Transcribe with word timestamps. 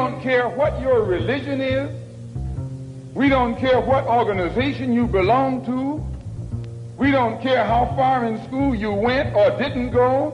don't 0.00 0.22
care 0.22 0.48
what 0.48 0.80
your 0.80 1.04
religion 1.04 1.60
is. 1.60 1.90
We 3.14 3.28
don't 3.28 3.54
care 3.56 3.82
what 3.82 4.06
organization 4.06 4.94
you 4.94 5.06
belong 5.06 5.62
to. 5.66 6.02
We 6.96 7.10
don't 7.10 7.42
care 7.42 7.66
how 7.66 7.84
far 7.96 8.24
in 8.24 8.42
school 8.44 8.74
you 8.74 8.92
went 8.92 9.36
or 9.36 9.50
didn't 9.58 9.90
go. 9.90 10.32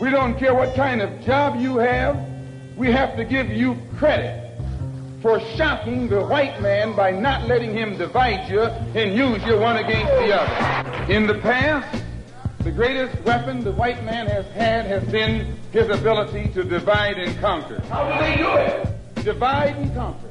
We 0.00 0.10
don't 0.10 0.36
care 0.36 0.54
what 0.54 0.74
kind 0.74 1.00
of 1.00 1.20
job 1.20 1.54
you 1.60 1.76
have. 1.76 2.18
We 2.76 2.90
have 2.90 3.16
to 3.16 3.24
give 3.24 3.48
you 3.48 3.76
credit 3.96 4.58
for 5.22 5.38
shocking 5.56 6.08
the 6.08 6.24
white 6.24 6.60
man 6.60 6.96
by 6.96 7.12
not 7.12 7.46
letting 7.46 7.72
him 7.72 7.96
divide 7.96 8.50
you 8.50 8.62
and 8.62 9.14
use 9.14 9.40
you 9.44 9.56
one 9.56 9.76
against 9.76 10.12
the 10.14 10.34
other. 10.34 11.12
In 11.12 11.28
the 11.28 11.38
past, 11.38 11.99
the 12.60 12.70
greatest 12.70 13.18
weapon 13.22 13.64
the 13.64 13.72
white 13.72 14.04
man 14.04 14.26
has 14.26 14.44
had 14.48 14.84
has 14.84 15.02
been 15.10 15.56
his 15.72 15.88
ability 15.88 16.48
to 16.52 16.62
divide 16.62 17.18
and 17.18 17.38
conquer. 17.40 17.80
How 17.88 18.12
do 18.12 18.18
they 18.20 18.36
do 18.36 18.52
it? 18.52 19.24
Divide 19.24 19.76
and 19.76 19.94
conquer. 19.94 20.28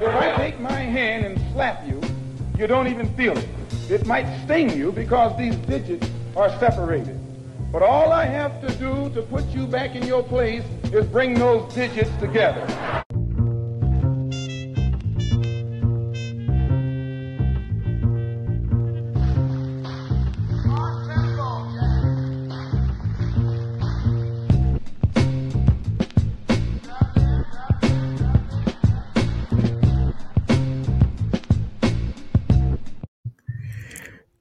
If 0.00 0.14
I 0.14 0.36
take 0.36 0.58
my 0.58 0.72
hand 0.72 1.24
and 1.24 1.52
slap 1.52 1.86
you, 1.86 2.00
you 2.58 2.66
don't 2.66 2.88
even 2.88 3.14
feel 3.14 3.38
it. 3.38 3.48
It 3.88 4.06
might 4.06 4.26
sting 4.44 4.76
you 4.76 4.90
because 4.90 5.38
these 5.38 5.54
digits 5.54 6.08
are 6.36 6.50
separated. 6.58 7.20
But 7.70 7.82
all 7.82 8.10
I 8.10 8.24
have 8.24 8.60
to 8.66 8.74
do 8.74 9.08
to 9.14 9.22
put 9.22 9.44
you 9.46 9.68
back 9.68 9.94
in 9.94 10.04
your 10.04 10.24
place 10.24 10.64
is 10.92 11.06
bring 11.06 11.34
those 11.34 11.72
digits 11.72 12.10
together. 12.18 13.04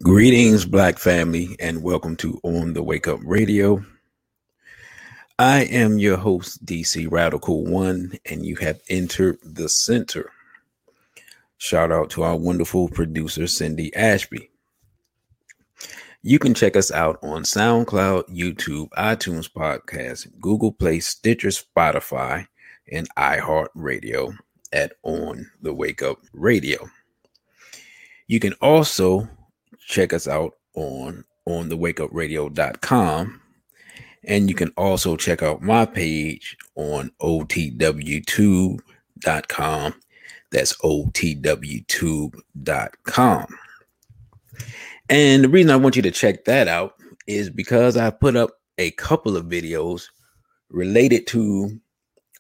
Greetings, 0.06 0.66
Black 0.66 1.00
family, 1.00 1.56
and 1.60 1.82
welcome 1.82 2.16
to 2.18 2.40
On 2.44 2.74
the 2.74 2.84
Wake 2.84 3.08
Up 3.08 3.20
Radio. 3.24 3.84
I 5.40 5.62
am 5.64 5.98
your 5.98 6.16
host, 6.16 6.64
DC 6.64 7.12
Radical 7.12 7.66
One, 7.66 8.14
and 8.28 8.46
you 8.46 8.56
have 8.58 8.80
entered 8.88 9.40
the 9.42 9.68
center. 9.68 10.32
Shout 11.58 11.92
out 11.92 12.12
to 12.12 12.22
our 12.22 12.36
wonderful 12.36 12.88
producer, 12.88 13.48
Sindy 13.48 13.92
Ashby. 13.96 14.52
You 16.22 16.38
can 16.38 16.54
check 16.54 16.76
us 16.76 16.92
out 16.92 17.18
on 17.24 17.42
SoundCloud, 17.42 18.30
YouTube, 18.30 18.90
iTunes 18.90 19.52
Podcast, 19.52 20.28
Google 20.40 20.72
Play, 20.72 21.00
Stitcher, 21.00 21.50
Spotify, 21.50 22.46
and 22.92 23.10
iHeartRadio 23.16 24.38
at 24.72 24.94
On 25.02 25.50
the 25.64 25.74
Wake 25.74 26.04
Up 26.04 26.20
Radio. 26.32 26.88
You 28.28 28.40
can 28.40 28.54
also 28.62 29.28
check 29.86 30.14
us 30.14 30.28
out 30.28 30.54
on 30.76 31.24
on 31.46 31.70
the 31.70 31.78
wakeupradio.com 31.78 33.42
and 34.24 34.50
you 34.50 34.56
can 34.56 34.70
also 34.78 35.16
check 35.16 35.44
out 35.44 35.62
my 35.62 35.86
page 35.86 36.58
on 36.76 37.12
otwtube.com 37.22 38.82
that's 40.52 40.76
otwtube.com 40.78 41.86
and 45.10 45.44
the 45.44 45.50
reason 45.50 45.70
i 45.72 45.76
want 45.76 45.96
you 45.96 46.02
to 46.02 46.10
check 46.12 46.46
that 46.46 46.68
out 46.68 46.96
is 47.28 47.50
because 47.50 47.96
i 47.96 48.10
put 48.10 48.36
up 48.36 48.50
a 48.78 48.90
couple 48.92 49.38
of 49.38 49.46
videos 49.46 50.08
related 50.70 51.28
to 51.28 51.80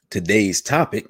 today's 0.10 0.62
topic 0.62 1.08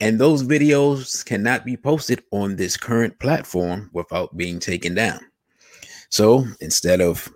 and 0.00 0.18
those 0.18 0.42
videos 0.42 1.24
cannot 1.24 1.64
be 1.64 1.76
posted 1.76 2.22
on 2.30 2.56
this 2.56 2.76
current 2.76 3.18
platform 3.18 3.90
without 3.92 4.36
being 4.36 4.58
taken 4.58 4.94
down. 4.94 5.20
So 6.08 6.44
instead 6.60 7.00
of 7.00 7.28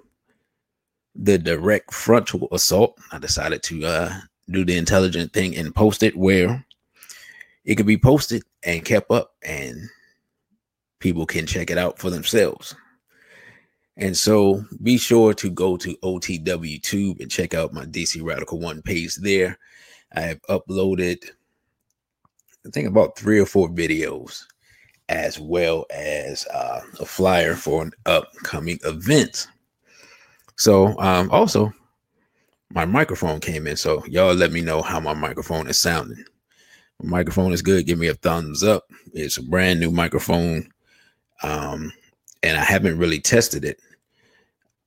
the 1.14 1.38
direct 1.38 1.92
frontal 1.92 2.48
assault, 2.52 2.98
I 3.12 3.18
decided 3.18 3.62
to 3.64 3.86
uh, 3.86 4.14
do 4.50 4.64
the 4.64 4.76
intelligent 4.76 5.32
thing 5.32 5.56
and 5.56 5.74
post 5.74 6.02
it 6.02 6.16
where 6.16 6.64
it 7.64 7.76
could 7.76 7.86
be 7.86 7.98
posted 7.98 8.42
and 8.64 8.84
kept 8.84 9.10
up 9.10 9.32
and 9.42 9.88
people 10.98 11.26
can 11.26 11.46
check 11.46 11.70
it 11.70 11.78
out 11.78 11.98
for 11.98 12.10
themselves. 12.10 12.74
And 13.96 14.16
so 14.16 14.64
be 14.82 14.98
sure 14.98 15.34
to 15.34 15.50
go 15.50 15.76
to 15.76 15.96
OTW 16.02 16.82
Tube 16.82 17.20
and 17.20 17.30
check 17.30 17.54
out 17.54 17.72
my 17.72 17.84
DC 17.84 18.22
Radical 18.22 18.58
One 18.58 18.82
page 18.82 19.14
there. 19.16 19.56
I 20.16 20.22
have 20.22 20.42
uploaded 20.48 21.30
I 22.66 22.70
think 22.70 22.88
about 22.88 23.18
three 23.18 23.38
or 23.38 23.46
four 23.46 23.68
videos, 23.68 24.44
as 25.08 25.38
well 25.38 25.84
as 25.90 26.46
uh, 26.46 26.80
a 26.98 27.04
flyer 27.04 27.54
for 27.54 27.82
an 27.82 27.92
upcoming 28.06 28.78
event. 28.84 29.46
So, 30.56 30.98
um, 30.98 31.30
also, 31.30 31.72
my 32.70 32.84
microphone 32.84 33.40
came 33.40 33.66
in. 33.66 33.76
So, 33.76 34.04
y'all 34.06 34.34
let 34.34 34.52
me 34.52 34.60
know 34.60 34.82
how 34.82 35.00
my 35.00 35.14
microphone 35.14 35.68
is 35.68 35.78
sounding. 35.78 36.24
My 37.02 37.18
microphone 37.18 37.52
is 37.52 37.60
good. 37.60 37.86
Give 37.86 37.98
me 37.98 38.06
a 38.06 38.14
thumbs 38.14 38.62
up. 38.62 38.84
It's 39.12 39.36
a 39.36 39.42
brand 39.42 39.80
new 39.80 39.90
microphone. 39.90 40.68
Um, 41.42 41.92
and 42.42 42.56
I 42.56 42.64
haven't 42.64 42.98
really 42.98 43.20
tested 43.20 43.64
it 43.64 43.80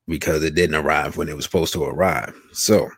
because 0.07 0.43
it 0.43 0.55
didn't 0.55 0.75
arrive 0.75 1.17
when 1.17 1.29
it 1.29 1.35
was 1.35 1.45
supposed 1.45 1.73
to 1.73 1.83
arrive. 1.83 2.33
So, 2.53 2.89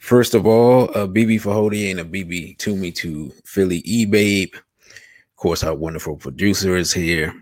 First 0.00 0.34
of 0.34 0.46
all, 0.46 0.84
a 0.94 1.06
BB 1.06 1.42
Fahody 1.42 1.90
and 1.90 2.00
a 2.00 2.04
BB 2.04 2.56
to 2.58 2.74
me 2.74 2.90
to 2.92 3.30
Philly 3.44 3.82
E 3.84 4.06
Babe. 4.06 4.52
Of 4.54 5.36
course, 5.36 5.62
our 5.62 5.74
wonderful 5.74 6.16
producer 6.16 6.74
is 6.74 6.90
here. 6.90 7.34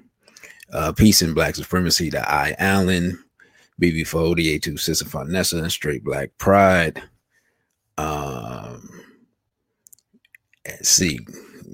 Uh, 0.73 0.93
Peace 0.93 1.23
and 1.23 1.37
Black 1.37 1.55
Supremacy 1.55 2.11
to 2.11 2.31
I 2.31 2.57
Allen. 2.59 3.17
BB 3.81 4.01
Fahody 4.01 4.57
A 4.57 4.59
to 4.59 4.77
Sister 4.77 5.07
and 5.19 5.73
Straight 5.73 6.03
Black 6.03 6.37
Pride. 6.39 7.01
Um, 7.97 9.03
let's 10.67 10.91
see. 10.91 11.21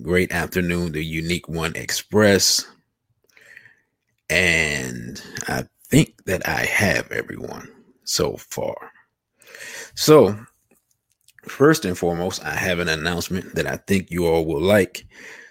Great 0.02 0.32
afternoon, 0.32 0.92
the 0.92 1.02
Unique 1.02 1.48
One 1.48 1.74
Express. 1.76 2.66
And 4.28 5.20
I 5.48 5.64
think 5.88 6.24
that 6.26 6.46
I 6.46 6.66
have 6.66 7.10
everyone 7.10 7.68
so 8.04 8.36
far. 8.36 8.92
So 9.94 10.38
First 11.48 11.84
and 11.84 11.96
foremost, 11.96 12.44
I 12.44 12.54
have 12.54 12.78
an 12.78 12.88
announcement 12.88 13.54
that 13.54 13.66
I 13.66 13.76
think 13.76 14.10
you 14.10 14.26
all 14.26 14.44
will 14.44 14.62
like. 14.62 15.06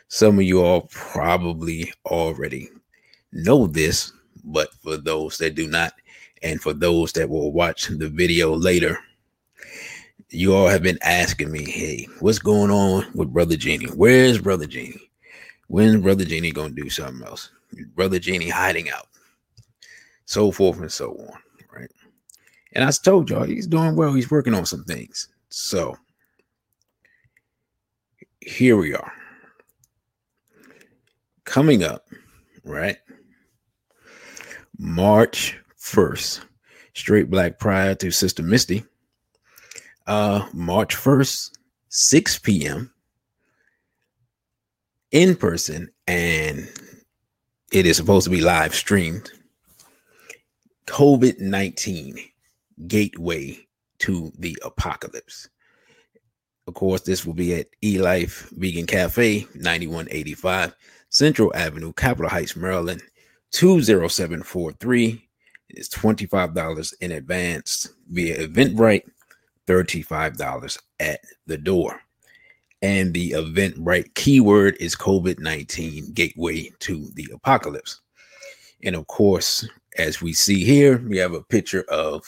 Some 0.07 0.37
of 0.37 0.43
you 0.43 0.63
all 0.63 0.89
probably 0.91 1.91
already 2.05 2.69
know 3.31 3.67
this, 3.67 4.11
but 4.43 4.73
for 4.75 4.97
those 4.97 5.37
that 5.37 5.55
do 5.55 5.67
not, 5.67 5.93
and 6.41 6.61
for 6.61 6.73
those 6.73 7.13
that 7.13 7.29
will 7.29 7.51
watch 7.51 7.87
the 7.87 8.09
video 8.09 8.53
later, 8.53 8.99
you 10.29 10.53
all 10.53 10.67
have 10.67 10.81
been 10.81 10.99
asking 11.03 11.51
me, 11.51 11.63
hey, 11.69 12.07
what's 12.19 12.39
going 12.39 12.71
on 12.71 13.05
with 13.13 13.31
Brother 13.31 13.55
Genie? 13.55 13.87
Where's 13.95 14.39
Brother 14.39 14.65
Genie? 14.65 15.09
When's 15.67 16.01
Brother 16.01 16.25
Genie 16.25 16.51
gonna 16.51 16.73
do 16.73 16.89
something 16.89 17.25
else? 17.25 17.51
Brother 17.95 18.19
Genie 18.19 18.49
hiding 18.49 18.89
out, 18.89 19.07
so 20.25 20.51
forth 20.51 20.79
and 20.79 20.91
so 20.91 21.11
on, 21.11 21.39
right? 21.73 21.91
And 22.73 22.83
I 22.83 22.91
told 22.91 23.29
y'all 23.29 23.43
he's 23.43 23.67
doing 23.67 23.95
well. 23.95 24.13
He's 24.13 24.31
working 24.31 24.53
on 24.53 24.65
some 24.65 24.83
things. 24.83 25.29
So 25.55 25.95
here 28.41 28.75
we 28.75 28.95
are. 28.95 29.13
Coming 31.43 31.83
up, 31.83 32.07
right? 32.63 32.97
March 34.79 35.55
1st, 35.79 36.43
Straight 36.95 37.29
Black 37.29 37.59
Pride 37.59 37.99
to 37.99 38.09
Sister 38.09 38.41
Misty. 38.41 38.83
Uh, 40.07 40.43
March 40.53 40.95
1st, 40.95 41.51
6 41.87 42.39
p.m. 42.39 42.91
in 45.11 45.35
person, 45.35 45.87
and 46.07 46.67
it 47.71 47.85
is 47.85 47.95
supposed 47.95 48.23
to 48.23 48.31
be 48.31 48.41
live 48.41 48.73
streamed. 48.73 49.29
COVID 50.87 51.39
19 51.39 52.17
Gateway 52.87 53.67
to 54.03 54.33
the 54.37 54.57
apocalypse. 54.65 55.47
Of 56.67 56.73
course, 56.73 57.01
this 57.01 57.25
will 57.25 57.33
be 57.33 57.55
at 57.55 57.67
E 57.81 57.99
Life 57.99 58.49
Vegan 58.51 58.85
Cafe, 58.85 59.47
9185 59.55 60.75
Central 61.09 61.55
Avenue, 61.55 61.93
Capitol 61.93 62.29
Heights, 62.29 62.57
Maryland, 62.57 63.01
20743. 63.51 65.29
It's 65.69 65.89
$25 65.89 66.93
in 66.99 67.13
advance 67.13 67.87
via 68.09 68.45
Eventbrite, 68.45 69.03
$35 69.67 70.77
at 70.99 71.21
the 71.47 71.57
door. 71.57 72.01
And 72.81 73.13
the 73.13 73.31
Eventbrite 73.31 74.13
keyword 74.15 74.75
is 74.81 74.97
COVID 74.97 75.39
19 75.39 76.11
Gateway 76.13 76.69
to 76.79 77.07
the 77.13 77.27
Apocalypse. 77.33 78.01
And 78.83 78.97
of 78.97 79.07
course, 79.07 79.65
as 79.97 80.21
we 80.21 80.33
see 80.33 80.65
here, 80.65 80.97
we 81.07 81.17
have 81.17 81.33
a 81.33 81.43
picture 81.43 81.85
of 81.87 82.25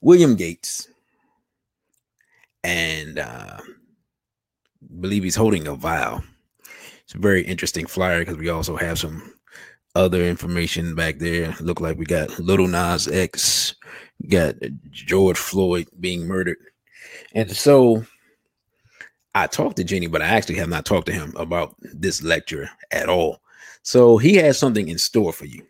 William 0.00 0.36
Gates 0.36 0.88
and 2.64 3.18
uh, 3.18 3.58
believe 5.00 5.22
he's 5.24 5.36
holding 5.36 5.66
a 5.66 5.74
vial. 5.74 6.22
It's 7.04 7.14
a 7.14 7.18
very 7.18 7.42
interesting 7.42 7.86
flyer 7.86 8.20
because 8.20 8.36
we 8.36 8.48
also 8.48 8.76
have 8.76 8.98
some 8.98 9.32
other 9.94 10.22
information 10.22 10.94
back 10.94 11.18
there. 11.18 11.54
Look 11.60 11.80
like 11.80 11.98
we 11.98 12.04
got 12.04 12.38
Lil 12.38 12.68
Nas 12.68 13.08
X, 13.08 13.74
got 14.28 14.54
George 14.90 15.38
Floyd 15.38 15.88
being 16.00 16.26
murdered. 16.26 16.58
And 17.34 17.50
so 17.50 18.04
I 19.34 19.46
talked 19.46 19.76
to 19.76 19.84
Jenny, 19.84 20.06
but 20.06 20.22
I 20.22 20.26
actually 20.26 20.56
have 20.56 20.68
not 20.68 20.84
talked 20.84 21.06
to 21.06 21.12
him 21.12 21.32
about 21.36 21.74
this 21.80 22.22
lecture 22.22 22.68
at 22.90 23.08
all. 23.08 23.40
So 23.82 24.18
he 24.18 24.34
has 24.36 24.58
something 24.58 24.88
in 24.88 24.98
store 24.98 25.32
for 25.32 25.46
you. 25.46 25.64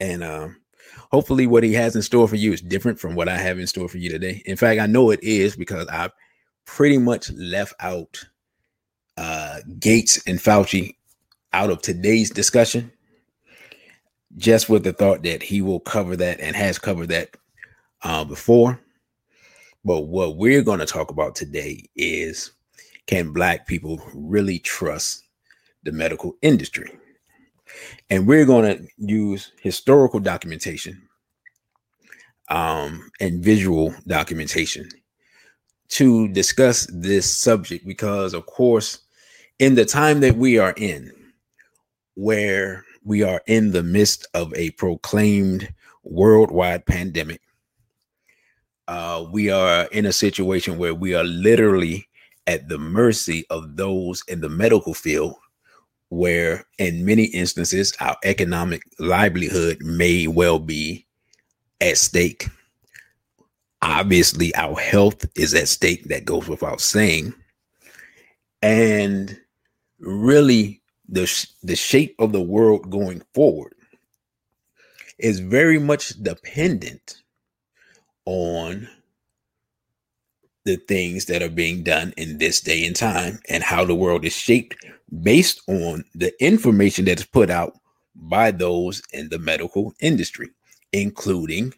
And 0.00 0.24
um, 0.24 0.56
hopefully, 1.10 1.46
what 1.46 1.62
he 1.62 1.72
has 1.74 1.96
in 1.96 2.02
store 2.02 2.28
for 2.28 2.36
you 2.36 2.52
is 2.52 2.60
different 2.60 2.98
from 2.98 3.14
what 3.14 3.28
I 3.28 3.36
have 3.36 3.58
in 3.58 3.66
store 3.66 3.88
for 3.88 3.98
you 3.98 4.10
today. 4.10 4.42
In 4.46 4.56
fact, 4.56 4.80
I 4.80 4.86
know 4.86 5.10
it 5.10 5.22
is 5.22 5.56
because 5.56 5.86
I've 5.88 6.12
pretty 6.66 6.98
much 6.98 7.30
left 7.32 7.74
out 7.80 8.24
uh, 9.16 9.58
Gates 9.78 10.22
and 10.26 10.38
Fauci 10.38 10.96
out 11.52 11.70
of 11.70 11.82
today's 11.82 12.30
discussion, 12.30 12.90
just 14.36 14.68
with 14.68 14.84
the 14.84 14.92
thought 14.92 15.22
that 15.22 15.42
he 15.42 15.62
will 15.62 15.80
cover 15.80 16.16
that 16.16 16.40
and 16.40 16.56
has 16.56 16.78
covered 16.78 17.08
that 17.08 17.36
uh, 18.02 18.24
before. 18.24 18.80
But 19.84 20.02
what 20.02 20.36
we're 20.36 20.62
going 20.62 20.80
to 20.80 20.86
talk 20.86 21.10
about 21.10 21.34
today 21.34 21.88
is 21.94 22.52
can 23.06 23.32
Black 23.32 23.66
people 23.66 24.00
really 24.14 24.58
trust 24.58 25.24
the 25.82 25.92
medical 25.92 26.36
industry? 26.42 26.90
And 28.10 28.26
we're 28.26 28.44
going 28.44 28.76
to 28.76 28.86
use 28.98 29.52
historical 29.60 30.20
documentation 30.20 31.08
um, 32.48 33.08
and 33.20 33.42
visual 33.42 33.94
documentation 34.06 34.88
to 35.88 36.28
discuss 36.28 36.86
this 36.92 37.30
subject 37.30 37.86
because, 37.86 38.34
of 38.34 38.46
course, 38.46 39.00
in 39.58 39.74
the 39.74 39.84
time 39.84 40.20
that 40.20 40.36
we 40.36 40.58
are 40.58 40.74
in, 40.76 41.12
where 42.14 42.84
we 43.04 43.22
are 43.22 43.40
in 43.46 43.70
the 43.70 43.82
midst 43.82 44.26
of 44.34 44.52
a 44.54 44.70
proclaimed 44.72 45.72
worldwide 46.02 46.86
pandemic, 46.86 47.40
uh, 48.88 49.24
we 49.30 49.50
are 49.50 49.84
in 49.92 50.06
a 50.06 50.12
situation 50.12 50.78
where 50.78 50.94
we 50.94 51.14
are 51.14 51.24
literally 51.24 52.06
at 52.46 52.68
the 52.68 52.78
mercy 52.78 53.46
of 53.48 53.76
those 53.76 54.22
in 54.28 54.40
the 54.40 54.48
medical 54.48 54.92
field, 54.92 55.34
where 56.14 56.64
in 56.78 57.04
many 57.04 57.24
instances, 57.24 57.92
our 58.00 58.16
economic 58.24 58.82
livelihood 58.98 59.78
may 59.80 60.26
well 60.26 60.58
be 60.58 61.06
at 61.80 61.98
stake. 61.98 62.46
Obviously, 63.82 64.54
our 64.54 64.78
health 64.78 65.26
is 65.36 65.54
at 65.54 65.68
stake, 65.68 66.04
that 66.04 66.24
goes 66.24 66.48
without 66.48 66.80
saying. 66.80 67.34
And 68.62 69.36
really, 69.98 70.80
the, 71.08 71.30
the 71.62 71.76
shape 71.76 72.14
of 72.18 72.32
the 72.32 72.40
world 72.40 72.90
going 72.90 73.22
forward 73.34 73.74
is 75.18 75.40
very 75.40 75.78
much 75.78 76.10
dependent 76.22 77.22
on 78.24 78.88
the 80.64 80.76
things 80.76 81.26
that 81.26 81.42
are 81.42 81.50
being 81.50 81.82
done 81.82 82.14
in 82.16 82.38
this 82.38 82.60
day 82.60 82.86
and 82.86 82.96
time 82.96 83.38
and 83.50 83.62
how 83.62 83.84
the 83.84 83.94
world 83.94 84.24
is 84.24 84.32
shaped 84.32 84.76
based 85.22 85.62
on 85.68 86.04
the 86.14 86.32
information 86.42 87.04
that 87.06 87.20
is 87.20 87.26
put 87.26 87.50
out 87.50 87.74
by 88.14 88.50
those 88.50 89.02
in 89.12 89.28
the 89.28 89.38
medical 89.38 89.92
industry, 90.00 90.50
including 90.92 91.72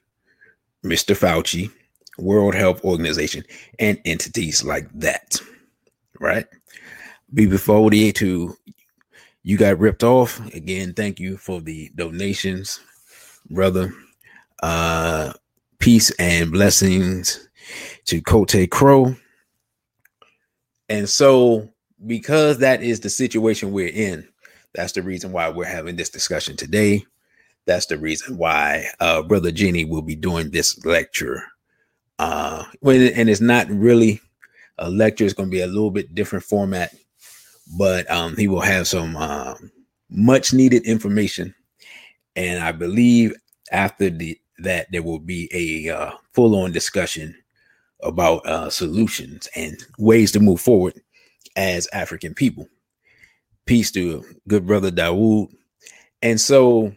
Mr. 0.85 1.17
Fauci, 1.17 1.71
World 2.19 2.55
Health 2.55 2.85
Organization, 2.85 3.43
and 3.79 4.01
entities 4.05 4.65
like 4.65 4.89
that. 4.95 5.41
Right? 6.21 6.47
Before 7.35 7.91
the 7.91 8.13
to 8.13 8.57
you 9.43 9.57
got 9.57 9.79
ripped 9.79 10.03
off. 10.03 10.45
Again, 10.55 10.93
thank 10.93 11.21
you 11.21 11.37
for 11.37 11.61
the 11.61 11.91
donations, 11.95 12.81
brother. 13.51 13.93
Uh 14.63 15.33
peace 15.79 16.11
and 16.19 16.51
blessings 16.51 17.49
to 18.07 18.21
Cote 18.23 18.71
Crow. 18.71 19.15
And 20.89 21.09
so, 21.09 21.69
because 22.07 22.59
that 22.59 22.83
is 22.83 23.01
the 23.01 23.11
situation 23.11 23.73
we're 23.73 23.89
in, 23.89 24.27
that's 24.75 24.93
the 24.93 25.03
reason 25.03 25.33
why 25.33 25.49
we're 25.49 25.65
having 25.65 25.97
this 25.97 26.11
discussion 26.11 26.57
today. 26.57 27.05
That's 27.65 27.87
the 27.87 27.99
reason 27.99 28.37
why 28.37 28.87
uh, 29.01 29.23
Brother 29.23 29.51
Jenny 29.51 29.85
will 29.85 30.03
be 30.03 30.15
doing 30.15 30.51
this 30.51 30.85
lecture. 30.85 31.43
Uh, 32.19 32.65
and 32.83 33.29
it's 33.29 33.41
not 33.41 33.69
really 33.69 34.21
a 34.79 34.91
lecture, 34.91 35.25
it's 35.25 35.35
going 35.35 35.49
to 35.51 35.55
be 35.55 35.63
a 35.63 35.67
little 35.67 35.91
bit 35.91 36.15
different 36.15 36.45
format, 36.45 36.95
but 37.79 38.09
um, 38.11 38.37
he 38.37 38.49
will 38.49 38.61
have 38.61 38.87
some 38.87 39.17
um, 39.17 39.71
much 40.11 40.53
needed 40.53 40.85
information. 40.85 41.55
And 42.37 42.63
I 42.63 42.73
believe 42.73 43.35
after 43.73 44.11
the 44.11 44.39
that 44.59 44.87
there 44.91 45.03
will 45.03 45.19
be 45.19 45.51
a 45.53 45.95
uh, 45.95 46.11
full 46.33 46.55
on 46.57 46.73
discussion 46.73 47.35
about 48.03 48.47
uh, 48.47 48.71
solutions 48.71 49.49
and 49.55 49.77
ways 49.99 50.33
to 50.33 50.41
move 50.41 50.61
forward 50.61 50.95
as 51.57 51.89
African 51.93 52.35
people. 52.35 52.69
Peace 53.65 53.91
to 53.93 54.25
good 54.47 54.67
brother 54.67 54.91
Dawood. 54.91 55.49
And 56.23 56.41
so 56.41 56.93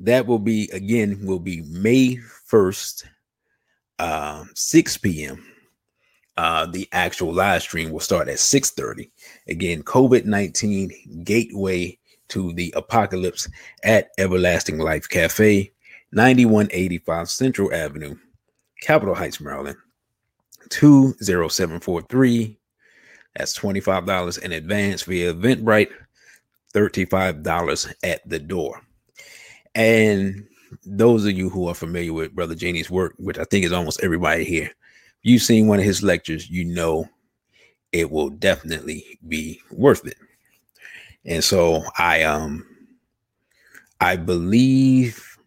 that 0.00 0.26
will 0.26 0.38
be 0.38 0.68
again 0.72 1.24
will 1.24 1.38
be 1.38 1.62
May 1.62 2.18
1st, 2.50 3.04
uh, 3.98 4.44
6 4.54 4.96
p.m. 4.98 5.44
Uh, 6.36 6.66
the 6.66 6.88
actual 6.92 7.32
live 7.32 7.62
stream 7.62 7.90
will 7.90 8.00
start 8.00 8.28
at 8.28 8.38
6:30. 8.38 9.10
Again, 9.48 9.82
COVID-19 9.82 11.24
gateway 11.24 11.98
to 12.28 12.52
the 12.52 12.72
apocalypse 12.76 13.48
at 13.82 14.10
Everlasting 14.18 14.78
Life 14.78 15.08
Cafe. 15.08 15.72
9185 16.12 17.28
Central 17.28 17.74
Avenue, 17.74 18.16
Capitol 18.80 19.14
Heights, 19.14 19.40
Maryland, 19.40 19.76
20743. 20.70 22.57
That's 23.38 23.58
$25 23.58 24.38
in 24.40 24.52
advance 24.52 25.04
via 25.04 25.32
Eventbrite, 25.32 25.90
$35 26.74 27.94
at 28.02 28.28
the 28.28 28.38
door. 28.38 28.82
And 29.74 30.46
those 30.84 31.24
of 31.24 31.32
you 31.32 31.48
who 31.48 31.68
are 31.68 31.74
familiar 31.74 32.12
with 32.12 32.34
Brother 32.34 32.56
Janie's 32.56 32.90
work, 32.90 33.14
which 33.18 33.38
I 33.38 33.44
think 33.44 33.64
is 33.64 33.72
almost 33.72 34.02
everybody 34.02 34.44
here, 34.44 34.66
if 34.66 35.22
you've 35.22 35.42
seen 35.42 35.68
one 35.68 35.78
of 35.78 35.84
his 35.84 36.02
lectures, 36.02 36.50
you 36.50 36.64
know 36.64 37.08
it 37.92 38.10
will 38.10 38.28
definitely 38.28 39.18
be 39.28 39.60
worth 39.70 40.06
it. 40.06 40.18
And 41.24 41.42
so 41.42 41.84
I 41.96 42.24
um 42.24 42.66
I 44.00 44.16
believe 44.16 45.38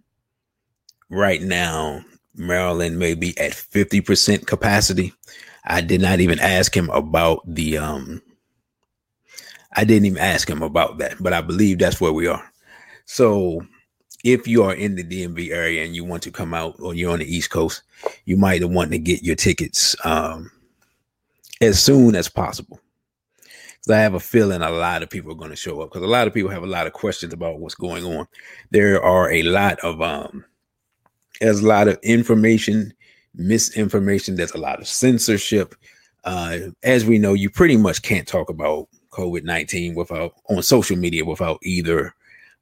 right 1.09 1.41
now, 1.41 2.03
Maryland 2.35 2.97
may 2.97 3.13
be 3.13 3.37
at 3.37 3.51
50% 3.51 4.47
capacity. 4.47 5.13
I 5.65 5.81
did 5.81 6.01
not 6.01 6.19
even 6.19 6.39
ask 6.39 6.75
him 6.75 6.89
about 6.89 7.41
the 7.45 7.77
um 7.77 8.21
I 9.73 9.83
didn't 9.83 10.05
even 10.05 10.17
ask 10.17 10.49
him 10.49 10.61
about 10.61 10.97
that, 10.97 11.15
but 11.21 11.33
I 11.33 11.41
believe 11.41 11.79
that's 11.79 12.01
where 12.01 12.11
we 12.11 12.27
are. 12.27 12.43
So 13.05 13.65
if 14.23 14.47
you 14.47 14.63
are 14.63 14.73
in 14.75 14.95
the 14.95 15.03
DMV 15.03 15.51
area 15.51 15.83
and 15.83 15.95
you 15.95 16.03
want 16.03 16.23
to 16.23 16.31
come 16.31 16.53
out 16.53 16.75
or 16.79 16.93
you're 16.93 17.13
on 17.13 17.19
the 17.19 17.35
East 17.35 17.49
Coast, 17.49 17.83
you 18.25 18.37
might 18.37 18.63
want 18.63 18.91
to 18.91 18.97
get 18.97 19.23
your 19.23 19.35
tickets 19.35 19.95
um 20.05 20.51
as 21.61 21.81
soon 21.83 22.15
as 22.15 22.27
possible. 22.27 22.79
Because 23.79 23.95
I 23.95 23.99
have 24.01 24.13
a 24.13 24.19
feeling 24.19 24.61
a 24.61 24.69
lot 24.69 25.01
of 25.01 25.09
people 25.09 25.31
are 25.31 25.35
going 25.35 25.49
to 25.49 25.55
show 25.55 25.81
up 25.81 25.89
because 25.89 26.03
a 26.03 26.07
lot 26.07 26.27
of 26.27 26.33
people 26.33 26.51
have 26.51 26.63
a 26.63 26.67
lot 26.67 26.85
of 26.85 26.93
questions 26.93 27.33
about 27.33 27.59
what's 27.59 27.75
going 27.75 28.05
on. 28.05 28.27
There 28.69 29.01
are 29.03 29.31
a 29.31 29.41
lot 29.43 29.79
of 29.79 30.01
um 30.01 30.45
there's 31.39 31.61
a 31.61 31.67
lot 31.67 31.87
of 31.87 31.97
information, 32.03 32.93
misinformation. 33.35 34.35
There's 34.35 34.53
a 34.53 34.59
lot 34.59 34.79
of 34.79 34.87
censorship. 34.87 35.75
Uh, 36.23 36.57
as 36.83 37.05
we 37.05 37.17
know, 37.17 37.33
you 37.33 37.49
pretty 37.49 37.77
much 37.77 38.01
can't 38.01 38.27
talk 38.27 38.49
about 38.49 38.87
COVID 39.11 39.43
19 39.43 39.95
without 39.95 40.33
on 40.49 40.61
social 40.63 40.97
media 40.97 41.25
without 41.25 41.59
either 41.63 42.13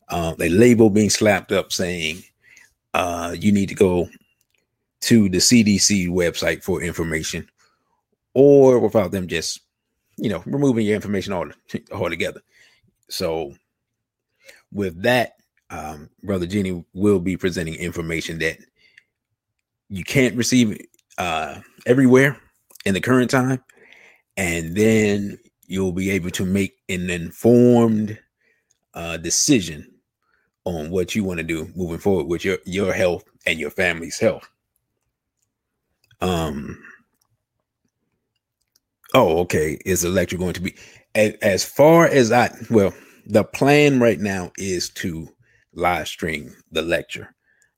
uh, 0.10 0.34
a 0.40 0.50
label 0.50 0.90
being 0.90 1.10
slapped 1.10 1.52
up 1.52 1.72
saying 1.72 2.24
uh, 2.94 3.36
you 3.40 3.52
need 3.52 3.70
to 3.70 3.76
go 3.76 4.10
to 5.02 5.30
the 5.30 5.38
CDC 5.38 6.10
website 6.10 6.64
for 6.64 6.82
information, 6.82 7.48
or 8.34 8.80
without 8.80 9.12
them 9.12 9.28
just, 9.28 9.62
you 10.18 10.30
know, 10.30 10.44
removing 10.46 10.86
your 10.86 10.96
information 10.96 11.34
all 11.34 11.50
altogether. 11.92 12.42
So, 13.10 13.54
with 14.72 15.02
that, 15.04 15.38
um, 15.70 16.10
Brother 16.24 16.46
Jenny 16.46 16.84
will 16.94 17.20
be 17.20 17.38
presenting 17.38 17.76
information 17.76 18.40
that 18.40 18.58
you 19.90 20.04
can't 20.04 20.36
receive 20.36 20.80
uh, 21.18 21.60
everywhere 21.86 22.38
in 22.86 22.94
the 22.94 23.02
current 23.02 23.30
time, 23.30 23.64
and 24.38 24.76
then 24.76 25.38
you'll 25.68 25.92
be 25.92 26.10
able 26.12 26.32
to 26.32 26.46
make 26.46 26.74
an 26.90 27.10
informed 27.10 28.18
uh, 28.94 29.18
decision 29.18 29.92
on 30.66 30.90
what 30.90 31.16
you 31.16 31.24
want 31.24 31.38
to 31.40 31.44
do 31.44 31.70
moving 31.76 32.00
forward 32.00 32.28
with 32.28 32.46
your 32.46 32.58
your 32.66 32.94
health 32.94 33.24
and 33.46 33.60
your 33.60 33.72
family's 33.72 34.20
health. 34.20 34.48
Um, 36.22 36.78
Oh, 39.14 39.40
okay. 39.40 39.80
Is 39.86 40.02
the 40.02 40.10
lecture 40.10 40.38
going 40.38 40.54
to 40.54 40.62
be 40.62 40.76
as, 41.16 41.34
as 41.42 41.66
far 41.66 42.06
as 42.06 42.32
I 42.32 42.52
well, 42.70 42.94
the 43.26 43.44
plan 43.44 44.00
right 44.00 44.20
now 44.20 44.52
is 44.58 44.90
to 44.92 45.28
live 45.74 46.08
stream 46.08 46.56
the 46.72 46.82
lecture. 46.82 47.34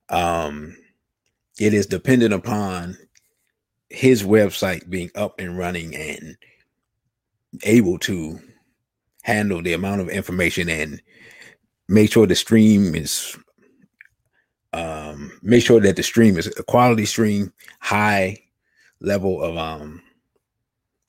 Um 0.10 0.76
it 1.60 1.74
is 1.74 1.86
dependent 1.86 2.34
upon 2.34 2.98
his 3.90 4.24
website 4.24 4.90
being 4.90 5.10
up 5.16 5.40
and 5.40 5.58
running 5.58 5.96
and 5.96 6.38
able 7.64 8.00
to 8.00 8.40
handle 9.24 9.62
the 9.62 9.74
amount 9.74 10.02
of 10.02 10.10
information 10.10 10.70
and 10.70 11.02
make 11.88 12.12
sure 12.12 12.26
the 12.26 12.36
stream 12.36 12.96
is 12.96 13.38
um 14.74 15.32
make 15.42 15.64
sure 15.64 15.82
that 15.82 15.98
the 15.98 16.04
stream 16.04 16.38
is 16.38 16.48
a 16.58 16.64
quality 16.64 17.06
stream 17.06 17.52
high 17.82 18.38
level 19.02 19.44
of 19.44 19.58
um 19.58 20.02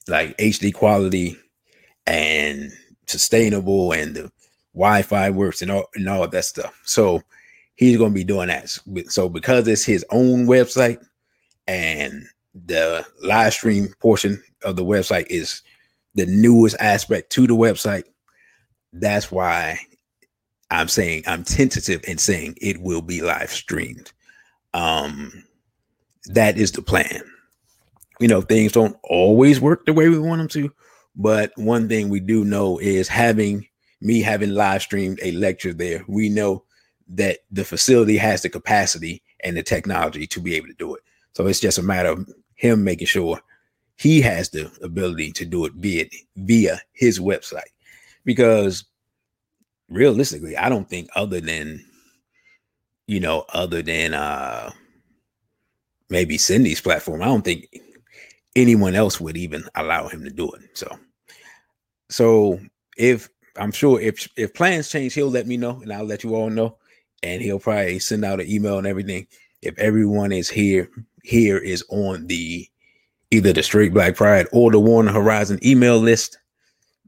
like 0.08 0.36
hd 0.38 0.74
quality 0.74 1.36
and 2.06 2.72
sustainable 3.06 3.92
and 3.92 4.16
the 4.16 4.32
wi-fi 4.74 5.30
works 5.30 5.62
and 5.62 5.70
all 5.70 5.88
and 5.94 6.08
all 6.08 6.26
that 6.26 6.44
stuff. 6.44 6.80
So 6.84 7.22
he's 7.76 7.96
going 7.96 8.10
to 8.10 8.14
be 8.14 8.24
doing 8.24 8.48
that 8.48 8.68
so 9.08 9.28
because 9.28 9.66
it's 9.68 9.84
his 9.84 10.04
own 10.10 10.46
website 10.46 11.04
and 11.66 12.24
the 12.66 13.04
live 13.22 13.52
stream 13.52 13.88
portion 14.00 14.42
of 14.64 14.76
the 14.76 14.84
website 14.84 15.26
is 15.28 15.62
the 16.14 16.26
newest 16.26 16.76
aspect 16.80 17.30
to 17.30 17.46
the 17.46 17.54
website 17.54 18.04
that's 18.92 19.32
why 19.32 19.78
I'm 20.72 20.88
saying 20.88 21.24
I'm 21.26 21.44
tentative 21.44 22.02
in 22.08 22.16
saying 22.16 22.56
it 22.60 22.80
will 22.80 23.02
be 23.02 23.20
live 23.20 23.50
streamed. 23.50 24.10
Um, 24.72 25.44
that 26.26 26.56
is 26.56 26.72
the 26.72 26.80
plan. 26.80 27.22
You 28.20 28.28
know, 28.28 28.40
things 28.40 28.72
don't 28.72 28.96
always 29.04 29.60
work 29.60 29.84
the 29.84 29.92
way 29.92 30.08
we 30.08 30.18
want 30.18 30.38
them 30.38 30.48
to, 30.48 30.72
but 31.14 31.52
one 31.56 31.88
thing 31.88 32.08
we 32.08 32.20
do 32.20 32.44
know 32.44 32.78
is 32.78 33.06
having 33.06 33.66
me 34.00 34.22
having 34.22 34.54
live 34.54 34.80
streamed 34.80 35.18
a 35.22 35.32
lecture 35.32 35.74
there, 35.74 36.04
we 36.08 36.28
know 36.28 36.64
that 37.12 37.40
the 37.50 37.64
facility 37.64 38.16
has 38.16 38.42
the 38.42 38.48
capacity 38.48 39.22
and 39.44 39.56
the 39.56 39.62
technology 39.62 40.26
to 40.26 40.40
be 40.40 40.54
able 40.54 40.68
to 40.68 40.74
do 40.74 40.94
it. 40.94 41.02
So 41.34 41.46
it's 41.46 41.60
just 41.60 41.78
a 41.78 41.82
matter 41.82 42.10
of 42.10 42.28
him 42.54 42.84
making 42.84 43.06
sure 43.06 43.40
he 43.96 44.20
has 44.22 44.50
the 44.50 44.70
ability 44.82 45.32
to 45.32 45.44
do 45.44 45.64
it 45.64 45.72
via 45.74 46.06
via 46.36 46.80
his 46.92 47.20
website 47.20 47.70
because 48.24 48.84
realistically, 49.88 50.56
I 50.56 50.68
don't 50.68 50.88
think 50.88 51.08
other 51.14 51.40
than 51.40 51.84
you 53.06 53.20
know, 53.20 53.44
other 53.52 53.82
than 53.82 54.14
uh 54.14 54.70
maybe 56.08 56.38
Sindy's 56.38 56.80
platform, 56.80 57.22
I 57.22 57.26
don't 57.26 57.42
think 57.44 57.68
anyone 58.56 58.94
else 58.94 59.20
would 59.20 59.36
even 59.36 59.64
allow 59.74 60.08
him 60.08 60.24
to 60.24 60.30
do 60.30 60.50
it. 60.52 60.62
So 60.74 60.98
so 62.08 62.58
if 62.96 63.28
I'm 63.56 63.72
sure 63.72 64.00
if 64.00 64.28
if 64.36 64.54
plans 64.54 64.88
change, 64.88 65.14
he'll 65.14 65.30
let 65.30 65.46
me 65.46 65.56
know 65.56 65.80
and 65.82 65.92
I'll 65.92 66.04
let 66.04 66.24
you 66.24 66.34
all 66.34 66.50
know. 66.50 66.78
And 67.22 67.40
he'll 67.40 67.58
probably 67.58 67.98
send 67.98 68.24
out 68.24 68.40
an 68.40 68.50
email 68.50 68.78
and 68.78 68.86
everything. 68.86 69.26
If 69.62 69.78
everyone 69.78 70.32
is 70.32 70.50
here, 70.50 70.90
here 71.22 71.58
is 71.58 71.84
on 71.88 72.26
the 72.26 72.68
either 73.30 73.52
the 73.52 73.62
Straight 73.62 73.94
Black 73.94 74.16
Pride 74.16 74.46
or 74.52 74.70
the 74.70 74.80
War 74.80 75.00
on 75.00 75.06
Horizon 75.06 75.58
email 75.64 75.98
list, 75.98 76.38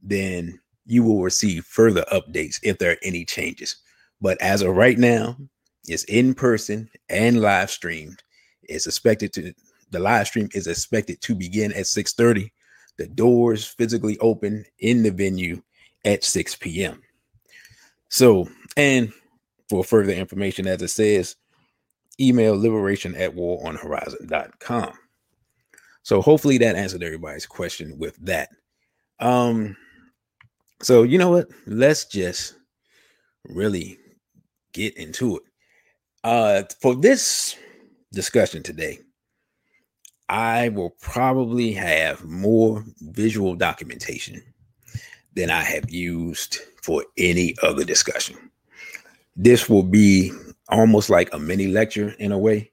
then 0.02 0.58
you 0.86 1.02
will 1.02 1.22
receive 1.22 1.64
further 1.64 2.04
updates 2.12 2.58
if 2.62 2.78
there 2.78 2.92
are 2.92 2.98
any 3.02 3.24
changes. 3.24 3.76
But 4.20 4.40
as 4.40 4.62
of 4.62 4.76
right 4.76 4.98
now, 4.98 5.36
it's 5.86 6.04
in 6.04 6.34
person 6.34 6.88
and 7.08 7.40
live 7.40 7.70
streamed. 7.70 8.22
It's 8.62 8.86
expected 8.86 9.32
to 9.34 9.52
the 9.90 10.00
live 10.00 10.26
stream 10.26 10.48
is 10.54 10.66
expected 10.66 11.20
to 11.22 11.34
begin 11.34 11.72
at 11.72 11.86
6:30. 11.86 12.50
The 12.96 13.06
doors 13.06 13.64
physically 13.64 14.18
open 14.18 14.64
in 14.78 15.02
the 15.02 15.10
venue 15.10 15.62
at 16.04 16.24
6 16.24 16.56
p.m. 16.56 17.00
So, 18.08 18.48
and 18.76 19.12
for 19.68 19.84
further 19.84 20.12
information, 20.12 20.66
as 20.66 20.82
it 20.82 20.88
says, 20.88 21.36
email 22.20 22.58
liberation 22.58 23.14
at 23.14 23.34
waronhorizon.com. 23.34 24.92
So 26.02 26.20
hopefully 26.20 26.58
that 26.58 26.76
answered 26.76 27.02
everybody's 27.02 27.46
question 27.46 27.98
with 27.98 28.16
that. 28.24 28.50
Um, 29.20 29.76
so, 30.82 31.02
you 31.02 31.18
know 31.18 31.30
what? 31.30 31.48
Let's 31.66 32.04
just 32.04 32.54
really 33.44 33.98
get 34.72 34.96
into 34.96 35.38
it. 35.38 35.42
Uh, 36.22 36.62
for 36.80 36.94
this 36.94 37.56
discussion 38.12 38.62
today, 38.62 38.98
I 40.28 40.70
will 40.70 40.90
probably 41.00 41.72
have 41.72 42.24
more 42.24 42.84
visual 43.00 43.54
documentation 43.54 44.42
than 45.34 45.50
I 45.50 45.62
have 45.62 45.90
used 45.90 46.58
for 46.82 47.04
any 47.16 47.54
other 47.62 47.84
discussion. 47.84 48.36
This 49.36 49.68
will 49.68 49.82
be 49.82 50.32
almost 50.68 51.10
like 51.10 51.32
a 51.32 51.38
mini 51.38 51.66
lecture 51.66 52.10
in 52.18 52.32
a 52.32 52.38
way. 52.38 52.70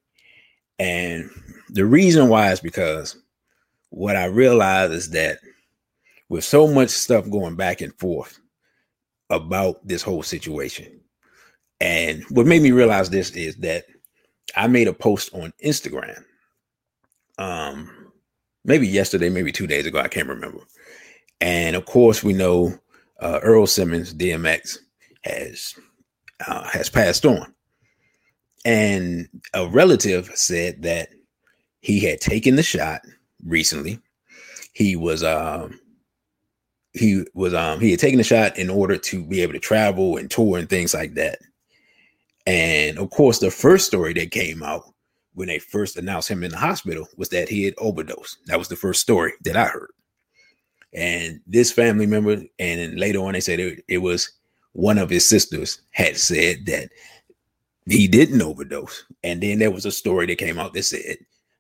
And 0.80 1.30
the 1.70 1.86
reason 1.86 2.30
why 2.30 2.52
is 2.52 2.60
because 2.60 3.16
what 3.90 4.16
I 4.16 4.26
realize 4.26 4.92
is 4.92 5.10
that 5.12 5.40
with 6.30 6.44
so 6.44 6.68
much 6.68 6.90
stuff 6.90 7.30
going 7.30 7.56
back 7.56 7.82
and 7.82 7.94
forth 8.00 8.40
about 9.30 9.86
this 9.88 10.02
whole 10.02 10.24
situation. 10.24 11.00
And 11.80 12.24
what 12.30 12.46
made 12.46 12.62
me 12.62 12.72
realize 12.72 13.10
this 13.10 13.32
is 13.32 13.56
that 13.58 13.86
I 14.56 14.68
made 14.68 14.88
a 14.88 14.94
post 14.94 15.34
on 15.34 15.54
Instagram. 15.64 16.24
Um, 17.38 18.12
maybe 18.64 18.88
yesterday, 18.88 19.30
maybe 19.30 19.52
two 19.52 19.68
days 19.68 19.86
ago, 19.86 20.00
I 20.00 20.08
can't 20.08 20.28
remember. 20.28 20.60
And 21.40 21.76
of 21.76 21.86
course, 21.86 22.24
we 22.24 22.34
know 22.34 22.78
uh, 23.20 23.40
Earl 23.42 23.68
Simmons, 23.68 24.14
DMX, 24.14 24.78
has 25.24 25.76
uh, 26.48 26.64
has 26.70 26.90
passed 26.90 27.26
on. 27.26 27.54
And 28.64 29.28
a 29.54 29.68
relative 29.68 30.32
said 30.36 30.84
that 30.84 31.10
he 31.82 32.00
had 32.00 32.22
taken 32.22 32.56
the 32.56 32.64
shot 32.64 33.02
recently. 33.44 34.00
He 34.74 34.96
was 34.96 35.24
um, 35.24 35.80
he 36.94 37.26
was 37.34 37.54
um 37.54 37.80
he 37.80 37.92
had 37.92 38.00
taken 38.00 38.18
the 38.18 38.24
shot 38.24 38.58
in 38.58 38.70
order 38.70 38.98
to 38.98 39.26
be 39.26 39.42
able 39.42 39.54
to 39.54 39.60
travel 39.60 40.18
and 40.18 40.30
tour 40.30 40.58
and 40.58 40.70
things 40.70 40.94
like 40.94 41.16
that. 41.16 41.40
And 42.46 42.98
of 42.98 43.10
course, 43.10 43.40
the 43.40 43.52
first 43.52 43.88
story 43.88 44.14
that 44.14 44.32
came 44.32 44.64
out 44.64 44.84
when 45.34 45.48
they 45.48 45.60
first 45.60 45.98
announced 45.98 46.30
him 46.30 46.44
in 46.44 46.52
the 46.52 46.58
hospital 46.58 47.08
was 47.18 47.30
that 47.30 47.50
he 47.50 47.64
had 47.64 47.74
overdosed. 47.78 48.38
That 48.48 48.60
was 48.60 48.68
the 48.68 48.76
first 48.76 49.02
story 49.02 49.34
that 49.44 49.56
I 49.56 49.66
heard. 49.66 49.92
And 50.94 51.40
this 51.48 51.72
family 51.72 52.06
member, 52.06 52.34
and 52.34 52.50
then 52.60 52.98
later 52.98 53.20
on, 53.20 53.34
they 53.34 53.40
said 53.40 53.60
it, 53.60 53.84
it 53.88 54.00
was 54.00 54.30
one 54.74 54.98
of 54.98 55.10
his 55.10 55.28
sisters 55.28 55.82
had 55.92 56.18
said 56.18 56.66
that 56.66 56.90
he 57.88 58.08
didn't 58.08 58.42
overdose. 58.42 59.04
And 59.24 59.42
then 59.42 59.60
there 59.60 59.72
was 59.72 59.86
a 59.86 59.92
story 59.92 60.26
that 60.28 60.38
came 60.38 60.60
out 60.60 60.74
that 60.74 60.84
said 60.84 61.18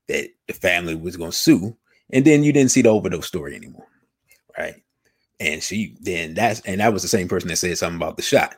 that 0.07 0.29
the 0.47 0.53
family 0.53 0.95
was 0.95 1.17
going 1.17 1.31
to 1.31 1.37
sue. 1.37 1.75
And 2.13 2.25
then 2.25 2.43
you 2.43 2.53
didn't 2.53 2.71
see 2.71 2.81
the 2.81 2.89
overdose 2.89 3.27
story 3.27 3.55
anymore. 3.55 3.87
Right. 4.57 4.75
And 5.39 5.63
she 5.63 5.95
then 6.01 6.33
that's 6.35 6.59
and 6.61 6.81
that 6.81 6.93
was 6.93 7.01
the 7.01 7.07
same 7.07 7.27
person 7.27 7.49
that 7.49 7.55
said 7.55 7.77
something 7.77 7.97
about 7.97 8.17
the 8.17 8.23
shot. 8.23 8.55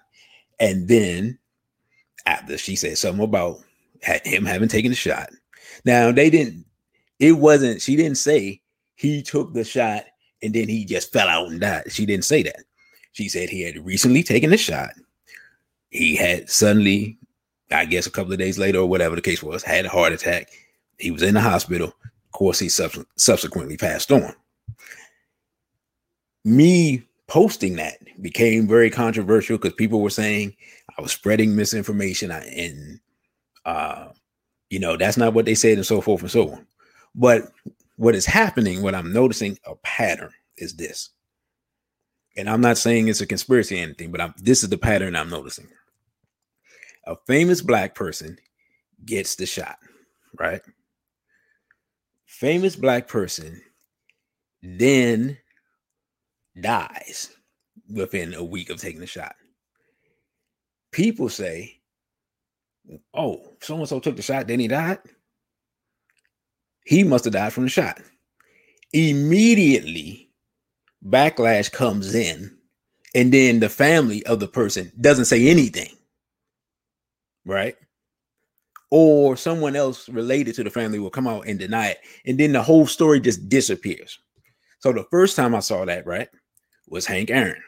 And 0.60 0.88
then 0.88 1.39
after 2.25 2.57
she 2.57 2.75
said 2.75 2.98
something 2.98 3.24
about 3.24 3.60
him 4.01 4.45
having 4.45 4.69
taken 4.69 4.91
the 4.91 4.95
shot. 4.95 5.29
Now 5.86 6.12
they 6.12 6.29
didn't, 6.29 6.65
it 7.19 7.33
wasn't, 7.33 7.81
she 7.81 7.95
didn't 7.95 8.17
say 8.17 8.62
he 8.95 9.22
took 9.22 9.53
the 9.53 9.63
shot 9.63 10.05
and 10.41 10.53
then 10.53 10.67
he 10.67 10.86
just 10.86 11.12
fell 11.12 11.27
out 11.27 11.50
and 11.50 11.62
died. 11.62 11.86
She 11.89 12.05
didn't 12.05 12.25
say 12.25 12.43
that. 12.43 12.63
She 13.13 13.29
said 13.29 13.50
he 13.50 13.62
had 13.62 13.86
recently 13.86 14.24
taken 14.24 14.50
the 14.50 14.58
shot. 14.58 14.91
He 15.89 16.15
had 16.15 16.50
suddenly, 16.50 17.17
I 17.72 17.86
guess 17.86 18.05
a 18.05 18.12
couple 18.12 18.34
of 18.34 18.39
days 18.39 18.58
later 18.58 18.79
or 18.79 18.86
whatever 18.88 19.15
the 19.15 19.22
case 19.22 19.41
was, 19.41 19.63
had 19.63 19.86
a 19.86 19.89
heart 19.89 20.13
attack. 20.13 20.50
He 21.00 21.12
was 21.12 21.22
in 21.22 21.36
the 21.36 21.41
hospital. 21.41 21.88
Of 21.88 22.32
course, 22.32 22.60
he 22.60 22.70
sub- 22.70 23.05
subsequently 23.15 23.77
passed 23.77 24.12
on 24.12 24.34
me 26.46 27.03
posting 27.27 27.75
that 27.77 27.98
became 28.22 28.67
very 28.67 28.89
controversial 28.89 29.58
because 29.58 29.74
people 29.74 30.01
were 30.01 30.10
saying 30.10 30.55
I 30.98 31.01
was 31.01 31.12
spreading 31.12 31.55
misinformation 31.55 32.32
and 32.32 33.00
uh 33.65 34.10
you 34.70 34.79
know 34.79 34.98
that's 34.98 35.17
not 35.17 35.34
what 35.34 35.46
they 35.46 35.55
said 35.55 35.77
and 35.77 35.86
so 35.86 36.01
forth 36.01 36.22
and 36.22 36.32
so 36.32 36.51
on. 36.51 36.67
But 37.15 37.43
what 37.98 38.15
is 38.15 38.25
happening, 38.25 38.82
what 38.82 38.96
I'm 38.96 39.13
noticing 39.13 39.58
a 39.65 39.75
pattern 39.77 40.32
is 40.58 40.75
this. 40.75 41.10
And 42.37 42.49
I'm 42.49 42.61
not 42.61 42.77
saying 42.77 43.07
it's 43.07 43.21
a 43.21 43.27
conspiracy 43.27 43.79
or 43.79 43.83
anything, 43.83 44.11
but 44.11 44.21
I'm, 44.21 44.33
this 44.37 44.63
is 44.63 44.69
the 44.69 44.77
pattern 44.77 45.15
I'm 45.15 45.29
noticing. 45.29 45.67
A 47.05 47.15
famous 47.27 47.61
black 47.61 47.95
person 47.95 48.37
gets 49.05 49.35
the 49.35 49.45
shot, 49.45 49.77
right? 50.39 50.61
Famous 52.25 52.75
black 52.75 53.07
person 53.07 53.61
then 54.63 55.37
dies 56.61 57.31
within 57.93 58.33
a 58.33 58.43
week 58.43 58.69
of 58.69 58.79
taking 58.79 59.01
the 59.01 59.07
shot. 59.07 59.35
People 60.91 61.29
say, 61.29 61.81
oh, 63.13 63.53
so 63.61 63.77
and 63.77 63.87
so 63.87 63.99
took 63.99 64.15
the 64.15 64.21
shot, 64.21 64.47
then 64.47 64.59
he 64.59 64.67
died. 64.67 64.99
He 66.85 67.03
must 67.03 67.25
have 67.25 67.33
died 67.33 67.53
from 67.53 67.63
the 67.63 67.69
shot. 67.69 67.99
immediately 68.93 70.22
backlash 71.07 71.72
comes 71.72 72.15
in 72.15 72.55
and 73.15 73.33
then 73.33 73.60
the 73.60 73.69
family 73.69 74.25
of 74.25 74.39
the 74.39 74.48
person 74.48 74.91
doesn't 75.01 75.25
say 75.25 75.48
anything 75.48 75.89
right? 77.45 77.75
Or 78.89 79.36
someone 79.36 79.75
else 79.75 80.07
related 80.10 80.55
to 80.55 80.63
the 80.63 80.69
family 80.69 81.00
will 81.00 81.10
come 81.10 81.27
out 81.27 81.48
and 81.48 81.57
deny 81.57 81.88
it 81.88 82.00
and 82.25 82.39
then 82.39 82.53
the 82.53 82.62
whole 82.62 82.86
story 82.86 83.19
just 83.19 83.50
disappears. 83.50 84.19
So 84.79 84.91
the 84.91 85.05
first 85.10 85.36
time 85.36 85.55
i 85.55 85.60
saw 85.60 85.86
that 85.86 86.05
right 86.05 86.29
was 86.88 87.05
hank 87.05 87.31
aaron. 87.31 87.62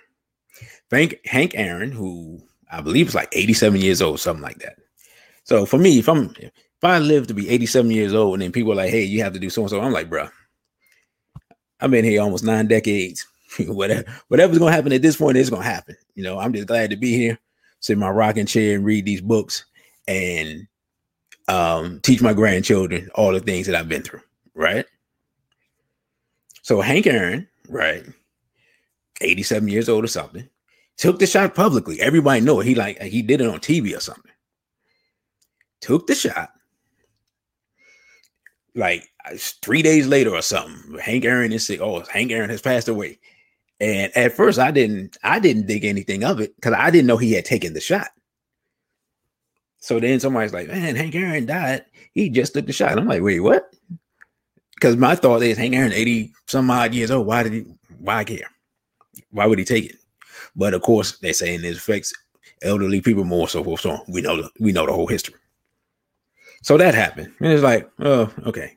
Hank 0.92 1.20
hank 1.26 1.54
aaron 1.56 1.92
who 1.92 2.42
i 2.72 2.82
believe 2.82 3.08
is 3.08 3.16
like 3.16 3.30
87 3.32 3.80
years 3.80 4.02
old 4.02 4.20
something 4.20 4.44
like 4.44 4.60
that. 4.60 4.78
So 5.44 5.66
for 5.66 5.78
me 5.78 5.98
if 6.00 6.08
i'm 6.08 6.34
if 6.40 6.52
i 6.84 7.00
live 7.00 7.28
to 7.28 7.34
be 7.34 7.50
87 7.50 7.90
years 7.90 8.14
old 8.14 8.36
and 8.36 8.44
then 8.44 8.52
people 8.52 8.74
are 8.74 8.76
like 8.76 8.92
hey 8.92 9.04
you 9.04 9.24
have 9.24 9.34
to 9.34 9.40
do 9.40 9.50
so 9.50 9.62
and 9.62 9.70
so 9.70 9.82
i'm 9.82 9.94
like 9.94 10.10
bro 10.10 10.28
i've 11.86 11.92
been 11.92 12.04
here 12.04 12.22
almost 12.22 12.44
nine 12.44 12.68
decades 12.68 13.26
whatever 13.68 14.04
whatever's 14.28 14.58
gonna 14.58 14.72
happen 14.72 14.94
at 14.94 15.02
this 15.02 15.18
point 15.18 15.38
is 15.38 15.50
gonna 15.50 15.64
happen. 15.64 15.96
You 16.16 16.24
know, 16.24 16.40
I'm 16.40 16.54
just 16.54 16.68
glad 16.68 16.90
to 16.90 16.96
be 16.96 17.14
here, 17.14 17.40
sit 17.80 17.94
in 17.94 18.00
my 18.00 18.10
rocking 18.10 18.46
chair 18.46 18.76
and 18.76 18.86
read 18.86 19.06
these 19.06 19.22
books 19.22 19.66
and 20.08 20.68
um, 21.48 22.00
teach 22.02 22.22
my 22.22 22.34
grandchildren 22.34 23.10
all 23.16 23.32
the 23.32 23.40
things 23.40 23.68
that 23.68 23.76
I've 23.76 23.90
been 23.90 24.02
through. 24.02 24.22
Right. 24.54 24.86
So 26.62 26.82
Hank 26.82 27.06
Aaron, 27.06 27.48
right, 27.70 28.04
87 29.22 29.68
years 29.68 29.88
old 29.88 30.04
or 30.04 30.08
something, 30.08 30.48
took 30.98 31.20
the 31.20 31.28
shot 31.28 31.54
publicly. 31.54 32.02
Everybody 32.02 32.42
know 32.42 32.60
it. 32.60 32.66
He 32.66 32.76
like 32.76 33.02
he 33.02 33.22
did 33.22 33.42
it 33.42 33.48
on 33.48 33.60
TV 33.60 33.96
or 33.96 34.00
something. 34.00 34.32
Took 35.82 36.08
the 36.08 36.16
shot. 36.16 36.52
Like 38.76 39.08
uh, 39.26 39.36
three 39.38 39.82
days 39.82 40.08
later 40.08 40.36
or 40.36 40.42
something, 40.42 41.00
Hank 41.00 41.26
Aaron 41.26 41.54
is 41.54 41.66
sick. 41.66 41.80
Oh, 41.82 42.04
Hank 42.12 42.32
Aaron 42.32 42.50
has 42.50 42.62
passed 42.62 42.88
away. 42.88 43.20
And 43.80 44.16
at 44.16 44.34
first 44.34 44.60
I 44.60 44.72
didn't 44.72 45.18
I 45.24 45.40
didn't 45.40 45.68
think 45.68 45.84
anything 45.84 46.24
of 46.24 46.40
it 46.40 46.56
because 46.56 46.74
I 46.74 46.90
didn't 46.90 47.08
know 47.08 47.18
he 47.18 47.34
had 47.34 47.46
taken 47.46 47.74
the 47.74 47.82
shot. 47.82 48.10
So 49.80 50.00
then 50.00 50.20
somebody's 50.20 50.54
like, 50.54 50.68
man, 50.68 50.96
Hank 50.96 51.14
Aaron 51.16 51.46
died. 51.46 51.86
He 52.14 52.30
just 52.30 52.54
took 52.54 52.66
the 52.66 52.74
shot. 52.74 52.98
I'm 52.98 53.08
like, 53.08 53.22
wait, 53.22 53.40
what? 53.40 53.66
Because 54.74 54.98
my 54.98 55.16
thought 55.16 55.44
is 55.44 55.58
Hank 55.58 55.76
Aaron, 55.76 55.94
80 55.94 56.34
some 56.48 56.72
odd 56.72 56.94
years 56.94 57.12
old. 57.12 57.28
Why 57.28 57.44
did 57.44 57.54
he 57.54 57.66
why 58.00 58.24
care? 58.24 58.50
Why 59.32 59.46
would 59.46 59.60
he 59.60 59.66
take 59.66 59.86
it? 59.86 59.96
But 60.56 60.74
of 60.74 60.82
course, 60.82 61.18
they're 61.20 61.34
saying 61.34 61.64
it 61.64 61.78
affects 61.78 62.14
elderly 62.62 63.02
people 63.02 63.24
more, 63.24 63.48
so 63.48 63.64
forth. 63.64 63.82
So 63.82 63.92
on. 63.92 64.02
we 64.08 64.22
know 64.22 64.42
the 64.42 64.50
we 64.60 64.72
know 64.72 64.86
the 64.86 64.94
whole 64.94 65.08
history. 65.08 65.36
So 66.66 66.78
that 66.78 66.96
happened. 66.96 67.32
And 67.42 67.54
it's 67.54 67.62
like, 67.62 67.88
oh, 68.00 68.34
okay. 68.48 68.76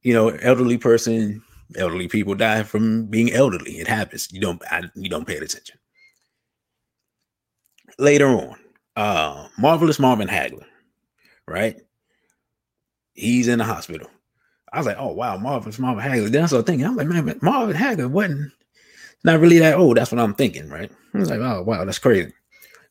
You 0.00 0.14
know, 0.14 0.30
elderly 0.30 0.78
person 0.78 1.42
elderly 1.76 2.08
people 2.08 2.34
die 2.34 2.62
from 2.62 3.04
being 3.04 3.30
elderly. 3.32 3.72
It 3.72 3.86
happens. 3.86 4.32
You 4.32 4.40
don't 4.40 4.62
I, 4.70 4.84
you 4.94 5.10
don't 5.10 5.26
pay 5.26 5.36
attention. 5.36 5.78
Later 7.98 8.28
on, 8.28 8.56
uh 8.96 9.46
marvelous 9.58 9.98
Marvin 9.98 10.26
Hagler, 10.26 10.64
right? 11.46 11.76
He's 13.12 13.46
in 13.46 13.58
the 13.58 13.64
hospital. 13.66 14.08
I 14.72 14.78
was 14.78 14.86
like, 14.86 14.96
oh 14.98 15.12
wow, 15.12 15.36
marvelous 15.36 15.78
Marvin 15.78 16.02
Hagler. 16.02 16.30
Then 16.30 16.44
I 16.44 16.46
started 16.46 16.66
thinking, 16.66 16.86
I'm 16.86 16.96
like, 16.96 17.08
man, 17.08 17.38
Marvin 17.42 17.76
Hagler 17.76 18.10
wasn't 18.10 18.52
not 19.22 19.38
really 19.38 19.58
that 19.58 19.76
old. 19.76 19.98
That's 19.98 20.12
what 20.12 20.18
I'm 20.18 20.34
thinking, 20.34 20.70
right? 20.70 20.90
I 21.12 21.18
was 21.18 21.28
like, 21.28 21.40
oh 21.40 21.60
wow, 21.60 21.84
that's 21.84 21.98
crazy. 21.98 22.32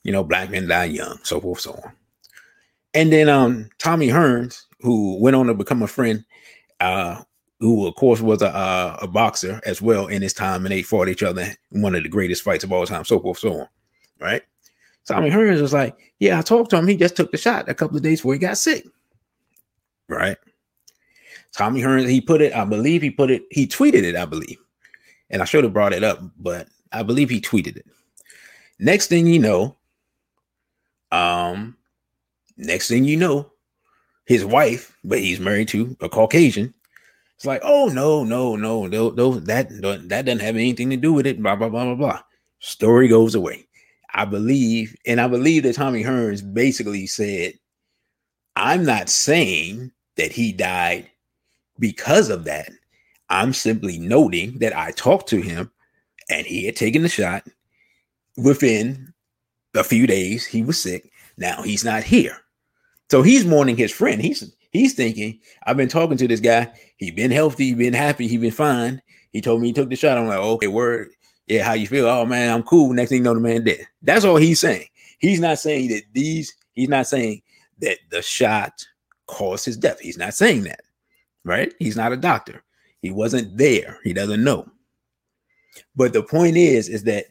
You 0.03 0.11
know, 0.11 0.23
black 0.23 0.51
men 0.51 0.67
die 0.67 0.85
young, 0.85 1.17
so 1.23 1.41
forth, 1.41 1.61
so 1.61 1.71
on. 1.71 1.93
And 2.93 3.11
then 3.11 3.29
um 3.29 3.69
Tommy 3.77 4.07
Hearns, 4.07 4.63
who 4.81 5.19
went 5.19 5.35
on 5.35 5.47
to 5.47 5.53
become 5.53 5.81
a 5.83 5.87
friend 5.87 6.25
uh 6.79 7.21
who 7.59 7.85
of 7.85 7.95
course 7.95 8.21
was 8.21 8.41
a 8.41 8.55
uh, 8.55 8.97
a 9.01 9.07
boxer 9.07 9.59
as 9.65 9.81
well 9.81 10.07
in 10.07 10.21
his 10.21 10.33
time, 10.33 10.65
and 10.65 10.71
they 10.71 10.81
fought 10.81 11.09
each 11.09 11.23
other 11.23 11.47
in 11.71 11.81
one 11.81 11.95
of 11.95 12.03
the 12.03 12.09
greatest 12.09 12.41
fights 12.41 12.63
of 12.63 12.71
all 12.71 12.85
time, 12.85 13.03
so 13.03 13.19
forth, 13.19 13.39
so 13.39 13.61
on. 13.61 13.67
Right? 14.19 14.43
Tommy 15.05 15.29
Hearns 15.29 15.61
was 15.61 15.73
like, 15.73 15.97
"Yeah, 16.19 16.39
I 16.39 16.41
talked 16.41 16.69
to 16.69 16.77
him. 16.77 16.87
He 16.87 16.95
just 16.95 17.15
took 17.15 17.31
the 17.31 17.37
shot 17.37 17.67
a 17.67 17.73
couple 17.73 17.97
of 17.97 18.03
days 18.03 18.19
before 18.19 18.33
he 18.33 18.39
got 18.39 18.57
sick." 18.57 18.85
Right? 20.07 20.37
Tommy 21.51 21.81
Hearns, 21.81 22.09
he 22.09 22.21
put 22.21 22.41
it, 22.41 22.53
I 22.53 22.63
believe 22.63 23.01
he 23.01 23.09
put 23.09 23.31
it, 23.31 23.43
he 23.49 23.67
tweeted 23.67 24.03
it, 24.03 24.15
I 24.15 24.25
believe, 24.25 24.57
and 25.29 25.41
I 25.41 25.45
should 25.45 25.63
have 25.63 25.73
brought 25.73 25.93
it 25.93 26.03
up, 26.03 26.19
but 26.37 26.67
I 26.91 27.03
believe 27.03 27.29
he 27.29 27.41
tweeted 27.41 27.77
it. 27.77 27.85
Next 28.77 29.07
thing 29.07 29.27
you 29.27 29.39
know, 29.39 29.75
um, 31.11 31.75
next 32.59 32.87
thing 32.87 33.03
you 33.05 33.17
know, 33.17 33.51
his 34.25 34.45
wife, 34.45 34.95
but 35.03 35.19
he's 35.19 35.39
married 35.39 35.69
to 35.69 35.97
a 36.01 36.09
Caucasian, 36.09 36.73
it's 37.35 37.45
like, 37.45 37.61
oh 37.63 37.87
no, 37.87 38.23
no, 38.25 38.57
no, 38.57 38.85
no, 38.85 39.09
no, 39.11 39.39
that 39.39 39.69
that 39.69 40.25
doesn't 40.25 40.41
have 40.41 40.55
anything 40.55 40.89
to 40.89 40.97
do 40.97 41.13
with 41.13 41.25
it. 41.25 41.41
Blah 41.41 41.55
blah 41.55 41.69
blah 41.69 41.85
blah 41.85 41.95
blah. 41.95 42.21
Story 42.59 43.07
goes 43.07 43.33
away. 43.33 43.65
I 44.13 44.25
believe, 44.25 44.95
and 45.05 45.21
I 45.21 45.27
believe 45.27 45.63
that 45.63 45.75
Tommy 45.75 46.03
Hearns 46.03 46.41
basically 46.53 47.07
said, 47.07 47.53
"I'm 48.57 48.83
not 48.83 49.09
saying 49.09 49.91
that 50.17 50.33
he 50.33 50.51
died 50.51 51.09
because 51.79 52.29
of 52.29 52.43
that. 52.43 52.69
I'm 53.29 53.53
simply 53.53 53.97
noting 53.97 54.59
that 54.59 54.75
I 54.75 54.91
talked 54.91 55.29
to 55.29 55.39
him, 55.39 55.71
and 56.29 56.45
he 56.45 56.65
had 56.65 56.75
taken 56.75 57.03
the 57.03 57.09
shot. 57.09 57.47
Within 58.35 59.13
a 59.75 59.83
few 59.83 60.07
days, 60.07 60.45
he 60.45 60.61
was 60.61 60.81
sick. 60.81 61.09
Now 61.37 61.61
he's 61.61 61.85
not 61.85 62.03
here, 62.03 62.37
so 63.09 63.21
he's 63.21 63.45
mourning 63.45 63.77
his 63.77 63.91
friend. 63.91 64.21
He's 64.21 64.51
He's 64.71 64.93
thinking, 64.93 65.39
I've 65.63 65.77
been 65.77 65.89
talking 65.89 66.17
to 66.17 66.27
this 66.27 66.39
guy. 66.39 66.71
He 66.97 67.11
been 67.11 67.31
healthy, 67.31 67.65
he 67.65 67.73
been 67.73 67.93
happy, 67.93 68.27
he 68.27 68.37
been 68.37 68.51
fine. 68.51 69.01
He 69.31 69.41
told 69.41 69.61
me 69.61 69.67
he 69.67 69.73
took 69.73 69.89
the 69.89 69.95
shot. 69.95 70.17
I'm 70.17 70.27
like, 70.27 70.39
okay, 70.39 70.67
word. 70.67 71.09
Yeah, 71.47 71.63
how 71.63 71.73
you 71.73 71.87
feel? 71.87 72.07
Oh 72.07 72.25
man, 72.25 72.53
I'm 72.53 72.63
cool. 72.63 72.93
Next 72.93 73.09
thing 73.09 73.19
you 73.19 73.23
know, 73.23 73.33
the 73.33 73.39
man 73.39 73.63
dead. 73.63 73.87
That's 74.03 74.25
all 74.25 74.35
he's 74.35 74.59
saying. 74.59 74.85
He's 75.17 75.39
not 75.39 75.57
saying 75.57 75.89
that 75.89 76.03
these, 76.13 76.53
he's 76.73 76.89
not 76.89 77.07
saying 77.07 77.41
that 77.79 77.97
the 78.11 78.21
shot 78.21 78.85
caused 79.25 79.65
his 79.65 79.77
death. 79.77 79.99
He's 79.99 80.17
not 80.17 80.35
saying 80.35 80.63
that, 80.63 80.81
right? 81.43 81.73
He's 81.79 81.97
not 81.97 82.13
a 82.13 82.17
doctor. 82.17 82.63
He 83.01 83.09
wasn't 83.09 83.57
there. 83.57 83.99
He 84.03 84.13
doesn't 84.13 84.43
know. 84.43 84.67
But 85.95 86.13
the 86.13 86.21
point 86.21 86.57
is, 86.57 86.87
is 86.89 87.03
that 87.05 87.25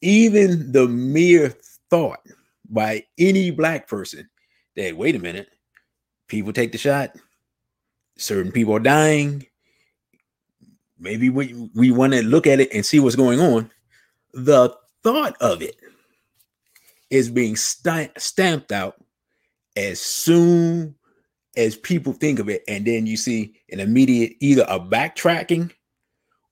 even 0.00 0.72
the 0.72 0.88
mere 0.88 1.50
thought 1.90 2.26
by 2.68 3.04
any 3.18 3.50
black 3.52 3.86
person 3.86 4.28
that, 4.76 4.96
wait 4.96 5.16
a 5.16 5.18
minute, 5.18 5.48
people 6.28 6.52
take 6.52 6.72
the 6.72 6.78
shot. 6.78 7.16
Certain 8.16 8.52
people 8.52 8.74
are 8.74 8.80
dying. 8.80 9.46
Maybe 10.98 11.30
we, 11.30 11.70
we 11.74 11.90
want 11.90 12.12
to 12.12 12.22
look 12.22 12.46
at 12.46 12.60
it 12.60 12.72
and 12.72 12.86
see 12.86 13.00
what's 13.00 13.16
going 13.16 13.40
on. 13.40 13.70
The 14.32 14.74
thought 15.02 15.36
of 15.40 15.62
it 15.62 15.76
is 17.10 17.30
being 17.30 17.56
st- 17.56 18.18
stamped 18.18 18.72
out 18.72 18.96
as 19.76 20.00
soon 20.00 20.94
as 21.56 21.76
people 21.76 22.12
think 22.12 22.38
of 22.38 22.48
it. 22.48 22.62
And 22.68 22.84
then 22.84 23.06
you 23.06 23.16
see 23.16 23.54
an 23.70 23.80
immediate 23.80 24.34
either 24.40 24.64
a 24.68 24.80
backtracking 24.80 25.72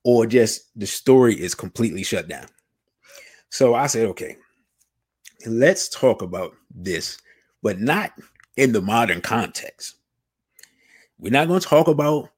or 0.04 0.26
just 0.26 0.62
the 0.78 0.86
story 0.86 1.34
is 1.34 1.54
completely 1.54 2.02
shut 2.02 2.28
down. 2.28 2.46
So 3.50 3.74
I 3.74 3.86
said, 3.86 4.06
okay, 4.06 4.36
let's 5.46 5.88
talk 5.88 6.22
about 6.22 6.54
this, 6.74 7.18
but 7.62 7.80
not 7.80 8.12
in 8.56 8.72
the 8.72 8.82
modern 8.82 9.20
context. 9.20 9.96
We're 11.18 11.32
not 11.32 11.48
going 11.48 11.60
to 11.60 11.66
talk 11.66 11.88
about 11.88 12.30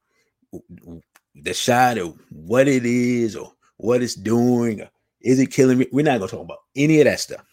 the 1.34 1.54
shot 1.54 1.98
or 1.98 2.14
what 2.30 2.68
it 2.68 2.84
is 2.84 3.34
or 3.34 3.52
what 3.78 4.02
it's 4.02 4.14
doing. 4.14 4.82
Or 4.82 4.90
is 5.20 5.38
it 5.38 5.50
killing 5.50 5.78
me? 5.78 5.86
We're 5.90 6.04
not 6.04 6.18
going 6.18 6.28
to 6.28 6.36
talk 6.36 6.44
about 6.44 6.58
any 6.76 7.00
of 7.00 7.06
that 7.06 7.20
stuff 7.20 7.44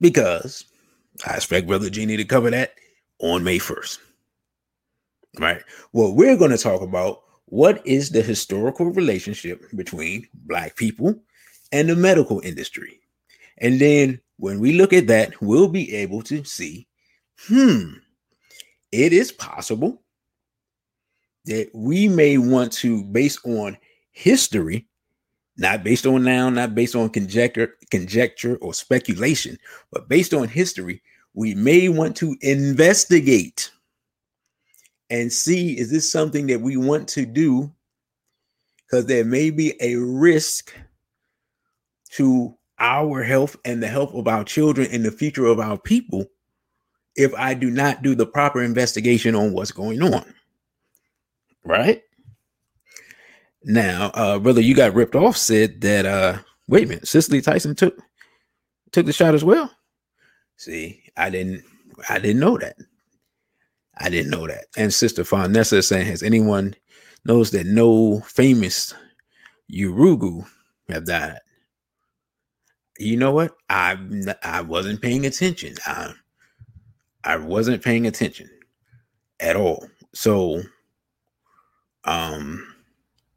because 0.00 0.64
I 1.26 1.34
expect 1.36 1.66
Brother 1.66 1.90
Genie 1.90 2.16
to 2.16 2.24
cover 2.24 2.50
that 2.50 2.74
on 3.18 3.42
May 3.44 3.58
1st. 3.58 3.98
Right. 5.38 5.62
Well, 5.92 6.14
we're 6.14 6.36
going 6.36 6.50
to 6.50 6.58
talk 6.58 6.82
about 6.82 7.22
what 7.46 7.86
is 7.86 8.10
the 8.10 8.22
historical 8.22 8.86
relationship 8.86 9.64
between 9.74 10.28
Black 10.34 10.76
people 10.76 11.18
and 11.72 11.88
the 11.88 11.96
medical 11.96 12.40
industry. 12.40 13.00
And 13.58 13.80
then 13.80 14.20
when 14.42 14.58
we 14.58 14.72
look 14.72 14.92
at 14.92 15.06
that, 15.06 15.40
we'll 15.40 15.68
be 15.68 15.94
able 15.94 16.20
to 16.20 16.42
see 16.42 16.88
hmm, 17.46 17.92
it 18.90 19.12
is 19.12 19.30
possible 19.30 20.02
that 21.44 21.70
we 21.72 22.08
may 22.08 22.38
want 22.38 22.72
to, 22.72 23.04
based 23.04 23.38
on 23.46 23.78
history, 24.10 24.88
not 25.56 25.84
based 25.84 26.06
on 26.06 26.24
now, 26.24 26.50
not 26.50 26.74
based 26.74 26.96
on 26.96 27.08
conjecture, 27.08 27.76
conjecture 27.92 28.56
or 28.56 28.74
speculation, 28.74 29.56
but 29.92 30.08
based 30.08 30.34
on 30.34 30.48
history, 30.48 31.00
we 31.34 31.54
may 31.54 31.88
want 31.88 32.16
to 32.16 32.36
investigate 32.40 33.70
and 35.08 35.32
see 35.32 35.78
is 35.78 35.88
this 35.88 36.10
something 36.10 36.48
that 36.48 36.60
we 36.60 36.76
want 36.76 37.06
to 37.10 37.24
do? 37.24 37.70
Because 38.90 39.06
there 39.06 39.24
may 39.24 39.50
be 39.50 39.80
a 39.80 39.94
risk 39.94 40.74
to 42.14 42.58
our 42.82 43.22
health 43.22 43.56
and 43.64 43.82
the 43.82 43.88
health 43.88 44.12
of 44.12 44.28
our 44.28 44.44
children 44.44 44.88
and 44.90 45.04
the 45.04 45.12
future 45.12 45.46
of 45.46 45.60
our 45.60 45.78
people 45.78 46.26
if 47.16 47.32
I 47.34 47.54
do 47.54 47.70
not 47.70 48.02
do 48.02 48.14
the 48.14 48.26
proper 48.26 48.62
investigation 48.62 49.34
on 49.34 49.52
what's 49.52 49.70
going 49.70 50.02
on. 50.02 50.34
Right? 51.64 52.02
Now, 53.64 54.10
uh, 54.14 54.38
brother, 54.40 54.60
you 54.60 54.74
got 54.74 54.94
ripped 54.94 55.14
off. 55.14 55.36
Said 55.36 55.80
that. 55.82 56.04
Uh, 56.04 56.38
wait 56.66 56.84
a 56.84 56.88
minute, 56.88 57.06
Cicely 57.08 57.40
Tyson 57.40 57.76
took 57.76 57.96
took 58.90 59.06
the 59.06 59.12
shot 59.12 59.34
as 59.34 59.44
well. 59.44 59.70
See, 60.56 61.04
I 61.16 61.30
didn't. 61.30 61.62
I 62.08 62.18
didn't 62.18 62.40
know 62.40 62.58
that. 62.58 62.76
I 63.98 64.08
didn't 64.08 64.30
know 64.30 64.48
that. 64.48 64.64
And 64.76 64.92
Sister 64.92 65.22
Fonessa 65.22 65.74
is 65.74 65.86
saying, 65.86 66.06
has 66.06 66.22
anyone 66.22 66.74
knows 67.24 67.52
that 67.52 67.66
no 67.66 68.20
famous 68.20 68.94
Yurugu 69.72 70.44
have 70.88 71.06
died? 71.06 71.38
You 72.98 73.16
know 73.16 73.32
what? 73.32 73.56
I 73.70 73.96
I 74.42 74.60
wasn't 74.62 75.02
paying 75.02 75.26
attention. 75.26 75.74
I 75.86 76.12
I 77.24 77.36
wasn't 77.36 77.82
paying 77.82 78.06
attention 78.06 78.50
at 79.40 79.56
all. 79.56 79.86
So 80.14 80.62
um 82.04 82.66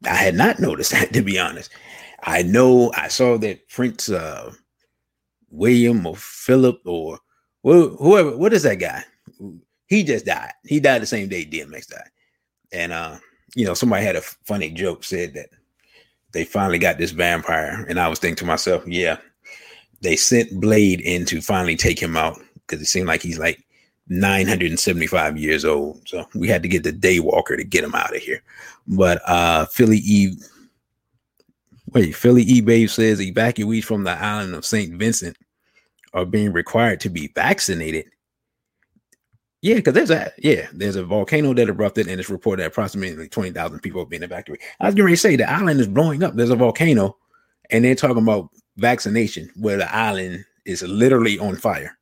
I 0.04 0.14
had 0.14 0.34
not 0.34 0.60
noticed 0.60 0.90
that 0.92 1.12
to 1.12 1.22
be 1.22 1.38
honest. 1.38 1.70
I 2.22 2.42
know 2.42 2.92
I 2.96 3.08
saw 3.08 3.38
that 3.38 3.68
Prince 3.68 4.08
uh 4.08 4.52
William 5.50 6.06
or 6.06 6.16
Philip 6.16 6.80
or 6.84 7.18
whoever 7.62 8.36
what 8.36 8.52
is 8.52 8.62
that 8.64 8.76
guy? 8.76 9.04
He 9.86 10.02
just 10.02 10.26
died. 10.26 10.52
He 10.64 10.80
died 10.80 11.02
the 11.02 11.06
same 11.06 11.28
day 11.28 11.44
DMX 11.44 11.88
died. 11.88 12.10
And 12.72 12.92
uh, 12.92 13.16
you 13.54 13.64
know, 13.64 13.74
somebody 13.74 14.04
had 14.04 14.16
a 14.16 14.20
funny 14.20 14.70
joke 14.70 15.04
said 15.04 15.34
that 15.34 15.50
they 16.32 16.44
finally 16.44 16.78
got 16.78 16.98
this 16.98 17.12
vampire. 17.12 17.86
And 17.88 17.98
I 17.98 18.08
was 18.08 18.18
thinking 18.18 18.36
to 18.36 18.44
myself, 18.44 18.86
yeah, 18.86 19.18
they 20.00 20.16
sent 20.16 20.60
Blade 20.60 21.00
in 21.00 21.24
to 21.26 21.40
finally 21.40 21.76
take 21.76 21.98
him 21.98 22.16
out 22.16 22.38
because 22.54 22.80
it 22.80 22.86
seemed 22.86 23.08
like 23.08 23.22
he's 23.22 23.38
like 23.38 23.64
975 24.08 25.36
years 25.36 25.64
old. 25.64 26.06
So 26.06 26.26
we 26.34 26.48
had 26.48 26.62
to 26.62 26.68
get 26.68 26.82
the 26.82 26.92
Daywalker 26.92 27.56
to 27.56 27.64
get 27.64 27.84
him 27.84 27.94
out 27.94 28.14
of 28.14 28.22
here. 28.22 28.42
But 28.86 29.20
uh 29.26 29.66
Philly 29.66 30.00
E 30.04 30.36
wait, 31.92 32.14
Philly 32.14 32.42
E 32.42 32.60
Babe 32.60 32.88
says 32.88 33.20
evacuees 33.20 33.84
from 33.84 34.04
the 34.04 34.12
island 34.12 34.54
of 34.54 34.64
St. 34.64 34.94
Vincent 34.94 35.36
are 36.12 36.24
being 36.24 36.52
required 36.52 37.00
to 37.00 37.10
be 37.10 37.32
vaccinated. 37.34 38.06
Yeah, 39.62 39.76
because 39.76 39.94
there's 39.94 40.10
a 40.10 40.32
yeah, 40.38 40.68
there's 40.72 40.96
a 40.96 41.04
volcano 41.04 41.52
that 41.54 41.68
erupted, 41.68 42.06
and 42.06 42.20
it's 42.20 42.30
reported 42.30 42.62
that 42.62 42.68
approximately 42.68 43.28
twenty 43.28 43.50
thousand 43.50 43.80
people 43.80 44.00
have 44.00 44.10
been 44.10 44.22
evacuated. 44.22 44.64
I 44.78 44.86
was 44.86 44.94
going 44.94 45.10
to 45.10 45.16
say 45.16 45.34
the 45.34 45.50
island 45.50 45.80
is 45.80 45.88
blowing 45.88 46.22
up. 46.22 46.34
There's 46.34 46.50
a 46.50 46.56
volcano, 46.56 47.16
and 47.70 47.84
they're 47.84 47.94
talking 47.94 48.22
about 48.22 48.50
vaccination 48.76 49.50
where 49.56 49.76
the 49.76 49.94
island 49.94 50.44
is 50.64 50.82
literally 50.82 51.38
on 51.38 51.56
fire. 51.56 51.96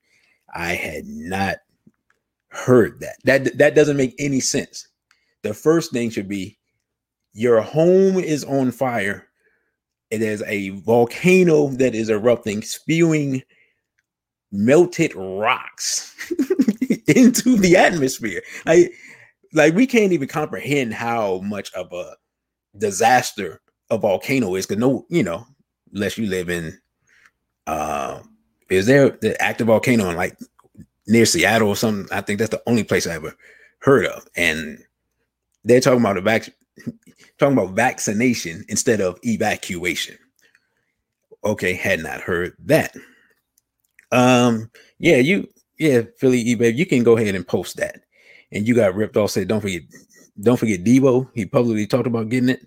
I 0.55 0.75
had 0.75 1.07
not 1.07 1.59
heard 2.49 3.01
that. 3.01 3.17
That 3.25 3.59
that 3.59 3.75
doesn't 3.75 3.97
make 3.97 4.15
any 4.19 4.41
sense. 4.41 4.89
The 5.43 5.55
first 5.55 5.93
thing 5.93 6.11
should 6.11 6.29
be 6.29 6.59
your 7.33 7.61
home 7.61 8.17
is 8.19 8.45
on 8.45 8.71
fire. 8.71 9.29
It 10.11 10.23
is 10.23 10.43
a 10.47 10.71
volcano 10.71 11.69
that 11.69 11.95
is 11.95 12.09
erupting, 12.09 12.63
spewing 12.63 13.43
melted 14.53 15.13
rocks 15.17 16.15
into 17.09 17.57
the 17.57 17.77
atmosphere. 17.77 18.41
Like, 18.65 18.93
like 19.53 19.75
we 19.75 19.87
can't 19.87 20.13
even 20.13 20.29
comprehend 20.29 20.95
how 20.95 21.41
much 21.41 21.73
of 21.75 21.93
a 21.93 22.15
disaster 22.79 23.61
a 23.91 23.99
volcano 23.99 24.55
is. 24.55 24.67
Because 24.67 24.81
no, 24.81 25.05
you 25.09 25.25
know, 25.25 25.45
unless 25.95 26.19
you 26.19 26.27
live 26.27 26.51
in, 26.51 26.79
uh, 27.67 28.21
is 28.69 28.87
there 28.87 29.11
the 29.11 29.41
active 29.41 29.69
volcano 29.69 30.11
in 30.11 30.17
like 30.17 30.37
near 31.07 31.27
Seattle 31.27 31.69
or 31.69 31.77
something? 31.77 32.07
I 32.15 32.21
think 32.21 32.39
that's 32.39 32.51
the 32.51 32.63
only 32.67 32.85
place 32.85 33.07
I 33.07 33.15
ever 33.15 33.35
heard 33.79 34.07
of. 34.07 34.27
And 34.37 34.79
they're 35.65 35.81
talking 35.81 36.01
about 36.01 36.19
a 36.19 36.21
vac- 36.21 36.55
talking 37.39 37.57
about 37.57 37.75
vaccination 37.75 38.65
instead 38.69 39.01
of 39.01 39.19
evacuation. 39.23 40.19
Okay, 41.45 41.75
had 41.75 42.01
not 42.01 42.21
heard 42.21 42.55
that. 42.65 42.95
Um, 44.11 44.71
yeah, 44.99 45.17
you, 45.17 45.49
yeah, 45.79 46.03
Philly 46.19 46.41
E 46.41 46.55
babe, 46.55 46.77
you 46.77 46.87
can 46.87 47.03
go 47.03 47.17
ahead 47.17 47.35
and 47.35 47.47
post 47.47 47.77
that. 47.77 48.01
And 48.53 48.67
you 48.67 48.75
got 48.75 48.95
ripped 48.95 49.17
off. 49.17 49.31
Said, 49.31 49.49
don't 49.49 49.61
forget, 49.61 49.83
don't 50.41 50.57
forget 50.57 50.85
Devo. 50.85 51.29
He 51.35 51.45
publicly 51.45 51.87
talked 51.87 52.07
about 52.07 52.29
getting 52.29 52.51
it. 52.51 52.67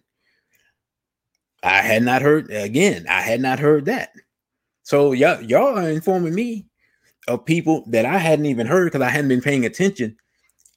I 1.67 1.82
had 1.82 2.03
not 2.03 2.21
heard 2.21 2.49
again. 2.51 3.06
I 3.10 3.21
had 3.21 3.41
not 3.41 3.60
heard 3.60 3.86
that. 3.86 4.12
So 4.84 5.12
y'all, 5.12 5.41
y'all 5.41 5.77
are 5.77 5.89
informing 5.89 6.34
me 6.34 6.65
of 7.27 7.45
people 7.45 7.84
that 7.88 8.06
I 8.06 8.17
hadn't 8.17 8.45
even 8.45 8.67
heard 8.67 8.86
because 8.86 9.06
I 9.06 9.10
hadn't 9.10 9.27
been 9.27 9.41
paying 9.41 9.65
attention. 9.65 10.15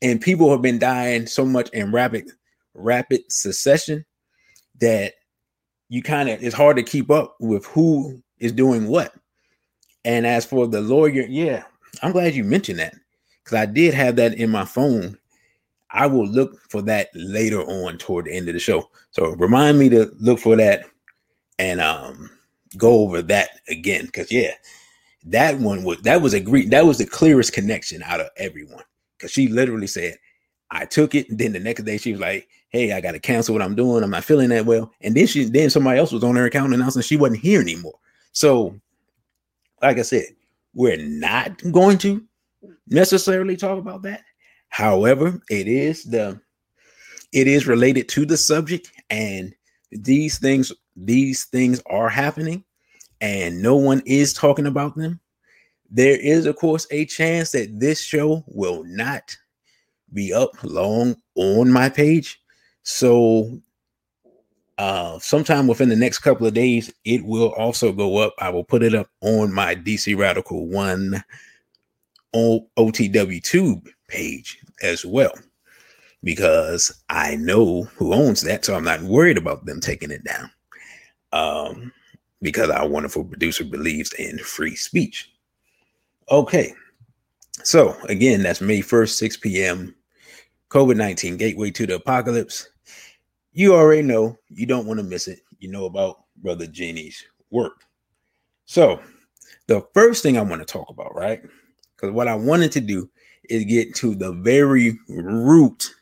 And 0.03 0.21
people 0.21 0.51
have 0.51 0.63
been 0.63 0.79
dying 0.79 1.27
so 1.27 1.45
much 1.45 1.69
in 1.71 1.93
rapid, 1.93 2.29
rapid 2.75 3.31
succession 3.31 4.05
that 4.81 5.15
you 5.89 6.03
kind 6.03 6.29
of 6.29 6.43
it's 6.43 6.55
hard 6.55 6.77
to 6.77 6.83
keep 6.83 7.11
up 7.11 7.37
with 7.39 7.65
who 7.67 8.21
is 8.39 8.53
doing 8.53 8.89
what. 8.89 9.15
And 10.05 10.27
as 10.27 10.45
for 10.45 10.67
the 10.67 10.81
lawyer, 10.81 11.27
yeah, 11.29 11.65
I'm 12.03 12.13
glad 12.13 12.35
you 12.35 12.43
mentioned 12.43 12.79
that 12.81 12.95
because 13.45 13.59
I 13.59 13.67
did 13.67 13.95
have 13.95 14.17
that 14.17 14.35
in 14.35 14.51
my 14.51 14.65
phone. 14.65 15.19
I 15.93 16.07
will 16.07 16.27
look 16.27 16.61
for 16.71 16.83
that 16.83 17.09
later 17.15 17.63
on 17.63 17.99
toward 17.99 18.27
the 18.27 18.33
end 18.33 18.49
of 18.49 18.55
the 18.55 18.61
show. 18.61 18.91
So 19.11 19.31
remind 19.33 19.79
me 19.79 19.89
to 19.91 20.11
look 20.19 20.39
for 20.39 20.57
that 20.57 20.85
and 21.59 21.81
um 21.81 22.31
go 22.77 23.01
over 23.01 23.23
that 23.23 23.51
again. 23.69 24.09
Cause 24.09 24.31
yeah, 24.31 24.53
that 25.25 25.59
one 25.59 25.83
was 25.85 26.01
that 26.03 26.23
was 26.23 26.35
a 26.35 26.41
great 26.41 26.71
that 26.71 26.87
was 26.87 26.99
the 26.99 27.07
clearest 27.07 27.53
connection 27.53 28.03
out 28.05 28.21
of 28.21 28.29
everyone. 28.37 28.85
Cause 29.19 29.31
she 29.31 29.49
literally 29.49 29.87
said, 29.87 30.17
I 30.71 30.85
took 30.85 31.15
it. 31.15 31.29
And 31.29 31.39
then 31.39 31.53
the 31.53 31.61
next 31.61 31.83
day 31.83 31.99
she 31.99 32.13
was 32.13 32.21
like, 32.21 32.49
Hey, 32.69 32.93
I 32.93 33.01
gotta 33.01 33.19
cancel 33.19 33.55
what 33.55 33.63
I'm 33.63 33.75
doing. 33.75 34.05
I'm 34.05 34.11
not 34.11 34.25
feeling 34.25 34.51
that 34.51 34.67
well. 34.67 34.93
And 35.01 35.15
then 35.17 35.27
she 35.27 35.45
then 35.45 35.71
somebody 35.71 35.99
else 35.99 36.13
was 36.13 36.25
on 36.25 36.37
her 36.37 36.47
account 36.47 36.73
announcing 36.73 37.03
she 37.03 37.17
wasn't 37.17 37.41
here 37.41 37.61
anymore. 37.61 37.99
So 38.33 38.81
like 39.83 39.99
I 39.99 40.03
said, 40.03 40.27
we're 40.75 40.99
not 40.99 41.61
going 41.73 41.99
to 41.99 42.23
necessarily 42.89 43.57
talk 43.57 43.79
about 43.79 44.03
that. 44.03 44.23
However, 44.71 45.41
it 45.51 45.69
is 45.69 46.05
the 46.05 46.41
it 47.33 47.47
is 47.47 47.67
related 47.67 48.09
to 48.09 48.25
the 48.25 48.37
subject 48.37 48.91
and 49.11 49.55
these 49.93 50.39
things 50.39 50.73
these 50.97 51.45
things 51.45 51.83
are 51.87 52.09
happening 52.09 52.65
and 53.21 53.61
no 53.63 53.77
one 53.77 54.03
is 54.07 54.33
talking 54.33 54.67
about 54.67 54.97
them. 54.97 55.21
There 55.91 56.19
is 56.19 56.47
of 56.47 56.57
course 56.57 56.87
a 56.91 57.05
chance 57.05 57.51
that 57.51 57.79
this 57.79 58.01
show 58.01 58.45
will 58.47 58.85
not 58.85 59.37
be 60.13 60.33
up 60.33 60.51
long 60.63 61.17
on 61.35 61.71
my 61.71 61.89
page. 61.89 62.41
So 62.85 63.61
uh, 64.79 65.19
sometime 65.19 65.67
within 65.67 65.89
the 65.89 65.97
next 65.97 66.21
couple 66.21 66.47
of 66.47 66.55
days, 66.55 66.93
it 67.05 67.25
will 67.25 67.53
also 67.55 67.93
go 67.93 68.19
up. 68.19 68.35
I 68.39 68.51
will 68.51 68.65
put 68.65 68.83
it 68.83 68.95
up 68.95 69.11
on 69.21 69.53
my 69.53 69.75
DC 69.75 70.17
Radical 70.17 70.69
One 70.69 71.23
OTW 72.35 73.43
Tube 73.43 73.89
page 74.11 74.59
as 74.83 75.05
well, 75.05 75.33
because 76.23 77.03
I 77.09 77.37
know 77.37 77.85
who 77.97 78.13
owns 78.13 78.43
that, 78.43 78.65
so 78.65 78.75
I'm 78.75 78.85
not 78.85 79.03
worried 79.03 79.39
about 79.39 79.65
them 79.65 79.81
taking 79.81 80.11
it 80.11 80.25
down. 80.25 80.51
Um, 81.33 81.93
because 82.43 82.71
our 82.71 82.89
wonderful 82.89 83.25
producer 83.25 83.65
believes 83.65 84.13
in 84.15 84.39
free 84.39 84.75
speech. 84.75 85.33
Okay, 86.31 86.75
so 87.63 87.97
again, 88.09 88.43
that's 88.43 88.61
May 88.61 88.81
1st, 88.81 89.11
6 89.11 89.37
p.m. 89.39 89.95
COVID 90.71 90.97
19 90.97 91.37
Gateway 91.37 91.71
to 91.71 91.87
the 91.87 91.97
Apocalypse 91.97 92.69
you 93.53 93.75
already 93.75 94.03
know 94.03 94.37
you 94.49 94.67
don't 94.67 94.87
want 94.87 94.99
to 94.99 95.05
miss 95.05 95.29
it. 95.29 95.41
You 95.59 95.71
know 95.71 95.87
about 95.87 96.25
Brother 96.37 96.67
Genie's 96.67 97.25
work. 97.51 97.85
So, 98.65 99.01
the 99.67 99.87
first 99.95 100.23
thing 100.23 100.39
I 100.39 100.43
want 100.43 100.67
to 100.67 100.73
talk 100.73 100.89
about, 100.89 101.15
right? 101.15 101.43
Because 101.95 102.13
what 102.13 102.29
I 102.29 102.35
wanted 102.35 102.73
to 102.73 102.81
do 102.81 103.11
is 103.51 103.65
get 103.65 103.95
to 103.97 104.15
the 104.15 104.33
very 104.33 104.99
root 105.09 105.95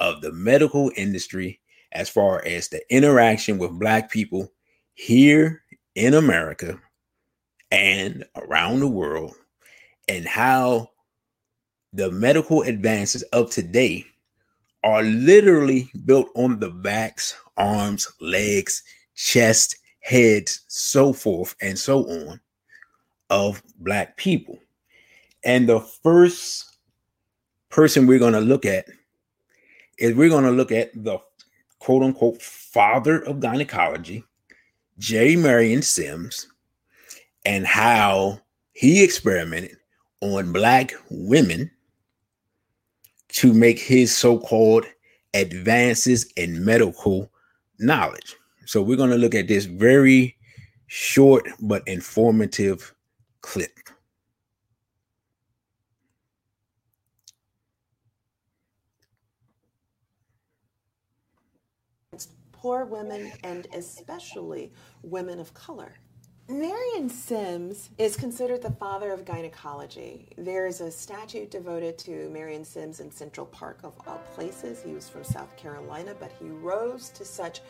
of 0.00 0.20
the 0.20 0.32
medical 0.32 0.90
industry 0.96 1.60
as 1.92 2.08
far 2.08 2.44
as 2.44 2.68
the 2.68 2.82
interaction 2.94 3.58
with 3.58 3.78
Black 3.78 4.10
people 4.10 4.52
here 4.94 5.62
in 5.94 6.14
America 6.14 6.78
and 7.70 8.24
around 8.36 8.80
the 8.80 8.88
world, 8.88 9.34
and 10.08 10.26
how 10.26 10.90
the 11.92 12.10
medical 12.10 12.62
advances 12.62 13.22
of 13.32 13.50
today 13.50 14.04
are 14.84 15.02
literally 15.02 15.90
built 16.04 16.28
on 16.34 16.58
the 16.58 16.70
backs, 16.70 17.34
arms, 17.56 18.08
legs, 18.20 18.82
chest, 19.14 19.76
heads, 20.00 20.64
so 20.68 21.12
forth 21.12 21.54
and 21.62 21.78
so 21.78 22.04
on 22.08 22.40
of 23.30 23.62
black 23.78 24.16
people. 24.16 24.58
And 25.44 25.68
the 25.68 25.80
first 25.80 26.71
person 27.72 28.06
we're 28.06 28.18
going 28.18 28.34
to 28.34 28.40
look 28.40 28.64
at 28.64 28.86
is 29.98 30.14
we're 30.14 30.28
going 30.28 30.44
to 30.44 30.50
look 30.50 30.70
at 30.70 30.92
the 30.94 31.18
quote 31.80 32.02
unquote 32.02 32.40
father 32.40 33.24
of 33.24 33.40
gynecology, 33.40 34.22
J. 34.98 35.34
Marion 35.34 35.82
Sims, 35.82 36.46
and 37.44 37.66
how 37.66 38.38
he 38.74 39.02
experimented 39.02 39.76
on 40.20 40.52
black 40.52 40.92
women 41.10 41.70
to 43.28 43.52
make 43.52 43.80
his 43.80 44.14
so-called 44.14 44.84
advances 45.34 46.30
in 46.36 46.64
medical 46.64 47.32
knowledge. 47.78 48.36
So 48.66 48.82
we're 48.82 48.98
going 48.98 49.10
to 49.10 49.16
look 49.16 49.34
at 49.34 49.48
this 49.48 49.64
very 49.64 50.36
short 50.86 51.48
but 51.60 51.82
informative 51.88 52.94
clip. 53.40 53.70
Poor 62.62 62.84
women 62.84 63.32
and 63.42 63.66
especially 63.74 64.70
women 65.02 65.40
of 65.40 65.52
color. 65.52 65.94
Marion 66.48 67.08
Sims 67.08 67.90
is 67.98 68.14
considered 68.14 68.62
the 68.62 68.70
father 68.70 69.10
of 69.10 69.24
gynecology. 69.24 70.28
There's 70.38 70.80
a 70.80 70.88
statue 70.88 71.46
devoted 71.46 71.98
to 71.98 72.30
Marion 72.30 72.64
Sims 72.64 73.00
in 73.00 73.10
Central 73.10 73.46
Park, 73.46 73.80
of 73.82 73.94
all 74.06 74.20
places. 74.36 74.80
He 74.80 74.92
was 74.92 75.08
from 75.08 75.24
South 75.24 75.56
Carolina, 75.56 76.14
but 76.20 76.30
he 76.38 76.50
rose 76.50 77.08
to 77.10 77.24
such 77.24 77.62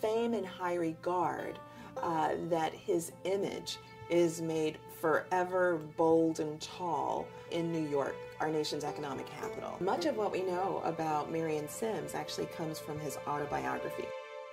fame 0.00 0.32
and 0.32 0.46
high 0.46 0.76
regard 0.76 1.58
uh, 2.02 2.30
that 2.48 2.72
his 2.72 3.12
image 3.24 3.76
is 4.08 4.40
made 4.40 4.78
forever 4.98 5.78
bold 5.98 6.40
and 6.40 6.58
tall 6.58 7.26
in 7.50 7.70
New 7.70 7.86
York, 7.86 8.16
our 8.40 8.48
nation's 8.48 8.84
economic 8.84 9.26
capital. 9.26 9.76
Much 9.80 10.06
of 10.06 10.16
what 10.16 10.32
we 10.32 10.40
know 10.40 10.80
about 10.86 11.30
Marion 11.30 11.68
Sims 11.68 12.14
actually 12.14 12.46
comes 12.46 12.78
from 12.78 12.98
his 12.98 13.18
autobiography. 13.26 14.06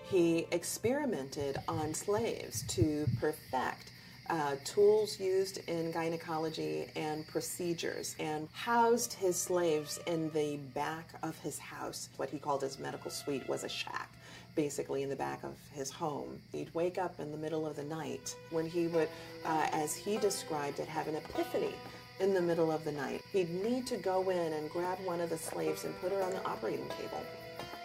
He 0.07 0.45
experimented 0.51 1.57
on 1.67 1.93
slaves 1.95 2.63
to 2.67 3.07
perfect 3.19 3.91
uh, 4.29 4.55
tools 4.63 5.19
used 5.19 5.67
in 5.67 5.91
gynecology 5.91 6.87
and 6.95 7.27
procedures 7.27 8.15
and 8.19 8.47
housed 8.53 9.13
his 9.13 9.35
slaves 9.35 9.99
in 10.05 10.29
the 10.31 10.57
back 10.75 11.09
of 11.23 11.37
his 11.39 11.57
house. 11.57 12.09
What 12.17 12.29
he 12.29 12.37
called 12.37 12.61
his 12.61 12.77
medical 12.77 13.09
suite 13.09 13.47
was 13.49 13.63
a 13.63 13.69
shack, 13.69 14.11
basically 14.55 15.01
in 15.01 15.09
the 15.09 15.15
back 15.15 15.43
of 15.43 15.57
his 15.73 15.89
home. 15.89 16.39
He'd 16.51 16.73
wake 16.75 16.99
up 16.99 17.19
in 17.19 17.31
the 17.31 17.37
middle 17.37 17.65
of 17.65 17.75
the 17.75 17.83
night 17.83 18.35
when 18.51 18.67
he 18.67 18.85
would, 18.87 19.09
uh, 19.43 19.67
as 19.71 19.95
he 19.95 20.17
described 20.17 20.79
it, 20.79 20.87
have 20.87 21.07
an 21.07 21.15
epiphany 21.15 21.73
in 22.19 22.33
the 22.33 22.41
middle 22.41 22.71
of 22.71 22.83
the 22.85 22.91
night. 22.91 23.21
He'd 23.31 23.49
need 23.49 23.87
to 23.87 23.97
go 23.97 24.29
in 24.29 24.53
and 24.53 24.69
grab 24.69 24.99
one 25.03 25.19
of 25.19 25.31
the 25.31 25.37
slaves 25.37 25.83
and 25.83 25.99
put 25.99 26.11
her 26.11 26.21
on 26.21 26.31
the 26.31 26.45
operating 26.45 26.87
table 26.89 27.21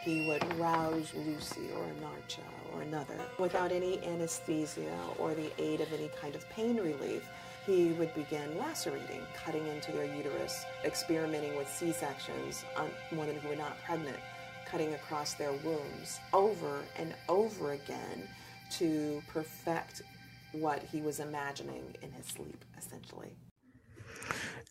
he 0.03 0.27
would 0.27 0.43
rouse 0.59 1.13
Lucy 1.15 1.71
or 1.77 1.85
Anarcha 1.85 2.41
or 2.73 2.83
another 2.83 3.19
without 3.39 3.71
any 3.73 4.03
anesthesia 4.05 4.97
or 5.19 5.35
the 5.35 5.51
aid 5.63 5.81
of 5.81 5.93
any 5.93 6.11
kind 6.21 6.35
of 6.35 6.49
pain 6.51 6.77
relief. 6.77 7.29
He 7.67 7.93
would 7.93 8.15
begin 8.15 8.57
lacerating, 8.59 9.21
cutting 9.35 9.67
into 9.67 9.93
their 9.93 10.07
uterus, 10.17 10.65
experimenting 10.85 11.57
with 11.57 11.69
C 11.69 11.93
sections 11.93 12.65
on 12.77 12.91
women 13.13 13.37
who 13.37 13.51
were 13.51 13.57
not 13.57 13.77
pregnant, 13.85 14.17
cutting 14.67 14.95
across 14.95 15.35
their 15.35 15.53
wombs 15.65 16.19
over 16.33 16.81
and 16.97 17.15
over 17.29 17.73
again 17.73 18.27
to 18.79 19.23
perfect 19.29 20.03
what 20.53 20.83
he 20.83 21.03
was 21.03 21.21
imagining 21.21 21.95
in 22.03 22.11
his 22.13 22.27
sleep, 22.27 22.65
essentially. 22.79 23.37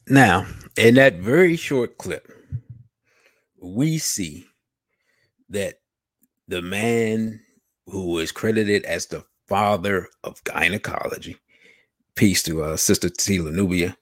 Now, 0.07 0.47
in 0.75 0.95
that 0.95 1.15
very 1.15 1.55
short 1.55 1.97
clip, 1.97 2.27
we 3.61 3.99
see 3.99 4.48
that 5.49 5.79
the 6.47 6.61
man 6.61 7.39
who 7.87 8.19
is 8.19 8.31
credited 8.31 8.85
as 8.85 9.07
the 9.07 9.23
father 9.47 10.07
of 10.23 10.43
gynecology, 10.43 11.37
peace 12.15 12.43
to 12.43 12.63
uh, 12.63 12.77
Sister 12.77 13.09
Tila 13.09 13.51
Nubia, 13.51 13.97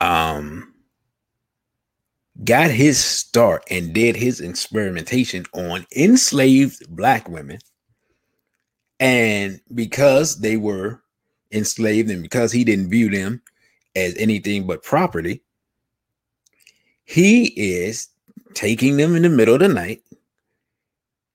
um, 0.00 0.74
got 2.44 2.70
his 2.70 3.02
start 3.02 3.64
and 3.70 3.92
did 3.92 4.16
his 4.16 4.40
experimentation 4.40 5.44
on 5.52 5.86
enslaved 5.96 6.84
black 6.94 7.28
women. 7.28 7.58
And 8.98 9.60
because 9.74 10.40
they 10.40 10.56
were 10.56 11.02
enslaved 11.52 12.10
and 12.10 12.22
because 12.22 12.52
he 12.52 12.64
didn't 12.64 12.90
view 12.90 13.10
them 13.10 13.42
as 13.96 14.14
anything 14.16 14.66
but 14.66 14.82
property, 14.82 15.42
he 17.04 17.46
is 17.56 18.08
taking 18.54 18.96
them 18.96 19.16
in 19.16 19.22
the 19.22 19.28
middle 19.28 19.54
of 19.54 19.60
the 19.60 19.68
night 19.68 20.02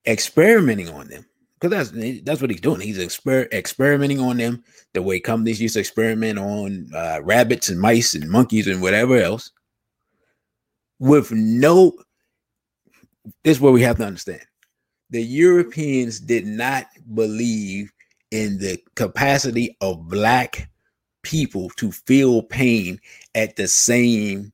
experimenting 0.07 0.89
on 0.89 1.07
them 1.07 1.25
because 1.59 1.91
that's 1.91 2.21
that's 2.23 2.41
what 2.41 2.49
he's 2.49 2.61
doing. 2.61 2.81
He's 2.81 2.97
exper- 2.97 3.51
experimenting 3.51 4.19
on 4.19 4.37
them 4.37 4.63
the 4.93 5.01
way 5.01 5.19
companies 5.19 5.61
used 5.61 5.75
to 5.75 5.79
experiment 5.79 6.37
on 6.39 6.89
uh, 6.93 7.19
rabbits 7.23 7.69
and 7.69 7.79
mice 7.79 8.13
and 8.13 8.29
monkeys 8.29 8.67
and 8.67 8.81
whatever 8.81 9.17
else. 9.17 9.51
With 10.99 11.31
no, 11.31 11.93
this 13.43 13.57
is 13.57 13.61
what 13.61 13.73
we 13.73 13.81
have 13.81 13.97
to 13.97 14.05
understand: 14.05 14.43
the 15.09 15.23
Europeans 15.23 16.19
did 16.19 16.45
not 16.45 16.87
believe 17.13 17.91
in 18.31 18.57
the 18.57 18.81
capacity 18.95 19.77
of 19.81 20.09
black 20.09 20.69
people 21.23 21.69
to 21.77 21.91
feel 21.91 22.43
pain 22.43 22.99
at 23.33 23.55
the 23.55 23.67
same 23.67 24.51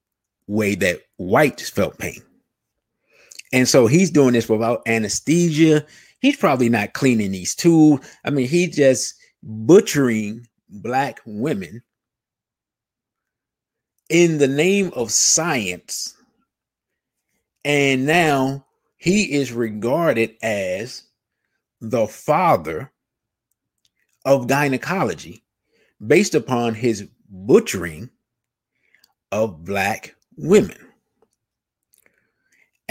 way 0.48 0.76
that 0.76 1.00
whites 1.18 1.70
felt 1.70 1.98
pain. 1.98 2.22
And 3.54 3.68
so 3.68 3.88
he's 3.88 4.12
doing 4.12 4.34
this 4.34 4.48
without 4.48 4.82
anesthesia. 4.88 5.86
He's 6.20 6.38
probably 6.38 6.70
not 6.70 6.94
cleaning 6.94 7.32
these 7.32 7.56
tools. 7.56 8.00
I 8.24 8.30
mean, 8.30 8.48
he's 8.48 8.76
just 8.76 9.16
butchering 9.44 10.48
black 10.70 11.20
women 11.26 11.82
in 14.10 14.38
the 14.38 14.48
name 14.48 14.92
of 14.96 15.12
science. 15.12 16.16
And 17.66 18.06
now 18.06 18.66
he 18.98 19.34
is 19.34 19.52
regarded 19.52 20.36
as 20.42 21.04
the 21.80 22.08
father 22.08 22.92
of 24.26 24.48
gynecology 24.48 25.44
based 26.06 26.36
upon 26.36 26.76
his 26.76 27.08
butchering 27.30 28.10
of 29.32 29.64
black 29.66 30.16
women. 30.38 30.91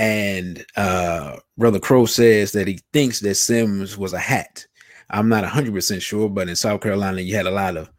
And 0.01 0.65
uh, 0.77 1.37
Brother 1.59 1.79
Crow 1.79 2.07
says 2.07 2.53
that 2.53 2.67
he 2.67 2.81
thinks 2.95 3.21
that 3.21 3.35
Sims 3.35 3.99
was 3.99 4.15
a 4.15 4.19
hat. 4.19 4.65
I'm 5.11 5.29
not 5.29 5.45
100% 5.45 6.01
sure, 6.01 6.31
but 6.31 6.49
in 6.49 6.57
South 6.57 6.81
Carolina, 6.81 7.21
you 7.21 7.37
had 7.37 7.45
a 7.45 7.51
lot 7.51 7.77
of 7.77 7.91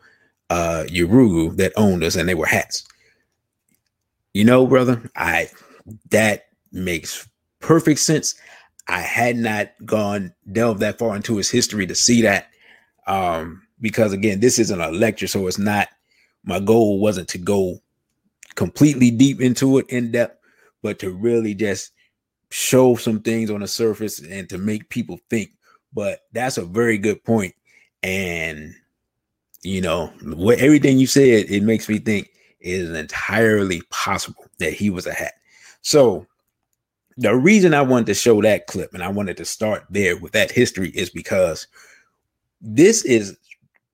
uh, 0.50 0.86
Yurugu 0.88 1.56
that 1.58 1.74
owned 1.76 2.04
us 2.04 2.16
and 2.16 2.28
they 2.28 2.34
were 2.34 2.48
hats. 2.48 2.88
You 4.34 4.46
know, 4.46 4.66
brother, 4.66 5.12
I 5.16 5.50
that 6.10 6.46
makes 6.72 7.30
perfect 7.60 8.00
sense. 8.00 8.34
I 8.88 9.02
had 9.02 9.36
not 9.36 9.70
gone 9.86 10.34
delve 10.52 10.80
that 10.80 10.98
far 10.98 11.16
into 11.16 11.38
his 11.38 11.52
history 11.52 11.86
to 11.86 11.94
see 11.94 12.24
that. 12.24 12.50
Um, 13.06 13.62
because 13.80 14.12
again, 14.12 14.40
this 14.40 14.58
isn't 14.58 14.82
a 14.82 14.90
lecture, 14.90 15.28
so 15.28 15.46
it's 15.46 15.60
not 15.60 15.88
my 16.46 16.60
goal 16.60 17.00
wasn't 17.00 17.30
to 17.30 17.38
go 17.38 17.78
completely 18.56 19.12
deep 19.12 19.40
into 19.40 19.78
it 19.78 19.86
in 19.90 20.12
depth 20.12 20.41
but 20.82 21.00
to 21.00 21.12
really 21.12 21.54
just 21.54 21.92
show 22.50 22.96
some 22.96 23.22
things 23.22 23.50
on 23.50 23.62
the 23.62 23.68
surface 23.68 24.20
and 24.20 24.50
to 24.50 24.58
make 24.58 24.90
people 24.90 25.20
think. 25.30 25.52
But 25.94 26.22
that's 26.32 26.58
a 26.58 26.66
very 26.66 26.98
good 26.98 27.24
point. 27.24 27.54
And 28.04 28.74
you 29.64 29.82
know, 29.82 30.08
what 30.24 30.60
everything 30.60 30.98
you 30.98 31.08
said, 31.08 31.46
it 31.50 31.64
makes 31.64 31.88
me 31.88 32.00
think 32.00 32.30
is 32.60 32.90
entirely 32.92 33.82
possible 33.90 34.46
that 34.60 34.74
he 34.74 34.90
was 34.90 35.06
a 35.06 35.14
hat. 35.14 35.34
So 35.82 36.26
the 37.18 37.36
reason 37.36 37.74
I 37.74 37.82
wanted 37.82 38.08
to 38.08 38.14
show 38.14 38.42
that 38.42 38.68
clip 38.68 38.94
and 38.94 39.04
I 39.04 39.10
wanted 39.10 39.38
to 39.38 39.46
start 39.46 39.86
there 39.90 40.18
with 40.18 40.32
that 40.34 40.52
history 40.52 40.90
is 40.90 41.10
because 41.10 41.68
this 42.62 43.04
is 43.06 43.38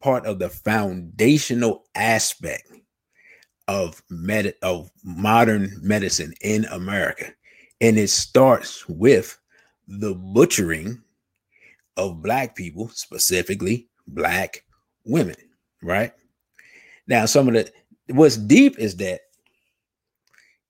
part 0.02 0.26
of 0.26 0.40
the 0.40 0.50
foundational 0.50 1.86
aspect 1.96 2.72
of 3.68 4.02
med 4.10 4.54
of 4.62 4.90
modern 5.04 5.72
medicine 5.82 6.34
in 6.42 6.66
America. 6.66 7.34
And 7.82 7.98
it 7.98 8.10
starts 8.10 8.88
with 8.88 9.38
the 9.88 10.16
butchering 10.16 11.02
of 11.96 12.22
black 12.22 12.56
people, 12.56 12.90
specifically 12.90 13.88
black 14.08 14.64
women, 15.06 15.36
right? 15.82 16.14
Now, 17.08 17.26
some 17.26 17.48
of 17.48 17.54
the 17.54 17.72
what's 18.10 18.38
deep 18.38 18.80
is 18.80 18.96
that 18.98 19.22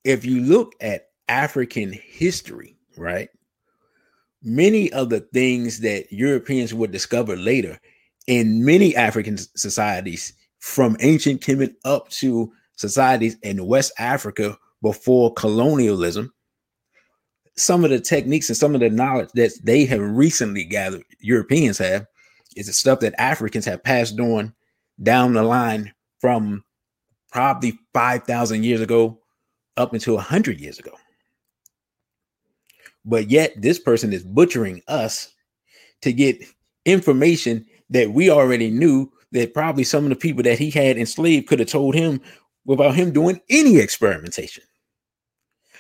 if 0.04 0.26
you 0.26 0.42
look 0.42 0.74
at 0.82 1.10
African 1.28 1.94
history, 1.94 2.78
right? 2.98 3.30
Many 4.44 4.92
of 4.94 5.10
the 5.10 5.22
things 5.22 5.80
that 5.82 6.12
Europeans 6.12 6.74
would 6.74 6.92
discover 6.92 7.36
later 7.36 7.80
in 8.28 8.64
many 8.64 8.96
African 8.96 9.38
societies, 9.38 10.34
from 10.60 10.98
ancient 11.00 11.42
Kemet 11.42 11.76
up 11.86 12.10
to 12.10 12.52
societies 12.78 13.36
in 13.44 13.66
West 13.66 13.92
Africa 14.00 14.58
before 14.82 15.34
colonialism, 15.34 16.34
some 17.58 17.84
of 17.84 17.90
the 17.90 18.00
techniques 18.00 18.50
and 18.50 18.58
some 18.58 18.74
of 18.74 18.82
the 18.82 18.90
knowledge 18.90 19.30
that 19.34 19.52
they 19.64 19.86
have 19.86 20.00
recently 20.00 20.64
gathered, 20.64 21.04
Europeans 21.20 21.78
have, 21.80 22.06
is 22.56 22.68
the 22.68 22.74
stuff 22.74 23.00
that 23.02 23.20
Africans 23.20 23.66
have 23.66 23.84
passed 23.84 24.20
on 24.20 24.54
down 25.02 25.34
the 25.34 25.44
line 25.44 25.94
from 26.22 26.64
probably 27.32 27.78
5,000 27.94 28.64
years 28.64 28.82
ago 28.82 29.20
up 29.76 29.94
until 29.94 30.16
100 30.16 30.60
years 30.60 30.80
ago. 30.80 30.94
But 33.06 33.30
yet, 33.30 33.54
this 33.56 33.80
person 33.80 34.12
is 34.12 34.24
butchering 34.24 34.82
us 34.88 35.34
to 36.02 36.12
get 36.12 36.44
information 36.86 37.66
that 37.90 38.12
we 38.12 38.30
already 38.30 38.70
knew 38.70 39.12
that 39.32 39.54
probably 39.54 39.84
some 39.84 40.04
of 40.04 40.10
the 40.10 40.16
people 40.16 40.44
that 40.44 40.60
he 40.60 40.70
had 40.70 40.98
enslaved 40.98 41.48
could 41.48 41.60
have 41.60 41.68
told 41.68 41.96
him 41.96 42.22
without 42.68 42.94
him 42.94 43.12
doing 43.12 43.42
any 43.50 43.80
experimentation. 43.80 44.64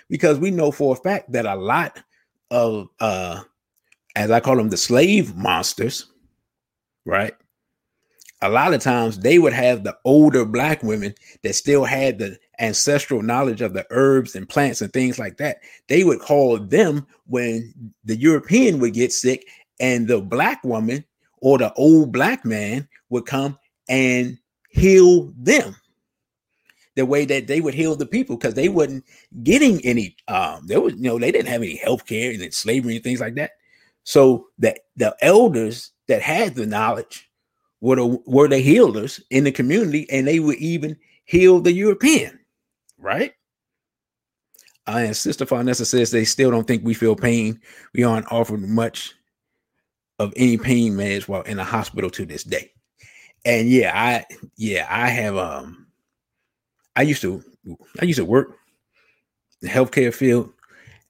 Because 0.09 0.39
we 0.39 0.49
know 0.49 0.71
for 0.71 0.93
a 0.93 0.99
fact 0.99 1.31
that 1.33 1.45
a 1.45 1.55
lot 1.55 2.01
of 2.49 2.87
uh 2.99 3.41
as 4.15 4.31
I 4.31 4.39
call 4.39 4.55
them 4.55 4.69
the 4.69 4.77
slave 4.77 5.35
monsters, 5.35 6.07
right? 7.05 7.35
A 8.41 8.49
lot 8.49 8.73
of 8.73 8.81
times 8.81 9.19
they 9.19 9.37
would 9.37 9.53
have 9.53 9.83
the 9.83 9.95
older 10.05 10.45
black 10.45 10.81
women 10.81 11.13
that 11.43 11.53
still 11.53 11.83
had 11.83 12.17
the 12.17 12.37
ancestral 12.59 13.21
knowledge 13.21 13.61
of 13.61 13.73
the 13.73 13.85
herbs 13.91 14.35
and 14.35 14.47
plants 14.47 14.81
and 14.81 14.91
things 14.93 15.19
like 15.19 15.37
that. 15.37 15.57
They 15.87 16.03
would 16.03 16.19
call 16.19 16.57
them 16.57 17.05
when 17.25 17.73
the 18.05 18.15
European 18.15 18.79
would 18.79 18.93
get 18.93 19.11
sick 19.11 19.47
and 19.79 20.07
the 20.07 20.21
black 20.21 20.63
woman 20.63 21.03
or 21.39 21.57
the 21.57 21.73
old 21.73 22.11
black 22.11 22.45
man 22.45 22.87
would 23.09 23.25
come 23.25 23.57
and 23.89 24.37
heal 24.69 25.31
them 25.37 25.75
the 26.97 27.05
way 27.05 27.23
that 27.25 27.47
they 27.47 27.61
would 27.61 27.75
heal 27.75 27.95
the 27.95 28.05
people 28.05 28.35
because 28.35 28.55
they 28.55 28.67
wasn't 28.67 29.05
getting 29.43 29.79
any 29.85 30.17
um 30.27 30.67
there 30.67 30.81
was 30.81 30.93
you 30.95 31.03
know 31.03 31.19
they 31.19 31.31
didn't 31.31 31.47
have 31.47 31.61
any 31.61 31.77
health 31.77 32.05
care 32.05 32.31
and 32.31 32.53
slavery 32.53 32.95
and 32.95 33.03
things 33.03 33.21
like 33.21 33.35
that. 33.35 33.51
So 34.03 34.47
that 34.59 34.79
the 34.97 35.15
elders 35.21 35.91
that 36.07 36.21
had 36.21 36.55
the 36.55 36.65
knowledge 36.65 37.29
were 37.79 37.95
the 37.95 38.19
were 38.25 38.49
the 38.49 38.59
healers 38.59 39.21
in 39.29 39.45
the 39.45 39.51
community 39.51 40.09
and 40.09 40.27
they 40.27 40.39
would 40.39 40.57
even 40.57 40.97
heal 41.25 41.59
the 41.61 41.71
european 41.71 42.39
right? 42.97 43.33
Uh, 44.87 45.03
and 45.05 45.15
sister 45.17 45.45
Farnessa 45.45 45.85
says 45.85 46.11
they 46.11 46.25
still 46.25 46.49
don't 46.49 46.65
think 46.65 46.83
we 46.83 46.93
feel 46.93 47.15
pain. 47.15 47.59
We 47.93 48.03
aren't 48.03 48.31
offered 48.31 48.61
much 48.61 49.13
of 50.17 50.33
any 50.35 50.57
pain 50.57 50.93
meds 50.93 51.27
while 51.27 51.41
in 51.43 51.59
a 51.59 51.63
hospital 51.63 52.09
to 52.11 52.25
this 52.25 52.43
day. 52.43 52.71
And 53.45 53.69
yeah 53.69 53.91
i 53.93 54.25
yeah 54.57 54.87
i 54.89 55.09
have 55.09 55.37
um 55.37 55.86
I 56.97 57.03
used 57.03 57.21
to 57.21 57.43
I 58.01 58.05
used 58.05 58.17
to 58.17 58.25
work 58.25 58.57
in 59.61 59.67
the 59.67 59.73
healthcare 59.73 60.13
field, 60.13 60.51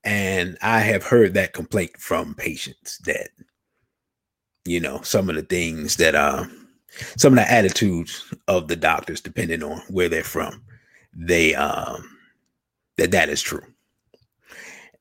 and 0.04 0.58
I 0.62 0.82
have 0.82 1.04
heard 1.04 1.34
that 1.34 1.54
complaint 1.54 1.98
from 1.98 2.36
patients 2.36 3.00
that 3.06 3.30
you 4.66 4.82
know 4.82 5.02
some 5.02 5.30
of 5.30 5.36
the 5.36 5.44
things 5.44 5.96
that 5.96 6.14
uh 6.14 6.46
some 7.16 7.34
of 7.34 7.46
the 7.46 7.52
attitudes 7.52 8.34
of 8.50 8.68
the 8.68 8.76
doctors, 8.76 9.22
depending 9.22 9.64
on 9.64 9.82
where 9.90 10.10
they're 10.10 10.24
from, 10.24 10.62
they 11.16 11.56
um 11.56 12.18
that 12.98 13.12
that 13.12 13.30
is 13.30 13.42
true. 13.42 13.64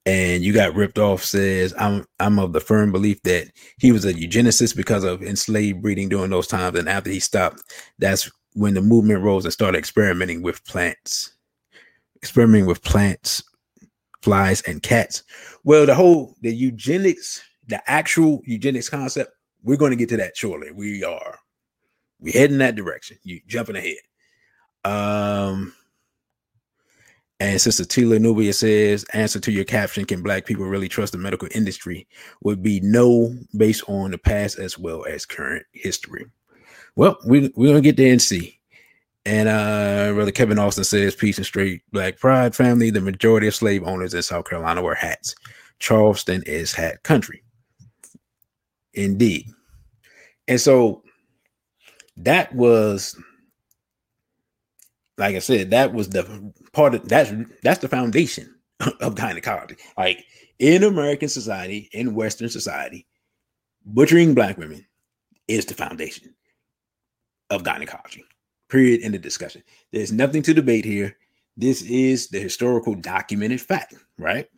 And 0.04 0.44
you 0.44 0.52
got 0.52 0.76
ripped 0.76 1.00
off 1.00 1.24
says 1.24 1.74
I'm 1.76 2.06
I'm 2.20 2.38
of 2.38 2.52
the 2.52 2.60
firm 2.60 2.92
belief 2.92 3.20
that 3.22 3.50
he 3.78 3.90
was 3.90 4.04
a 4.04 4.14
eugenicist 4.14 4.76
because 4.76 5.02
of 5.02 5.20
enslaved 5.20 5.82
breeding 5.82 6.10
during 6.10 6.30
those 6.30 6.46
times, 6.46 6.78
and 6.78 6.88
after 6.88 7.10
he 7.10 7.18
stopped, 7.18 7.60
that's 7.98 8.30
when 8.56 8.72
the 8.72 8.80
movement 8.80 9.22
rose 9.22 9.44
and 9.44 9.52
started 9.52 9.76
experimenting 9.76 10.40
with 10.40 10.64
plants, 10.64 11.34
experimenting 12.16 12.66
with 12.66 12.82
plants, 12.82 13.44
flies, 14.22 14.62
and 14.62 14.82
cats. 14.82 15.22
Well, 15.62 15.84
the 15.84 15.94
whole 15.94 16.34
the 16.40 16.54
eugenics, 16.54 17.42
the 17.66 17.82
actual 17.88 18.40
eugenics 18.46 18.88
concept, 18.88 19.30
we're 19.62 19.76
going 19.76 19.90
to 19.90 19.96
get 19.96 20.08
to 20.08 20.16
that 20.16 20.36
shortly. 20.36 20.72
We 20.72 21.04
are 21.04 21.38
we 22.18 22.32
head 22.32 22.50
in 22.50 22.58
that 22.58 22.76
direction. 22.76 23.18
You 23.24 23.40
jumping 23.46 23.76
ahead. 23.76 23.96
Um 24.84 25.74
and 27.38 27.60
Sister 27.60 27.84
Tila 27.84 28.18
Nubia 28.18 28.54
says, 28.54 29.04
answer 29.12 29.38
to 29.40 29.52
your 29.52 29.64
caption, 29.64 30.06
can 30.06 30.22
black 30.22 30.46
people 30.46 30.64
really 30.64 30.88
trust 30.88 31.12
the 31.12 31.18
medical 31.18 31.48
industry? 31.54 32.08
Would 32.42 32.62
be 32.62 32.80
no, 32.80 33.36
based 33.54 33.84
on 33.88 34.12
the 34.12 34.16
past 34.18 34.58
as 34.58 34.78
well 34.78 35.04
as 35.04 35.26
current 35.26 35.66
history. 35.72 36.24
Well, 36.96 37.18
we, 37.26 37.52
we're 37.54 37.74
to 37.74 37.80
get 37.80 37.98
there 37.98 38.10
and 38.10 38.22
see. 38.22 38.58
And 39.26 39.48
uh, 39.48 40.12
Brother 40.14 40.32
Kevin 40.32 40.58
Austin 40.58 40.84
says, 40.84 41.14
Peace 41.14 41.36
and 41.36 41.46
straight 41.46 41.82
black 41.92 42.18
pride 42.18 42.54
family. 42.54 42.90
The 42.90 43.00
majority 43.00 43.48
of 43.48 43.54
slave 43.54 43.84
owners 43.84 44.14
in 44.14 44.22
South 44.22 44.48
Carolina 44.48 44.82
wear 44.82 44.94
hats. 44.94 45.34
Charleston 45.78 46.42
is 46.46 46.72
hat 46.72 47.02
country. 47.02 47.42
Indeed. 48.94 49.46
And 50.48 50.60
so 50.60 51.02
that 52.16 52.54
was, 52.54 53.20
like 55.18 55.34
I 55.34 55.40
said, 55.40 55.70
that 55.70 55.92
was 55.92 56.08
the 56.08 56.52
part 56.72 56.94
of 56.94 57.08
that's 57.08 57.32
that's 57.62 57.80
the 57.80 57.88
foundation 57.88 58.54
of 59.00 59.16
gynecology. 59.16 59.76
Like 59.98 60.24
in 60.60 60.84
American 60.84 61.28
society, 61.28 61.90
in 61.92 62.14
Western 62.14 62.48
society, 62.48 63.06
butchering 63.84 64.34
black 64.34 64.56
women 64.56 64.86
is 65.48 65.66
the 65.66 65.74
foundation 65.74 66.35
of 67.50 67.64
gynecology. 67.64 68.24
Period. 68.68 69.00
In 69.02 69.12
the 69.12 69.18
discussion. 69.18 69.62
There's 69.92 70.12
nothing 70.12 70.42
to 70.42 70.54
debate 70.54 70.84
here. 70.84 71.16
This 71.56 71.82
is 71.82 72.28
the 72.28 72.40
historical 72.40 72.94
documented 72.94 73.60
fact, 73.60 73.94
right? 74.18 74.48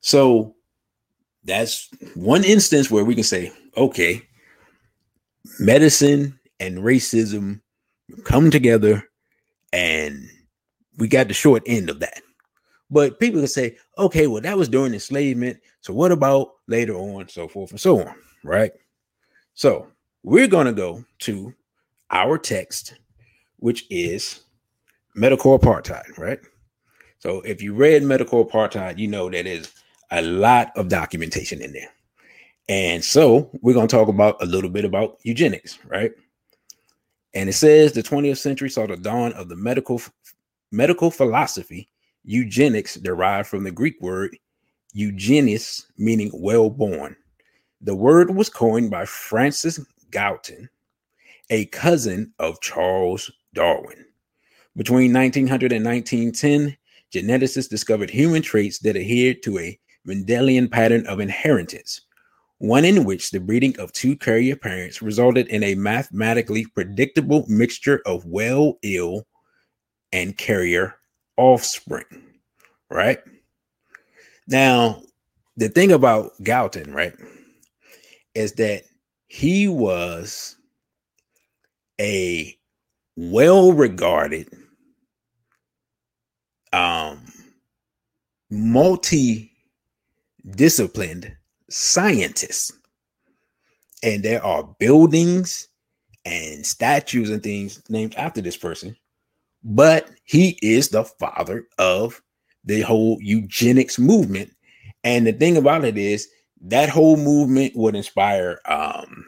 So 0.00 0.54
that's 1.44 1.88
one 2.14 2.44
instance 2.44 2.90
where 2.90 3.04
we 3.04 3.14
can 3.14 3.24
say, 3.24 3.52
okay, 3.76 4.22
medicine 5.60 6.38
and 6.58 6.78
racism 6.78 7.60
come 8.24 8.50
together 8.50 9.08
and 9.72 10.28
we 10.96 11.08
got 11.08 11.28
the 11.28 11.34
short 11.34 11.62
end 11.66 11.90
of 11.90 12.00
that. 12.00 12.22
But 12.90 13.20
people 13.20 13.40
can 13.40 13.48
say, 13.48 13.76
okay, 13.98 14.26
well, 14.26 14.42
that 14.42 14.56
was 14.56 14.68
during 14.68 14.94
enslavement. 14.94 15.58
So 15.80 15.92
what 15.92 16.12
about 16.12 16.54
later 16.66 16.94
on, 16.94 17.28
so 17.28 17.48
forth 17.48 17.70
and 17.70 17.80
so 17.80 18.00
on, 18.00 18.14
right? 18.44 18.72
So 19.54 19.88
we're 20.22 20.46
going 20.46 20.66
to 20.66 20.72
go 20.72 21.04
to 21.20 21.54
our 22.10 22.38
text, 22.38 22.94
which 23.58 23.86
is 23.90 24.42
medical 25.14 25.58
apartheid, 25.58 26.16
right? 26.18 26.38
So 27.18 27.40
if 27.40 27.62
you 27.62 27.74
read 27.74 28.02
medical 28.02 28.44
apartheid, 28.44 28.98
you 28.98 29.08
know 29.08 29.30
that 29.30 29.46
is 29.46 29.72
a 30.10 30.22
lot 30.22 30.72
of 30.76 30.88
documentation 30.88 31.60
in 31.60 31.72
there. 31.72 31.88
And 32.68 33.04
so 33.04 33.50
we're 33.62 33.74
going 33.74 33.88
to 33.88 33.96
talk 33.96 34.08
about 34.08 34.42
a 34.42 34.46
little 34.46 34.70
bit 34.70 34.84
about 34.84 35.18
eugenics, 35.22 35.78
right? 35.86 36.12
And 37.34 37.48
it 37.48 37.54
says 37.54 37.92
the 37.92 38.02
20th 38.02 38.38
century 38.38 38.70
saw 38.70 38.86
the 38.86 38.96
dawn 38.96 39.32
of 39.34 39.48
the 39.48 39.56
medical 39.56 40.00
medical 40.72 41.10
philosophy, 41.10 41.88
eugenics 42.24 42.96
derived 42.96 43.48
from 43.48 43.62
the 43.62 43.70
Greek 43.70 44.00
word 44.00 44.36
eugenis, 44.96 45.84
meaning 45.96 46.30
well 46.34 46.70
born. 46.70 47.14
The 47.82 47.94
word 47.94 48.34
was 48.34 48.48
coined 48.48 48.90
by 48.90 49.04
Francis 49.04 49.78
Galton 50.10 50.68
a 51.50 51.66
cousin 51.66 52.32
of 52.38 52.60
Charles 52.60 53.30
Darwin. 53.54 54.04
Between 54.76 55.12
1900 55.12 55.72
and 55.72 55.84
1910, 55.84 56.76
geneticists 57.12 57.68
discovered 57.68 58.10
human 58.10 58.42
traits 58.42 58.78
that 58.80 58.96
adhered 58.96 59.42
to 59.42 59.58
a 59.58 59.78
Mendelian 60.06 60.70
pattern 60.70 61.06
of 61.06 61.20
inheritance, 61.20 62.02
one 62.58 62.84
in 62.84 63.04
which 63.04 63.30
the 63.30 63.40
breeding 63.40 63.78
of 63.78 63.92
two 63.92 64.16
carrier 64.16 64.56
parents 64.56 65.02
resulted 65.02 65.48
in 65.48 65.62
a 65.62 65.74
mathematically 65.74 66.66
predictable 66.66 67.44
mixture 67.48 68.02
of 68.06 68.24
well, 68.26 68.78
ill, 68.82 69.26
and 70.12 70.36
carrier 70.36 70.94
offspring. 71.36 72.04
Right? 72.90 73.18
Now, 74.46 75.02
the 75.56 75.68
thing 75.68 75.92
about 75.92 76.32
Galton, 76.42 76.92
right, 76.92 77.14
is 78.34 78.52
that 78.54 78.84
he 79.26 79.68
was 79.68 80.55
a 82.00 82.56
well 83.16 83.72
regarded 83.72 84.48
um 86.72 87.24
multi 88.50 89.50
disciplined 90.50 91.34
scientist. 91.70 92.72
And 94.02 94.22
there 94.22 94.44
are 94.44 94.62
buildings 94.78 95.68
and 96.24 96.64
statues 96.66 97.30
and 97.30 97.42
things 97.42 97.82
named 97.88 98.14
after 98.16 98.40
this 98.40 98.56
person 98.56 98.96
but 99.68 100.10
he 100.24 100.58
is 100.62 100.88
the 100.90 101.04
father 101.04 101.66
of 101.78 102.22
the 102.64 102.82
whole 102.82 103.18
eugenics 103.20 103.98
movement. 103.98 104.52
And 105.02 105.26
the 105.26 105.32
thing 105.32 105.56
about 105.56 105.84
it 105.84 105.98
is 105.98 106.28
that 106.62 106.88
whole 106.88 107.16
movement 107.16 107.74
would 107.76 107.96
inspire 107.96 108.60
um 108.64 109.26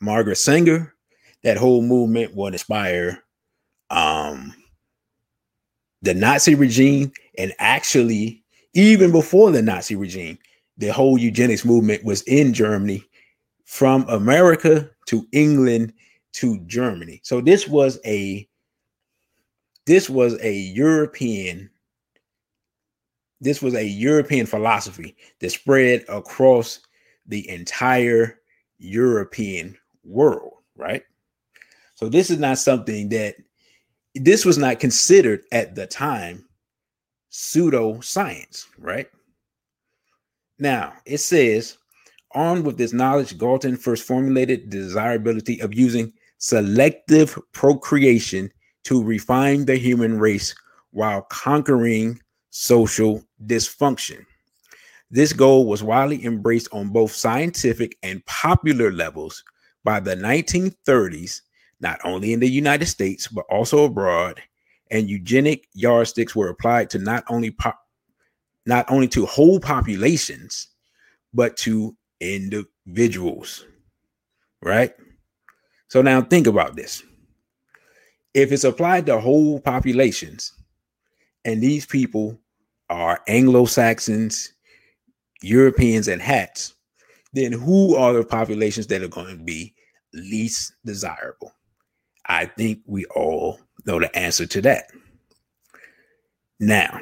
margaret 0.00 0.36
sanger 0.36 0.94
that 1.42 1.56
whole 1.56 1.82
movement 1.82 2.34
would 2.34 2.52
inspire 2.52 3.22
um, 3.90 4.54
the 6.02 6.14
Nazi 6.14 6.54
regime. 6.54 7.12
And 7.38 7.52
actually, 7.58 8.42
even 8.74 9.12
before 9.12 9.50
the 9.50 9.62
Nazi 9.62 9.96
regime, 9.96 10.38
the 10.78 10.88
whole 10.88 11.18
eugenics 11.18 11.64
movement 11.64 12.04
was 12.04 12.22
in 12.22 12.52
Germany 12.52 13.04
from 13.64 14.08
America 14.08 14.90
to 15.06 15.26
England 15.32 15.92
to 16.32 16.58
Germany. 16.66 17.20
So 17.22 17.40
this 17.40 17.68
was 17.68 17.98
a 18.04 18.48
this 19.86 20.08
was 20.08 20.38
a 20.42 20.52
European 20.52 21.68
this 23.40 23.60
was 23.60 23.74
a 23.74 23.84
European 23.84 24.46
philosophy 24.46 25.16
that 25.40 25.50
spread 25.50 26.04
across 26.08 26.78
the 27.26 27.48
entire 27.48 28.38
European 28.78 29.76
world, 30.04 30.52
right? 30.76 31.02
So 32.02 32.08
this 32.08 32.30
is 32.30 32.40
not 32.40 32.58
something 32.58 33.10
that 33.10 33.36
this 34.16 34.44
was 34.44 34.58
not 34.58 34.80
considered 34.80 35.44
at 35.52 35.76
the 35.76 35.86
time 35.86 36.44
pseudoscience, 37.30 38.66
right? 38.76 39.06
Now 40.58 40.94
it 41.06 41.18
says, 41.18 41.78
armed 42.32 42.66
with 42.66 42.76
this 42.76 42.92
knowledge, 42.92 43.38
Galton 43.38 43.76
first 43.76 44.02
formulated 44.02 44.68
the 44.68 44.78
desirability 44.78 45.60
of 45.60 45.74
using 45.74 46.12
selective 46.38 47.38
procreation 47.52 48.50
to 48.82 49.00
refine 49.00 49.64
the 49.64 49.76
human 49.76 50.18
race 50.18 50.56
while 50.90 51.22
conquering 51.30 52.20
social 52.50 53.22
dysfunction. 53.46 54.26
This 55.08 55.32
goal 55.32 55.68
was 55.68 55.84
widely 55.84 56.24
embraced 56.24 56.66
on 56.72 56.88
both 56.88 57.12
scientific 57.12 57.96
and 58.02 58.26
popular 58.26 58.90
levels 58.90 59.44
by 59.84 60.00
the 60.00 60.16
1930s, 60.16 61.42
not 61.82 62.00
only 62.04 62.32
in 62.32 62.40
the 62.40 62.48
United 62.48 62.86
States, 62.86 63.28
but 63.28 63.44
also 63.50 63.84
abroad. 63.84 64.40
And 64.90 65.10
eugenic 65.10 65.66
yardsticks 65.74 66.36
were 66.36 66.48
applied 66.48 66.90
to 66.90 66.98
not 66.98 67.24
only 67.28 67.54
not 68.64 68.90
only 68.90 69.08
to 69.08 69.26
whole 69.26 69.58
populations, 69.58 70.68
but 71.34 71.56
to 71.58 71.96
individuals. 72.20 73.66
Right? 74.62 74.92
So 75.88 76.00
now 76.00 76.22
think 76.22 76.46
about 76.46 76.76
this. 76.76 77.02
If 78.32 78.52
it's 78.52 78.64
applied 78.64 79.06
to 79.06 79.20
whole 79.20 79.60
populations, 79.60 80.52
and 81.44 81.60
these 81.60 81.84
people 81.84 82.38
are 82.88 83.20
Anglo 83.26 83.64
Saxons, 83.64 84.52
Europeans, 85.42 86.06
and 86.06 86.22
hats, 86.22 86.74
then 87.32 87.52
who 87.52 87.96
are 87.96 88.12
the 88.12 88.24
populations 88.24 88.86
that 88.86 89.02
are 89.02 89.08
going 89.08 89.36
to 89.36 89.42
be 89.42 89.74
least 90.14 90.74
desirable? 90.84 91.52
I 92.26 92.46
think 92.46 92.80
we 92.86 93.04
all 93.06 93.58
know 93.86 93.98
the 93.98 94.14
answer 94.16 94.46
to 94.46 94.60
that. 94.62 94.86
Now, 96.60 97.00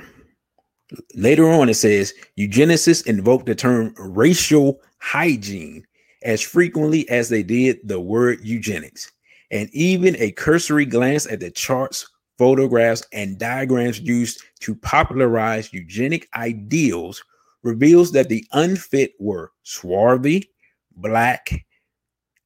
later 1.14 1.48
on, 1.48 1.68
it 1.68 1.74
says 1.74 2.14
eugenicists 2.38 3.06
invoked 3.06 3.46
the 3.46 3.54
term 3.54 3.94
racial 3.98 4.80
hygiene 4.98 5.86
as 6.22 6.40
frequently 6.40 7.08
as 7.10 7.28
they 7.28 7.42
did 7.42 7.78
the 7.84 8.00
word 8.00 8.38
eugenics. 8.42 9.12
And 9.50 9.68
even 9.72 10.16
a 10.16 10.32
cursory 10.32 10.86
glance 10.86 11.26
at 11.26 11.40
the 11.40 11.50
charts, 11.50 12.08
photographs, 12.38 13.04
and 13.12 13.38
diagrams 13.38 14.00
used 14.00 14.42
to 14.60 14.74
popularize 14.74 15.72
eugenic 15.72 16.28
ideals 16.34 17.22
reveals 17.62 18.12
that 18.12 18.28
the 18.28 18.44
unfit 18.52 19.12
were 19.18 19.52
swarthy, 19.62 20.50
black, 20.96 21.66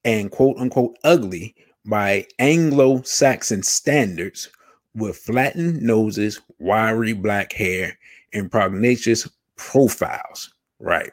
and 0.05 0.31
quote 0.31 0.57
unquote 0.59 0.97
ugly 1.05 1.55
by 1.87 2.27
Anglo 2.39 3.03
Saxon 3.03 3.63
standards 3.63 4.49
with 4.95 5.17
flattened 5.17 5.83
noses, 5.83 6.41
wiry 6.59 7.13
black 7.13 7.53
hair, 7.53 7.99
and 8.33 8.51
prognathous 8.51 9.29
profiles. 9.57 10.55
Right. 10.79 11.13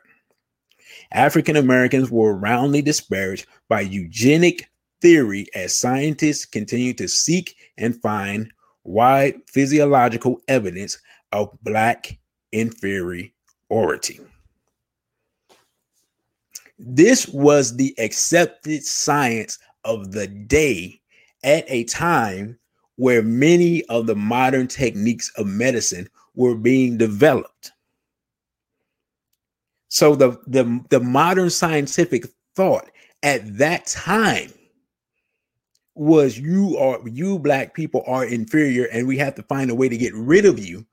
African 1.13 1.55
Americans 1.57 2.09
were 2.09 2.35
roundly 2.35 2.81
disparaged 2.81 3.47
by 3.67 3.81
eugenic 3.81 4.69
theory 5.01 5.47
as 5.55 5.75
scientists 5.75 6.45
continued 6.45 6.97
to 6.99 7.07
seek 7.07 7.55
and 7.77 7.99
find 8.01 8.51
wide 8.83 9.35
physiological 9.47 10.41
evidence 10.47 10.97
of 11.31 11.49
Black 11.63 12.17
inferiority. 12.51 14.19
This 16.77 17.27
was 17.27 17.75
the 17.75 17.93
accepted 17.99 18.83
science 18.83 19.59
of 19.83 20.11
the 20.11 20.27
day 20.27 21.01
at 21.43 21.65
a 21.67 21.83
time 21.85 22.57
where 22.95 23.21
many 23.21 23.83
of 23.85 24.05
the 24.05 24.15
modern 24.15 24.67
techniques 24.67 25.31
of 25.37 25.47
medicine 25.47 26.07
were 26.35 26.55
being 26.55 26.97
developed. 26.97 27.71
So 29.89 30.15
the, 30.15 30.37
the, 30.47 30.81
the 30.89 30.99
modern 30.99 31.49
scientific 31.49 32.25
thought 32.55 32.89
at 33.23 33.57
that 33.57 33.85
time 33.87 34.51
was 35.95 36.37
you 36.37 36.77
are 36.77 36.99
you 37.07 37.37
black 37.37 37.73
people 37.73 38.03
are 38.07 38.25
inferior 38.25 38.85
and 38.85 39.07
we 39.07 39.17
have 39.17 39.35
to 39.35 39.43
find 39.43 39.69
a 39.69 39.75
way 39.75 39.89
to 39.89 39.97
get 39.97 40.13
rid 40.15 40.45
of 40.45 40.57
you 40.57 40.85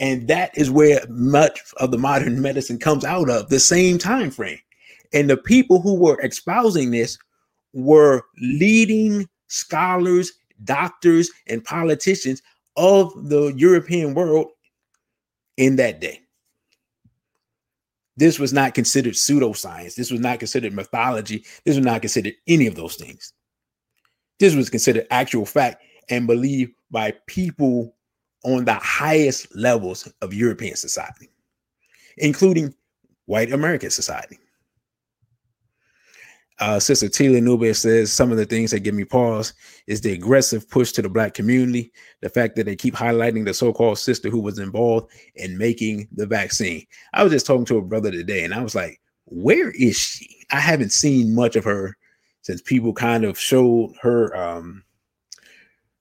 and 0.00 0.28
that 0.28 0.56
is 0.56 0.70
where 0.70 1.00
much 1.08 1.60
of 1.78 1.90
the 1.90 1.98
modern 1.98 2.40
medicine 2.42 2.78
comes 2.78 3.04
out 3.04 3.28
of 3.28 3.48
the 3.48 3.60
same 3.60 3.98
time 3.98 4.30
frame 4.30 4.58
and 5.12 5.28
the 5.28 5.36
people 5.36 5.80
who 5.80 5.94
were 5.94 6.20
espousing 6.22 6.90
this 6.90 7.18
were 7.76 8.22
leading 8.40 9.28
scholars 9.48 10.32
doctors 10.64 11.30
and 11.48 11.64
politicians 11.64 12.42
of 12.76 13.12
the 13.28 13.52
european 13.56 14.14
world 14.14 14.48
in 15.56 15.76
that 15.76 16.00
day 16.00 16.20
this 18.16 18.38
was 18.38 18.52
not 18.52 18.74
considered 18.74 19.14
pseudoscience. 19.14 19.94
This 19.94 20.10
was 20.10 20.20
not 20.20 20.38
considered 20.38 20.72
mythology. 20.72 21.44
This 21.64 21.76
was 21.76 21.84
not 21.84 22.00
considered 22.00 22.34
any 22.46 22.66
of 22.66 22.74
those 22.74 22.96
things. 22.96 23.32
This 24.38 24.54
was 24.54 24.70
considered 24.70 25.06
actual 25.10 25.44
fact 25.44 25.82
and 26.08 26.26
believed 26.26 26.72
by 26.90 27.12
people 27.26 27.94
on 28.44 28.64
the 28.64 28.74
highest 28.74 29.54
levels 29.54 30.10
of 30.22 30.32
European 30.32 30.76
society, 30.76 31.28
including 32.16 32.74
white 33.26 33.52
American 33.52 33.90
society. 33.90 34.38
Uh, 36.58 36.80
Sister 36.80 37.06
Tila 37.06 37.42
Nubia 37.42 37.74
says 37.74 38.12
some 38.12 38.32
of 38.32 38.38
the 38.38 38.46
things 38.46 38.70
that 38.70 38.80
give 38.80 38.94
me 38.94 39.04
pause 39.04 39.52
is 39.86 40.00
the 40.00 40.12
aggressive 40.12 40.68
push 40.70 40.90
to 40.92 41.02
the 41.02 41.08
black 41.08 41.34
community, 41.34 41.92
the 42.22 42.30
fact 42.30 42.56
that 42.56 42.64
they 42.64 42.74
keep 42.74 42.94
highlighting 42.94 43.44
the 43.44 43.52
so-called 43.52 43.98
sister 43.98 44.30
who 44.30 44.40
was 44.40 44.58
involved 44.58 45.10
in 45.34 45.58
making 45.58 46.08
the 46.12 46.26
vaccine. 46.26 46.86
I 47.12 47.22
was 47.22 47.32
just 47.32 47.44
talking 47.46 47.66
to 47.66 47.76
a 47.76 47.82
brother 47.82 48.10
today, 48.10 48.42
and 48.42 48.54
I 48.54 48.62
was 48.62 48.74
like, 48.74 49.00
"Where 49.26 49.70
is 49.72 49.98
she? 49.98 50.46
I 50.50 50.60
haven't 50.60 50.92
seen 50.92 51.34
much 51.34 51.56
of 51.56 51.64
her 51.64 51.94
since 52.40 52.62
people 52.62 52.94
kind 52.94 53.24
of 53.24 53.38
showed 53.38 53.94
her 54.00 54.34
um, 54.34 54.82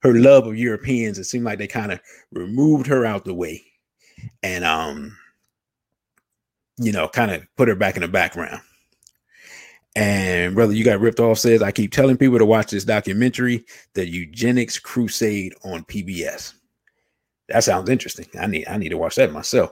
her 0.04 0.14
love 0.14 0.48
of 0.48 0.58
Europeans. 0.58 1.20
It 1.20 1.26
seemed 1.26 1.44
like 1.44 1.60
they 1.60 1.68
kind 1.68 1.92
of 1.92 2.00
removed 2.32 2.88
her 2.88 3.06
out 3.06 3.26
the 3.26 3.34
way, 3.34 3.62
and 4.42 4.64
um, 4.64 5.18
you 6.78 6.94
know, 6.94 7.10
kind 7.10 7.32
of 7.32 7.44
put 7.58 7.68
her 7.68 7.76
back 7.76 7.98
in 7.98 8.04
the 8.04 8.08
background." 8.08 8.62
And 9.96 10.56
brother, 10.56 10.74
you 10.74 10.84
got 10.84 11.00
ripped 11.00 11.22
off 11.22 11.40
says, 11.40 11.64
I 11.64 11.72
keep 11.72 11.92
telling 11.92 12.18
people 12.18 12.38
to 12.38 12.46
watch 12.46 12.72
this 12.72 12.84
documentary, 12.84 13.64
The 13.94 14.06
Eugenics 14.06 14.78
Crusade 14.78 15.56
on 15.64 15.86
PBS. 15.86 16.54
That 17.50 17.64
sounds 17.64 17.90
interesting. 17.90 18.28
I 18.40 18.48
need 18.48 18.68
I 18.68 18.78
need 18.78 18.90
to 18.90 18.98
watch 18.98 19.16
that 19.16 19.32
myself. 19.32 19.72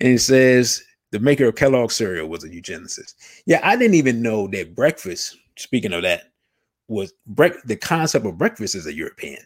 And 0.00 0.14
it 0.14 0.18
says 0.18 0.82
the 1.12 1.20
maker 1.20 1.46
of 1.46 1.54
Kellogg 1.54 1.90
cereal 1.90 2.28
was 2.28 2.44
a 2.44 2.48
eugenicist. 2.48 3.14
Yeah, 3.46 3.60
I 3.62 3.76
didn't 3.76 3.94
even 3.94 4.22
know 4.22 4.48
that 4.48 4.74
breakfast, 4.74 5.36
speaking 5.56 5.92
of 5.92 6.02
that, 6.02 6.24
was 6.88 7.12
break 7.26 7.54
the 7.64 7.76
concept 7.76 8.26
of 8.26 8.38
breakfast 8.38 8.74
is 8.74 8.86
a 8.86 8.94
European 8.94 9.38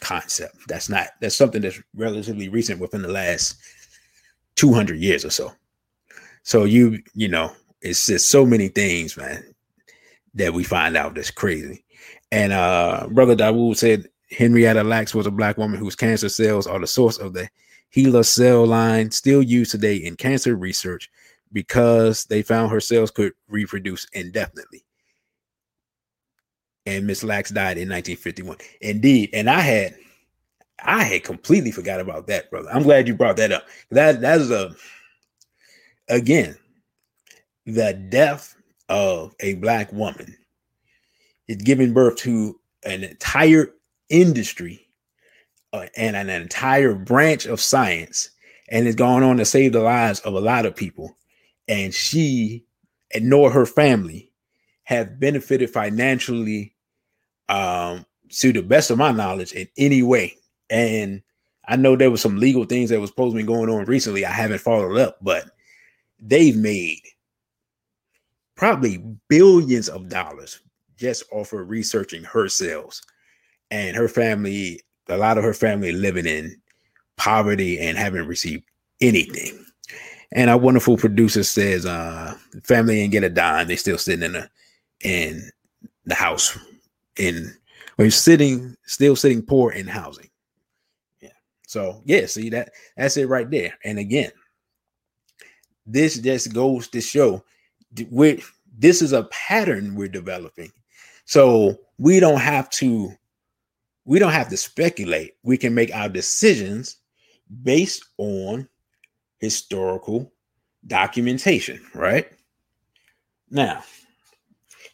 concept. 0.00 0.56
That's 0.66 0.88
not 0.88 1.08
that's 1.20 1.36
something 1.36 1.62
that's 1.62 1.80
relatively 1.94 2.48
recent 2.48 2.80
within 2.80 3.02
the 3.02 3.08
last 3.08 3.56
200 4.56 4.98
years 4.98 5.24
or 5.24 5.30
so. 5.30 5.52
So 6.42 6.64
you, 6.64 7.02
you 7.14 7.28
know, 7.28 7.52
it's 7.80 8.06
just 8.06 8.30
so 8.30 8.44
many 8.44 8.68
things, 8.68 9.16
man, 9.16 9.54
that 10.34 10.52
we 10.52 10.64
find 10.64 10.96
out 10.96 11.14
that's 11.14 11.30
crazy. 11.30 11.84
And 12.30 12.52
uh 12.52 13.08
brother 13.10 13.36
Dawood 13.36 13.76
said 13.76 14.08
Henrietta 14.30 14.82
Lacks 14.84 15.14
was 15.14 15.26
a 15.26 15.30
black 15.30 15.56
woman 15.56 15.78
whose 15.78 15.96
cancer 15.96 16.28
cells 16.28 16.66
are 16.66 16.78
the 16.78 16.86
source 16.86 17.18
of 17.18 17.32
the 17.32 17.48
HeLa 17.94 18.24
cell 18.24 18.66
line 18.66 19.10
still 19.10 19.42
used 19.42 19.70
today 19.70 19.96
in 19.96 20.16
cancer 20.16 20.56
research 20.56 21.10
because 21.52 22.24
they 22.24 22.42
found 22.42 22.70
her 22.70 22.80
cells 22.80 23.10
could 23.10 23.32
reproduce 23.48 24.06
indefinitely. 24.12 24.84
And 26.84 27.06
Miss 27.06 27.24
Lacks 27.24 27.50
died 27.50 27.78
in 27.78 27.88
1951. 27.88 28.56
Indeed, 28.80 29.30
and 29.32 29.48
I 29.48 29.60
had 29.60 29.94
I 30.84 31.04
had 31.04 31.24
completely 31.24 31.70
forgot 31.70 32.00
about 32.00 32.26
that, 32.28 32.50
brother. 32.50 32.68
I'm 32.70 32.82
glad 32.82 33.08
you 33.08 33.14
brought 33.14 33.36
that 33.36 33.52
up. 33.52 33.66
That 33.90 34.20
that 34.20 34.40
is 34.40 34.50
a 34.50 34.74
again 36.08 36.56
the 37.68 37.92
death 37.92 38.54
of 38.88 39.34
a 39.40 39.54
black 39.54 39.92
woman. 39.92 40.34
Is 41.48 41.56
giving 41.56 41.94
birth 41.94 42.16
to 42.16 42.60
an 42.84 43.04
entire 43.04 43.70
industry 44.10 44.86
uh, 45.72 45.86
and 45.96 46.14
an 46.14 46.28
entire 46.28 46.94
branch 46.94 47.46
of 47.46 47.60
science 47.60 48.30
and 48.68 48.86
it's 48.86 48.96
gone 48.96 49.22
on 49.22 49.38
to 49.38 49.44
save 49.44 49.72
the 49.72 49.80
lives 49.80 50.20
of 50.20 50.34
a 50.34 50.40
lot 50.40 50.66
of 50.66 50.76
people. 50.76 51.16
And 51.68 51.94
she 51.94 52.66
and 53.14 53.30
nor 53.30 53.50
her 53.50 53.64
family 53.64 54.30
have 54.84 55.18
benefited 55.18 55.70
financially 55.70 56.74
um 57.48 58.04
to 58.30 58.52
the 58.52 58.62
best 58.62 58.90
of 58.90 58.98
my 58.98 59.10
knowledge 59.10 59.52
in 59.52 59.68
any 59.76 60.02
way. 60.02 60.36
And 60.70 61.22
i 61.66 61.76
know 61.76 61.96
there 61.96 62.10
was 62.10 62.20
some 62.20 62.38
legal 62.38 62.64
things 62.64 62.90
that 62.90 63.00
was 63.00 63.10
supposed 63.10 63.34
to 63.34 63.40
be 63.40 63.46
going 63.46 63.70
on 63.70 63.84
recently. 63.86 64.24
I 64.24 64.32
haven't 64.32 64.60
followed 64.60 64.98
up 64.98 65.18
but 65.22 65.50
they've 66.20 66.56
made 66.56 67.00
probably 68.58 68.98
billions 69.28 69.88
of 69.88 70.08
dollars 70.08 70.60
just 70.96 71.22
off 71.30 71.52
of 71.52 71.70
researching 71.70 72.24
her 72.24 72.48
cells 72.48 73.00
and 73.70 73.96
her 73.96 74.08
family. 74.08 74.80
A 75.08 75.16
lot 75.16 75.38
of 75.38 75.44
her 75.44 75.54
family 75.54 75.92
living 75.92 76.26
in 76.26 76.60
poverty 77.16 77.78
and 77.78 77.96
haven't 77.96 78.26
received 78.26 78.64
anything. 79.00 79.64
And 80.32 80.50
our 80.50 80.58
wonderful 80.58 80.98
producer 80.98 81.44
says, 81.44 81.86
uh, 81.86 82.36
family 82.64 83.00
ain't 83.00 83.12
get 83.12 83.24
a 83.24 83.30
dime. 83.30 83.68
They 83.68 83.76
still 83.76 83.96
sitting 83.96 84.24
in 84.24 84.32
the 84.32 84.50
in 85.00 85.50
the 86.04 86.14
house 86.14 86.58
in 87.16 87.54
or 87.96 88.10
sitting 88.10 88.76
still 88.84 89.16
sitting 89.16 89.40
poor 89.40 89.70
in 89.72 89.86
housing. 89.86 90.28
Yeah. 91.20 91.30
So 91.66 92.02
yeah, 92.04 92.26
see 92.26 92.50
that 92.50 92.72
that's 92.96 93.16
it 93.16 93.28
right 93.28 93.48
there. 93.48 93.78
And 93.84 93.98
again, 93.98 94.32
this 95.86 96.18
just 96.18 96.52
goes 96.52 96.88
to 96.88 97.00
show 97.00 97.44
we 98.10 98.42
this 98.76 99.02
is 99.02 99.12
a 99.12 99.24
pattern 99.24 99.94
we're 99.94 100.08
developing. 100.08 100.70
So 101.24 101.78
we 101.98 102.20
don't 102.20 102.40
have 102.40 102.70
to 102.70 103.12
we 104.04 104.18
don't 104.18 104.32
have 104.32 104.48
to 104.48 104.56
speculate. 104.56 105.34
We 105.42 105.58
can 105.58 105.74
make 105.74 105.94
our 105.94 106.08
decisions 106.08 106.96
based 107.62 108.04
on 108.16 108.68
historical 109.40 110.32
documentation, 110.86 111.80
right? 111.94 112.26
Now, 113.50 113.82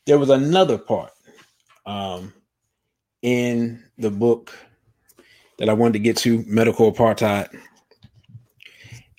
there 0.07 0.19
was 0.19 0.31
another 0.31 0.79
part 0.79 1.13
um, 1.87 2.33
in 3.23 3.83
the 3.99 4.11
book 4.11 4.53
that 5.59 5.69
I 5.69 5.73
wanted 5.73 5.95
to 5.95 5.99
get 6.01 6.17
to, 6.19 6.45
Medical 6.47 6.93
Apartheid, 6.93 7.49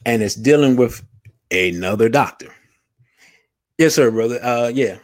and 0.05 0.21
it's 0.21 0.35
dealing 0.35 0.75
with 0.75 1.01
another 1.51 2.09
doctor. 2.09 2.54
Yes, 3.77 3.95
sir, 3.95 4.09
brother. 4.09 4.39
Uh, 4.43 4.71
yeah, 4.73 4.97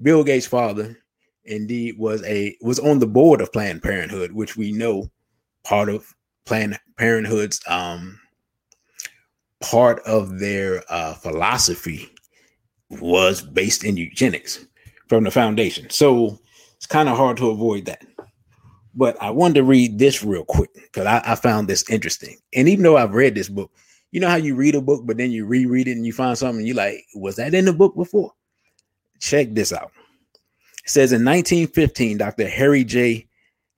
Bill 0.00 0.22
Gates' 0.22 0.46
father 0.46 0.96
indeed 1.44 1.98
was 1.98 2.22
a 2.24 2.56
was 2.60 2.78
on 2.78 3.00
the 3.00 3.06
board 3.06 3.40
of 3.40 3.52
Planned 3.52 3.82
Parenthood, 3.82 4.32
which 4.32 4.56
we 4.56 4.72
know 4.72 5.10
part 5.64 5.88
of 5.88 6.14
Planned 6.44 6.78
Parenthood's 6.96 7.60
um 7.66 8.20
part 9.60 10.00
of 10.00 10.38
their 10.38 10.82
uh, 10.88 11.14
philosophy 11.14 12.10
was 12.90 13.40
based 13.40 13.84
in 13.84 13.96
eugenics 13.96 14.66
from 15.08 15.24
the 15.24 15.30
foundation. 15.30 15.88
So 15.90 16.38
it's 16.76 16.86
kind 16.86 17.08
of 17.08 17.16
hard 17.16 17.36
to 17.38 17.50
avoid 17.50 17.86
that. 17.86 18.04
But 18.94 19.16
I 19.22 19.30
wanted 19.30 19.54
to 19.54 19.62
read 19.62 19.98
this 19.98 20.22
real 20.22 20.44
quick 20.44 20.74
because 20.74 21.06
I, 21.06 21.22
I, 21.24 21.34
found 21.36 21.68
this 21.68 21.88
interesting. 21.88 22.36
And 22.52 22.68
even 22.68 22.82
though 22.82 22.98
I've 22.98 23.14
read 23.14 23.34
this 23.34 23.48
book, 23.48 23.70
you 24.12 24.20
know 24.20 24.28
how 24.28 24.36
you 24.36 24.54
read 24.54 24.74
a 24.74 24.80
book, 24.80 25.02
but 25.04 25.16
then 25.16 25.32
you 25.32 25.46
reread 25.46 25.88
it 25.88 25.92
and 25.92 26.06
you 26.06 26.12
find 26.12 26.36
something 26.38 26.58
and 26.58 26.68
you 26.68 26.74
like, 26.74 27.04
was 27.14 27.36
that 27.36 27.54
in 27.54 27.64
the 27.64 27.72
book 27.72 27.96
before? 27.96 28.32
Check 29.18 29.48
this 29.54 29.72
out. 29.72 29.90
It 30.84 30.90
says 30.90 31.12
in 31.12 31.24
1915, 31.24 32.18
Dr. 32.18 32.48
Harry 32.48 32.84
J. 32.84 33.26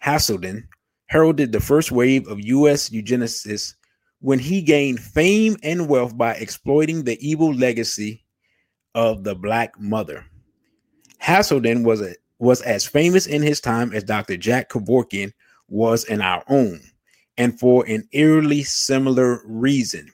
Haiselden 0.03 0.65
heralded 1.07 1.53
the 1.53 1.61
first 1.61 1.93
wave 1.93 2.27
of 2.29 2.45
U.S. 2.45 2.91
eugenicists 2.91 3.75
when 4.21 4.39
he 4.39 4.61
gained 4.61 5.01
fame 5.01 5.57
and 5.63 5.89
wealth 5.89 6.17
by 6.17 6.33
exploiting 6.33 7.05
the 7.05 7.19
evil 7.27 7.55
legacy 7.55 8.25
of 8.95 9.23
the 9.23 9.35
Black 9.35 9.79
mother. 9.79 10.25
Haiselden 11.23 11.85
was 11.85 12.01
a, 12.01 12.15
was 12.39 12.61
as 12.63 12.87
famous 12.87 13.27
in 13.27 13.43
his 13.43 13.61
time 13.61 13.93
as 13.93 14.03
Dr. 14.03 14.37
Jack 14.37 14.69
Kevorkian 14.69 15.33
was 15.69 16.05
in 16.05 16.21
our 16.21 16.43
own, 16.49 16.81
and 17.39 17.59
for 17.59 17.87
an 17.87 18.09
eerily 18.13 18.63
similar 18.63 19.41
reason. 19.47 20.11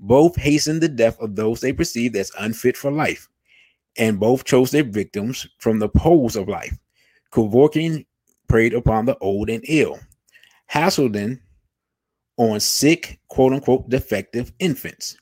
Both 0.00 0.36
hastened 0.36 0.80
the 0.80 0.88
death 0.88 1.20
of 1.20 1.36
those 1.36 1.60
they 1.60 1.74
perceived 1.74 2.16
as 2.16 2.32
unfit 2.38 2.76
for 2.76 2.90
life, 2.90 3.28
and 3.98 4.18
both 4.18 4.44
chose 4.44 4.70
their 4.70 4.82
victims 4.82 5.46
from 5.58 5.78
the 5.78 5.90
poles 5.90 6.36
of 6.36 6.48
life. 6.48 6.76
Kevorkian 7.32 8.06
preyed 8.48 8.72
upon 8.72 9.04
the 9.04 9.18
old 9.18 9.50
and 9.50 9.62
ill. 9.68 10.00
Haiselden 10.72 11.40
on 12.38 12.58
sick, 12.60 13.20
quote 13.28 13.52
unquote, 13.52 13.90
defective 13.90 14.52
infants. 14.58 15.18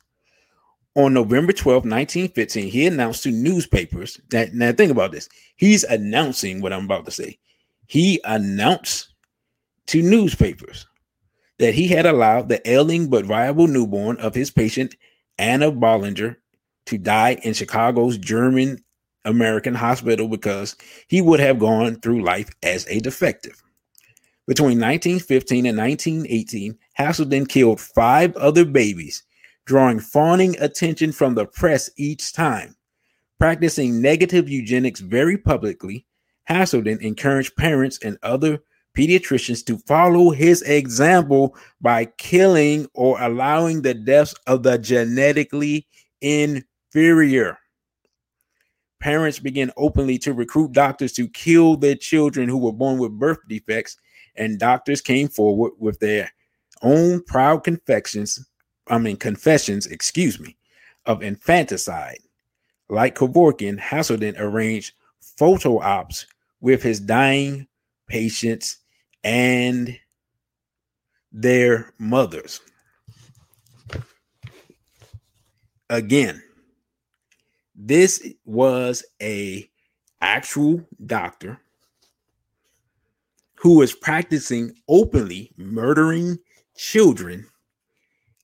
On 0.94 1.12
November 1.12 1.52
12, 1.52 1.84
1915, 1.84 2.70
he 2.70 2.86
announced 2.86 3.24
to 3.24 3.32
newspapers 3.32 4.20
that 4.30 4.54
now 4.54 4.72
think 4.72 4.92
about 4.92 5.10
this. 5.10 5.28
He's 5.56 5.82
announcing 5.84 6.60
what 6.60 6.72
I'm 6.72 6.84
about 6.84 7.04
to 7.06 7.10
say. 7.10 7.38
He 7.86 8.20
announced 8.24 9.14
to 9.86 10.02
newspapers 10.02 10.86
that 11.58 11.74
he 11.74 11.88
had 11.88 12.06
allowed 12.06 12.48
the 12.48 12.68
ailing 12.68 13.08
but 13.10 13.24
viable 13.24 13.66
newborn 13.66 14.16
of 14.18 14.34
his 14.34 14.50
patient 14.50 14.94
Anna 15.38 15.70
Bollinger 15.70 16.36
to 16.86 16.98
die 16.98 17.38
in 17.42 17.54
Chicago's 17.54 18.18
German 18.18 18.82
American 19.24 19.74
hospital 19.74 20.28
because 20.28 20.76
he 21.08 21.20
would 21.20 21.40
have 21.40 21.58
gone 21.58 22.00
through 22.00 22.24
life 22.24 22.48
as 22.62 22.86
a 22.88 23.00
defective. 23.00 23.62
Between 24.46 24.80
1915 24.80 25.66
and 25.66 25.76
1918, 25.76 26.78
Haiselden 26.98 27.48
killed 27.48 27.80
five 27.80 28.34
other 28.36 28.64
babies 28.64 29.22
drawing 29.66 30.00
fawning 30.00 30.58
attention 30.60 31.12
from 31.12 31.34
the 31.34 31.44
press 31.44 31.90
each 31.98 32.32
time. 32.32 32.74
Practicing 33.38 34.00
negative 34.00 34.48
eugenics 34.48 35.00
very 35.00 35.36
publicly, 35.36 36.06
Haiselden 36.48 36.98
encouraged 37.02 37.54
parents 37.54 37.98
and 38.02 38.16
other 38.22 38.60
pediatricians 38.98 39.64
to 39.64 39.78
follow 39.78 40.30
his 40.30 40.62
example 40.62 41.56
by 41.80 42.04
killing 42.18 42.88
or 42.94 43.20
allowing 43.22 43.82
the 43.82 43.94
deaths 43.94 44.34
of 44.48 44.64
the 44.64 44.76
genetically 44.76 45.86
inferior. 46.20 47.56
Parents 49.00 49.38
began 49.38 49.70
openly 49.76 50.18
to 50.18 50.32
recruit 50.32 50.72
doctors 50.72 51.12
to 51.12 51.28
kill 51.28 51.76
their 51.76 51.94
children 51.94 52.48
who 52.48 52.58
were 52.58 52.72
born 52.72 52.98
with 52.98 53.12
birth 53.12 53.38
defects, 53.48 53.96
and 54.34 54.58
doctors 54.58 55.00
came 55.00 55.28
forward 55.28 55.72
with 55.78 56.00
their 56.00 56.32
own 56.82 57.22
proud 57.22 57.62
confessions 57.62 58.44
I 58.88 58.98
mean, 58.98 59.16
confessions, 59.16 59.86
excuse 59.86 60.40
me, 60.40 60.56
of 61.06 61.22
infanticide. 61.22 62.20
Like 62.88 63.16
Kevorkian, 63.16 63.78
Haiselden 63.78 64.38
arranged 64.38 64.94
photo 65.20 65.78
ops 65.80 66.26
with 66.60 66.82
his 66.82 67.00
dying 67.00 67.68
patients 68.06 68.78
and 69.24 69.98
their 71.32 71.92
mothers. 71.98 72.60
Again, 75.90 76.42
this 77.74 78.26
was 78.44 79.04
a 79.22 79.68
actual 80.20 80.84
doctor 81.06 81.60
who 83.54 83.76
was 83.76 83.94
practicing 83.94 84.72
openly 84.88 85.52
murdering 85.56 86.38
children 86.76 87.46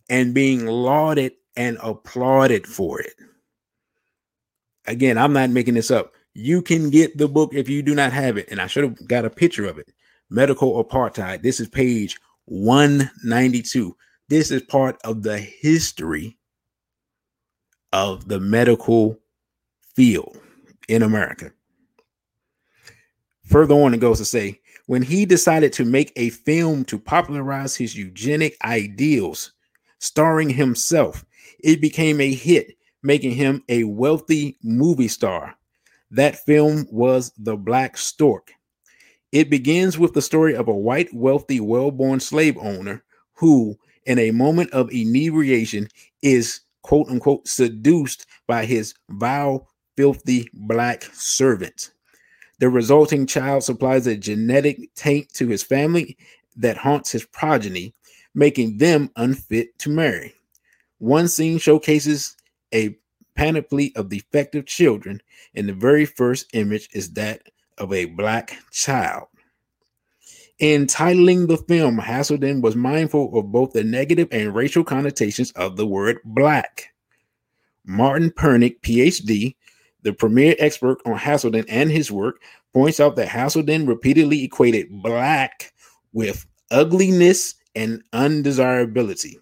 and 0.09 0.35
being 0.35 0.67
lauded 0.67 1.33
and 1.57 1.79
applauded 1.83 2.67
for 2.67 3.01
it. 3.01 3.15
Again, 4.87 5.17
I'm 5.17 5.33
not 5.33 5.51
making 5.51 5.75
this 5.75 5.91
up. 5.91 6.13
You 6.35 6.63
can 6.63 6.91
get 6.91 7.17
the 7.17 7.29
book 7.29 7.55
if 7.55 7.69
you 7.69 7.83
do 7.83 7.95
not 7.95 8.13
have 8.13 8.37
it. 8.37 8.49
And 8.51 8.61
I 8.61 8.67
should 8.67 8.85
have 8.85 9.09
got 9.09 9.25
a 9.25 9.31
picture 9.31 9.67
of 9.67 9.79
it. 9.79 9.89
Medical 10.31 10.83
Apartheid. 10.83 11.43
This 11.43 11.61
is 11.61 11.69
page 11.69 12.19
192. 12.47 13.97
This 14.29 14.51
is 14.51 14.63
part 14.63 14.97
of 15.05 15.23
the 15.23 15.39
history 15.39 16.39
of 17.93 18.29
the 18.29 18.41
medical 18.41 19.19
field 19.95 20.37
in 20.89 21.03
America. 21.03 21.53
Further 23.47 23.75
on, 23.75 23.95
it 23.95 24.01
goes 24.01 24.19
to 24.19 24.25
say 24.25 24.61
when 24.87 25.03
he 25.03 25.25
decided 25.25 25.73
to 25.75 25.85
make 25.85 26.13
a 26.17 26.31
film 26.31 26.85
to 26.87 26.99
popularize 26.99 27.77
his 27.77 27.97
eugenic 27.97 28.57
ideals, 28.65 29.53
starring 29.99 30.51
himself. 30.51 31.25
It 31.63 31.81
became 31.81 32.21
a 32.21 32.35
hit, 32.35 32.77
making 33.03 33.33
him 33.33 33.63
a 33.69 33.85
wealthy 33.85 34.59
movie 34.63 35.09
star. 35.09 35.55
That 36.11 36.45
film 36.45 36.87
was 36.91 37.33
The 37.39 37.57
Black 37.57 37.97
Stork. 37.97 38.53
It 39.35 39.51
begins 39.51 39.99
with 39.99 40.15
the 40.15 40.23
story 40.23 40.55
of 40.55 40.69
a 40.69 40.73
white, 40.73 41.13
wealthy, 41.13 41.59
well 41.59 41.91
born 41.91 42.21
slave 42.21 42.57
owner 42.57 43.03
who, 43.33 43.77
in 44.07 44.17
a 44.21 44.31
moment 44.31 44.71
of 44.71 44.93
inebriation, 44.93 45.89
is 46.23 46.61
quote 46.83 47.09
unquote 47.09 47.49
seduced 47.49 48.27
by 48.47 48.65
his 48.65 48.95
vile, 49.11 49.69
filthy 49.97 50.49
black 50.55 51.03
servant. 51.13 51.91
The 52.61 52.69
resulting 52.69 53.27
child 53.27 53.65
supplies 53.65 54.07
a 54.07 54.17
genetic 54.17 54.95
taint 54.95 55.35
to 55.35 55.49
his 55.49 55.65
family 55.65 56.17
that 56.57 56.77
haunts 56.77 57.11
his 57.11 57.27
progeny, 57.27 57.93
making 58.37 58.79
them 58.79 59.11
unfit 59.17 59.77
to 59.81 59.91
marry. 59.91 60.33
One 60.99 61.27
scene 61.27 61.59
showcases 61.59 62.37
a 62.73 62.97
panoply 63.35 63.93
of 63.97 64.11
defective 64.11 64.67
children, 64.67 65.21
and 65.57 65.69
the 65.69 65.73
very 65.73 66.05
first 66.05 66.47
image 66.53 66.89
is 66.93 67.15
that 67.15 67.43
of 67.79 67.93
a 67.93 68.07
black 68.07 68.57
child. 68.71 69.29
In 70.59 70.87
titling 70.87 71.49
the 71.49 71.57
film, 71.57 71.99
Haiselden 71.99 72.63
was 72.63 72.77
mindful 72.77 73.37
of 73.37 73.51
both 73.51 73.73
the 73.73 73.83
negative 73.83 74.29
and 74.31 74.55
racial 74.55 74.85
connotations 74.85 75.51
of 75.53 75.77
the 75.77 75.87
word 75.87 76.19
black. 76.25 76.95
Martin 77.85 78.31
Pernick, 78.31 78.81
PhD, 78.81 79.57
the 80.03 80.13
premier 80.13 80.55
expert 80.59 80.99
on 81.05 81.19
Haiselden 81.19 81.65
and 81.69 81.91
his 81.91 82.11
work, 82.13 82.41
points 82.73 83.01
out 83.01 83.17
that 83.17 83.29
Haiselden 83.29 83.89
repeatedly 83.89 84.45
equated 84.45 84.87
black 85.03 85.73
with 86.13 86.47
ugliness 86.71 87.55
and 87.75 88.03
undesirability. 88.13 89.39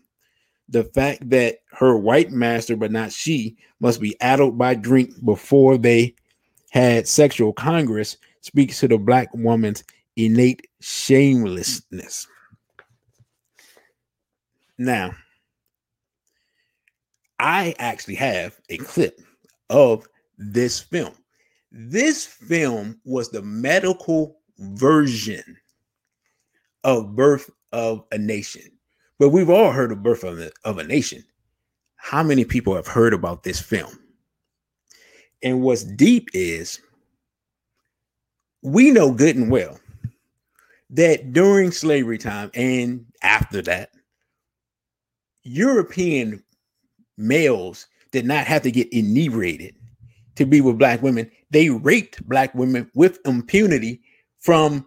The 0.69 0.85
fact 0.85 1.29
that 1.29 1.59
her 1.73 1.97
white 1.97 2.31
master, 2.31 2.77
but 2.77 2.91
not 2.91 3.13
she, 3.13 3.57
must 3.81 4.01
be 4.01 4.19
addled 4.21 4.57
by 4.57 4.75
drink 4.75 5.13
before 5.25 5.77
they 5.77 6.15
had 6.73 7.07
sexual 7.07 7.53
congress 7.53 8.17
speaks 8.41 8.81
to 8.81 8.89
the 8.89 8.97
black 8.97 9.29
woman's 9.35 9.85
innate 10.17 10.67
shamelessness. 10.81 12.27
Now, 14.79 15.13
I 17.39 17.75
actually 17.79 18.15
have 18.15 18.59
a 18.71 18.79
clip 18.79 19.21
of 19.69 20.07
this 20.39 20.81
film. 20.81 21.13
This 21.71 22.25
film 22.25 22.99
was 23.05 23.31
the 23.31 23.43
medical 23.43 24.39
version 24.59 25.59
of 26.85 27.15
Birth 27.15 27.51
of 27.73 28.05
a 28.13 28.19
Nation. 28.19 28.63
But 29.19 29.29
we've 29.29 29.51
all 29.51 29.73
heard 29.73 29.93
of 29.93 30.03
Birth 30.03 30.25
of 30.25 30.41
a, 30.41 30.51
of 30.65 30.79
a 30.79 30.85
Nation. 30.85 31.23
How 31.97 32.23
many 32.23 32.47
people 32.47 32.75
have 32.75 32.87
heard 32.87 33.13
about 33.13 33.43
this 33.43 33.61
film? 33.61 34.02
And 35.43 35.63
what's 35.63 35.85
deep 35.85 36.29
is 36.35 36.81
we 38.63 38.91
know 38.91 39.13
good 39.13 39.37
and 39.37 39.51
well 39.51 39.79
that 40.91 41.33
during 41.33 41.73
slavery 41.73 42.19
time 42.19 42.51
and 42.55 43.05
after 43.23 43.63
that, 43.63 43.91
European 45.43 46.43
males 47.17 47.87
did 48.13 48.27
not 48.27 48.47
have 48.47 48.63
to 48.63 48.71
get 48.71 48.93
inebriated 48.93 49.75
to 50.37 50.47
be 50.47 50.61
with 50.61 50.79
black 50.79 51.03
women. 51.03 51.31
They 51.51 51.71
raped 51.71 52.27
black 52.29 52.55
women 52.55 52.91
with 52.95 53.19
impunity 53.25 54.01
from 54.41 54.87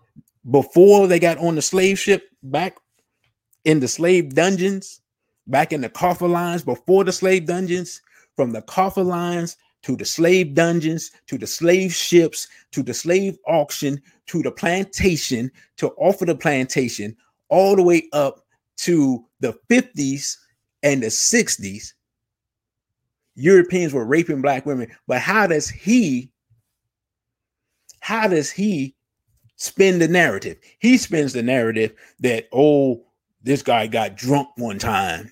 before 0.51 1.07
they 1.07 1.19
got 1.19 1.37
on 1.39 1.55
the 1.55 1.61
slave 1.61 1.99
ship 1.99 2.29
back 2.43 2.77
in 3.65 3.79
the 3.79 3.87
slave 3.87 4.35
dungeons, 4.35 5.01
back 5.47 5.73
in 5.73 5.81
the 5.81 5.89
coffer 5.89 6.27
lines 6.27 6.63
before 6.63 7.03
the 7.03 7.11
slave 7.11 7.45
dungeons, 7.45 8.01
from 8.35 8.51
the 8.51 8.61
coffer 8.61 9.03
lines 9.03 9.57
to 9.85 9.95
the 9.95 10.03
slave 10.03 10.55
dungeons, 10.55 11.11
to 11.27 11.37
the 11.37 11.45
slave 11.45 11.93
ships, 11.93 12.47
to 12.71 12.81
the 12.81 12.93
slave 12.93 13.37
auction, 13.47 14.01
to 14.25 14.41
the 14.41 14.49
plantation, 14.49 15.51
to 15.77 15.89
offer 15.97 16.25
the 16.25 16.33
plantation, 16.33 17.15
all 17.49 17.75
the 17.75 17.83
way 17.83 18.07
up 18.11 18.47
to 18.77 19.23
the 19.41 19.55
50s 19.69 20.37
and 20.81 21.03
the 21.03 21.07
60s. 21.07 21.93
Europeans 23.35 23.93
were 23.93 24.07
raping 24.07 24.41
black 24.41 24.65
women. 24.65 24.89
But 25.05 25.19
how 25.19 25.45
does 25.45 25.69
he, 25.69 26.31
how 27.99 28.27
does 28.27 28.49
he 28.49 28.95
spin 29.55 29.99
the 29.99 30.07
narrative? 30.07 30.57
He 30.79 30.97
spins 30.97 31.33
the 31.33 31.43
narrative 31.43 31.93
that, 32.21 32.47
oh, 32.51 33.05
this 33.43 33.61
guy 33.61 33.85
got 33.85 34.15
drunk 34.15 34.47
one 34.55 34.79
time 34.79 35.31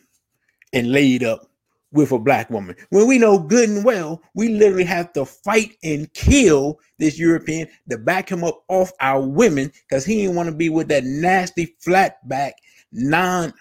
and 0.73 0.91
laid 0.91 1.23
up 1.23 1.49
with 1.93 2.11
a 2.11 2.19
black 2.19 2.49
woman. 2.49 2.75
When 2.89 3.07
we 3.07 3.17
know 3.17 3.39
good 3.39 3.69
and 3.69 3.85
well, 3.85 4.21
we 4.33 4.49
literally 4.49 4.83
have 4.83 5.13
to 5.13 5.25
fight 5.25 5.77
and 5.83 6.11
kill 6.13 6.79
this 6.99 7.17
European 7.17 7.67
to 7.89 7.97
back 7.97 8.29
him 8.29 8.43
up 8.43 8.63
off 8.67 8.91
our 8.99 9.21
women 9.21 9.71
because 9.87 10.03
he 10.03 10.17
didn't 10.17 10.35
want 10.35 10.49
to 10.49 10.55
be 10.55 10.69
with 10.69 10.89
that 10.89 11.03
nasty 11.05 11.75
flat 11.79 12.27
back 12.27 12.55
non. 12.91 13.53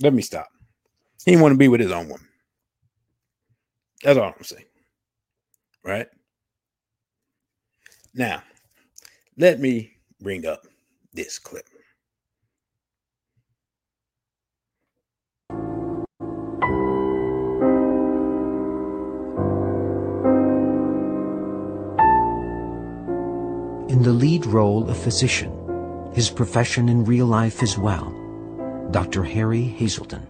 Let 0.00 0.12
me 0.12 0.22
stop. 0.22 0.48
He 1.24 1.32
didn't 1.32 1.42
want 1.42 1.52
to 1.52 1.58
be 1.58 1.68
with 1.68 1.80
his 1.80 1.92
own 1.92 2.08
woman. 2.08 2.26
That's 4.02 4.18
all 4.18 4.34
I'm 4.36 4.44
saying. 4.44 4.64
Right? 5.84 6.08
Now, 8.14 8.42
let 9.36 9.60
me 9.60 9.92
bring 10.20 10.46
up 10.46 10.66
this 11.12 11.38
clip. 11.38 11.66
In 24.00 24.06
the 24.06 24.12
lead 24.14 24.46
role 24.46 24.88
a 24.88 24.94
physician, 24.94 25.52
his 26.14 26.30
profession 26.30 26.88
in 26.88 27.04
real 27.04 27.26
life 27.26 27.62
as 27.62 27.76
well, 27.76 28.08
Dr. 28.92 29.22
Harry 29.22 29.76
Haiselden, 29.78 30.26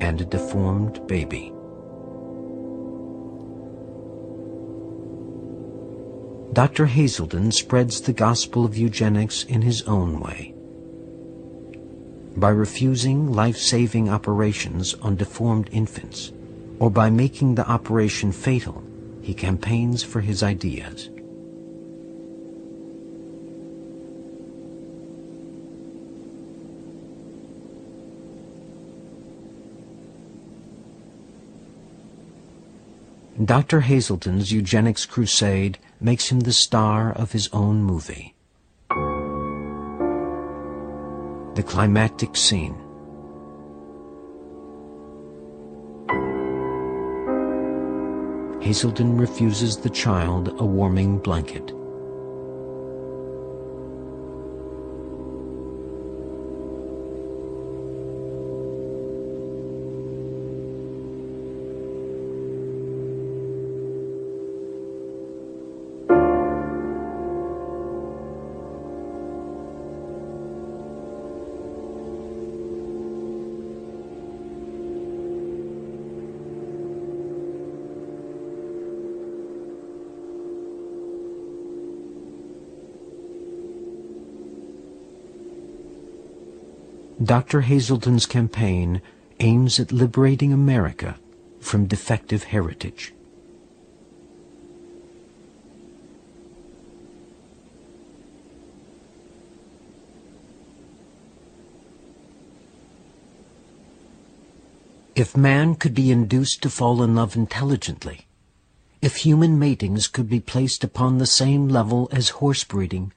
and 0.00 0.22
a 0.22 0.24
deformed 0.24 1.06
baby. 1.06 1.52
Dr. 6.54 6.86
Haiselden 6.86 7.52
spreads 7.52 8.00
the 8.00 8.14
gospel 8.14 8.64
of 8.64 8.74
eugenics 8.74 9.44
in 9.44 9.60
his 9.60 9.82
own 9.82 10.18
way. 10.18 10.54
By 12.38 12.48
refusing 12.48 13.34
life-saving 13.34 14.08
operations 14.08 14.94
on 15.02 15.16
deformed 15.16 15.68
infants, 15.72 16.32
or 16.78 16.88
by 16.88 17.10
making 17.10 17.56
the 17.56 17.68
operation 17.68 18.32
fatal, 18.32 18.82
he 19.20 19.34
campaigns 19.34 20.02
for 20.02 20.22
his 20.22 20.42
ideas. 20.42 21.10
Dr. 33.44 33.80
Haiselden's 33.82 34.52
eugenics 34.52 35.04
crusade 35.04 35.78
makes 36.00 36.30
him 36.30 36.40
the 36.40 36.52
star 36.52 37.12
of 37.12 37.32
his 37.32 37.50
own 37.52 37.82
movie. 37.82 38.34
The 41.54 41.62
climactic 41.62 42.36
scene. 42.36 42.74
Haiselden 48.62 49.18
refuses 49.18 49.76
the 49.76 49.90
child 49.90 50.58
a 50.58 50.64
warming 50.64 51.18
blanket. 51.18 51.73
Dr. 87.34 87.62
Haiselden's 87.62 88.26
campaign 88.26 89.02
aims 89.40 89.80
at 89.80 89.90
liberating 89.90 90.52
America 90.52 91.18
from 91.58 91.86
defective 91.86 92.44
heritage. 92.44 93.12
If 105.16 105.36
man 105.36 105.74
could 105.74 105.92
be 105.92 106.12
induced 106.12 106.62
to 106.62 106.70
fall 106.70 107.02
in 107.02 107.16
love 107.16 107.34
intelligently, 107.34 108.28
if 109.02 109.16
human 109.16 109.58
matings 109.58 110.06
could 110.06 110.28
be 110.28 110.38
placed 110.38 110.84
upon 110.84 111.18
the 111.18 111.26
same 111.26 111.66
level 111.66 112.08
as 112.12 112.38
horse 112.38 112.62
breeding, 112.62 113.12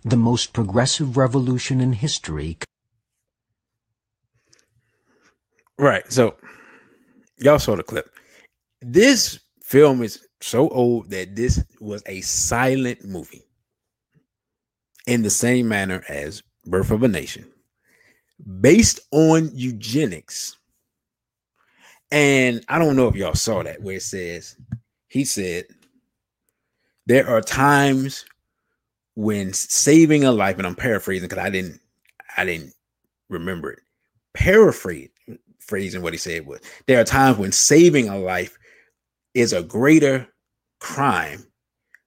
the 0.00 0.16
most 0.16 0.54
progressive 0.54 1.18
revolution 1.18 1.82
in 1.82 1.92
history 1.92 2.56
Right. 5.78 6.10
So 6.12 6.36
y'all 7.38 7.58
saw 7.58 7.76
the 7.76 7.82
clip. 7.82 8.10
This 8.80 9.40
film 9.62 10.02
is 10.02 10.26
so 10.40 10.68
old 10.70 11.10
that 11.10 11.36
this 11.36 11.64
was 11.80 12.02
a 12.06 12.20
silent 12.20 13.04
movie 13.04 13.42
in 15.06 15.22
the 15.22 15.30
same 15.30 15.68
manner 15.68 16.04
as 16.08 16.42
Birth 16.64 16.90
of 16.90 17.02
a 17.02 17.08
Nation, 17.08 17.50
based 18.60 19.00
on 19.10 19.50
eugenics. 19.54 20.56
And 22.10 22.64
I 22.68 22.78
don't 22.78 22.96
know 22.96 23.08
if 23.08 23.16
y'all 23.16 23.34
saw 23.34 23.62
that 23.62 23.82
where 23.82 23.96
it 23.96 24.02
says, 24.02 24.56
he 25.08 25.24
said, 25.24 25.64
there 27.06 27.28
are 27.28 27.40
times 27.40 28.24
when 29.14 29.52
saving 29.52 30.24
a 30.24 30.32
life, 30.32 30.58
and 30.58 30.66
I'm 30.66 30.74
paraphrasing 30.74 31.28
because 31.28 31.44
I 31.44 31.50
didn't, 31.50 31.80
I 32.36 32.44
didn't 32.44 32.72
remember 33.28 33.72
it. 33.72 33.80
Paraphrase, 34.34 35.10
phrasing 35.66 36.02
what 36.02 36.12
he 36.12 36.18
said 36.18 36.46
was 36.46 36.60
there 36.86 37.00
are 37.00 37.04
times 37.04 37.38
when 37.38 37.52
saving 37.52 38.08
a 38.08 38.18
life 38.18 38.58
is 39.34 39.52
a 39.52 39.62
greater 39.62 40.28
crime 40.80 41.46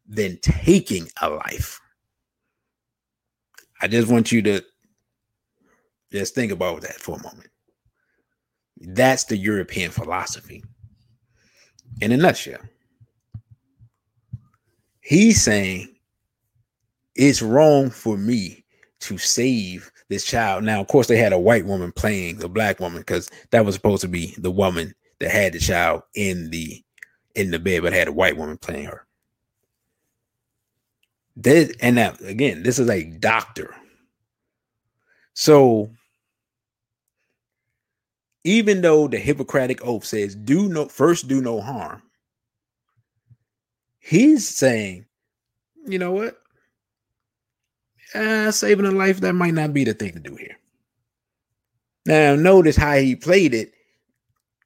than 0.07 0.37
taking 0.41 1.07
a 1.21 1.29
life. 1.29 1.79
I 3.81 3.87
just 3.87 4.07
want 4.07 4.31
you 4.31 4.41
to 4.43 4.61
just 6.11 6.35
think 6.35 6.51
about 6.51 6.81
that 6.81 6.95
for 6.95 7.17
a 7.17 7.23
moment. 7.23 7.49
That's 8.79 9.23
the 9.25 9.37
European 9.37 9.91
philosophy 9.91 10.63
in 12.01 12.11
a 12.11 12.17
nutshell. 12.17 12.61
He's 15.01 15.41
saying 15.41 15.95
it's 17.15 17.41
wrong 17.41 17.89
for 17.89 18.17
me 18.17 18.65
to 19.01 19.17
save 19.17 19.91
this 20.09 20.25
child. 20.25 20.63
Now, 20.63 20.81
of 20.81 20.87
course, 20.87 21.07
they 21.07 21.17
had 21.17 21.33
a 21.33 21.39
white 21.39 21.65
woman 21.65 21.91
playing 21.91 22.37
the 22.37 22.49
black 22.49 22.79
woman 22.79 22.99
because 22.99 23.29
that 23.51 23.65
was 23.65 23.75
supposed 23.75 24.01
to 24.01 24.07
be 24.07 24.35
the 24.37 24.51
woman 24.51 24.93
that 25.19 25.31
had 25.31 25.53
the 25.53 25.59
child 25.59 26.03
in 26.13 26.49
the 26.49 26.83
in 27.35 27.51
the 27.51 27.59
bed, 27.59 27.83
but 27.83 27.93
had 27.93 28.07
a 28.07 28.13
white 28.13 28.37
woman 28.37 28.57
playing 28.57 28.85
her. 28.85 29.05
This, 31.35 31.73
and 31.81 31.95
now 31.95 32.13
again, 32.23 32.63
this 32.63 32.79
is 32.79 32.89
a 32.89 33.03
doctor. 33.03 33.75
So 35.33 35.91
even 38.45 38.81
though 38.81 39.07
the 39.07 39.17
Hippocratic 39.17 39.85
oath 39.85 40.05
says 40.05 40.35
do 40.35 40.69
no 40.69 40.85
first 40.85 41.27
do 41.27 41.41
no 41.41 41.59
harm, 41.59 42.01
he's 43.99 44.47
saying, 44.47 45.05
you 45.85 45.99
know 45.99 46.11
what? 46.11 46.37
Uh, 48.15 48.51
saving 48.51 48.85
a 48.85 48.91
life 48.91 49.19
that 49.19 49.33
might 49.33 49.53
not 49.53 49.73
be 49.73 49.83
the 49.83 49.93
thing 49.93 50.13
to 50.13 50.19
do 50.19 50.35
here. 50.35 50.57
Now, 52.05 52.35
notice 52.35 52.77
how 52.77 52.95
he 52.95 53.15
played 53.15 53.53
it 53.53 53.73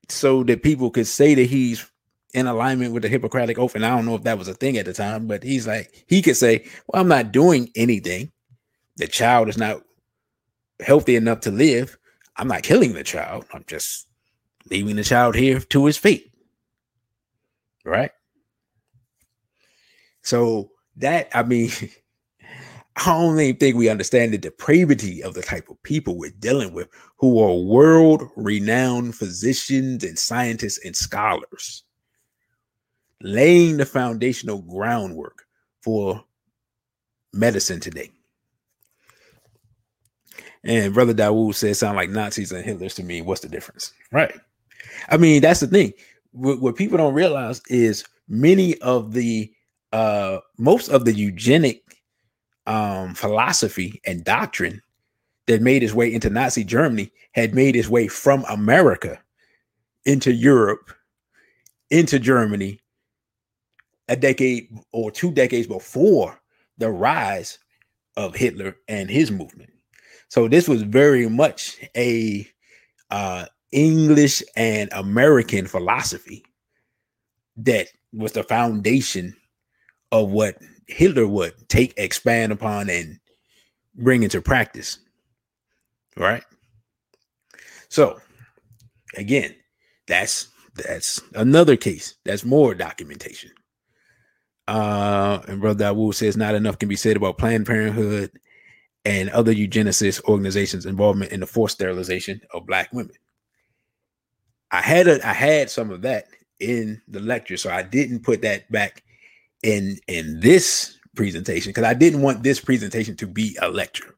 so 0.10 0.44
that 0.44 0.62
people 0.62 0.92
could 0.92 1.08
say 1.08 1.34
that 1.34 1.46
he's 1.50 1.90
in 2.34 2.48
alignment 2.48 2.94
with 2.94 3.04
the 3.04 3.10
Hippocratic 3.10 3.58
oath. 3.58 3.76
And 3.76 3.86
I 3.86 3.96
don't 3.96 4.06
know 4.06 4.16
if 4.16 4.24
that 4.24 4.38
was 4.38 4.48
a 4.48 4.54
thing 4.54 4.78
at 4.78 4.86
the 4.86 4.94
time, 4.94 5.28
but 5.28 5.44
he's 5.44 5.66
like, 5.66 6.06
he 6.08 6.22
could 6.22 6.38
say, 6.38 6.66
Well, 6.88 7.02
I'm 7.02 7.08
not 7.08 7.32
doing 7.32 7.72
anything. 7.76 8.32
The 8.98 9.08
child 9.08 9.50
is 9.50 9.58
not 9.58 9.82
healthy 10.80 11.16
enough 11.16 11.42
to 11.42 11.52
live. 11.52 11.98
I'm 12.36 12.48
not 12.48 12.64
killing 12.64 12.94
the 12.94 13.04
child. 13.04 13.46
I'm 13.54 13.64
just 13.68 14.08
leaving 14.70 14.96
the 14.96 15.04
child 15.04 15.36
here 15.36 15.60
to 15.60 15.86
his 15.86 15.98
fate. 15.98 16.32
Right? 17.84 18.12
So 20.22 20.72
that, 20.98 21.30
I 21.34 21.44
mean, 21.44 21.72
I 23.00 23.06
don't 23.06 23.40
even 23.40 23.56
think 23.56 23.76
we 23.76 23.88
understand 23.88 24.34
the 24.34 24.38
depravity 24.38 25.24
of 25.24 25.34
the 25.34 25.42
type 25.42 25.70
of 25.70 25.82
people 25.84 26.18
we're 26.18 26.32
dealing 26.40 26.74
with 26.74 26.90
who 27.18 27.40
are 27.42 27.56
world 27.56 28.24
renowned 28.36 29.16
physicians 29.16 30.04
and 30.04 30.20
scientists 30.20 30.80
and 30.84 30.96
scholars, 30.96 31.84
laying 33.22 33.78
the 33.78 33.86
foundational 33.86 34.62
groundwork 34.64 35.46
for 35.82 36.22
medicine 37.32 37.80
today. 37.80 38.12
And 40.66 40.94
Brother 40.94 41.14
Dawood 41.14 41.56
says, 41.56 41.80
sound 41.80 41.96
like 41.96 42.10
Nazis 42.10 42.52
and 42.52 42.66
Hitlers 42.66 42.96
to 42.96 43.04
me. 43.04 43.22
What's 43.22 43.42
the 43.42 43.48
difference? 43.48 43.94
Right. 44.12 44.38
I 45.08 45.16
mean, 45.16 45.42
that's 45.42 45.62
the 45.62 45.68
thing. 45.68 45.94
What, 46.32 46.60
what 46.60 46.76
people 46.76 46.98
don't 46.98 47.14
realize 47.14 47.62
is 47.70 48.04
many 48.28 48.78
of 48.80 49.14
the 49.14 49.52
uh 49.92 50.38
most 50.60 50.90
of 50.90 51.06
the 51.06 51.14
eugenic 51.14 51.82
um 52.70 53.16
philosophy 53.16 54.00
and 54.06 54.24
doctrine 54.24 54.82
that 55.48 55.62
made 55.62 55.82
its 55.82 55.94
way 55.94 56.14
into 56.14 56.30
Nazi 56.30 56.64
Germany 56.64 57.12
had 57.32 57.56
made 57.56 57.76
its 57.76 57.90
way 57.90 58.08
from 58.08 58.46
America 58.48 59.20
into 60.06 60.32
Europe, 60.32 60.92
into 61.90 62.20
Germany, 62.20 62.80
a 64.08 64.16
decade 64.16 64.70
or 64.92 65.10
two 65.10 65.32
decades 65.32 65.66
before 65.68 66.40
the 66.78 66.92
rise 66.92 67.58
of 68.16 68.36
Hitler 68.36 68.78
and 68.88 69.10
his 69.10 69.32
movement. 69.32 69.72
So 70.30 70.48
this 70.48 70.68
was 70.68 70.84
very 70.84 71.28
much 71.28 71.78
a 71.98 72.48
uh, 73.10 73.46
English 73.72 74.44
and 74.56 74.90
American 74.94 75.66
philosophy 75.66 76.44
that 77.58 77.88
was 78.14 78.34
the 78.34 78.44
foundation 78.44 79.36
of 80.12 80.30
what 80.30 80.58
Hitler 80.90 81.28
would 81.28 81.54
take, 81.70 81.94
expand 81.98 82.52
upon, 82.52 82.90
and 82.90 83.20
bring 83.96 84.24
into 84.24 84.42
practice. 84.42 85.00
Right. 86.18 86.44
So 87.90 88.20
again, 89.16 89.56
that's 90.08 90.50
that's 90.76 91.22
another 91.36 91.76
case. 91.76 92.16
That's 92.26 92.44
more 92.46 92.74
documentation. 92.74 93.52
Uh, 94.68 95.42
and 95.48 95.62
Brother 95.62 95.86
Dawood 95.86 96.16
says 96.16 96.38
not 96.38 96.56
enough 96.56 96.78
can 96.78 96.90
be 96.90 96.96
said 96.96 97.18
about 97.18 97.38
Planned 97.38 97.66
Parenthood 97.66 98.32
and 99.04 99.30
other 99.32 99.54
eugenicist 99.54 100.24
organizations' 100.26 100.86
involvement 100.86 101.32
in 101.32 101.40
the 101.40 101.48
forced 101.48 101.76
sterilization 101.76 102.42
of 102.54 102.68
black 102.68 102.92
women. 102.94 103.16
I 104.72 104.82
had 104.82 105.08
a, 105.08 105.28
I 105.28 105.34
had 105.34 105.72
some 105.72 105.90
of 105.90 106.04
that 106.04 106.26
in 106.60 107.02
the 107.08 107.20
lecture, 107.20 107.58
so 107.58 107.72
I 107.72 107.82
didn't 107.82 108.24
put 108.24 108.42
that 108.44 108.72
back 108.72 109.04
in 109.64 109.98
in 110.08 110.40
this 110.40 110.98
presentation 111.16 111.70
because 111.70 111.84
I 111.84 111.94
didn't 111.94 112.22
want 112.22 112.44
this 112.44 112.60
presentation 112.60 113.16
to 113.18 113.28
be 113.28 113.58
a 113.62 113.70
lecture. 113.70 114.16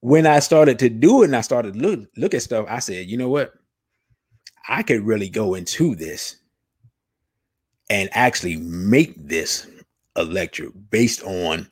When 0.00 0.26
I 0.26 0.38
started 0.38 0.78
to 0.80 0.88
do 0.88 1.22
it 1.22 1.26
and 1.26 1.36
I 1.36 1.40
started 1.40 1.76
look 1.76 2.08
look 2.16 2.34
at 2.34 2.42
stuff, 2.42 2.66
I 2.68 2.78
said, 2.78 3.06
you 3.06 3.16
know 3.16 3.28
what? 3.28 3.54
I 4.68 4.82
could 4.82 5.02
really 5.02 5.28
go 5.28 5.54
into 5.54 5.94
this 5.94 6.36
and 7.90 8.08
actually 8.12 8.56
make 8.56 9.14
this 9.28 9.66
a 10.16 10.24
lecture 10.24 10.70
based 10.90 11.22
on 11.22 11.70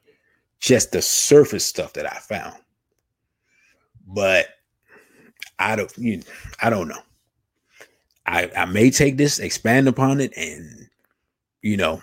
just 0.61 0.92
the 0.92 1.03
surface 1.03 1.64
stuff 1.64 1.94
that 1.94 2.07
I 2.07 2.18
found. 2.18 2.57
But 4.07 4.48
I 5.59 5.76
don't 5.76 5.92
you 5.96 6.18
know, 6.18 6.22
I 6.61 6.70
don't 6.70 6.88
know. 6.88 7.03
I, 8.26 8.50
I 8.57 8.64
may 8.66 8.90
take 8.90 9.16
this, 9.16 9.40
expand 9.40 9.88
upon 9.88 10.20
it, 10.20 10.32
and 10.36 10.88
you 11.61 11.76
know, 11.76 12.00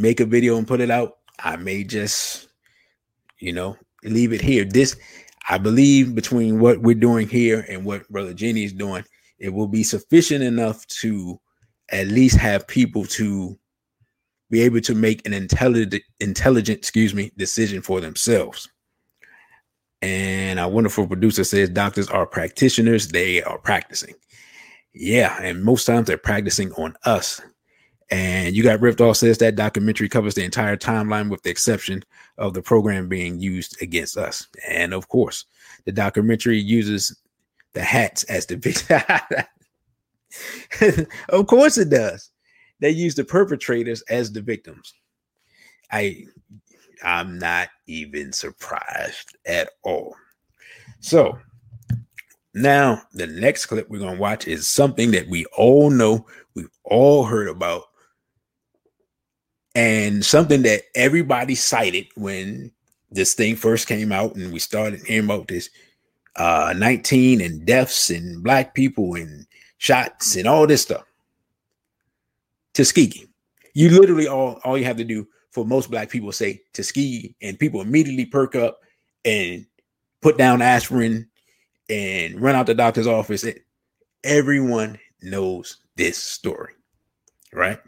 make 0.00 0.20
a 0.20 0.26
video 0.26 0.56
and 0.56 0.66
put 0.66 0.80
it 0.80 0.90
out. 0.90 1.18
I 1.38 1.56
may 1.56 1.84
just, 1.84 2.48
you 3.38 3.52
know, 3.52 3.76
leave 4.02 4.32
it 4.32 4.40
here. 4.40 4.64
This 4.64 4.96
I 5.48 5.58
believe 5.58 6.14
between 6.14 6.60
what 6.60 6.80
we're 6.80 6.94
doing 6.94 7.28
here 7.28 7.64
and 7.68 7.84
what 7.84 8.08
Brother 8.08 8.34
Jenny 8.34 8.64
is 8.64 8.72
doing, 8.72 9.04
it 9.38 9.52
will 9.52 9.68
be 9.68 9.82
sufficient 9.82 10.44
enough 10.44 10.86
to 11.00 11.40
at 11.90 12.06
least 12.08 12.36
have 12.36 12.68
people 12.68 13.04
to 13.06 13.58
be 14.50 14.60
able 14.60 14.80
to 14.80 14.94
make 14.94 15.26
an 15.26 15.32
intelligent, 15.32 16.02
intelligent, 16.20 16.78
excuse 16.78 17.14
me, 17.14 17.32
decision 17.36 17.82
for 17.82 18.00
themselves. 18.00 18.68
And 20.02 20.58
our 20.58 20.70
wonderful 20.70 21.06
producer 21.06 21.44
says 21.44 21.68
doctors 21.68 22.08
are 22.08 22.26
practitioners, 22.26 23.08
they 23.08 23.42
are 23.42 23.58
practicing. 23.58 24.14
Yeah, 24.92 25.36
and 25.42 25.62
most 25.62 25.84
times 25.84 26.06
they're 26.06 26.18
practicing 26.18 26.72
on 26.72 26.94
us. 27.04 27.40
And 28.10 28.56
you 28.56 28.62
got 28.64 28.80
Ripped 28.80 29.00
Off 29.00 29.18
says 29.18 29.38
that 29.38 29.54
documentary 29.54 30.08
covers 30.08 30.34
the 30.34 30.44
entire 30.44 30.76
timeline 30.76 31.30
with 31.30 31.42
the 31.42 31.50
exception 31.50 32.02
of 32.38 32.54
the 32.54 32.62
program 32.62 33.08
being 33.08 33.38
used 33.38 33.80
against 33.80 34.16
us. 34.16 34.48
And 34.68 34.92
of 34.92 35.08
course, 35.08 35.44
the 35.84 35.92
documentary 35.92 36.58
uses 36.58 37.16
the 37.72 37.82
hats 37.82 38.24
as 38.24 38.46
the 38.46 38.56
victim. 38.56 39.00
of 41.28 41.46
course 41.46 41.78
it 41.78 41.90
does 41.90 42.30
they 42.80 42.90
use 42.90 43.14
the 43.14 43.24
perpetrators 43.24 44.02
as 44.02 44.32
the 44.32 44.40
victims. 44.40 44.94
I 45.92 46.24
I'm 47.02 47.38
not 47.38 47.68
even 47.86 48.32
surprised 48.32 49.36
at 49.46 49.70
all. 49.82 50.14
So 51.00 51.38
now 52.54 53.02
the 53.12 53.26
next 53.26 53.66
clip 53.66 53.88
we're 53.88 54.00
gonna 54.00 54.18
watch 54.18 54.48
is 54.48 54.68
something 54.68 55.10
that 55.12 55.28
we 55.28 55.46
all 55.56 55.90
know, 55.90 56.26
we've 56.54 56.70
all 56.84 57.24
heard 57.24 57.48
about, 57.48 57.84
and 59.74 60.24
something 60.24 60.62
that 60.62 60.82
everybody 60.94 61.54
cited 61.54 62.06
when 62.16 62.70
this 63.10 63.34
thing 63.34 63.56
first 63.56 63.88
came 63.88 64.12
out 64.12 64.34
and 64.36 64.52
we 64.52 64.58
started 64.58 65.00
hearing 65.06 65.24
about 65.24 65.48
this 65.48 65.70
uh 66.36 66.72
19 66.76 67.40
and 67.40 67.66
deaths 67.66 68.10
and 68.10 68.42
black 68.42 68.74
people 68.74 69.14
and 69.14 69.46
shots 69.78 70.36
and 70.36 70.46
all 70.46 70.66
this 70.66 70.82
stuff. 70.82 71.04
Tuskegee. 72.74 73.26
You 73.74 73.90
literally 73.90 74.28
all 74.28 74.60
all 74.64 74.78
you 74.78 74.84
have 74.84 74.96
to 74.98 75.04
do 75.04 75.26
for 75.50 75.64
most 75.64 75.90
black 75.90 76.10
people 76.10 76.32
say 76.32 76.62
Tuskegee, 76.72 77.34
and 77.42 77.58
people 77.58 77.80
immediately 77.80 78.24
perk 78.24 78.54
up 78.54 78.80
and 79.24 79.66
put 80.20 80.38
down 80.38 80.62
aspirin 80.62 81.28
and 81.88 82.40
run 82.40 82.54
out 82.54 82.66
the 82.66 82.74
doctor's 82.74 83.06
office. 83.06 83.44
Everyone 84.22 84.98
knows 85.22 85.78
this 85.96 86.18
story, 86.18 86.74
right? 87.52 87.80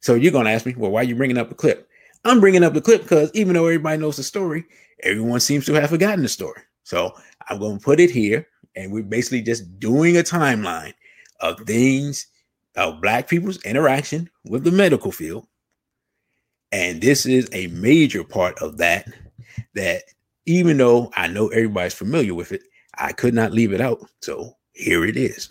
So 0.00 0.14
you're 0.14 0.32
gonna 0.32 0.50
ask 0.50 0.66
me, 0.66 0.74
well, 0.76 0.90
why 0.90 1.00
are 1.00 1.04
you 1.04 1.14
bringing 1.14 1.38
up 1.38 1.48
the 1.48 1.54
clip? 1.54 1.88
I'm 2.24 2.40
bringing 2.40 2.64
up 2.64 2.74
the 2.74 2.80
clip 2.80 3.02
because 3.02 3.30
even 3.34 3.54
though 3.54 3.66
everybody 3.66 3.98
knows 3.98 4.16
the 4.16 4.22
story, 4.22 4.64
everyone 5.02 5.40
seems 5.40 5.66
to 5.66 5.74
have 5.74 5.90
forgotten 5.90 6.22
the 6.22 6.28
story. 6.28 6.62
So 6.84 7.14
I'm 7.48 7.58
gonna 7.58 7.78
put 7.78 8.00
it 8.00 8.10
here, 8.10 8.46
and 8.76 8.92
we're 8.92 9.02
basically 9.02 9.42
just 9.42 9.78
doing 9.78 10.16
a 10.16 10.22
timeline 10.22 10.94
of 11.40 11.60
things 11.60 12.26
of 12.76 13.00
black 13.00 13.28
people's 13.28 13.62
interaction 13.62 14.28
with 14.44 14.64
the 14.64 14.70
medical 14.70 15.12
field. 15.12 15.46
And 16.72 17.00
this 17.00 17.26
is 17.26 17.48
a 17.52 17.66
major 17.68 18.22
part 18.22 18.58
of 18.60 18.78
that, 18.78 19.08
that 19.74 20.04
even 20.46 20.76
though 20.76 21.10
I 21.16 21.26
know 21.26 21.48
everybody's 21.48 21.94
familiar 21.94 22.34
with 22.34 22.52
it, 22.52 22.62
I 22.96 23.12
could 23.12 23.34
not 23.34 23.52
leave 23.52 23.72
it 23.72 23.80
out. 23.80 24.00
So 24.20 24.56
here 24.72 25.04
it 25.04 25.16
is. 25.16 25.50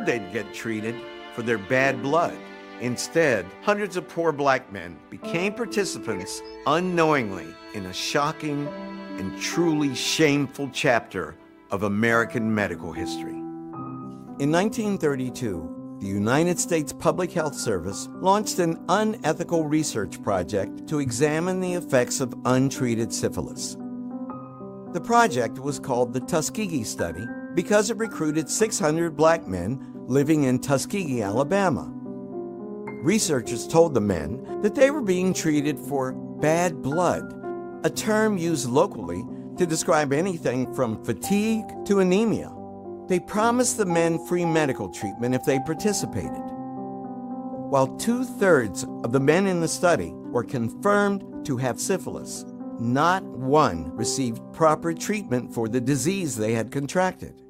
They'd 0.00 0.32
get 0.32 0.52
treated 0.54 0.94
for 1.34 1.42
their 1.42 1.58
bad 1.58 2.02
blood. 2.02 2.36
Instead, 2.80 3.44
hundreds 3.62 3.96
of 3.96 4.08
poor 4.08 4.30
black 4.30 4.72
men 4.72 4.96
became 5.10 5.52
participants 5.52 6.42
unknowingly 6.66 7.46
in 7.74 7.86
a 7.86 7.92
shocking 7.92 8.68
and 9.18 9.40
truly 9.40 9.94
shameful 9.94 10.70
chapter 10.72 11.34
of 11.70 11.82
American 11.82 12.54
medical 12.54 12.92
history. 12.92 13.32
In 14.40 14.52
1932, 14.52 15.96
the 16.00 16.06
United 16.06 16.60
States 16.60 16.92
Public 16.92 17.32
Health 17.32 17.56
Service 17.56 18.08
launched 18.12 18.60
an 18.60 18.84
unethical 18.88 19.64
research 19.64 20.22
project 20.22 20.86
to 20.86 21.00
examine 21.00 21.58
the 21.58 21.74
effects 21.74 22.20
of 22.20 22.32
untreated 22.44 23.12
syphilis. 23.12 23.76
The 24.92 25.00
project 25.04 25.58
was 25.58 25.80
called 25.80 26.12
the 26.12 26.20
Tuskegee 26.20 26.84
Study 26.84 27.26
because 27.54 27.90
it 27.90 27.96
recruited 27.96 28.48
600 28.48 29.16
black 29.16 29.48
men 29.48 29.92
living 30.06 30.44
in 30.44 30.60
Tuskegee, 30.60 31.22
Alabama. 31.22 31.92
Researchers 33.02 33.68
told 33.68 33.94
the 33.94 34.00
men 34.00 34.60
that 34.60 34.74
they 34.74 34.90
were 34.90 35.00
being 35.00 35.32
treated 35.32 35.78
for 35.78 36.12
bad 36.12 36.82
blood, 36.82 37.32
a 37.84 37.90
term 37.90 38.36
used 38.36 38.68
locally 38.68 39.24
to 39.56 39.66
describe 39.66 40.12
anything 40.12 40.72
from 40.74 41.04
fatigue 41.04 41.64
to 41.86 42.00
anemia. 42.00 42.52
They 43.06 43.20
promised 43.20 43.76
the 43.76 43.86
men 43.86 44.24
free 44.26 44.44
medical 44.44 44.88
treatment 44.88 45.34
if 45.34 45.44
they 45.44 45.60
participated. 45.60 46.42
While 47.70 47.96
two 47.98 48.24
thirds 48.24 48.84
of 49.04 49.12
the 49.12 49.20
men 49.20 49.46
in 49.46 49.60
the 49.60 49.68
study 49.68 50.12
were 50.12 50.44
confirmed 50.44 51.46
to 51.46 51.56
have 51.56 51.80
syphilis, 51.80 52.44
not 52.80 53.22
one 53.22 53.94
received 53.96 54.42
proper 54.52 54.92
treatment 54.92 55.54
for 55.54 55.68
the 55.68 55.80
disease 55.80 56.36
they 56.36 56.52
had 56.52 56.72
contracted. 56.72 57.40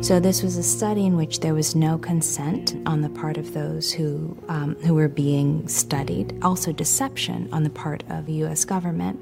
So 0.00 0.18
this 0.18 0.42
was 0.42 0.56
a 0.56 0.62
study 0.62 1.06
in 1.06 1.16
which 1.16 1.40
there 1.40 1.54
was 1.54 1.76
no 1.76 1.98
consent 1.98 2.76
on 2.86 3.02
the 3.02 3.10
part 3.10 3.36
of 3.36 3.52
those 3.52 3.92
who 3.92 4.36
um, 4.48 4.74
who 4.76 4.94
were 4.94 5.08
being 5.08 5.68
studied. 5.68 6.38
Also, 6.42 6.72
deception 6.72 7.48
on 7.52 7.62
the 7.62 7.70
part 7.70 8.02
of 8.08 8.26
the 8.26 8.32
U.S. 8.44 8.64
government. 8.64 9.20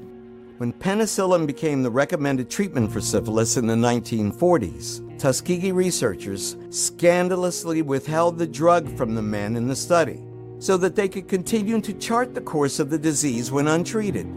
When 0.57 0.73
penicillin 0.73 1.45
became 1.45 1.83
the 1.83 1.91
recommended 1.91 2.49
treatment 2.49 2.91
for 2.91 3.01
syphilis 3.01 3.57
in 3.57 3.67
the 3.67 3.75
1940s, 3.75 5.19
Tuskegee 5.19 5.71
researchers 5.71 6.55
scandalously 6.69 7.81
withheld 7.81 8.37
the 8.37 8.47
drug 8.47 8.95
from 8.95 9.15
the 9.15 9.21
men 9.21 9.55
in 9.55 9.67
the 9.67 9.75
study 9.75 10.21
so 10.59 10.77
that 10.77 10.95
they 10.95 11.09
could 11.09 11.27
continue 11.27 11.81
to 11.81 11.93
chart 11.93 12.35
the 12.35 12.41
course 12.41 12.79
of 12.79 12.91
the 12.91 12.97
disease 12.97 13.51
when 13.51 13.67
untreated. 13.67 14.27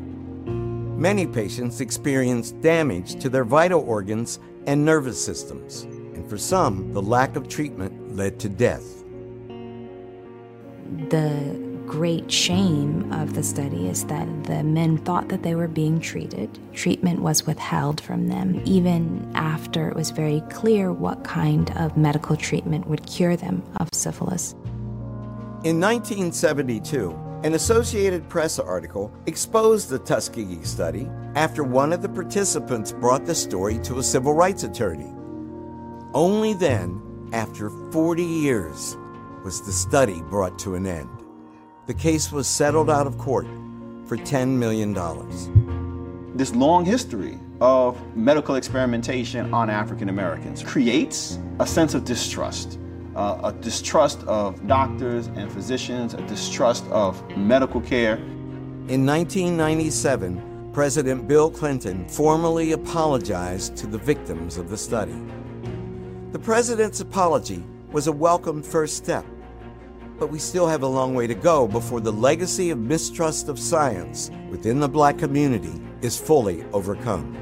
Many 0.98 1.26
patients 1.26 1.82
experienced 1.82 2.58
damage 2.62 3.20
to 3.20 3.28
their 3.28 3.44
vital 3.44 3.82
organs 3.82 4.38
and 4.66 4.82
nervous 4.82 5.22
systems, 5.22 5.86
and 6.24 6.30
for 6.30 6.38
some, 6.38 6.92
the 6.94 7.02
lack 7.02 7.36
of 7.36 7.48
treatment 7.48 8.16
led 8.16 8.40
to 8.40 8.48
death. 8.48 9.04
The 11.10 11.60
great 11.86 12.32
shame 12.32 13.12
of 13.12 13.34
the 13.34 13.42
study 13.42 13.88
is 13.88 14.06
that 14.06 14.26
the 14.44 14.64
men 14.64 14.96
thought 14.96 15.28
that 15.28 15.42
they 15.42 15.54
were 15.54 15.68
being 15.68 16.00
treated. 16.00 16.58
Treatment 16.72 17.20
was 17.20 17.46
withheld 17.46 18.00
from 18.00 18.28
them, 18.28 18.62
even 18.64 19.30
after 19.34 19.88
it 19.88 19.94
was 19.94 20.10
very 20.10 20.42
clear 20.50 20.92
what 20.92 21.24
kind 21.24 21.70
of 21.76 21.96
medical 21.96 22.36
treatment 22.36 22.86
would 22.86 23.06
cure 23.06 23.36
them 23.36 23.62
of 23.76 23.88
syphilis. 23.92 24.52
In 25.64 25.78
1972, 25.80 27.10
an 27.42 27.52
Associated 27.52 28.26
Press 28.30 28.58
article 28.58 29.12
exposed 29.26 29.90
the 29.90 29.98
Tuskegee 29.98 30.64
study 30.64 31.10
after 31.34 31.62
one 31.64 31.92
of 31.92 32.00
the 32.00 32.08
participants 32.08 32.92
brought 32.92 33.26
the 33.26 33.34
story 33.34 33.78
to 33.80 33.98
a 33.98 34.02
civil 34.02 34.32
rights 34.32 34.64
attorney. 34.64 35.13
Only 36.14 36.52
then, 36.52 37.02
after 37.32 37.70
40 37.90 38.22
years, 38.22 38.96
was 39.42 39.60
the 39.60 39.72
study 39.72 40.22
brought 40.22 40.56
to 40.60 40.76
an 40.76 40.86
end. 40.86 41.08
The 41.86 41.94
case 41.94 42.30
was 42.30 42.46
settled 42.46 42.88
out 42.88 43.08
of 43.08 43.18
court 43.18 43.46
for 44.06 44.16
$10 44.16 44.50
million. 44.50 44.94
This 46.36 46.54
long 46.54 46.84
history 46.84 47.40
of 47.60 48.00
medical 48.16 48.54
experimentation 48.54 49.52
on 49.52 49.68
African 49.68 50.08
Americans 50.08 50.62
creates 50.62 51.40
a 51.58 51.66
sense 51.66 51.94
of 51.94 52.04
distrust. 52.04 52.78
Uh, 53.16 53.40
a 53.42 53.52
distrust 53.52 54.22
of 54.28 54.64
doctors 54.68 55.26
and 55.26 55.50
physicians, 55.50 56.14
a 56.14 56.22
distrust 56.28 56.84
of 56.92 57.28
medical 57.36 57.80
care. 57.80 58.18
In 58.86 59.04
1997, 59.04 60.70
President 60.72 61.26
Bill 61.26 61.50
Clinton 61.50 62.08
formally 62.08 62.70
apologized 62.70 63.76
to 63.78 63.88
the 63.88 63.98
victims 63.98 64.58
of 64.58 64.70
the 64.70 64.76
study. 64.76 65.20
The 66.34 66.40
president's 66.40 66.98
apology 66.98 67.62
was 67.92 68.08
a 68.08 68.12
welcome 68.12 68.60
first 68.60 68.96
step 68.96 69.24
but 70.18 70.32
we 70.32 70.38
still 70.40 70.66
have 70.66 70.82
a 70.82 70.86
long 70.86 71.14
way 71.14 71.28
to 71.28 71.34
go 71.34 71.68
before 71.68 72.00
the 72.00 72.12
legacy 72.12 72.70
of 72.70 72.78
mistrust 72.78 73.48
of 73.48 73.56
science 73.56 74.32
within 74.50 74.80
the 74.80 74.88
black 74.88 75.16
community 75.16 75.80
is 76.02 76.18
fully 76.18 76.64
overcome. 76.72 77.36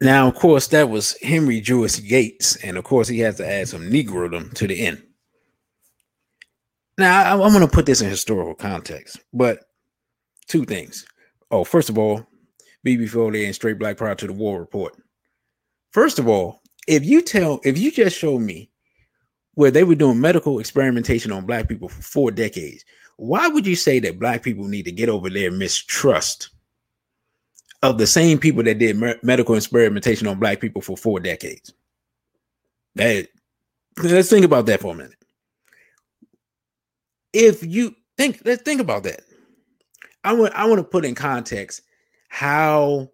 Now, 0.00 0.28
of 0.28 0.36
course, 0.36 0.68
that 0.68 0.88
was 0.88 1.16
Henry 1.22 1.60
Louis 1.66 1.98
Gates, 1.98 2.54
and 2.56 2.78
of 2.78 2.84
course, 2.84 3.08
he 3.08 3.18
has 3.18 3.36
to 3.38 3.48
add 3.48 3.68
some 3.68 3.90
Negrodom 3.90 4.54
to 4.54 4.68
the 4.68 4.86
end. 4.86 5.02
Now, 6.96 7.22
I, 7.22 7.32
am 7.32 7.52
going 7.52 7.60
to 7.60 7.68
put 7.68 7.86
this 7.86 8.00
in 8.00 8.08
historical 8.08 8.54
context, 8.54 9.18
but 9.32 9.64
two 10.46 10.64
things. 10.64 11.04
Oh, 11.50 11.64
first 11.64 11.90
of 11.90 11.98
all, 11.98 12.29
B.B. 12.82 13.06
Foley 13.06 13.44
and 13.44 13.54
Straight 13.54 13.78
Black 13.78 13.96
prior 13.96 14.14
to 14.14 14.26
the 14.26 14.32
War 14.32 14.58
Report. 14.58 14.96
First 15.92 16.18
of 16.18 16.28
all, 16.28 16.62
if 16.86 17.04
you 17.04 17.20
tell, 17.20 17.60
if 17.64 17.78
you 17.78 17.90
just 17.90 18.16
show 18.16 18.38
me 18.38 18.70
where 19.54 19.70
they 19.70 19.84
were 19.84 19.94
doing 19.94 20.20
medical 20.20 20.58
experimentation 20.58 21.32
on 21.32 21.46
black 21.46 21.68
people 21.68 21.88
for 21.88 22.02
four 22.02 22.30
decades, 22.30 22.84
why 23.16 23.48
would 23.48 23.66
you 23.66 23.76
say 23.76 23.98
that 23.98 24.18
black 24.18 24.42
people 24.42 24.66
need 24.66 24.84
to 24.84 24.92
get 24.92 25.08
over 25.08 25.28
their 25.28 25.50
mistrust 25.50 26.50
of 27.82 27.98
the 27.98 28.06
same 28.06 28.38
people 28.38 28.62
that 28.62 28.78
did 28.78 28.96
me- 28.96 29.14
medical 29.22 29.54
experimentation 29.54 30.26
on 30.26 30.38
black 30.38 30.60
people 30.60 30.82
for 30.82 30.96
four 30.96 31.20
decades. 31.20 31.72
That 32.96 33.28
let's 34.02 34.28
think 34.28 34.44
about 34.44 34.66
that 34.66 34.80
for 34.80 34.92
a 34.94 34.96
minute. 34.96 35.14
If 37.32 37.64
you 37.64 37.94
think, 38.16 38.42
let's 38.44 38.62
think 38.62 38.80
about 38.80 39.04
that. 39.04 39.22
I 40.24 40.32
want 40.34 40.54
I 40.54 40.66
want 40.66 40.78
to 40.80 40.84
put 40.84 41.04
in 41.04 41.14
context 41.14 41.82
how 42.30 43.10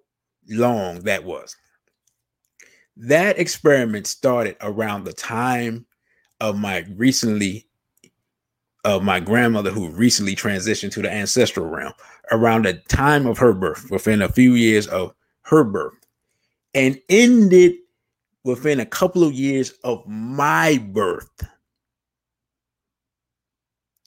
long 0.49 1.01
that 1.01 1.25
was. 1.25 1.57
That 2.97 3.39
experiment 3.39 4.07
started 4.07 4.57
around 4.61 5.05
the 5.05 5.13
time 5.13 5.87
of 6.41 6.57
my 6.57 6.87
recently 6.97 7.67
of 8.85 9.03
my 9.03 9.19
grandmother 9.19 9.73
who 9.73 9.89
recently 9.89 10.37
transitioned 10.37 10.93
to 10.93 11.03
the 11.03 11.13
ancestral 11.13 11.67
realm 11.67 11.93
around 12.31 12.67
the 12.67 12.75
time 12.89 13.27
of 13.27 13.37
her 13.37 13.53
birth, 13.53 13.91
within 13.91 14.23
a 14.23 14.29
few 14.29 14.53
years 14.53 14.87
of 14.87 15.13
her 15.43 15.65
birth, 15.65 15.99
and 16.73 17.01
ended 17.09 17.75
within 18.45 18.79
a 18.79 18.87
couple 18.87 19.25
of 19.25 19.33
years 19.33 19.73
of 19.83 20.07
my 20.07 20.79
birth. 20.93 21.29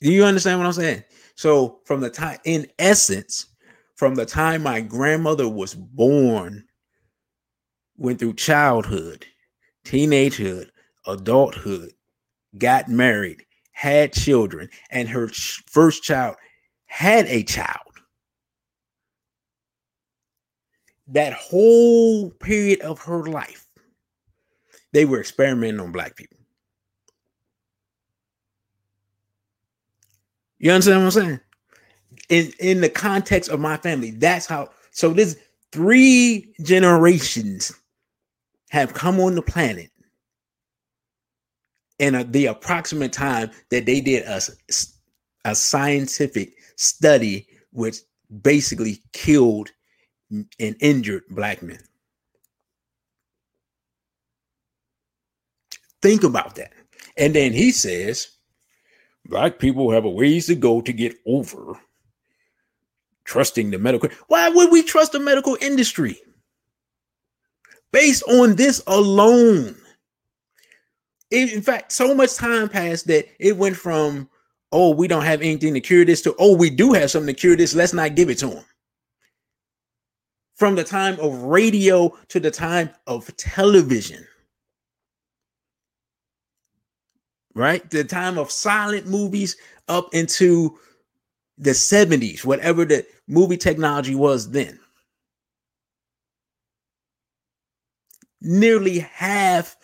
Do 0.00 0.10
you 0.10 0.24
understand 0.24 0.58
what 0.58 0.66
I'm 0.66 0.72
saying? 0.72 1.04
So, 1.34 1.80
from 1.84 2.00
the 2.00 2.08
time, 2.08 2.38
in 2.44 2.66
essence, 2.78 3.49
from 4.00 4.14
the 4.14 4.24
time 4.24 4.62
my 4.62 4.80
grandmother 4.80 5.46
was 5.46 5.74
born, 5.74 6.64
went 7.98 8.18
through 8.18 8.32
childhood, 8.32 9.26
teenagehood, 9.84 10.70
adulthood, 11.06 11.92
got 12.56 12.88
married, 12.88 13.44
had 13.72 14.10
children, 14.10 14.70
and 14.88 15.06
her 15.06 15.28
first 15.66 16.02
child 16.02 16.36
had 16.86 17.26
a 17.26 17.42
child. 17.42 17.76
that 21.08 21.32
whole 21.32 22.30
period 22.30 22.80
of 22.80 23.00
her 23.00 23.24
life, 23.24 23.66
they 24.92 25.04
were 25.04 25.20
experimenting 25.20 25.80
on 25.80 25.90
black 25.90 26.16
people. 26.16 26.38
You 30.58 30.70
understand 30.70 31.00
what 31.00 31.06
I'm 31.06 31.10
saying? 31.10 31.40
in 32.30 32.52
in 32.58 32.80
the 32.80 32.88
context 32.88 33.50
of 33.50 33.60
my 33.60 33.76
family. 33.76 34.12
That's 34.12 34.46
how. 34.46 34.70
So 34.92 35.12
this 35.12 35.36
three 35.72 36.54
generations 36.62 37.72
have 38.70 38.94
come 38.94 39.20
on 39.20 39.34
the 39.34 39.42
planet 39.42 39.90
in 41.98 42.30
the 42.32 42.46
approximate 42.46 43.12
time 43.12 43.50
that 43.70 43.84
they 43.84 44.00
did 44.00 44.24
a, 44.24 44.40
a 45.44 45.54
scientific 45.54 46.54
study 46.76 47.46
which 47.72 47.98
basically 48.42 49.02
killed 49.12 49.70
and 50.30 50.76
injured 50.80 51.24
black 51.30 51.62
men. 51.62 51.80
Think 56.00 56.24
about 56.24 56.54
that. 56.54 56.72
And 57.16 57.34
then 57.34 57.52
he 57.52 57.72
says, 57.72 58.28
Black 59.26 59.58
people 59.58 59.90
have 59.90 60.06
a 60.06 60.10
ways 60.10 60.46
to 60.46 60.54
go 60.54 60.80
to 60.80 60.92
get 60.92 61.14
over 61.26 61.78
trusting 63.24 63.70
the 63.70 63.78
medical. 63.78 64.10
Why 64.28 64.48
would 64.48 64.70
we 64.70 64.82
trust 64.82 65.12
the 65.12 65.20
medical 65.20 65.56
industry? 65.60 66.20
Based 67.92 68.22
on 68.24 68.54
this 68.56 68.82
alone. 68.86 69.76
In 71.30 71.62
fact, 71.62 71.92
so 71.92 72.14
much 72.14 72.34
time 72.34 72.68
passed 72.68 73.06
that 73.06 73.26
it 73.38 73.56
went 73.56 73.76
from, 73.76 74.28
oh, 74.72 74.90
we 74.90 75.06
don't 75.06 75.24
have 75.24 75.42
anything 75.42 75.74
to 75.74 75.80
cure 75.80 76.04
this 76.04 76.22
to, 76.22 76.34
oh, 76.38 76.56
we 76.56 76.70
do 76.70 76.92
have 76.92 77.10
something 77.10 77.34
to 77.34 77.40
cure 77.40 77.56
this. 77.56 77.74
Let's 77.74 77.92
not 77.92 78.16
give 78.16 78.30
it 78.30 78.38
to 78.38 78.48
them. 78.48 78.64
From 80.56 80.74
the 80.74 80.84
time 80.84 81.18
of 81.20 81.42
radio 81.42 82.16
to 82.28 82.40
the 82.40 82.50
time 82.50 82.90
of 83.06 83.34
television. 83.36 84.26
Right? 87.54 87.88
The 87.90 88.04
time 88.04 88.38
of 88.38 88.50
silent 88.50 89.06
movies 89.06 89.56
up 89.88 90.08
into 90.12 90.78
the 91.60 91.70
70s, 91.70 92.44
whatever 92.44 92.84
the 92.84 93.06
movie 93.28 93.58
technology 93.58 94.14
was 94.14 94.50
then. 94.50 94.80
Nearly 98.40 99.00
half 99.00 99.76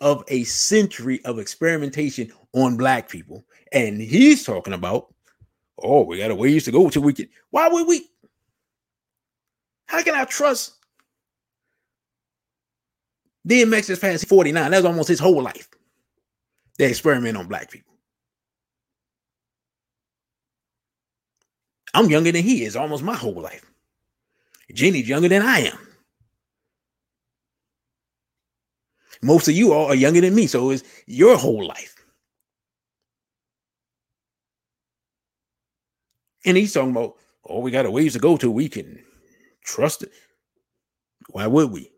of 0.00 0.24
a 0.26 0.42
century 0.44 1.24
of 1.24 1.38
experimentation 1.38 2.32
on 2.52 2.76
black 2.76 3.08
people. 3.08 3.44
And 3.70 4.00
he's 4.02 4.44
talking 4.44 4.72
about, 4.72 5.14
oh, 5.78 6.02
we 6.02 6.18
got 6.18 6.32
a 6.32 6.34
ways 6.34 6.64
to 6.64 6.72
go 6.72 6.90
till 6.90 7.02
we 7.02 7.12
can. 7.12 7.28
Why 7.50 7.68
would 7.68 7.86
we? 7.86 8.08
How 9.86 10.02
can 10.02 10.16
I 10.16 10.24
trust 10.24 10.74
DMX 13.48 13.90
is 13.90 13.98
past 14.00 14.26
49? 14.26 14.72
That's 14.72 14.84
almost 14.84 15.08
his 15.08 15.20
whole 15.20 15.40
life. 15.40 15.68
They 16.78 16.88
experiment 16.88 17.36
on 17.36 17.46
black 17.46 17.70
people. 17.70 17.91
I'm 21.94 22.10
younger 22.10 22.32
than 22.32 22.42
he 22.42 22.64
is 22.64 22.76
almost 22.76 23.02
my 23.02 23.14
whole 23.14 23.40
life. 23.40 23.64
Jenny's 24.72 25.08
younger 25.08 25.28
than 25.28 25.42
I 25.42 25.60
am. 25.60 25.78
Most 29.22 29.46
of 29.48 29.54
you 29.54 29.72
all 29.72 29.86
are 29.86 29.94
younger 29.94 30.20
than 30.20 30.34
me, 30.34 30.46
so 30.46 30.70
it's 30.70 30.82
your 31.06 31.36
whole 31.36 31.64
life. 31.66 31.94
And 36.44 36.56
he's 36.56 36.72
talking 36.72 36.90
about, 36.90 37.16
oh, 37.44 37.60
we 37.60 37.70
got 37.70 37.86
a 37.86 37.90
ways 37.90 38.14
to 38.14 38.18
go 38.18 38.36
till 38.36 38.50
we 38.50 38.68
can 38.68 38.98
trust 39.62 40.02
it. 40.02 40.10
Why 41.28 41.46
would 41.46 41.70
we? 41.70 41.92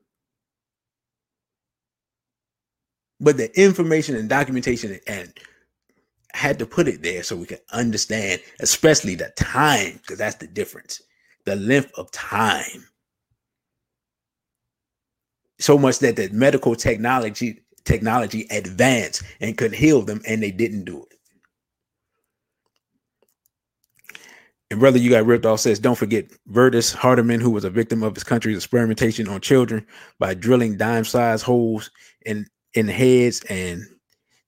But 3.21 3.39
the 3.39 3.59
information 3.59 4.17
and 4.17 4.29
documentation 4.29 4.99
and 5.07 5.33
had 6.35 6.59
to 6.59 6.67
put 6.67 6.89
it 6.89 7.01
there 7.01 7.23
so 7.23 7.37
we 7.37 7.47
can 7.47 7.59
understand, 7.73 8.43
especially 8.61 9.15
the 9.15 9.33
time, 9.37 10.01
because 10.03 10.19
that's 10.19 10.35
the 10.35 10.49
difference. 10.49 11.01
The 11.45 11.55
length 11.55 11.93
of 11.97 12.11
time. 12.11 12.87
So 15.61 15.79
much 15.79 16.01
that 16.01 16.17
the 16.17 16.29
medical 16.31 16.75
technology 16.75 17.61
technology 17.85 18.47
advanced 18.51 19.23
and 19.41 19.57
could 19.57 19.73
heal 19.73 20.03
them, 20.03 20.21
and 20.27 20.43
they 20.43 20.51
didn't 20.51 20.85
do 20.85 21.07
it. 21.11 21.19
And 24.71 24.81
brother, 24.81 24.99
you 24.99 25.11
got 25.11 25.27
ripped 25.27 25.47
off 25.47 25.61
says, 25.61 25.79
don't 25.79 25.95
forget 25.95 26.27
Vertus 26.49 26.93
Hardiman, 26.93 27.41
who 27.41 27.51
was 27.51 27.65
a 27.65 27.71
victim 27.71 28.03
of 28.03 28.15
his 28.15 28.25
country's 28.25 28.57
experimentation 28.57 29.29
on 29.29 29.41
children 29.41 29.87
by 30.19 30.35
drilling 30.35 30.77
dime-sized 30.77 31.45
holes 31.45 31.91
in 32.27 32.47
in 32.73 32.89
heads 32.89 33.45
and 33.49 33.85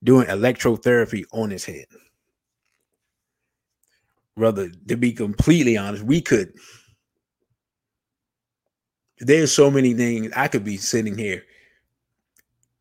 doing 0.03 0.27
electrotherapy 0.27 1.23
on 1.31 1.49
his 1.49 1.65
head. 1.65 1.85
Brother, 4.35 4.69
to 4.87 4.95
be 4.95 5.13
completely 5.13 5.77
honest, 5.77 6.03
we 6.03 6.21
could. 6.21 6.53
There's 9.19 9.51
so 9.51 9.71
many 9.71 9.93
things 9.95 10.31
I 10.35 10.47
could 10.47 10.63
be 10.63 10.77
sitting 10.77 11.17
here 11.17 11.43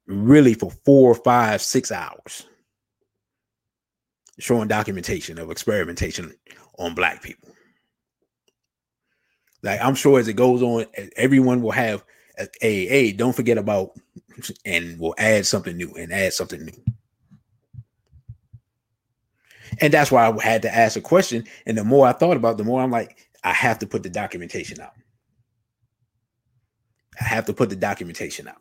really 0.06 0.54
for 0.54 0.70
four, 0.84 1.14
five, 1.14 1.62
six 1.62 1.90
hours 1.90 2.46
showing 4.38 4.68
documentation 4.68 5.38
of 5.38 5.50
experimentation 5.50 6.34
on 6.78 6.94
black 6.94 7.22
people. 7.22 7.48
Like 9.62 9.80
I'm 9.80 9.94
sure 9.94 10.20
as 10.20 10.28
it 10.28 10.34
goes 10.34 10.62
on, 10.62 10.84
everyone 11.16 11.62
will 11.62 11.70
have 11.70 12.04
a, 12.38 12.46
a, 12.62 12.88
a 12.88 13.12
don't 13.12 13.34
forget 13.34 13.58
about 13.58 13.92
and 14.64 14.98
we'll 15.00 15.14
add 15.16 15.46
something 15.46 15.76
new 15.76 15.94
and 15.94 16.12
add 16.12 16.34
something 16.34 16.62
new. 16.62 16.95
And 19.80 19.92
that's 19.92 20.10
why 20.10 20.26
I 20.26 20.42
had 20.42 20.62
to 20.62 20.74
ask 20.74 20.96
a 20.96 21.00
question. 21.00 21.44
And 21.66 21.76
the 21.76 21.84
more 21.84 22.06
I 22.06 22.12
thought 22.12 22.36
about 22.36 22.52
it, 22.52 22.58
the 22.58 22.64
more 22.64 22.82
I'm 22.82 22.90
like, 22.90 23.28
I 23.44 23.52
have 23.52 23.78
to 23.80 23.86
put 23.86 24.02
the 24.02 24.10
documentation 24.10 24.80
out. 24.80 24.92
I 27.20 27.24
have 27.24 27.46
to 27.46 27.52
put 27.52 27.70
the 27.70 27.76
documentation 27.76 28.48
out. 28.48 28.60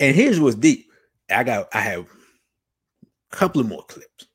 And 0.00 0.14
here's 0.14 0.40
what's 0.40 0.56
deep. 0.56 0.86
I 1.30 1.44
got 1.44 1.68
I 1.74 1.80
have 1.80 2.06
a 3.32 3.36
couple 3.36 3.60
of 3.60 3.68
more 3.68 3.84
clips. 3.84 4.26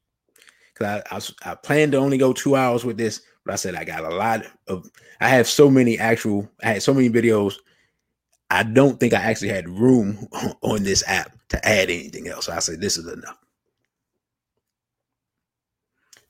Cause 0.76 1.03
I, 1.12 1.16
I, 1.47 1.51
I 1.51 1.55
planned 1.55 1.91
to 1.91 1.97
only 1.97 2.18
go 2.18 2.32
two 2.32 2.55
hours 2.55 2.86
with 2.86 2.97
this, 2.97 3.22
but 3.45 3.53
I 3.53 3.57
said 3.57 3.76
I 3.76 3.84
got 3.84 4.05
a 4.05 4.16
lot 4.16 4.45
of 4.68 4.89
I 5.20 5.30
have 5.30 5.47
so 5.47 5.70
many 5.70 5.99
actual, 5.99 6.49
I 6.64 6.68
had 6.74 6.84
so 6.84 6.93
many 6.93 7.10
videos. 7.10 7.55
I 8.49 8.64
don't 8.64 8.99
think 8.99 9.14
I 9.14 9.22
actually 9.22 9.49
had 9.49 9.70
room 9.70 10.28
on 10.62 10.84
this 10.84 11.03
app 11.07 11.38
to 11.49 11.68
add 11.68 11.89
anything 11.89 12.28
else. 12.28 12.45
So 12.45 12.53
I 12.53 12.60
said 12.60 12.82
this 12.82 12.97
is 12.97 13.12
enough. 13.12 13.38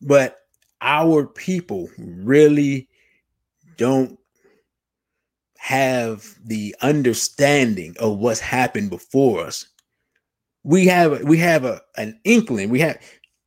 But 0.02 0.38
our 0.82 1.26
people 1.26 1.90
really 1.98 2.88
don't 3.78 4.18
have 5.58 6.36
the 6.44 6.76
understanding 6.82 7.96
of 8.00 8.18
what's 8.18 8.40
happened 8.40 8.90
before 8.90 9.46
us. 9.46 9.68
We 10.64 10.86
have 10.88 11.24
we 11.24 11.38
have 11.38 11.66
a 11.66 11.82
an 11.98 12.20
inkling. 12.24 12.70
We 12.70 12.80
have 12.80 12.98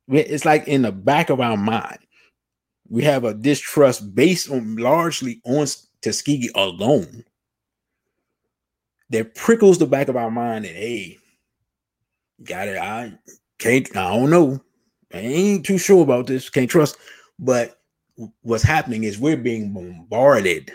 it's 0.07 0.45
like 0.45 0.67
in 0.67 0.83
the 0.83 0.91
back 0.91 1.29
of 1.29 1.39
our 1.39 1.57
mind. 1.57 1.99
We 2.89 3.03
have 3.03 3.23
a 3.23 3.33
distrust 3.33 4.13
based 4.13 4.51
on 4.51 4.75
largely 4.75 5.41
on 5.45 5.67
Tuskegee 6.01 6.51
alone 6.53 7.23
that 9.09 9.35
prickles 9.35 9.77
the 9.77 9.87
back 9.87 10.07
of 10.07 10.15
our 10.15 10.31
mind 10.31 10.65
and 10.65 10.75
hey, 10.75 11.17
got 12.43 12.67
it. 12.67 12.77
I 12.77 13.13
can't, 13.59 13.95
I 13.95 14.15
don't 14.15 14.29
know. 14.29 14.59
I 15.13 15.19
ain't 15.19 15.65
too 15.65 15.77
sure 15.77 16.01
about 16.01 16.27
this, 16.27 16.49
can't 16.49 16.69
trust. 16.69 16.97
But 17.39 17.79
what's 18.41 18.63
happening 18.63 19.03
is 19.03 19.19
we're 19.19 19.37
being 19.37 19.73
bombarded 19.73 20.71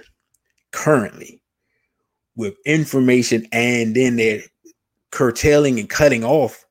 currently 0.72 1.42
with 2.36 2.54
information, 2.64 3.46
and 3.52 3.94
then 3.94 4.16
they're 4.16 4.42
curtailing 5.10 5.78
and 5.80 5.88
cutting 5.88 6.24
off 6.24 6.64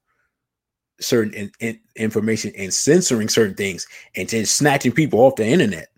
certain 0.99 1.33
in, 1.33 1.51
in, 1.59 1.79
information 1.95 2.51
and 2.57 2.73
censoring 2.73 3.29
certain 3.29 3.55
things 3.55 3.87
and 4.15 4.27
then 4.29 4.45
snatching 4.45 4.91
people 4.91 5.19
off 5.19 5.35
the 5.35 5.45
internet 5.45 5.89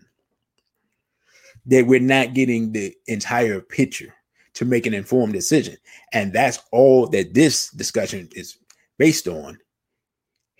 that 1.66 1.86
we're 1.86 2.00
not 2.00 2.34
getting 2.34 2.72
the 2.72 2.94
entire 3.06 3.60
picture 3.60 4.14
to 4.54 4.64
make 4.64 4.86
an 4.86 4.94
informed 4.94 5.32
decision 5.32 5.76
and 6.12 6.32
that's 6.32 6.58
all 6.72 7.06
that 7.06 7.32
this 7.32 7.70
discussion 7.70 8.28
is 8.32 8.58
based 8.98 9.26
on 9.26 9.56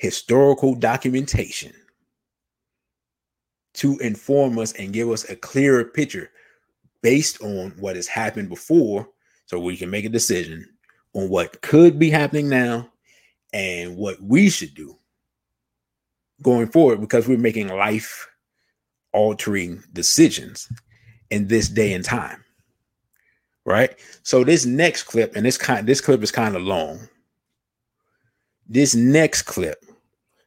historical 0.01 0.75
documentation 0.75 1.73
to 3.75 3.99
inform 3.99 4.59
us 4.59 4.73
and 4.73 4.95
give 4.95 5.11
us 5.11 5.29
a 5.29 5.37
clearer 5.37 5.85
picture 5.85 6.31
based 7.03 7.43
on 7.43 7.71
what 7.79 7.97
has 7.97 8.07
happened 8.07 8.49
before 8.49 9.07
so 9.45 9.61
we 9.61 9.77
can 9.77 9.91
make 9.91 10.07
a 10.07 10.09
decision 10.09 10.67
on 11.15 11.29
what 11.29 11.61
could 11.61 11.99
be 11.99 12.09
happening 12.09 12.49
now 12.49 12.89
and 13.53 13.95
what 13.95 14.21
we 14.23 14.49
should 14.49 14.75
do 14.75 14.97
going 16.43 16.67
forward 16.67 17.01
because 17.01 17.29
we're 17.29 17.37
making 17.37 17.69
life 17.69 18.27
altering 19.13 19.83
decisions 19.93 20.73
in 21.31 21.47
this 21.47 21.69
day 21.69 21.93
and 21.93 22.05
time 22.05 22.43
right? 23.65 23.95
So 24.23 24.45
this 24.45 24.65
next 24.65 25.05
clip 25.05 25.37
and 25.37 25.45
this 25.45 25.59
kind 25.59 25.87
this 25.87 26.01
clip 26.01 26.23
is 26.23 26.33
kind 26.33 26.57
of 26.57 26.63
long. 26.63 27.09
This 28.69 28.95
next 28.95 29.43
clip 29.43 29.85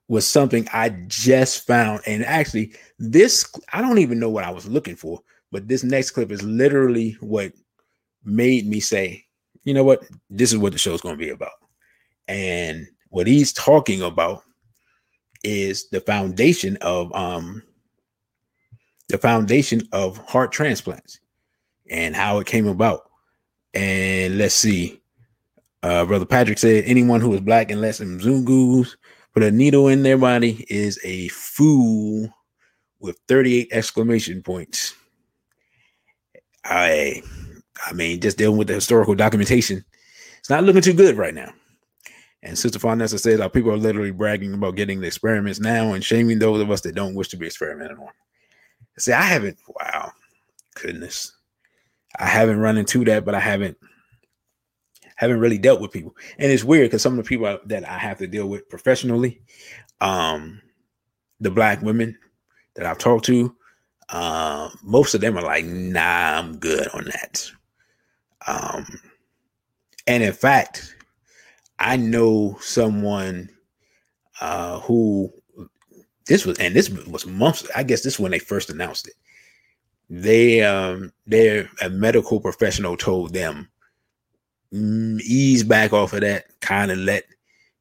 was 0.08 0.28
something 0.28 0.68
I 0.74 0.90
just 1.08 1.66
found. 1.66 2.02
And 2.06 2.26
actually, 2.26 2.74
this, 3.00 3.52
I 3.72 3.82
don't 3.82 4.00
even 4.00 4.20
know 4.20 4.30
what 4.30 4.44
I 4.44 4.52
was 4.52 4.68
looking 4.68 4.96
for, 4.96 5.22
but 5.52 5.68
this 5.68 5.84
next 5.84 6.12
clip 6.12 6.32
is 6.32 6.44
literally 6.44 7.18
what 7.20 7.54
made 8.24 8.68
me 8.68 8.80
say, 8.80 9.26
you 9.64 9.74
know 9.74 9.84
what, 9.84 10.04
this 10.30 10.52
is 10.52 10.58
what 10.58 10.74
the 10.74 10.80
show's 10.80 11.02
going 11.02 11.16
to 11.16 11.26
be 11.26 11.32
about. 11.32 11.52
And 12.28 12.88
what 13.10 13.28
he's 13.28 13.54
talking 13.54 14.02
about 14.02 14.44
is 15.44 15.90
the 15.90 16.00
foundation 16.00 16.78
of 16.82 17.14
um 17.14 17.62
the 19.10 19.18
foundation 19.18 19.82
of 19.92 20.18
heart 20.18 20.52
transplants 20.52 21.20
and 21.90 22.16
how 22.16 22.40
it 22.40 22.48
came 22.48 22.68
about. 22.68 23.02
And 23.74 24.38
let's 24.38 24.56
see. 24.56 25.02
Uh, 25.84 26.06
Brother 26.06 26.26
Patrick 26.26 26.58
said 26.58 26.86
anyone 26.86 27.20
who 27.20 27.34
is 27.34 27.42
black 27.42 27.70
and 27.70 27.82
less 27.82 27.98
than 27.98 28.20
Zungus 28.20 28.96
put 29.34 29.44
a 29.44 29.52
needle 29.52 29.88
in 29.88 30.04
their 30.04 30.18
body 30.18 30.66
is 30.70 31.00
a 31.04 31.28
fool 31.30 32.30
with 33.00 33.20
38 33.28 33.70
exclamation 33.72 34.42
points. 34.42 34.96
I 36.64 37.22
I 37.86 37.94
mean, 37.94 38.22
just 38.22 38.38
dealing 38.38 38.58
with 38.58 38.68
the 38.68 38.76
historical 38.76 39.16
documentation, 39.16 39.84
it's 40.40 40.50
not 40.50 40.64
looking 40.64 40.82
too 40.82 40.94
good 40.94 41.18
right 41.18 41.34
now. 41.34 41.52
And 42.42 42.58
Sister 42.58 42.80
Farnessa 42.80 43.20
says 43.20 43.40
our 43.40 43.50
people 43.50 43.72
are 43.72 43.78
literally 43.78 44.12
bragging 44.12 44.54
about 44.54 44.76
getting 44.76 45.00
the 45.00 45.08
experiments 45.08 45.60
now 45.60 45.94
and 45.94 46.04
shaming 46.04 46.40
those 46.40 46.62
of 46.62 46.70
us 46.70 46.82
that 46.82 46.96
don't 46.96 47.16
wish 47.16 47.30
to 47.30 47.38
be 47.38 47.46
experimented 47.46 47.98
on. 47.98 48.10
See, 48.98 49.14
I 49.14 49.22
haven't, 49.22 49.58
wow, 49.68 50.12
goodness. 50.76 51.32
I 52.20 52.28
haven't 52.28 52.60
run 52.60 52.78
into 52.78 53.04
that, 53.06 53.26
but 53.26 53.34
I 53.34 53.40
haven't 53.40 53.78
haven't 55.16 55.40
really 55.40 55.58
dealt 55.58 55.82
with 55.82 55.92
people. 55.92 56.16
And 56.38 56.52
it's 56.52 56.64
weird 56.64 56.88
because 56.88 57.02
some 57.02 57.18
of 57.18 57.24
the 57.24 57.30
people 57.30 57.60
that 57.66 57.88
I 57.88 57.98
have 57.98 58.18
to 58.20 58.28
deal 58.28 58.48
with 58.48 58.70
professionally, 58.70 59.42
um, 60.02 60.62
the 61.40 61.52
black 61.52 61.82
women 61.82 62.18
that 62.76 62.86
I've 62.86 62.98
talked 62.98 63.26
to, 63.26 63.56
uh, 64.10 64.70
most 64.84 65.14
of 65.14 65.22
them 65.22 65.38
are 65.38 65.44
like, 65.44 65.66
nah, 65.66 66.40
I'm 66.40 66.58
good 66.58 66.88
on 66.90 67.06
that. 67.06 67.52
Um, 68.48 68.86
and 70.08 70.24
in 70.24 70.34
fact, 70.34 70.96
I 71.80 71.98
know 71.98 72.58
someone 72.60 73.50
uh, 74.42 74.80
who 74.82 75.32
this 76.26 76.46
was, 76.46 76.58
and 76.60 76.76
this 76.76 76.90
was 76.90 77.26
months. 77.26 77.68
I 77.76 77.84
guess 77.84 78.02
this 78.04 78.16
is 78.16 78.20
when 78.20 78.32
they 78.32 78.40
first 78.40 78.70
announced 78.70 79.08
it. 79.08 79.14
They, 80.10 80.62
um, 80.64 81.12
their 81.26 81.70
a 81.82 81.90
medical 81.90 82.40
professional 82.40 82.98
told 82.98 83.34
them 83.34 83.70
ease 84.74 85.64
back 85.64 85.94
off 85.94 86.14
of 86.14 86.22
that, 86.22 86.46
kind 86.62 86.92
of 86.92 86.98
let, 86.98 87.26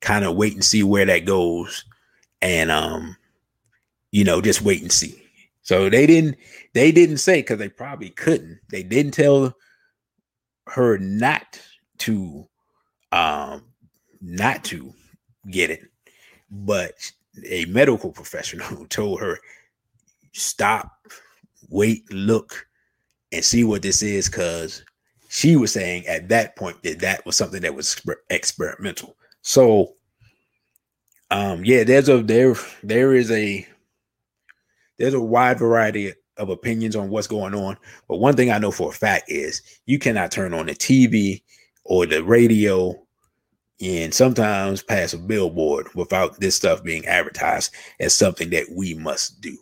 kind 0.01 0.25
of 0.25 0.37
wait 0.37 0.55
and 0.55 0.65
see 0.65 0.83
where 0.83 1.07
that 1.07 1.25
goes, 1.25 1.85
and 2.41 2.71
um, 2.71 3.17
you 4.11 4.25
know, 4.25 4.41
just 4.41 4.63
wait 4.63 4.83
and 4.83 4.93
see. 4.93 5.19
So 5.63 5.89
they 5.89 6.07
didn't, 6.07 6.37
they 6.75 6.93
didn't 6.93 7.19
say 7.19 7.41
because 7.41 7.59
they 7.59 7.69
probably 7.69 8.11
couldn't. 8.11 8.59
They 8.71 8.83
didn't 8.83 9.13
tell 9.13 9.55
her 10.67 10.99
not 10.99 11.61
to 11.99 12.49
um 13.13 13.65
not 14.21 14.65
to 14.65 14.93
get 15.51 15.71
it 15.71 15.83
but 16.51 16.93
a 17.47 17.65
medical 17.67 18.13
professional 18.13 18.87
told 18.89 19.21
her 19.21 19.39
stop 20.33 20.91
wait 21.69 22.11
look 22.13 22.67
and 23.33 23.45
see 23.45 23.65
what 23.65 23.83
this 23.83 24.03
is 24.03 24.29
because 24.29 24.85
she 25.33 25.57
was 25.57 25.73
saying 25.73 26.07
at 26.07 26.29
that 26.29 26.55
point 26.57 26.83
that 26.83 27.01
that 27.01 27.25
was 27.25 27.37
something 27.37 27.63
that 27.63 27.75
was 27.75 27.95
exper- 27.95 28.17
experimental 28.31 29.17
so 29.41 29.95
um 31.31 31.65
yeah 31.65 31.85
there's 31.85 32.09
a 32.09 32.23
there 32.23 32.55
there 32.83 33.15
is 33.15 33.31
a 33.31 33.67
there's 34.99 35.15
a 35.15 35.21
wide 35.21 35.59
variety 35.59 36.13
of 36.37 36.49
opinions 36.49 36.97
on 36.97 37.11
what's 37.11 37.27
going 37.27 37.55
on. 37.55 37.77
But 38.09 38.19
one 38.19 38.37
thing 38.37 38.51
I 38.51 38.59
know 38.59 38.71
for 38.71 38.91
a 38.91 38.95
fact 38.95 39.31
is 39.31 39.63
you 39.87 39.99
cannot 39.99 40.31
turn 40.31 40.55
on 40.55 40.67
the 40.67 40.75
TV 40.75 41.43
or 41.85 42.07
the 42.07 42.23
radio 42.23 42.95
and 43.81 44.15
sometimes 44.15 44.83
pass 44.83 45.13
a 45.13 45.19
billboard 45.19 45.89
without 45.95 46.39
this 46.39 46.55
stuff 46.55 46.85
being 46.85 47.05
advertised 47.07 47.75
as 47.99 48.15
something 48.15 48.51
that 48.51 48.67
we 48.71 48.95
must 48.95 49.41
do. 49.41 49.57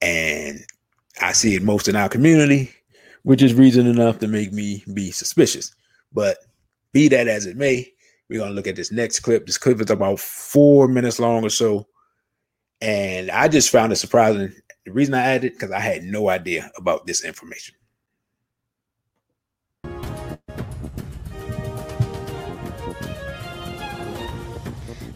And 0.00 0.60
I 1.20 1.32
see 1.32 1.54
it 1.54 1.62
most 1.62 1.86
in 1.86 1.96
our 1.96 2.08
community, 2.08 2.73
which 3.24 3.42
is 3.42 3.54
reason 3.54 3.86
enough 3.86 4.18
to 4.20 4.28
make 4.28 4.52
me 4.52 4.84
be 4.94 5.10
suspicious. 5.10 5.74
But 6.12 6.38
be 6.92 7.08
that 7.08 7.26
as 7.26 7.46
it 7.46 7.56
may, 7.56 7.90
we're 8.28 8.38
going 8.38 8.50
to 8.50 8.54
look 8.54 8.66
at 8.66 8.76
this 8.76 8.92
next 8.92 9.20
clip. 9.20 9.46
This 9.46 9.58
clip 9.58 9.80
is 9.80 9.90
about 9.90 10.20
four 10.20 10.86
minutes 10.88 11.18
long 11.18 11.44
or 11.44 11.50
so. 11.50 11.86
And 12.80 13.30
I 13.30 13.48
just 13.48 13.70
found 13.70 13.92
it 13.92 13.96
surprising 13.96 14.52
the 14.84 14.92
reason 14.92 15.14
I 15.14 15.22
added 15.22 15.52
because 15.52 15.70
I 15.70 15.80
had 15.80 16.04
no 16.04 16.28
idea 16.28 16.70
about 16.76 17.06
this 17.06 17.24
information. 17.24 17.74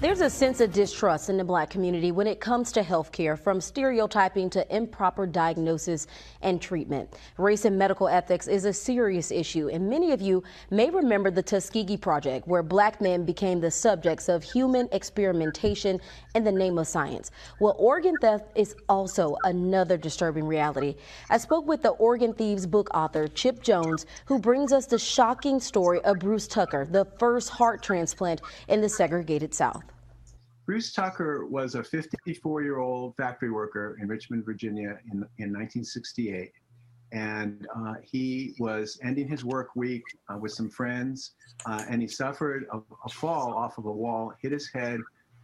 There's 0.01 0.21
a 0.21 0.31
sense 0.31 0.61
of 0.61 0.73
distrust 0.73 1.29
in 1.29 1.37
the 1.37 1.45
black 1.45 1.71
community 1.71 2.13
when 2.13 2.29
it 2.29 2.39
comes 2.39 2.71
to 2.71 2.85
health 2.85 3.11
care, 3.11 3.37
from 3.37 3.61
stereotyping 3.61 4.49
to 4.51 4.77
improper 4.77 5.27
diagnosis 5.27 6.07
and 6.41 6.63
treatment. 6.63 7.13
Race 7.37 7.65
and 7.65 7.77
medical 7.77 8.07
ethics 8.07 8.47
is 8.47 8.65
a 8.65 8.73
serious 8.73 9.33
issue, 9.33 9.69
and 9.71 9.91
many 9.91 10.13
of 10.13 10.21
you 10.21 10.45
may 10.71 10.89
remember 10.89 11.33
the 11.33 11.43
Tuskegee 11.43 11.97
Project, 11.97 12.47
where 12.47 12.63
black 12.63 13.01
men 13.01 13.25
became 13.25 13.59
the 13.61 13.73
subjects 13.73 14.29
of 14.29 14.45
human 14.45 14.89
experimentation 14.93 16.01
in 16.37 16.45
the 16.45 16.53
name 16.53 16.79
of 16.79 16.87
science. 16.87 17.33
Well, 17.59 17.75
organ 17.77 18.15
theft 18.21 18.53
is 18.55 18.77
also 18.89 19.35
another 19.43 19.97
disturbing 19.97 20.47
reality. 20.47 20.95
I 21.29 21.39
spoke 21.39 21.67
with 21.67 21.83
the 21.83 21.91
Organ 21.91 22.35
Thieves 22.35 22.67
book 22.67 22.89
author, 22.95 23.27
Chip 23.27 23.65
Jones, 23.65 24.07
who 24.27 24.39
brings 24.39 24.73
us 24.73 24.87
the 24.87 24.97
shocking 24.97 25.59
story 25.59 26.01
of 26.03 26.21
Bruce 26.21 26.47
Tucker, 26.47 26.87
the 26.89 27.05
first 27.19 27.49
heart 27.49 27.83
transplant 27.83 28.43
in 28.69 28.81
the 28.81 28.89
segregated 28.89 29.53
South. 29.53 29.88
Bruce 30.69 30.93
Tucker 30.93 31.47
was 31.47 31.77
a 31.77 31.83
54 31.83 32.63
year 32.63 32.79
old 32.79 33.17
factory 33.17 33.51
worker 33.51 33.97
in 34.03 34.07
Richmond, 34.07 34.45
Virginia 34.45 34.99
in, 35.11 35.27
in 35.39 35.51
1968. 35.51 36.53
And 37.11 37.67
uh, 37.75 37.95
he 38.03 38.55
was 38.59 39.01
ending 39.03 39.29
his 39.29 39.47
work 39.47 39.71
week 39.77 40.03
uh, 40.29 40.37
with 40.37 40.53
some 40.53 40.69
friends, 40.69 41.33
uh, 41.65 41.87
and 41.89 42.03
he 42.03 42.07
suffered 42.07 42.67
a, 42.71 42.81
a, 43.07 43.09
fall 43.09 43.55
off 43.55 43.79
of 43.79 43.87
a 43.87 43.91
wall, 43.91 44.35
hit 44.43 44.53
his 44.53 44.69
head. 44.69 45.01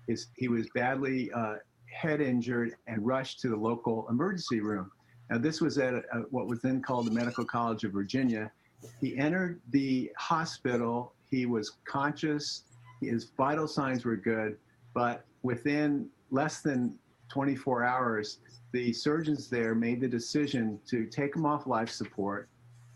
His, 0.07 0.27
he 0.37 0.49
was 0.49 0.67
badly 0.75 1.33
uh, 1.33 1.55
head 1.91 2.21
injured 2.21 2.75
and 2.87 3.07
rushed 3.07 3.41
to 3.41 3.49
the 3.49 3.57
local 3.57 4.07
emergency 4.11 4.61
room. 4.61 4.91
Now, 5.31 5.39
this 5.39 5.63
was 5.63 5.79
at 5.79 5.95
a, 5.95 6.03
a, 6.13 6.19
what 6.33 6.49
was 6.49 6.61
then 6.61 6.83
called 6.83 7.07
the 7.07 7.13
Medical 7.13 7.47
College 7.47 7.85
of 7.85 7.93
Virginia. 7.93 8.53
He 9.01 9.17
entered 9.17 9.63
the 9.71 10.13
hospital. 10.19 11.15
He 11.31 11.47
was 11.47 11.79
conscious. 11.87 12.65
His 13.01 13.25
vital 13.39 13.67
signs 13.67 14.05
were 14.05 14.17
good 14.17 14.59
but 14.95 15.25
within 15.43 16.09
less 16.31 16.61
than 16.63 16.99
24 17.29 17.85
hours, 17.85 18.39
the 18.73 18.93
surgeons 18.93 19.49
there 19.49 19.75
made 19.75 20.01
the 20.01 20.09
decision 20.09 20.81
to 20.87 21.07
take 21.07 21.35
him 21.37 21.45
off 21.45 21.67
life 21.67 21.91
support 21.91 22.49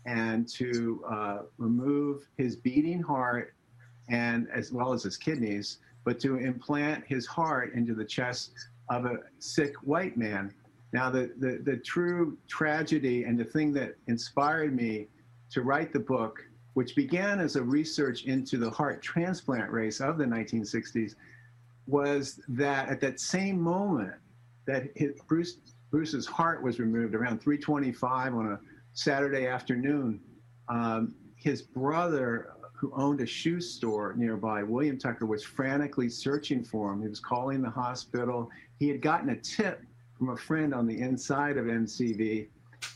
and 0.05 0.47
to 0.47 1.03
uh, 1.09 1.39
remove 1.57 2.27
his 2.37 2.55
beating 2.55 3.01
heart 3.01 3.53
and 4.09 4.47
as 4.53 4.71
well 4.71 4.93
as 4.93 5.03
his 5.03 5.17
kidneys, 5.17 5.79
but 6.03 6.19
to 6.19 6.37
implant 6.37 7.05
his 7.05 7.27
heart 7.27 7.73
into 7.73 7.93
the 7.93 8.05
chest 8.05 8.51
of 8.89 9.05
a 9.05 9.19
sick 9.37 9.75
white 9.83 10.17
man. 10.17 10.53
Now, 10.93 11.09
the, 11.09 11.31
the, 11.37 11.59
the 11.63 11.77
true 11.77 12.37
tragedy 12.47 13.25
and 13.25 13.37
the 13.37 13.45
thing 13.45 13.71
that 13.73 13.95
inspired 14.07 14.75
me 14.75 15.07
to 15.51 15.61
write 15.61 15.93
the 15.93 15.99
book, 15.99 16.43
which 16.73 16.95
began 16.95 17.39
as 17.39 17.55
a 17.55 17.61
research 17.61 18.23
into 18.23 18.57
the 18.57 18.69
heart 18.69 19.01
transplant 19.01 19.71
race 19.71 20.01
of 20.01 20.17
the 20.17 20.25
1960s, 20.25 21.15
was 21.89 22.39
that 22.47 22.87
at 22.89 23.01
that 23.01 23.19
same 23.19 23.59
moment 23.59 24.13
that 24.67 24.89
his, 24.95 25.19
Bruce 25.27 25.57
Bruce's 25.89 26.27
heart 26.27 26.61
was 26.61 26.79
removed 26.79 27.15
around 27.15 27.41
3:25 27.41 28.35
on 28.35 28.51
a 28.51 28.59
Saturday 28.93 29.47
afternoon, 29.47 30.19
um, 30.67 31.15
his 31.35 31.61
brother, 31.63 32.51
who 32.73 32.91
owned 32.93 33.21
a 33.21 33.25
shoe 33.25 33.59
store 33.59 34.13
nearby, 34.15 34.61
William 34.61 34.97
Tucker, 34.97 35.25
was 35.25 35.43
frantically 35.43 36.09
searching 36.09 36.63
for 36.63 36.93
him. 36.93 37.01
He 37.01 37.07
was 37.07 37.19
calling 37.19 37.61
the 37.61 37.69
hospital. 37.69 38.49
He 38.77 38.87
had 38.87 39.01
gotten 39.01 39.29
a 39.29 39.35
tip 39.37 39.81
from 40.17 40.29
a 40.29 40.37
friend 40.37 40.73
on 40.73 40.85
the 40.85 40.99
inside 40.99 41.57
of 41.57 41.65
MCV, 41.65 42.47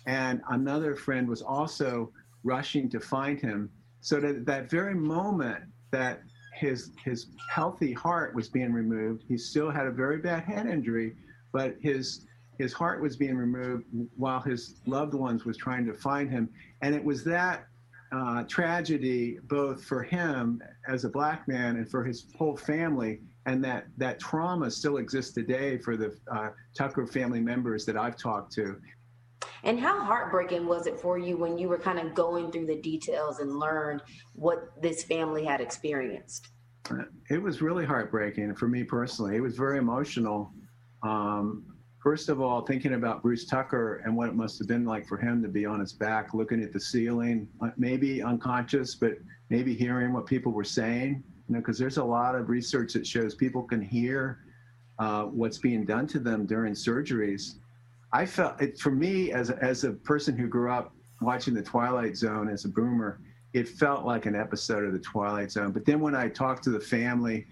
and 0.05 0.41
another 0.49 0.95
friend 0.95 1.27
was 1.27 1.41
also 1.41 2.11
rushing 2.43 2.89
to 2.89 2.99
find 2.99 3.41
him. 3.41 3.71
So 4.01 4.19
that 4.19 4.45
that 4.45 4.69
very 4.69 4.93
moment 4.93 5.63
that 5.91 6.21
his 6.53 6.91
his 7.03 7.27
healthy 7.49 7.93
heart 7.93 8.35
was 8.35 8.49
being 8.49 8.73
removed. 8.73 9.23
He 9.27 9.37
still 9.37 9.69
had 9.69 9.87
a 9.87 9.91
very 9.91 10.17
bad 10.17 10.43
head 10.43 10.67
injury, 10.67 11.15
but 11.51 11.75
his 11.81 12.25
his 12.57 12.73
heart 12.73 13.01
was 13.01 13.15
being 13.15 13.35
removed 13.35 13.85
while 14.15 14.39
his 14.39 14.75
loved 14.85 15.13
ones 15.13 15.43
was 15.45 15.57
trying 15.57 15.85
to 15.85 15.93
find 15.93 16.29
him. 16.29 16.49
And 16.81 16.93
it 16.93 17.03
was 17.03 17.23
that 17.23 17.65
uh, 18.11 18.43
tragedy, 18.43 19.39
both 19.43 19.83
for 19.83 20.03
him 20.03 20.61
as 20.87 21.03
a 21.03 21.09
black 21.09 21.47
man 21.47 21.77
and 21.77 21.89
for 21.89 22.03
his 22.03 22.27
whole 22.37 22.55
family, 22.55 23.21
and 23.47 23.63
that 23.63 23.87
that 23.97 24.19
trauma 24.19 24.69
still 24.69 24.97
exists 24.97 25.33
today 25.33 25.77
for 25.77 25.97
the 25.97 26.15
uh, 26.31 26.49
Tucker 26.75 27.07
family 27.07 27.39
members 27.39 27.85
that 27.85 27.97
I've 27.97 28.17
talked 28.17 28.51
to. 28.53 28.79
And 29.63 29.79
how 29.79 30.03
heartbreaking 30.03 30.67
was 30.67 30.87
it 30.87 30.99
for 30.99 31.17
you 31.17 31.37
when 31.37 31.57
you 31.57 31.69
were 31.69 31.77
kind 31.77 31.99
of 31.99 32.13
going 32.13 32.51
through 32.51 32.65
the 32.65 32.81
details 32.81 33.39
and 33.39 33.57
learned 33.57 34.01
what 34.33 34.81
this 34.81 35.03
family 35.03 35.45
had 35.45 35.61
experienced? 35.61 36.49
It 37.29 37.41
was 37.41 37.61
really 37.61 37.85
heartbreaking 37.85 38.55
for 38.55 38.67
me 38.67 38.83
personally. 38.83 39.37
It 39.37 39.41
was 39.41 39.55
very 39.55 39.77
emotional. 39.77 40.51
Um, 41.01 41.63
first 42.01 42.27
of 42.27 42.41
all, 42.41 42.61
thinking 42.61 42.95
about 42.95 43.21
Bruce 43.21 43.45
Tucker 43.45 44.01
and 44.05 44.15
what 44.15 44.27
it 44.27 44.35
must 44.35 44.59
have 44.59 44.67
been 44.67 44.85
like 44.85 45.07
for 45.07 45.17
him 45.17 45.41
to 45.43 45.47
be 45.47 45.65
on 45.65 45.79
his 45.79 45.93
back, 45.93 46.33
looking 46.33 46.61
at 46.61 46.73
the 46.73 46.79
ceiling, 46.79 47.47
uh, 47.61 47.69
maybe 47.77 48.21
unconscious, 48.21 48.95
but 48.95 49.13
maybe 49.49 49.73
hearing 49.73 50.11
what 50.11 50.25
people 50.25 50.51
were 50.51 50.65
saying. 50.65 51.23
You 51.47 51.55
know, 51.55 51.59
because 51.59 51.77
there's 51.77 51.97
a 51.97 52.03
lot 52.03 52.35
of 52.35 52.49
research 52.49 52.93
that 52.93 53.07
shows 53.07 53.33
people 53.33 53.63
can 53.63 53.81
hear 53.81 54.39
uh, 54.99 55.23
what's 55.23 55.57
being 55.57 55.85
done 55.85 56.07
to 56.07 56.19
them 56.19 56.45
during 56.45 56.73
surgeries. 56.73 57.55
I 58.13 58.27
felt 58.27 58.61
it 58.61 58.79
for 58.79 58.91
me 58.91 59.31
as 59.31 59.49
a, 59.49 59.61
as 59.63 59.83
a 59.83 59.91
person 59.91 60.37
who 60.37 60.47
grew 60.47 60.71
up 60.71 60.93
watching 61.19 61.55
the 61.55 61.63
Twilight 61.63 62.15
Zone 62.15 62.47
as 62.47 62.63
a 62.63 62.69
boomer. 62.69 63.19
It 63.53 63.67
felt 63.67 64.05
like 64.05 64.27
an 64.27 64.35
episode 64.35 64.85
of 64.85 64.93
the 64.93 64.99
Twilight 64.99 65.51
Zone. 65.51 65.71
But 65.71 65.83
then 65.85 65.99
when 65.99 66.15
I 66.15 66.29
talked 66.29 66.63
to 66.65 66.69
the 66.69 66.79
family, 66.79 67.47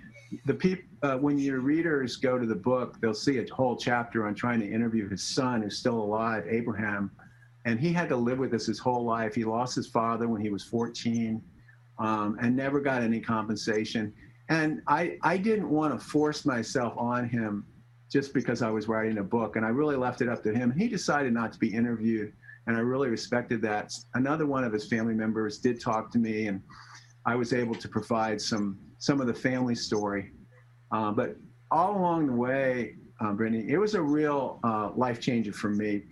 the 0.46 0.54
people 0.54 0.86
uh, 1.04 1.18
when 1.18 1.40
your 1.40 1.62
readers 1.62 2.16
go 2.18 2.38
to 2.38 2.46
the 2.46 2.56
book, 2.56 3.02
they'll 3.02 3.14
see 3.14 3.40
a 3.40 3.46
whole 3.52 3.76
chapter 3.76 4.28
on 4.28 4.36
trying 4.36 4.60
to 4.60 4.72
interview 4.72 5.10
his 5.10 5.24
son, 5.24 5.64
who's 5.64 5.80
still 5.80 6.00
alive, 6.00 6.46
Abraham, 6.48 7.10
and 7.66 7.80
he 7.80 7.92
had 7.92 8.08
to 8.10 8.16
live 8.16 8.38
with 8.38 8.52
this 8.52 8.68
his 8.68 8.78
whole 8.78 9.04
life. 9.04 9.34
He 9.34 9.44
lost 9.44 9.76
his 9.76 9.88
father 9.88 10.28
when 10.28 10.42
he 10.42 10.52
was 10.52 10.64
14, 10.64 11.42
um, 11.98 12.38
and 12.40 12.56
never 12.56 12.80
got 12.80 13.02
any 13.02 13.20
compensation. 13.20 14.14
And 14.50 14.82
I 14.88 15.18
I 15.24 15.38
didn't 15.38 15.70
want 15.70 16.00
to 16.00 16.06
force 16.06 16.46
myself 16.46 16.94
on 16.98 17.28
him 17.28 17.66
just 18.12 18.34
because 18.34 18.62
I 18.62 18.70
was 18.70 18.88
writing 18.88 19.20
a 19.20 19.24
book, 19.24 19.56
and 19.56 19.66
I 19.66 19.70
really 19.70 19.96
left 19.96 20.22
it 20.22 20.28
up 20.28 20.44
to 20.44 20.54
him. 20.54 20.72
He 20.72 20.90
decided 20.90 21.34
not 21.34 21.54
to 21.54 21.60
be 21.60 21.74
interviewed, 21.74 22.34
and 22.68 22.76
I 22.76 22.82
really 22.82 23.10
respected 23.10 23.62
that. 23.62 23.94
Another 24.16 24.46
one 24.46 24.66
of 24.66 24.74
his 24.74 24.88
family 24.88 25.14
members 25.14 25.60
did 25.60 25.80
talk 25.80 26.12
to 26.12 26.20
me, 26.20 26.48
and 26.48 26.62
I 27.26 27.36
was 27.36 27.54
able 27.54 27.76
to 27.76 27.88
provide 27.88 28.42
some 28.42 28.78
some 28.98 29.22
of 29.22 29.28
the 29.28 29.34
family 29.34 29.76
story. 29.76 30.32
Uh, 30.92 31.12
but 31.12 31.38
all 31.72 31.98
along 31.98 32.28
the 32.28 32.34
way, 32.34 32.96
um, 33.22 33.38
Brittany, 33.38 33.66
it 33.70 33.78
was 33.78 33.96
a 33.96 34.02
real 34.02 34.60
uh, 34.64 34.92
life 34.96 35.22
changer 35.22 35.54
for 35.54 35.70
me. 35.70 36.04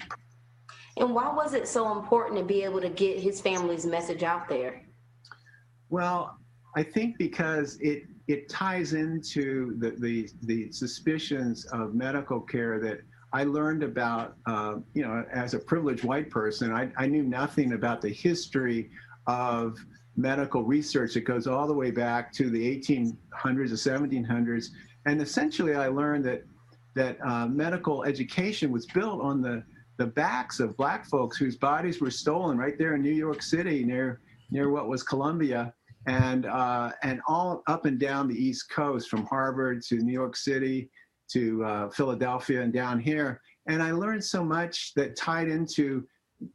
And 0.98 1.14
why 1.14 1.34
was 1.34 1.54
it 1.54 1.68
so 1.68 1.98
important 1.98 2.40
to 2.40 2.46
be 2.46 2.64
able 2.64 2.82
to 2.82 2.90
get 2.90 3.20
his 3.20 3.42
family's 3.42 3.86
message 3.86 4.24
out 4.24 4.48
there? 4.48 4.84
Well, 5.90 6.38
I 6.76 6.84
think 6.84 7.18
because 7.18 7.78
it 7.82 8.04
it 8.30 8.48
ties 8.48 8.94
into 8.94 9.76
the 9.80 9.90
the, 9.98 10.30
the 10.44 10.72
suspicions 10.72 11.66
of 11.66 11.96
medical 11.96 12.40
care 12.40 12.80
that 12.80 13.02
I 13.34 13.44
learned 13.44 13.82
about. 13.84 14.36
Uh, 14.46 14.76
you 14.94 15.02
know, 15.02 15.26
as 15.34 15.56
a 15.56 15.60
privileged 15.60 16.04
white 16.04 16.30
person, 16.30 16.72
I, 16.72 16.92
I 16.96 17.08
knew 17.08 17.24
nothing 17.24 17.74
about 17.74 18.02
the 18.02 18.10
history 18.10 18.92
of 19.26 19.78
medical 20.16 20.64
research 20.64 21.16
that 21.16 21.22
goes 21.22 21.48
all 21.48 21.66
the 21.66 21.74
way 21.74 21.90
back 21.90 22.32
to 22.34 22.52
the 22.52 22.78
1800s 22.78 23.18
or 23.44 24.00
1700s. 24.00 24.68
And 25.08 25.22
essentially, 25.22 25.76
I 25.76 25.88
learned 25.88 26.24
that 26.26 26.44
that 26.96 27.18
uh, 27.26 27.48
medical 27.48 28.04
education 28.04 28.72
was 28.72 28.86
built 28.86 29.22
on 29.22 29.42
the 29.42 29.64
the 29.98 30.06
backs 30.06 30.60
of 30.60 30.78
black 30.78 31.06
folks 31.08 31.36
whose 31.36 31.58
bodies 31.58 32.00
were 32.00 32.12
stolen 32.12 32.58
right 32.60 32.78
there 32.78 32.94
in 32.94 33.02
New 33.02 33.20
York 33.26 33.42
City 33.42 33.84
near 33.84 34.22
near 34.52 34.70
what 34.70 34.88
was 34.88 35.02
Columbia 35.02 35.74
and 36.10 36.48
uh, 36.48 36.92
and 37.04 37.22
all 37.28 37.62
up 37.68 37.86
and 37.86 38.00
down 38.00 38.28
the 38.28 38.36
East 38.36 38.70
Coast 38.72 39.10
from 39.10 39.26
Harvard 39.26 39.84
to 39.84 39.96
New 39.98 40.12
York 40.12 40.36
City 40.36 40.90
to 41.32 41.64
uh, 41.64 41.90
Philadelphia 41.90 42.62
and 42.64 42.74
down 42.74 43.00
here. 43.00 43.40
And 43.68 43.84
I 43.84 43.92
learned 43.92 44.24
so 44.24 44.44
much 44.44 44.94
that 44.96 45.16
tied 45.16 45.48
into 45.48 46.04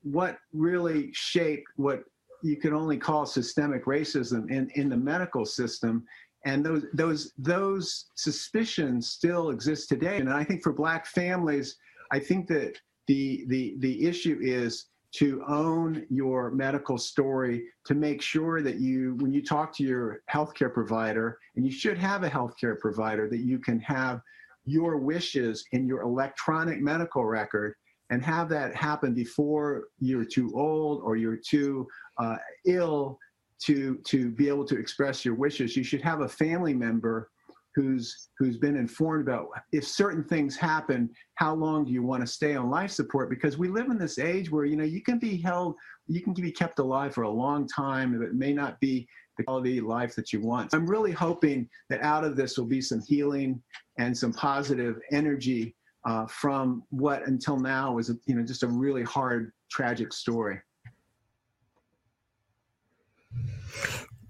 what 0.03 0.39
really 0.53 1.11
shaped 1.13 1.69
what 1.77 2.03
you 2.43 2.57
can 2.57 2.75
only 2.75 2.99
call 2.99 3.27
systemic 3.27 3.85
racism 3.85 4.51
in, 4.51 4.69
in 4.75 4.89
the 4.89 4.97
medical 4.97 5.47
system. 5.47 6.05
And 6.45 6.67
those 6.67 6.87
those 6.93 7.33
those 7.39 8.07
suspicions 8.17 9.09
still 9.09 9.51
exist 9.51 9.89
today. 9.89 10.17
And 10.17 10.29
I 10.29 10.43
think 10.43 10.65
for 10.65 10.73
black 10.73 11.07
families, 11.07 11.77
I 12.11 12.19
think 12.19 12.49
that 12.49 12.77
the 13.07 13.45
the 13.47 13.77
the 13.79 14.05
issue 14.05 14.39
is 14.43 14.87
to 15.17 15.45
own 15.47 16.05
your 16.11 16.51
medical 16.51 16.99
story 16.99 17.65
to 17.85 17.95
make 17.95 18.21
sure 18.21 18.63
that 18.63 18.77
you 18.77 19.15
when 19.21 19.33
you 19.33 19.43
talk 19.43 19.73
to 19.77 19.85
your 19.85 20.23
healthcare 20.33 20.73
provider 20.73 21.39
and 21.57 21.65
you 21.65 21.71
should 21.71 21.97
have 21.97 22.25
a 22.25 22.31
healthcare 22.31 22.79
provider 22.79 23.29
that 23.29 23.41
you 23.41 23.59
can 23.59 23.79
have 23.79 24.21
your 24.65 24.97
wishes 24.97 25.65
in 25.73 25.87
your 25.87 26.03
electronic 26.03 26.81
medical 26.81 27.25
record 27.25 27.75
and 28.11 28.25
have 28.25 28.49
that 28.49 28.75
happen 28.75 29.15
before 29.15 29.85
you're 30.01 30.25
too 30.25 30.53
old 30.55 31.01
or 31.03 31.17
you're 31.17 31.37
too 31.37 31.87
uh, 32.19 32.37
ill 32.67 33.19
to 33.61 33.99
to 34.05 34.31
be 34.31 34.49
able 34.49 34.65
to 34.65 34.79
express 34.79 35.25
your 35.25 35.35
wishes. 35.35 35.77
You 35.77 35.85
should 35.85 36.03
have 36.03 36.21
a 36.21 36.29
family 36.29 36.75
member 36.75 37.31
who's 37.75 38.29
who's 38.39 38.57
been 38.57 38.77
informed 38.77 39.27
about 39.27 39.49
if 39.73 39.87
certain 39.87 40.25
things 40.25 40.57
happen, 40.57 41.11
how 41.35 41.55
long 41.55 41.85
do 41.85 41.93
you 41.93 42.03
want 42.03 42.23
to 42.23 42.27
stay 42.27 42.55
on 42.55 42.71
life 42.71 42.91
support? 42.91 43.29
Because 43.31 43.59
we 43.59 43.69
live 43.69 43.87
in 43.87 43.99
this 43.99 44.19
age 44.19 44.51
where 44.51 44.65
you 44.65 44.77
know 44.77 44.85
you 44.85 45.03
can 45.03 45.19
be 45.19 45.37
held, 45.37 45.75
you 46.07 46.21
can 46.21 46.35
be 46.35 46.53
kept 46.53 46.79
alive 46.79 47.15
for 47.15 47.23
a 47.23 47.31
long 47.31 47.67
time, 47.67 48.17
but 48.17 48.25
it 48.25 48.35
may 48.35 48.53
not 48.53 48.81
be 48.81 49.09
the 49.37 49.45
quality 49.45 49.79
of 49.79 49.85
life 49.85 50.15
that 50.15 50.33
you 50.33 50.41
want. 50.41 50.73
I'm 50.73 50.87
really 50.87 51.13
hoping 51.13 51.69
that 51.91 52.01
out 52.03 52.25
of 52.25 52.37
this 52.37 52.57
will 52.57 52.67
be 52.67 52.81
some 52.81 53.03
healing 53.03 53.61
and 53.99 54.17
some 54.17 54.33
positive 54.33 55.01
energy 55.11 55.75
uh, 56.07 56.27
from 56.27 56.83
what 56.91 57.27
until 57.27 57.59
now 57.59 57.95
was 57.95 58.11
you 58.27 58.35
know 58.35 58.45
just 58.45 58.63
a 58.63 58.69
really 58.69 59.03
hard, 59.03 59.53
tragic 59.71 60.13
story. 60.13 60.61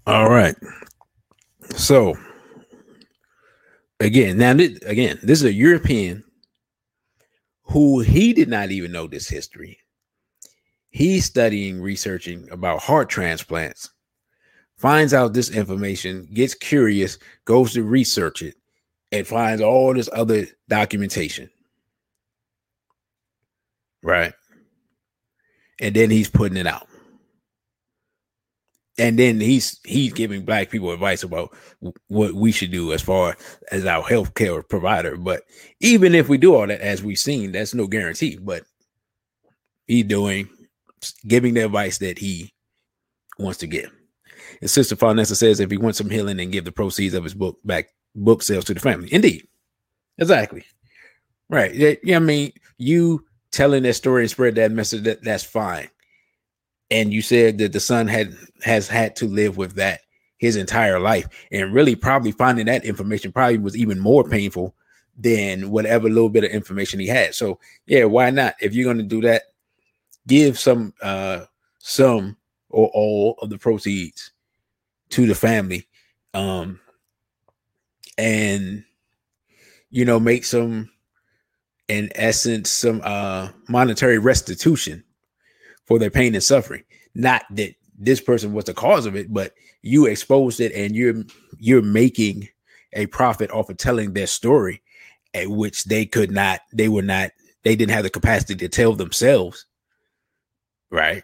All 0.07 0.29
right. 0.29 0.55
So 1.71 2.15
again, 3.99 4.37
now 4.37 4.51
again, 4.51 5.19
this 5.23 5.39
is 5.39 5.45
a 5.45 5.53
European 5.53 6.23
who 7.63 7.99
he 7.99 8.33
did 8.33 8.49
not 8.49 8.71
even 8.71 8.91
know 8.91 9.07
this 9.07 9.27
history. 9.27 9.79
He's 10.89 11.25
studying, 11.25 11.81
researching 11.81 12.49
about 12.51 12.81
heart 12.81 13.09
transplants, 13.09 13.89
finds 14.77 15.13
out 15.13 15.33
this 15.33 15.49
information, 15.49 16.27
gets 16.33 16.53
curious, 16.53 17.17
goes 17.45 17.73
to 17.73 17.83
research 17.83 18.41
it, 18.41 18.55
and 19.11 19.27
finds 19.27 19.61
all 19.61 19.93
this 19.93 20.09
other 20.13 20.45
documentation. 20.69 21.49
Right. 24.03 24.33
And 25.81 25.95
then 25.95 26.09
he's 26.09 26.29
putting 26.29 26.57
it 26.57 26.67
out 26.67 26.87
and 28.97 29.19
then 29.19 29.39
he's 29.39 29.79
he's 29.83 30.13
giving 30.13 30.45
black 30.45 30.69
people 30.69 30.91
advice 30.91 31.23
about 31.23 31.55
what 32.07 32.33
we 32.33 32.51
should 32.51 32.71
do 32.71 32.93
as 32.93 33.01
far 33.01 33.35
as 33.71 33.85
our 33.85 34.03
healthcare 34.03 34.67
provider. 34.67 35.17
But 35.17 35.43
even 35.81 36.15
if 36.15 36.29
we 36.29 36.37
do 36.37 36.55
all 36.55 36.67
that, 36.67 36.81
as 36.81 37.03
we've 37.03 37.17
seen, 37.17 37.51
that's 37.51 37.73
no 37.73 37.87
guarantee. 37.87 38.37
But 38.37 38.63
he's 39.87 40.05
doing 40.05 40.49
giving 41.27 41.53
the 41.55 41.65
advice 41.65 41.97
that 41.99 42.17
he 42.17 42.53
wants 43.37 43.59
to 43.59 43.67
give. 43.67 43.91
And 44.61 44.69
Sister 44.69 44.95
Farnessa 44.95 45.35
says 45.35 45.59
if 45.59 45.69
he 45.69 45.77
wants 45.77 45.97
some 45.97 46.09
healing 46.09 46.39
and 46.39 46.51
give 46.51 46.65
the 46.65 46.71
proceeds 46.71 47.13
of 47.13 47.23
his 47.23 47.33
book 47.33 47.59
back 47.65 47.89
book 48.15 48.43
sales 48.43 48.65
to 48.65 48.73
the 48.73 48.79
family. 48.79 49.13
Indeed. 49.13 49.45
Exactly. 50.17 50.63
Right. 51.49 51.75
Yeah, 51.75 52.15
I 52.15 52.19
mean, 52.19 52.53
you 52.77 53.25
telling 53.51 53.83
that 53.83 53.93
story 53.95 54.23
and 54.23 54.31
spread 54.31 54.55
that 54.55 54.71
message, 54.71 55.03
that, 55.03 55.21
that's 55.21 55.43
fine 55.43 55.89
and 56.91 57.11
you 57.11 57.21
said 57.21 57.57
that 57.57 57.73
the 57.73 57.79
son 57.79 58.07
had 58.07 58.35
has 58.63 58.87
had 58.87 59.15
to 59.17 59.25
live 59.25 59.57
with 59.57 59.75
that 59.75 60.01
his 60.37 60.55
entire 60.55 60.99
life. 60.99 61.27
And 61.51 61.73
really 61.73 61.95
probably 61.95 62.31
finding 62.31 62.65
that 62.67 62.85
information 62.85 63.31
probably 63.31 63.57
was 63.57 63.77
even 63.77 63.99
more 63.99 64.23
painful 64.23 64.75
than 65.17 65.71
whatever 65.71 66.09
little 66.09 66.29
bit 66.29 66.43
of 66.43 66.51
information 66.51 66.99
he 66.99 67.07
had. 67.07 67.33
So 67.33 67.59
yeah 67.85 68.03
why 68.05 68.29
not? 68.29 68.55
If 68.59 68.73
you're 68.73 68.85
going 68.85 68.97
to 68.97 69.03
do 69.03 69.21
that 69.21 69.43
give 70.27 70.57
some 70.57 70.93
uh 71.01 71.45
some 71.79 72.35
or 72.69 72.89
all 72.93 73.35
of 73.41 73.49
the 73.49 73.57
proceeds 73.57 74.31
to 75.09 75.27
the 75.27 75.35
family 75.35 75.87
um 76.33 76.79
and 78.17 78.83
you 79.91 80.03
know 80.03 80.19
make 80.19 80.43
some 80.43 80.89
in 81.87 82.09
essence 82.15 82.71
some 82.71 83.01
uh 83.03 83.47
monetary 83.69 84.17
restitution 84.17 85.03
for 85.85 85.99
their 85.99 86.09
pain 86.09 86.33
and 86.35 86.43
suffering. 86.43 86.83
Not 87.13 87.43
that 87.51 87.73
this 87.97 88.21
person 88.21 88.53
was 88.53 88.65
the 88.65 88.73
cause 88.73 89.05
of 89.05 89.15
it, 89.15 89.33
but 89.33 89.53
you 89.81 90.05
exposed 90.05 90.59
it 90.59 90.73
and 90.73 90.95
you're 90.95 91.23
you're 91.59 91.81
making 91.81 92.49
a 92.93 93.05
profit 93.07 93.51
off 93.51 93.69
of 93.69 93.77
telling 93.77 94.13
their 94.13 94.27
story 94.27 94.81
at 95.33 95.49
which 95.49 95.83
they 95.83 96.05
could 96.05 96.31
not, 96.31 96.61
they 96.73 96.87
were 96.87 97.01
not, 97.01 97.31
they 97.63 97.75
didn't 97.75 97.91
have 97.91 98.03
the 98.03 98.09
capacity 98.09 98.55
to 98.55 98.69
tell 98.69 98.93
themselves. 98.93 99.65
Right. 100.89 101.23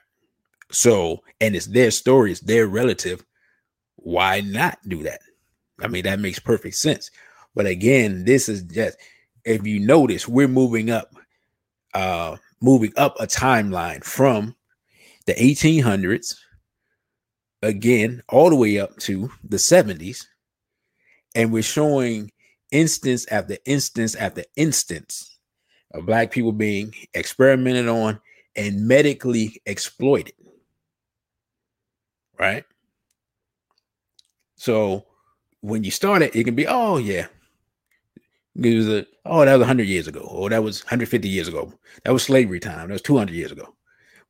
So, 0.69 1.23
and 1.39 1.55
it's 1.55 1.67
their 1.67 1.91
story, 1.91 2.31
it's 2.31 2.41
their 2.41 2.67
relative. 2.67 3.23
Why 3.95 4.41
not 4.41 4.77
do 4.87 5.03
that? 5.03 5.21
I 5.79 5.87
mean, 5.87 6.03
that 6.03 6.19
makes 6.19 6.39
perfect 6.39 6.75
sense. 6.75 7.09
But 7.55 7.65
again, 7.65 8.25
this 8.25 8.49
is 8.49 8.63
just 8.63 8.97
if 9.45 9.65
you 9.65 9.79
notice, 9.79 10.27
we're 10.27 10.47
moving 10.47 10.89
up 10.89 11.15
uh 11.93 12.37
moving 12.61 12.93
up 12.97 13.15
a 13.19 13.27
timeline 13.27 14.03
from 14.03 14.55
the 15.25 15.33
1800s 15.33 16.35
again 17.61 18.21
all 18.29 18.49
the 18.49 18.55
way 18.55 18.79
up 18.79 18.97
to 18.97 19.31
the 19.43 19.57
70s 19.57 20.25
and 21.35 21.51
we're 21.51 21.63
showing 21.63 22.31
instance 22.71 23.25
after 23.27 23.57
instance 23.65 24.15
after 24.15 24.43
instance 24.55 25.37
of 25.93 26.05
black 26.05 26.31
people 26.31 26.51
being 26.51 26.93
experimented 27.13 27.87
on 27.87 28.19
and 28.55 28.87
medically 28.87 29.61
exploited. 29.65 30.33
Right? 32.39 32.63
So 34.55 35.05
when 35.61 35.83
you 35.83 35.91
start 35.91 36.21
it, 36.21 36.35
it 36.35 36.43
can 36.43 36.55
be, 36.55 36.67
oh 36.67 36.97
yeah. 36.97 37.27
It 38.55 38.75
was 38.75 38.89
a 38.89 39.05
oh, 39.25 39.45
that 39.45 39.53
was 39.53 39.61
100 39.61 39.87
years 39.87 40.07
ago, 40.07 40.27
Oh, 40.29 40.49
that 40.49 40.63
was 40.63 40.83
150 40.83 41.27
years 41.27 41.47
ago. 41.47 41.73
That 42.03 42.11
was 42.11 42.23
slavery 42.23 42.59
time. 42.59 42.87
That 42.87 42.93
was 42.93 43.01
200 43.01 43.33
years 43.33 43.51
ago. 43.51 43.73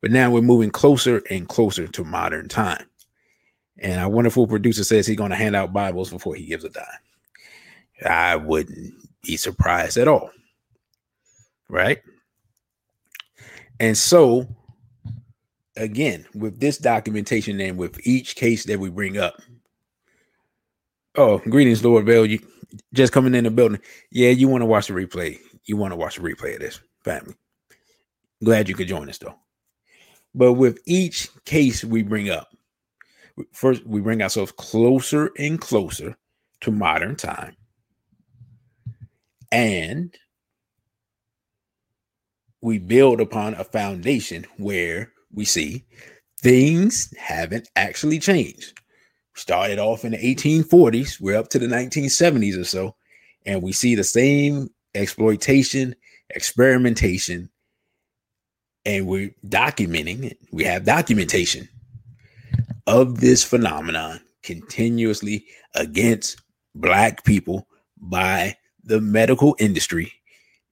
But 0.00 0.10
now 0.10 0.30
we're 0.30 0.42
moving 0.42 0.70
closer 0.70 1.22
and 1.30 1.48
closer 1.48 1.86
to 1.86 2.04
modern 2.04 2.48
time. 2.48 2.86
And 3.78 4.00
our 4.00 4.08
wonderful 4.08 4.46
producer 4.46 4.84
says 4.84 5.06
he's 5.06 5.16
going 5.16 5.30
to 5.30 5.36
hand 5.36 5.56
out 5.56 5.72
Bibles 5.72 6.10
before 6.10 6.34
he 6.34 6.46
gives 6.46 6.64
a 6.64 6.68
dime. 6.68 6.84
I 8.04 8.36
wouldn't 8.36 8.94
be 9.22 9.36
surprised 9.36 9.96
at 9.96 10.08
all. 10.08 10.30
Right. 11.68 12.00
And 13.80 13.96
so, 13.96 14.46
again, 15.76 16.26
with 16.34 16.60
this 16.60 16.78
documentation 16.78 17.60
and 17.60 17.78
with 17.78 18.04
each 18.06 18.36
case 18.36 18.64
that 18.64 18.78
we 18.78 18.90
bring 18.90 19.18
up, 19.18 19.40
oh, 21.16 21.38
greetings, 21.38 21.84
Lord 21.84 22.06
Bell. 22.06 22.26
You 22.26 22.40
just 22.92 23.12
coming 23.12 23.34
in 23.34 23.44
the 23.44 23.50
building. 23.50 23.80
Yeah, 24.10 24.30
you 24.30 24.48
want 24.48 24.62
to 24.62 24.66
watch 24.66 24.88
the 24.88 24.94
replay. 24.94 25.38
You 25.64 25.76
want 25.76 25.92
to 25.92 25.96
watch 25.96 26.16
the 26.16 26.22
replay 26.22 26.54
of 26.54 26.60
this, 26.60 26.80
family. 27.04 27.34
Glad 28.42 28.68
you 28.68 28.74
could 28.74 28.88
join 28.88 29.08
us, 29.08 29.18
though. 29.18 29.36
But 30.34 30.54
with 30.54 30.78
each 30.86 31.28
case 31.44 31.84
we 31.84 32.02
bring 32.02 32.30
up, 32.30 32.48
first 33.52 33.86
we 33.86 34.00
bring 34.00 34.22
ourselves 34.22 34.52
closer 34.52 35.30
and 35.38 35.60
closer 35.60 36.16
to 36.62 36.70
modern 36.70 37.16
time. 37.16 37.56
And 39.50 40.16
we 42.62 42.78
build 42.78 43.20
upon 43.20 43.54
a 43.54 43.64
foundation 43.64 44.46
where 44.56 45.12
we 45.32 45.44
see 45.44 45.84
things 46.40 47.12
haven't 47.18 47.68
actually 47.76 48.18
changed. 48.18 48.80
Started 49.34 49.78
off 49.78 50.04
in 50.04 50.12
the 50.12 50.18
1840s, 50.18 51.20
we're 51.20 51.38
up 51.38 51.48
to 51.48 51.58
the 51.58 51.66
1970s 51.66 52.58
or 52.58 52.64
so, 52.64 52.94
and 53.46 53.62
we 53.62 53.72
see 53.72 53.94
the 53.94 54.04
same 54.04 54.68
exploitation, 54.94 55.94
experimentation, 56.30 57.48
and 58.84 59.06
we're 59.06 59.34
documenting 59.46 60.24
it. 60.24 60.38
We 60.50 60.64
have 60.64 60.84
documentation 60.84 61.68
of 62.86 63.20
this 63.20 63.42
phenomenon 63.44 64.20
continuously 64.42 65.46
against 65.74 66.42
black 66.74 67.24
people 67.24 67.66
by 67.96 68.56
the 68.84 69.00
medical 69.00 69.56
industry, 69.58 70.12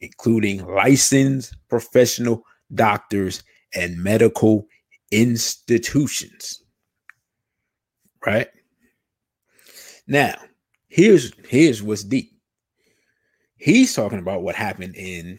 including 0.01 0.67
licensed 0.67 1.55
professional 1.69 2.45
doctors 2.75 3.43
and 3.75 4.03
medical 4.03 4.67
institutions. 5.13 6.63
Right? 8.25 8.49
Now, 10.07 10.35
here's 10.89 11.33
here's 11.49 11.83
what's 11.83 12.05
deep. 12.05 12.33
He's 13.57 13.95
talking 13.95 14.19
about 14.19 14.43
what 14.43 14.55
happened 14.55 14.97
in 14.97 15.39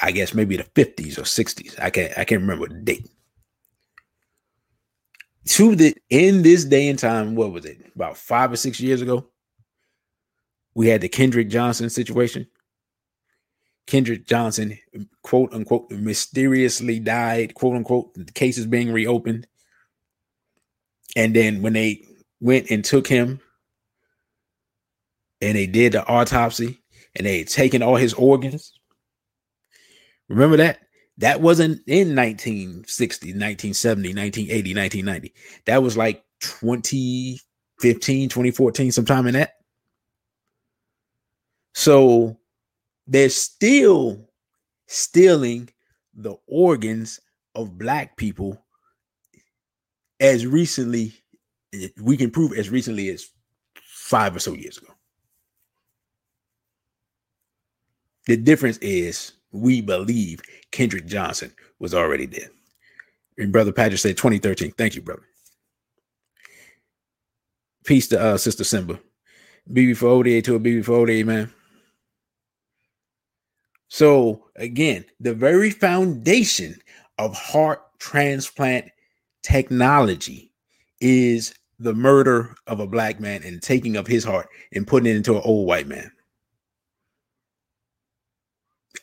I 0.00 0.12
guess 0.12 0.34
maybe 0.34 0.56
the 0.56 0.64
50s 0.64 1.18
or 1.18 1.22
60s. 1.22 1.80
I 1.80 1.90
can't 1.90 2.12
I 2.16 2.24
can't 2.24 2.42
remember 2.42 2.68
the 2.68 2.80
date. 2.80 3.08
To 5.46 5.74
the 5.74 5.96
in 6.10 6.42
this 6.42 6.64
day 6.64 6.88
and 6.88 6.98
time, 6.98 7.34
what 7.34 7.52
was 7.52 7.64
it? 7.64 7.78
About 7.94 8.16
five 8.16 8.52
or 8.52 8.56
six 8.56 8.80
years 8.80 9.00
ago, 9.00 9.28
we 10.74 10.88
had 10.88 11.00
the 11.00 11.08
Kendrick 11.08 11.48
Johnson 11.48 11.88
situation. 11.90 12.46
Kendrick 13.86 14.26
Johnson, 14.26 14.78
quote 15.22 15.54
unquote, 15.54 15.90
mysteriously 15.90 17.00
died, 17.00 17.54
quote 17.54 17.74
unquote. 17.74 18.12
The 18.14 18.30
case 18.32 18.58
is 18.58 18.66
being 18.66 18.92
reopened. 18.92 19.46
And 21.16 21.34
then 21.34 21.62
when 21.62 21.72
they 21.72 22.04
went 22.40 22.70
and 22.70 22.84
took 22.84 23.06
him 23.06 23.40
and 25.40 25.56
they 25.56 25.66
did 25.66 25.92
the 25.92 26.06
autopsy 26.06 26.80
and 27.16 27.26
they 27.26 27.38
had 27.38 27.48
taken 27.48 27.82
all 27.82 27.96
his 27.96 28.14
organs, 28.14 28.78
Remember 30.28 30.58
that? 30.58 30.80
That 31.18 31.40
wasn't 31.40 31.82
in 31.86 32.14
1960, 32.14 33.28
1970, 33.28 34.14
1980, 34.14 34.74
1990. 34.74 35.34
That 35.66 35.82
was 35.82 35.96
like 35.96 36.22
2015, 36.40 38.28
2014, 38.28 38.92
sometime 38.92 39.26
in 39.26 39.34
that. 39.34 39.54
So 41.74 42.38
they're 43.06 43.30
still 43.30 44.28
stealing 44.86 45.70
the 46.14 46.36
organs 46.46 47.20
of 47.54 47.78
black 47.78 48.16
people 48.16 48.62
as 50.20 50.46
recently 50.46 51.12
we 52.00 52.16
can 52.16 52.30
prove 52.30 52.52
as 52.52 52.70
recently 52.70 53.08
as 53.10 53.28
five 53.82 54.34
or 54.34 54.40
so 54.40 54.54
years 54.54 54.78
ago. 54.78 54.92
The 58.26 58.36
difference 58.36 58.78
is 58.78 59.32
we 59.52 59.80
believe 59.80 60.42
Kendrick 60.70 61.06
Johnson 61.06 61.52
was 61.78 61.94
already 61.94 62.26
dead. 62.26 62.50
And 63.38 63.52
Brother 63.52 63.72
Patrick 63.72 64.00
said 64.00 64.16
2013. 64.16 64.72
Thank 64.72 64.96
you, 64.96 65.02
brother. 65.02 65.22
Peace 67.84 68.08
to 68.08 68.20
uh, 68.20 68.36
Sister 68.36 68.64
Simba. 68.64 68.98
BB 69.70 69.96
for 69.96 70.08
ODA 70.08 70.42
to 70.42 70.56
a 70.56 70.60
BB 70.60 70.84
for 70.84 70.92
ODA, 70.92 71.24
man. 71.24 71.52
So, 73.88 74.44
again, 74.56 75.04
the 75.20 75.32
very 75.32 75.70
foundation 75.70 76.78
of 77.18 77.34
heart 77.34 77.80
transplant 77.98 78.90
technology 79.42 80.52
is 81.00 81.54
the 81.78 81.94
murder 81.94 82.54
of 82.66 82.80
a 82.80 82.86
black 82.86 83.20
man 83.20 83.42
and 83.44 83.62
taking 83.62 83.96
of 83.96 84.06
his 84.06 84.24
heart 84.24 84.48
and 84.72 84.86
putting 84.86 85.10
it 85.10 85.16
into 85.16 85.36
an 85.36 85.42
old 85.44 85.66
white 85.66 85.86
man. 85.86 86.10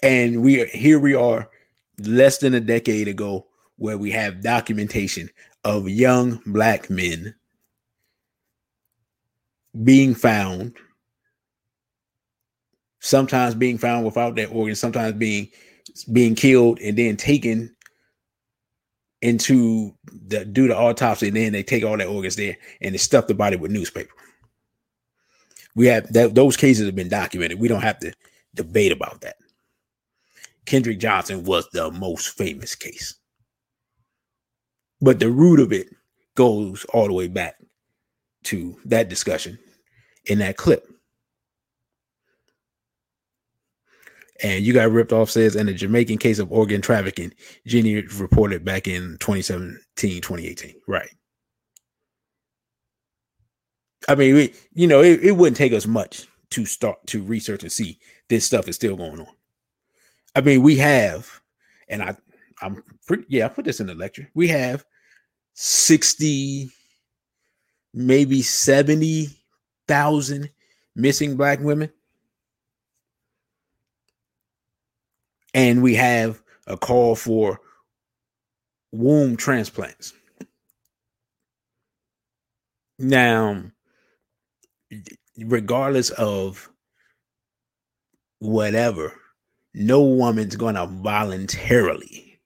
And 0.04 0.42
we 0.42 0.62
are 0.62 0.66
here 0.68 1.00
we 1.00 1.16
are 1.16 1.50
less 2.00 2.40
than 2.40 2.54
a 2.54 2.60
decade 2.60 3.08
ago 3.08 3.48
where 3.78 3.98
we 3.98 4.12
have 4.12 4.44
documentation 4.44 5.30
of 5.64 5.88
young 5.90 6.42
black 6.46 6.90
men 6.90 7.34
being 9.84 10.14
found 10.14 10.76
sometimes 13.00 13.56
being 13.56 13.78
found 13.78 14.06
without 14.06 14.36
their 14.36 14.50
organs 14.50 14.80
sometimes 14.80 15.14
being 15.14 15.50
being 16.12 16.36
killed 16.36 16.80
and 16.80 16.98
then 16.98 17.18
taken 17.18 17.75
into 19.22 19.94
the 20.28 20.46
do 20.46 20.68
the 20.68 20.76
autopsy 20.76 21.28
and 21.28 21.38
then 21.38 21.52
they 21.54 21.64
take 21.64 21.84
all 21.84 21.98
their 21.98 22.08
organs 22.08 22.36
there 22.36 22.58
and 22.82 22.94
they 22.94 22.98
stuff 22.98 23.28
the 23.28 23.34
body 23.34 23.56
with 23.56 23.72
newspaper 23.72 24.14
we 25.76 25.88
have 25.88 26.12
that 26.14 26.36
those 26.36 26.58
cases 26.58 26.86
have 26.86 26.96
been 26.96 27.10
documented 27.10 27.60
we 27.60 27.68
don't 27.68 27.82
have 27.82 28.00
to 28.00 28.14
debate 28.54 28.92
about 28.92 29.22
that 29.22 29.36
Kendrick 30.66 31.00
Johnson 31.00 31.44
was 31.44 31.68
the 31.72 31.92
most 31.92 32.30
famous 32.30 32.76
case. 32.76 33.16
But 35.02 35.20
the 35.20 35.30
root 35.30 35.60
of 35.60 35.72
it 35.72 35.88
goes 36.36 36.86
all 36.86 37.08
the 37.08 37.14
way 37.14 37.28
back 37.28 37.56
to 38.46 38.78
that 38.86 39.10
discussion 39.10 39.58
in 40.26 40.40
that 40.40 40.58
clip. 40.58 40.88
And 44.44 44.66
you 44.66 44.74
got 44.74 44.92
ripped 44.92 45.14
off 45.14 45.30
says 45.30 45.56
in 45.56 45.68
the 45.68 45.74
Jamaican 45.74 46.18
case 46.18 46.40
of 46.40 46.52
organ 46.52 46.82
trafficking, 46.82 47.34
Jenny 47.66 48.02
reported 48.02 48.66
back 48.66 48.88
in 48.88 49.18
2017, 49.20 50.22
2018. 50.22 50.76
Right. 50.88 51.10
I 54.08 54.16
mean, 54.16 54.36
we, 54.36 54.54
you 54.74 54.88
know, 54.88 55.02
it, 55.02 55.22
it 55.24 55.32
wouldn't 55.32 55.58
take 55.58 55.74
us 55.74 55.88
much 55.88 56.28
to 56.52 56.64
start 56.66 57.06
to 57.08 57.24
research 57.24 57.64
and 57.64 57.72
see 57.72 57.98
this 58.30 58.46
stuff 58.46 58.68
is 58.68 58.76
still 58.76 58.96
going 58.96 59.20
on. 59.20 59.28
I 60.36 60.42
mean, 60.42 60.62
we 60.62 60.76
have, 60.78 61.42
and 61.88 62.04
I, 62.04 62.16
I'm 62.62 62.84
pretty, 63.08 63.26
yeah, 63.30 63.46
I 63.46 63.50
put 63.50 63.66
this 63.66 63.80
in 63.80 63.88
the 63.88 63.96
lecture. 63.96 64.30
We 64.34 64.48
have 64.50 64.86
60, 65.54 66.70
maybe 67.94 68.42
70,000 68.42 70.50
missing 70.96 71.38
black 71.38 71.62
women. 71.62 71.90
And 75.56 75.82
we 75.82 75.96
have 75.96 76.44
a 76.68 76.78
call 76.78 77.16
for 77.16 77.60
womb 78.92 79.38
transplants. 79.38 80.14
Now, 83.00 83.64
regardless 85.38 86.12
of 86.12 86.70
whatever 88.40 89.14
no 89.74 90.02
woman's 90.02 90.58
going 90.58 90.76
to 90.76 90.88
voluntarily 90.88 92.40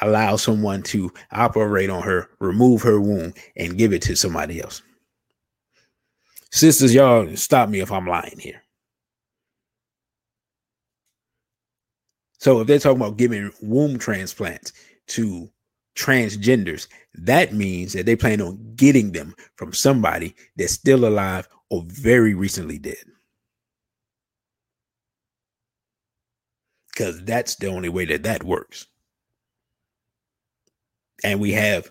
allow 0.00 0.34
someone 0.34 0.82
to 0.82 1.12
operate 1.30 1.90
on 1.90 2.02
her, 2.02 2.28
remove 2.40 2.82
her 2.82 3.00
womb, 3.00 3.34
and 3.56 3.78
give 3.78 3.92
it 3.92 4.02
to 4.02 4.16
somebody 4.16 4.60
else. 4.60 4.82
Sisters, 6.50 6.92
y'all 6.92 7.36
stop 7.36 7.68
me 7.68 7.78
if 7.80 7.92
I'm 7.92 8.06
lying 8.06 8.38
here. 8.38 8.63
So 12.44 12.60
if 12.60 12.66
they're 12.66 12.78
talking 12.78 13.00
about 13.00 13.16
giving 13.16 13.50
womb 13.62 13.98
transplants 13.98 14.74
to 15.06 15.50
transgenders, 15.96 16.88
that 17.14 17.54
means 17.54 17.94
that 17.94 18.04
they 18.04 18.16
plan 18.16 18.42
on 18.42 18.74
getting 18.76 19.12
them 19.12 19.34
from 19.56 19.72
somebody 19.72 20.34
that's 20.54 20.74
still 20.74 21.06
alive 21.06 21.48
or 21.70 21.84
very 21.86 22.34
recently 22.34 22.76
dead. 22.76 23.02
Because 26.92 27.24
that's 27.24 27.56
the 27.56 27.68
only 27.68 27.88
way 27.88 28.04
that 28.04 28.24
that 28.24 28.44
works. 28.44 28.88
And 31.24 31.40
we 31.40 31.50
have 31.52 31.90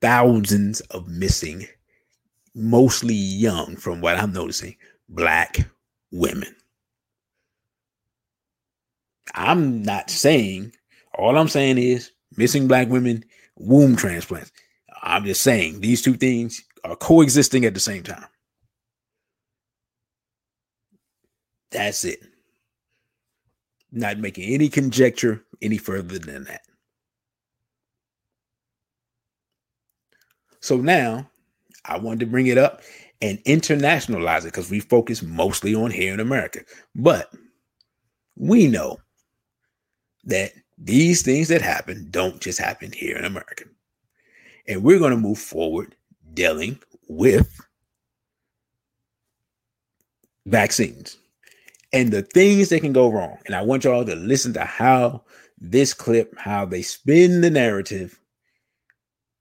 thousands 0.00 0.80
of 0.90 1.06
missing, 1.06 1.66
mostly 2.54 3.12
young, 3.12 3.76
from 3.76 4.00
what 4.00 4.16
I'm 4.16 4.32
noticing, 4.32 4.76
black 5.10 5.68
women. 6.10 6.54
I'm 9.34 9.82
not 9.82 10.10
saying, 10.10 10.72
all 11.14 11.36
I'm 11.36 11.48
saying 11.48 11.78
is 11.78 12.12
missing 12.36 12.68
black 12.68 12.88
women, 12.88 13.24
womb 13.56 13.96
transplants. 13.96 14.52
I'm 15.02 15.24
just 15.24 15.42
saying 15.42 15.80
these 15.80 16.02
two 16.02 16.14
things 16.14 16.62
are 16.84 16.96
coexisting 16.96 17.64
at 17.64 17.74
the 17.74 17.80
same 17.80 18.02
time. 18.02 18.26
That's 21.70 22.04
it. 22.04 22.20
Not 23.92 24.18
making 24.18 24.52
any 24.52 24.68
conjecture 24.68 25.44
any 25.62 25.78
further 25.78 26.18
than 26.18 26.44
that. 26.44 26.62
So 30.60 30.76
now 30.76 31.28
I 31.84 31.98
wanted 31.98 32.20
to 32.20 32.26
bring 32.26 32.48
it 32.48 32.58
up 32.58 32.82
and 33.20 33.42
internationalize 33.44 34.40
it 34.40 34.46
because 34.46 34.70
we 34.70 34.80
focus 34.80 35.22
mostly 35.22 35.74
on 35.74 35.90
here 35.90 36.12
in 36.12 36.20
America. 36.20 36.60
But 36.94 37.32
we 38.36 38.66
know 38.66 38.98
that 40.28 40.52
these 40.78 41.22
things 41.22 41.48
that 41.48 41.60
happen 41.60 42.06
don't 42.10 42.40
just 42.40 42.58
happen 42.58 42.92
here 42.92 43.16
in 43.16 43.24
America. 43.24 43.64
And 44.66 44.82
we're 44.82 44.98
going 44.98 45.10
to 45.10 45.16
move 45.16 45.38
forward 45.38 45.96
dealing 46.34 46.78
with 47.08 47.60
vaccines 50.46 51.16
and 51.92 52.12
the 52.12 52.22
things 52.22 52.68
that 52.68 52.80
can 52.80 52.92
go 52.92 53.10
wrong. 53.10 53.38
And 53.46 53.54
I 53.54 53.62
want 53.62 53.84
y'all 53.84 54.04
to 54.04 54.14
listen 54.14 54.52
to 54.54 54.64
how 54.64 55.24
this 55.58 55.94
clip, 55.94 56.36
how 56.38 56.64
they 56.64 56.82
spin 56.82 57.40
the 57.40 57.50
narrative 57.50 58.20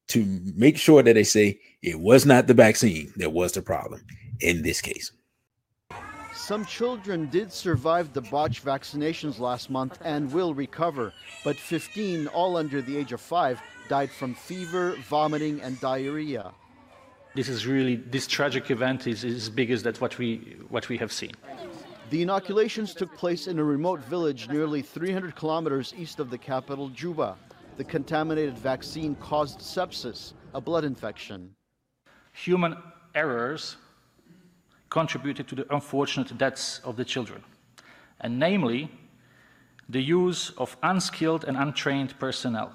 to 0.08 0.26
make 0.56 0.78
sure 0.78 1.04
that 1.04 1.14
they 1.14 1.24
say 1.24 1.60
it 1.82 2.00
was 2.00 2.26
not 2.26 2.48
the 2.48 2.54
vaccine 2.54 3.12
that 3.18 3.34
was 3.34 3.52
the 3.52 3.62
problem 3.62 4.04
in 4.40 4.64
this 4.64 4.82
case. 4.82 5.12
Some 6.48 6.64
children 6.64 7.28
did 7.30 7.52
survive 7.52 8.14
the 8.14 8.22
botched 8.22 8.64
vaccinations 8.64 9.38
last 9.38 9.70
month 9.70 9.98
and 10.06 10.32
will 10.32 10.54
recover, 10.54 11.12
but 11.44 11.58
15, 11.58 12.28
all 12.28 12.56
under 12.56 12.82
the 12.82 12.96
age 12.96 13.12
of 13.12 13.20
five, 13.20 13.62
died 13.90 14.10
from 14.10 14.34
fever, 14.34 14.96
vomiting, 15.10 15.60
and 15.60 15.78
diarrhea. 15.82 16.54
This 17.36 17.50
is 17.50 17.68
really 17.68 17.98
this 17.98 18.28
tragic 18.28 18.72
event 18.72 19.08
is 19.08 19.26
as 19.26 19.50
big 19.50 19.72
as 19.72 19.84
that 19.84 20.00
what 20.00 20.18
we 20.18 20.56
what 20.70 20.88
we 20.88 20.98
have 21.00 21.12
seen. 21.12 21.34
The 22.12 22.22
inoculations 22.22 22.94
took 22.94 23.14
place 23.18 23.48
in 23.48 23.60
a 23.60 23.64
remote 23.66 24.00
village 24.00 24.48
nearly 24.48 24.82
300 24.82 25.36
kilometers 25.36 25.94
east 25.98 26.22
of 26.22 26.30
the 26.30 26.38
capital, 26.38 26.88
Juba. 26.88 27.36
The 27.76 27.84
contaminated 27.84 28.58
vaccine 28.58 29.16
caused 29.16 29.60
sepsis, 29.60 30.32
a 30.54 30.62
blood 30.62 30.86
infection. 30.86 31.54
Human 32.32 32.78
errors 33.14 33.76
contributed 34.90 35.48
to 35.48 35.56
the 35.56 35.74
unfortunate 35.74 36.38
deaths 36.38 36.80
of 36.84 36.96
the 36.96 37.06
children, 37.06 37.44
and 38.22 38.40
namely, 38.40 38.90
the 39.90 40.02
use 40.02 40.52
of 40.58 40.76
unskilled 40.84 41.46
and 41.46 41.58
untrained 41.58 42.18
personnel. 42.20 42.72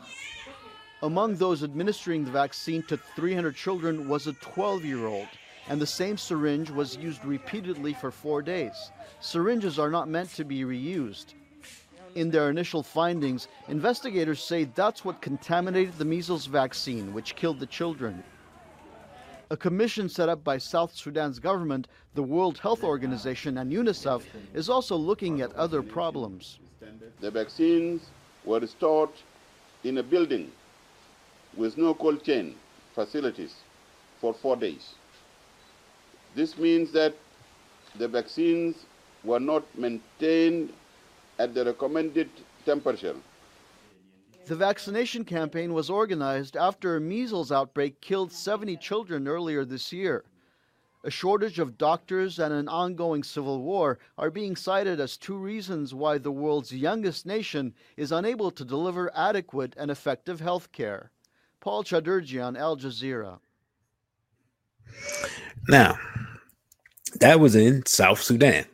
Among 1.03 1.35
those 1.35 1.63
administering 1.63 2.25
the 2.25 2.31
vaccine 2.31 2.83
to 2.85 2.97
300 2.97 3.57
children 3.57 4.09
was 4.09 4.27
a 4.27 4.33
12 4.35 4.85
year 4.85 5.07
old, 5.07 5.29
and 5.69 5.81
the 5.81 5.87
same 5.87 6.17
syringe 6.17 6.71
was 6.71 6.97
used 6.97 7.25
repeatedly 7.25 7.93
for 7.93 8.11
four 8.11 8.41
days. 8.41 8.93
Syringes 9.21 9.79
are 9.79 9.91
not 9.91 10.09
meant 10.09 10.31
to 10.35 10.45
be 10.45 10.63
reused. 10.63 11.35
In 12.15 12.31
their 12.31 12.51
initial 12.51 12.83
findings, 12.83 13.49
investigators 13.69 14.43
say 14.43 14.65
that's 14.65 15.05
what 15.05 15.23
contaminated 15.23 15.97
the 15.99 16.05
measles 16.05 16.47
vaccine, 16.47 17.13
which 17.15 17.35
killed 17.37 17.59
the 17.59 17.67
children. 17.67 18.23
A 19.53 19.57
commission 19.59 20.09
set 20.09 20.31
up 20.31 20.43
by 20.43 20.57
South 20.57 20.97
Sudan's 20.97 21.39
government, 21.39 21.87
the 22.15 22.23
World 22.23 22.57
Health 22.57 22.83
Organization, 22.83 23.59
and 23.59 23.71
UNICEF 23.71 24.23
is 24.55 24.71
also 24.71 24.97
looking 24.97 25.43
at 25.43 25.55
other 25.57 25.83
problems. 25.83 26.59
The 27.21 27.31
vaccines 27.31 28.01
were 28.47 28.67
stored 28.67 29.11
in 29.85 29.99
a 29.99 30.03
building 30.03 30.51
with 31.55 31.77
no 31.77 31.93
cold 31.93 32.25
chain 32.25 32.55
facilities 32.95 33.57
for 34.23 34.33
four 34.33 34.57
days. 34.57 34.95
This 36.35 36.57
means 36.57 36.91
that 36.93 37.15
the 37.97 38.09
vaccines 38.09 38.87
were 39.23 39.41
not 39.41 39.65
maintained 39.77 40.73
at 41.39 41.53
the 41.53 41.67
recommended 41.67 42.31
temperature 42.65 43.17
the 44.47 44.57
vaccination 44.57 45.25
campaign 45.25 45.73
was 45.73 45.89
organized 45.89 46.57
after 46.57 46.97
a 46.97 47.01
measles 47.01 47.53
outbreak 47.53 48.01
killed 48.01 48.33
70 48.33 48.77
children 48.79 49.29
earlier 49.29 49.65
this 49.65 49.93
year. 49.93 50.25
A 51.05 51.11
shortage 51.11 51.59
of 51.59 51.79
doctors 51.79 52.39
and 52.39 52.53
an 52.53 52.69
ongoing 52.69 53.23
civil 53.23 53.63
war 53.63 53.99
are 54.17 54.31
being 54.31 54.55
cited 54.55 55.01
as 55.01 55.17
two 55.17 55.37
reasons 55.37 55.95
why 55.95 56.19
the 56.19 56.31
world's 56.31 56.73
youngest 56.73 57.27
nation 57.27 57.75
is 57.97 58.13
unable 58.13 58.51
to 58.53 58.65
deliver 58.65 59.11
adequate 59.15 59.75
and 59.77 59.91
effective 59.91 60.41
health 60.41 60.71
care. 60.71 61.11
Paul 61.61 61.83
Chaderjian, 61.83 62.59
Al 62.59 62.77
Jazeera. 62.77 63.39
Now, 65.69 65.99
that 67.21 67.41
was 67.41 67.55
in 67.57 67.85
South 67.87 68.21
Sudan. 68.21 68.67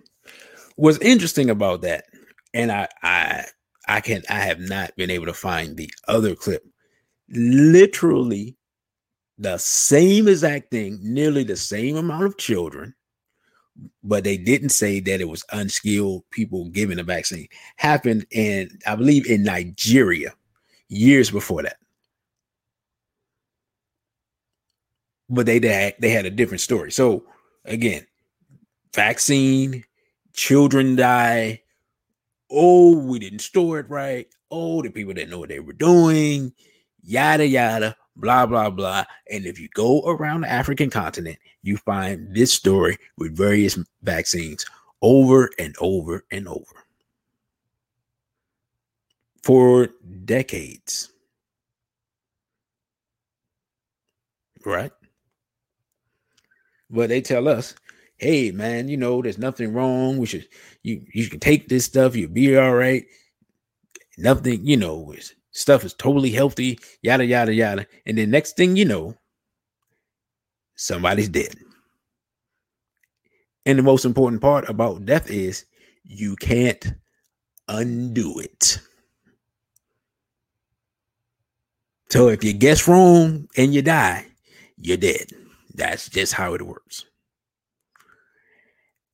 What's 0.76 0.98
interesting 0.98 1.50
about 1.50 1.82
that, 1.82 2.04
and 2.54 2.70
I, 2.70 2.88
I 3.02 3.46
I 3.88 4.00
can 4.00 4.22
I 4.28 4.40
have 4.40 4.60
not 4.60 4.94
been 4.96 5.10
able 5.10 5.26
to 5.26 5.34
find 5.34 5.76
the 5.76 5.90
other 6.06 6.34
clip. 6.36 6.64
Literally 7.30 8.56
the 9.38 9.56
same 9.58 10.28
exact 10.28 10.70
thing, 10.70 10.98
nearly 11.02 11.44
the 11.44 11.56
same 11.56 11.96
amount 11.96 12.24
of 12.24 12.36
children, 12.36 12.94
but 14.02 14.24
they 14.24 14.36
didn't 14.36 14.70
say 14.70 15.00
that 15.00 15.20
it 15.20 15.28
was 15.28 15.44
unskilled 15.52 16.24
people 16.30 16.68
giving 16.70 16.96
the 16.98 17.02
vaccine. 17.02 17.48
Happened 17.76 18.26
in, 18.30 18.78
I 18.86 18.94
believe, 18.96 19.26
in 19.26 19.42
Nigeria 19.44 20.34
years 20.88 21.30
before 21.30 21.62
that. 21.62 21.78
But 25.30 25.46
they 25.46 25.58
they 25.58 25.94
they 25.98 26.10
had 26.10 26.26
a 26.26 26.30
different 26.30 26.60
story. 26.60 26.90
So 26.90 27.24
again, 27.64 28.06
vaccine, 28.94 29.84
children 30.32 30.96
die, 30.96 31.62
oh, 32.50 32.98
we 32.98 33.18
didn't 33.18 33.40
store 33.40 33.78
it 33.80 33.88
right. 33.88 34.26
Oh, 34.50 34.82
the 34.82 34.90
people 34.90 35.14
didn't 35.14 35.30
know 35.30 35.40
what 35.40 35.50
they 35.50 35.60
were 35.60 35.72
doing, 35.72 36.52
yada, 37.02 37.46
yada, 37.46 37.96
blah, 38.16 38.46
blah, 38.46 38.70
blah. 38.70 39.04
And 39.30 39.46
if 39.46 39.58
you 39.58 39.68
go 39.74 40.02
around 40.02 40.42
the 40.42 40.50
African 40.50 40.90
continent, 40.90 41.38
you 41.62 41.76
find 41.78 42.34
this 42.34 42.52
story 42.52 42.98
with 43.16 43.36
various 43.36 43.78
vaccines 44.02 44.64
over 45.02 45.50
and 45.58 45.74
over 45.80 46.24
and 46.30 46.48
over 46.48 46.84
for 49.42 49.88
decades. 50.24 51.10
Right? 54.64 54.92
But 56.90 57.08
they 57.08 57.20
tell 57.20 57.48
us 57.48 57.74
hey 58.18 58.50
man, 58.50 58.88
you 58.88 58.96
know, 58.96 59.22
there's 59.22 59.38
nothing 59.38 59.72
wrong. 59.72 60.18
We 60.18 60.26
should 60.26 60.46
you 60.82 61.04
you 61.14 61.28
can 61.28 61.40
take 61.40 61.68
this 61.68 61.84
stuff, 61.84 62.16
you'll 62.16 62.30
be 62.30 62.56
all 62.56 62.74
right. 62.74 63.04
Nothing, 64.18 64.66
you 64.66 64.76
know, 64.76 65.14
stuff 65.52 65.84
is 65.84 65.94
totally 65.94 66.30
healthy, 66.30 66.78
yada 67.02 67.24
yada 67.24 67.54
yada. 67.54 67.86
And 68.06 68.18
then 68.18 68.30
next 68.30 68.56
thing 68.56 68.76
you 68.76 68.84
know, 68.84 69.14
somebody's 70.76 71.28
dead. 71.28 71.54
And 73.66 73.78
the 73.78 73.82
most 73.82 74.04
important 74.04 74.40
part 74.40 74.68
about 74.68 75.04
death 75.04 75.30
is 75.30 75.66
you 76.02 76.36
can't 76.36 76.94
undo 77.68 78.38
it. 78.40 78.80
So 82.10 82.28
if 82.28 82.42
you 82.42 82.54
guess 82.54 82.88
wrong 82.88 83.46
and 83.56 83.74
you 83.74 83.82
die, 83.82 84.26
you're 84.78 84.96
dead. 84.96 85.30
That's 85.74 86.08
just 86.08 86.32
how 86.32 86.54
it 86.54 86.62
works. 86.62 87.04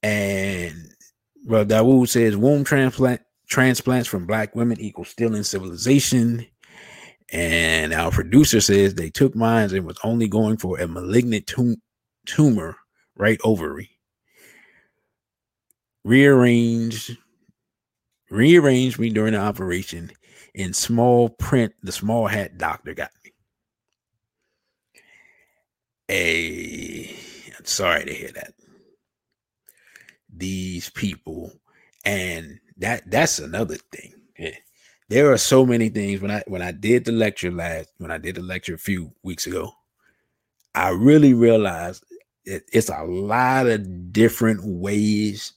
And 0.05 0.91
Brother 1.47 1.77
Dawood 1.77 2.11
says 2.11 2.37
womb 2.37 2.63
transplant 2.63 3.23
transplants 3.49 4.07
from 4.07 4.27
black 4.27 4.55
women 4.55 4.79
equal 4.79 5.07
stealing 5.07 5.45
civilization. 5.45 6.47
And 7.33 7.95
our 7.95 8.11
producer 8.11 8.61
says 8.61 8.95
they 8.95 9.09
took 9.09 9.35
mines 9.35 9.73
and 9.73 9.87
was 9.87 9.99
only 10.05 10.29
going 10.29 10.59
for 10.59 10.79
a 10.79 10.87
malignant 10.87 11.47
tum- 11.47 11.81
tumor, 12.27 12.77
right 13.17 13.41
ovary. 13.45 13.99
Rearranged, 16.05 17.17
rearranged 18.31 18.99
me 18.99 19.09
during 19.09 19.33
the 19.33 19.41
operation. 19.41 20.11
In 20.55 20.75
small 20.75 21.31
print, 21.31 21.73
the 21.83 21.93
small 21.93 22.27
hat 22.27 22.59
doctor 22.59 22.93
got 22.93 23.11
me. 23.25 23.33
A, 26.11 27.17
I'm 27.59 27.65
sorry 27.65 28.05
to 28.05 28.13
hear 28.13 28.33
that. 28.33 28.53
These 30.37 30.91
people, 30.91 31.53
and 32.05 32.59
that 32.79 33.11
that's 33.11 33.39
another 33.39 33.77
thing. 33.93 34.15
Eh, 34.39 34.55
there 35.09 35.33
are 35.33 35.39
so 35.39 35.65
many 35.65 35.89
things 35.89 36.21
when 36.21 36.31
I 36.31 36.43
when 36.47 36.63
I 36.63 36.73
did 36.73 37.05
the 37.05 37.13
lecture 37.13 37.51
last 37.51 37.93
when 37.99 38.11
I 38.11 38.19
did 38.19 38.37
the 38.37 38.43
lecture 38.43 38.75
a 38.75 38.79
few 38.79 39.13
weeks 39.23 39.47
ago, 39.47 39.73
I 40.75 40.91
really 40.91 41.35
realized 41.35 42.05
it, 42.45 42.65
it's 42.73 42.89
a 42.89 43.05
lot 43.05 43.67
of 43.67 44.13
different 44.13 44.61
ways 44.65 45.53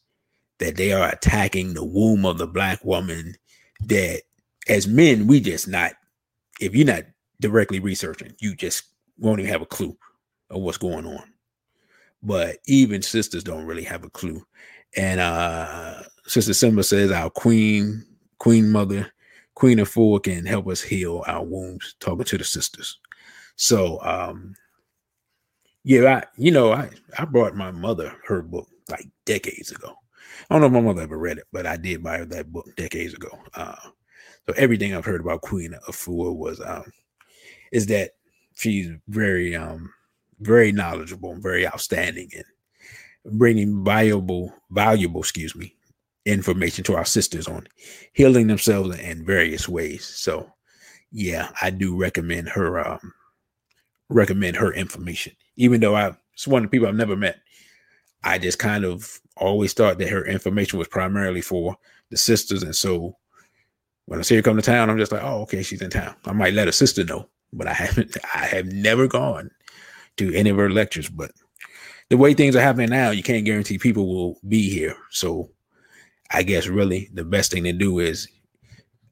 that 0.59 0.75
they 0.75 0.91
are 0.91 1.09
attacking 1.09 1.73
the 1.73 1.85
womb 1.85 2.25
of 2.25 2.37
the 2.37 2.47
black 2.47 2.83
woman 2.83 3.35
that 3.81 4.23
as 4.67 4.87
men 4.87 5.27
we 5.27 5.39
just 5.39 5.67
not 5.67 5.93
if 6.59 6.75
you're 6.75 6.85
not 6.85 7.03
directly 7.39 7.79
researching 7.79 8.33
you 8.39 8.55
just 8.55 8.83
won't 9.19 9.39
even 9.39 9.51
have 9.51 9.61
a 9.61 9.67
clue 9.67 9.95
of 10.49 10.61
what's 10.61 10.77
going 10.77 11.05
on 11.05 11.31
but 12.23 12.57
even 12.65 13.01
sisters 13.01 13.43
don't 13.43 13.65
really 13.65 13.83
have 13.83 14.03
a 14.03 14.09
clue. 14.09 14.43
And 14.95 15.19
uh 15.19 16.03
sister 16.25 16.53
simba 16.53 16.83
says 16.83 17.11
our 17.11 17.29
queen 17.29 18.05
queen 18.39 18.69
mother 18.71 19.11
queen 19.55 19.79
of 19.79 19.89
four 19.89 20.19
can 20.19 20.45
help 20.45 20.67
us 20.67 20.81
heal 20.81 21.23
our 21.27 21.43
wounds 21.43 21.95
talking 21.99 22.25
to 22.25 22.37
the 22.37 22.43
sisters. 22.43 22.99
So 23.55 24.01
um 24.03 24.53
yeah 25.83 26.17
i 26.17 26.23
you 26.37 26.51
know 26.51 26.73
i 26.73 26.89
i 27.17 27.25
brought 27.25 27.55
my 27.55 27.71
mother 27.71 28.13
her 28.25 28.41
book 28.41 28.67
like 28.89 29.07
decades 29.25 29.71
ago. 29.71 29.95
I 30.49 30.53
don't 30.53 30.61
know 30.61 30.67
if 30.67 30.73
my 30.73 30.87
mother 30.87 31.01
ever 31.01 31.17
read 31.17 31.37
it, 31.37 31.45
but 31.51 31.65
I 31.65 31.77
did 31.77 32.03
buy 32.03 32.23
that 32.23 32.51
book 32.51 32.67
decades 32.75 33.13
ago. 33.13 33.29
Uh, 33.53 33.75
so 34.47 34.53
everything 34.55 34.93
I've 34.93 35.05
heard 35.05 35.21
about 35.21 35.41
Queen 35.41 35.73
of 35.73 35.83
Afua 35.83 36.35
was 36.35 36.61
um, 36.61 36.89
is 37.71 37.87
that 37.87 38.11
she's 38.55 38.89
very 39.07 39.55
um, 39.55 39.91
very 40.39 40.71
knowledgeable 40.71 41.31
and 41.31 41.43
very 41.43 41.67
outstanding 41.67 42.29
and 42.35 42.45
bringing 43.37 43.83
valuable 43.83 44.53
valuable 44.71 45.21
excuse 45.21 45.55
me 45.55 45.75
information 46.25 46.83
to 46.83 46.95
our 46.95 47.05
sisters 47.05 47.47
on 47.47 47.65
healing 48.13 48.47
themselves 48.47 48.97
in 48.99 49.25
various 49.25 49.67
ways. 49.67 50.05
So 50.05 50.51
yeah, 51.11 51.49
I 51.61 51.69
do 51.69 51.95
recommend 51.95 52.49
her 52.49 52.85
um, 52.85 53.13
recommend 54.09 54.57
her 54.57 54.73
information, 54.73 55.33
even 55.55 55.79
though 55.79 55.95
I 55.95 56.13
it's 56.33 56.47
one 56.47 56.63
of 56.63 56.69
the 56.69 56.75
people 56.75 56.87
I've 56.87 56.95
never 56.95 57.15
met. 57.15 57.39
I 58.23 58.37
just 58.37 58.59
kind 58.59 58.83
of 58.83 59.19
always 59.37 59.73
thought 59.73 59.99
that 59.99 60.09
her 60.09 60.25
information 60.25 60.79
was 60.79 60.87
primarily 60.87 61.41
for 61.41 61.77
the 62.09 62.17
sisters. 62.17 62.63
And 62.63 62.75
so 62.75 63.15
when 64.05 64.19
I 64.19 64.23
see 64.23 64.35
her 64.35 64.41
come 64.41 64.55
to 64.55 64.61
town, 64.61 64.89
I'm 64.89 64.97
just 64.97 65.11
like, 65.11 65.23
oh, 65.23 65.41
okay, 65.41 65.63
she's 65.63 65.81
in 65.81 65.89
town. 65.89 66.15
I 66.25 66.33
might 66.33 66.53
let 66.53 66.67
a 66.67 66.71
sister 66.71 67.03
know, 67.03 67.29
but 67.53 67.67
I 67.67 67.73
haven't, 67.73 68.17
I 68.33 68.45
have 68.45 68.65
never 68.67 69.07
gone 69.07 69.51
to 70.17 70.33
any 70.33 70.49
of 70.49 70.57
her 70.57 70.69
lectures. 70.69 71.09
But 71.09 71.31
the 72.09 72.17
way 72.17 72.33
things 72.33 72.55
are 72.55 72.61
happening 72.61 72.89
now, 72.89 73.11
you 73.11 73.23
can't 73.23 73.45
guarantee 73.45 73.77
people 73.77 74.07
will 74.07 74.39
be 74.47 74.69
here. 74.69 74.95
So 75.11 75.49
I 76.31 76.43
guess 76.43 76.67
really 76.67 77.09
the 77.13 77.25
best 77.25 77.51
thing 77.51 77.63
to 77.63 77.73
do 77.73 77.99
is 77.99 78.27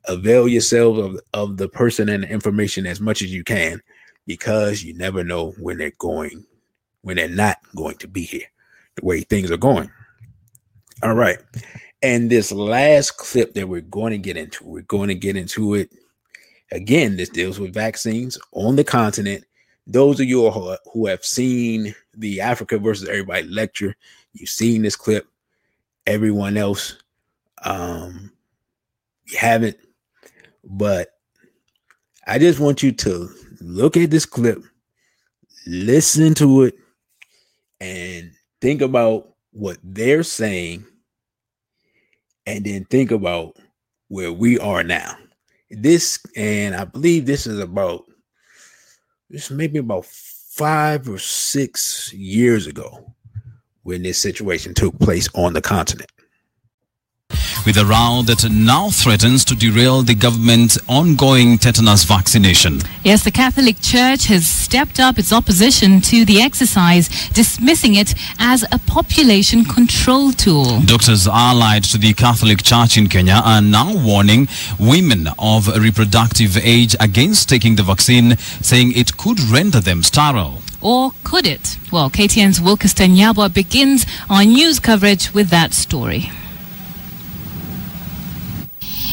avail 0.07 0.47
yourself 0.47 0.97
of, 0.97 1.19
of 1.33 1.57
the 1.57 1.67
person 1.67 2.09
and 2.09 2.23
the 2.23 2.29
information 2.29 2.85
as 2.85 3.01
much 3.01 3.21
as 3.21 3.33
you 3.33 3.43
can 3.43 3.81
because 4.27 4.83
you 4.83 4.93
never 4.93 5.23
know 5.23 5.51
when 5.59 5.77
they're 5.77 5.91
going, 5.97 6.45
when 7.01 7.17
they're 7.17 7.27
not 7.27 7.57
going 7.75 7.97
to 7.97 8.07
be 8.07 8.23
here, 8.23 8.45
the 8.95 9.05
way 9.05 9.21
things 9.21 9.51
are 9.51 9.57
going. 9.57 9.89
All 11.03 11.13
right. 11.13 11.37
And 12.01 12.29
this 12.29 12.51
last 12.51 13.17
clip 13.17 13.53
that 13.53 13.67
we're 13.67 13.81
going 13.81 14.11
to 14.11 14.17
get 14.17 14.37
into, 14.37 14.65
we're 14.65 14.81
going 14.83 15.09
to 15.09 15.15
get 15.15 15.35
into 15.35 15.73
it 15.75 15.89
again. 16.71 17.17
This 17.17 17.29
deals 17.29 17.59
with 17.59 17.73
vaccines 17.73 18.37
on 18.51 18.75
the 18.75 18.83
continent. 18.83 19.43
Those 19.87 20.19
of 20.19 20.27
you 20.27 20.49
who 20.49 21.05
have 21.05 21.23
seen 21.23 21.93
the 22.15 22.41
Africa 22.41 22.77
versus 22.79 23.07
everybody 23.07 23.47
lecture, 23.47 23.95
you've 24.33 24.49
seen 24.49 24.81
this 24.81 24.95
clip. 24.95 25.27
Everyone 26.07 26.57
else, 26.57 26.97
um, 27.63 28.31
you 29.25 29.37
haven't. 29.37 29.77
But 30.63 31.09
I 32.27 32.39
just 32.39 32.59
want 32.59 32.83
you 32.83 32.91
to 32.91 33.29
look 33.61 33.97
at 33.97 34.11
this 34.11 34.25
clip, 34.25 34.63
listen 35.67 36.33
to 36.35 36.63
it, 36.63 36.75
and 37.79 38.31
think 38.61 38.81
about 38.81 39.33
what 39.51 39.77
they're 39.83 40.23
saying 40.23 40.85
and 42.45 42.65
then 42.65 42.85
think 42.85 43.11
about 43.11 43.57
where 44.07 44.31
we 44.31 44.59
are 44.59 44.83
now. 44.83 45.17
This, 45.69 46.19
and 46.35 46.75
I 46.75 46.85
believe 46.85 47.25
this 47.25 47.47
is 47.47 47.59
about 47.59 48.05
this 49.29 49.51
maybe 49.51 49.79
about 49.79 50.05
five 50.05 51.09
or 51.09 51.17
six 51.17 52.13
years 52.13 52.67
ago 52.67 53.13
when 53.83 54.03
this 54.03 54.17
situation 54.17 54.73
took 54.73 54.97
place 54.99 55.29
on 55.35 55.53
the 55.53 55.61
continent 55.61 56.11
with 57.65 57.77
a 57.77 57.85
row 57.85 58.21
that 58.25 58.49
now 58.51 58.89
threatens 58.89 59.43
to 59.45 59.55
derail 59.55 60.03
the 60.03 60.13
government's 60.13 60.77
ongoing 60.87 61.57
tetanus 61.57 62.03
vaccination. 62.03 62.79
Yes, 63.03 63.23
the 63.23 63.31
Catholic 63.31 63.77
Church 63.81 64.25
has 64.25 64.45
stepped 64.45 64.99
up 64.99 65.17
its 65.17 65.33
opposition 65.33 66.01
to 66.01 66.25
the 66.25 66.41
exercise, 66.41 67.09
dismissing 67.29 67.95
it 67.95 68.13
as 68.39 68.63
a 68.71 68.79
population 68.79 69.65
control 69.65 70.31
tool. 70.31 70.81
Doctors 70.81 71.27
allied 71.27 71.83
to 71.85 71.97
the 71.97 72.13
Catholic 72.13 72.61
Church 72.63 72.97
in 72.97 73.07
Kenya 73.09 73.41
are 73.43 73.61
now 73.61 73.95
warning 73.95 74.47
women 74.79 75.27
of 75.39 75.67
reproductive 75.75 76.57
age 76.57 76.95
against 76.99 77.49
taking 77.49 77.75
the 77.75 77.83
vaccine, 77.83 78.37
saying 78.61 78.91
it 78.95 79.17
could 79.17 79.39
render 79.39 79.79
them 79.79 80.03
sterile. 80.03 80.61
Or 80.81 81.13
could 81.23 81.47
it? 81.47 81.77
Well, 81.91 82.09
KTN's 82.11 82.59
Wilkeston 82.59 83.15
Yabwa 83.15 83.51
begins 83.51 84.05
our 84.29 84.45
news 84.45 84.79
coverage 84.79 85.33
with 85.33 85.49
that 85.49 85.73
story. 85.73 86.29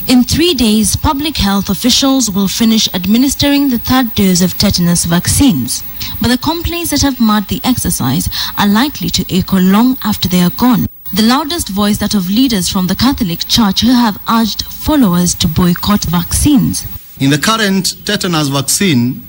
In 0.08 0.24
three 0.24 0.52
days, 0.52 0.96
public 0.96 1.36
health 1.36 1.70
officials 1.70 2.30
will 2.30 2.48
finish 2.48 2.88
administering 2.92 3.68
the 3.68 3.78
third 3.78 4.14
dose 4.14 4.42
of 4.42 4.58
tetanus 4.58 5.04
vaccines. 5.04 5.82
But 6.20 6.28
the 6.28 6.38
complaints 6.38 6.90
that 6.90 7.02
have 7.02 7.20
marred 7.20 7.48
the 7.48 7.60
exercise 7.64 8.28
are 8.58 8.66
likely 8.66 9.10
to 9.10 9.34
echo 9.34 9.58
long 9.58 9.96
after 10.02 10.28
they 10.28 10.40
are 10.42 10.50
gone. 10.50 10.88
The 11.14 11.22
loudest 11.22 11.68
voice 11.68 11.98
that 11.98 12.14
of 12.14 12.28
leaders 12.28 12.68
from 12.68 12.88
the 12.88 12.96
Catholic 12.96 13.46
Church 13.46 13.82
who 13.82 13.92
have 13.92 14.18
urged 14.28 14.64
followers 14.64 15.34
to 15.36 15.46
boycott 15.46 16.04
vaccines. 16.04 16.84
In 17.20 17.30
the 17.30 17.38
current 17.38 18.04
tetanus 18.04 18.48
vaccine, 18.48 19.22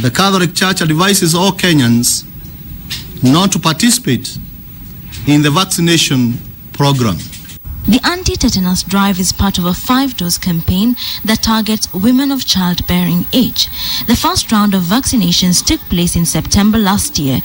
the 0.00 0.10
Catholic 0.10 0.54
Church 0.54 0.82
advises 0.82 1.34
all 1.34 1.52
Kenyans 1.52 2.24
not 3.22 3.50
to 3.52 3.58
participate 3.58 4.36
in 5.26 5.42
the 5.42 5.50
vaccination 5.50 6.38
program. 6.72 7.16
The 7.88 8.00
anti-tetanus 8.04 8.82
drive 8.82 9.18
is 9.18 9.32
part 9.32 9.56
of 9.56 9.64
a 9.64 9.72
five-dose 9.72 10.36
campaign 10.36 10.94
that 11.24 11.42
targets 11.42 11.90
women 11.94 12.30
of 12.30 12.44
childbearing 12.44 13.24
age. 13.32 13.70
The 14.06 14.14
first 14.14 14.52
round 14.52 14.74
of 14.74 14.82
vaccinations 14.82 15.64
took 15.64 15.80
place 15.88 16.14
in 16.14 16.26
September 16.26 16.76
last 16.76 17.18
year 17.18 17.40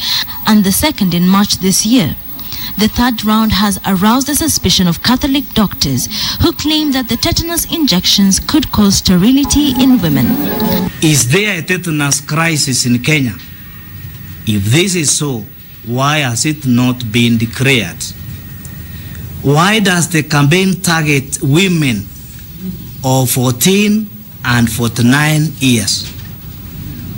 and 0.46 0.66
the 0.66 0.74
second 0.74 1.14
in 1.14 1.30
March 1.30 1.60
this 1.60 1.86
year. 1.86 2.18
The 2.78 2.90
third 2.90 3.24
round 3.24 3.54
has 3.54 3.80
aroused 3.86 4.28
the 4.28 4.36
suspicion 4.36 4.86
of 4.86 5.02
Catholic 5.02 5.46
doctors 5.54 6.10
who 6.42 6.52
claim 6.52 6.92
that 6.92 7.08
the 7.08 7.16
tetanus 7.16 7.72
injections 7.74 8.42
could 8.42 8.70
cause 8.70 8.98
sterility 8.98 9.72
in 9.82 10.02
women. 10.02 10.26
Is 11.02 11.32
there 11.32 11.60
a 11.60 11.62
tetanus 11.62 12.20
crisis 12.20 12.86
in 12.86 13.02
Kenya? 13.02 13.36
If 14.46 14.66
this 14.66 14.96
is 14.96 15.18
so, 15.18 15.46
why 15.86 16.18
has 16.18 16.46
it 16.46 16.66
not 16.66 17.14
been 17.14 17.38
declared? 17.38 18.04
Why 19.44 19.82
does 19.82 20.08
the 20.08 20.24
campaign 20.24 20.80
target 20.80 21.40
women 21.44 22.08
of 23.04 23.30
14 23.30 24.08
and 24.46 24.72
49 24.72 25.52
years? 25.60 26.08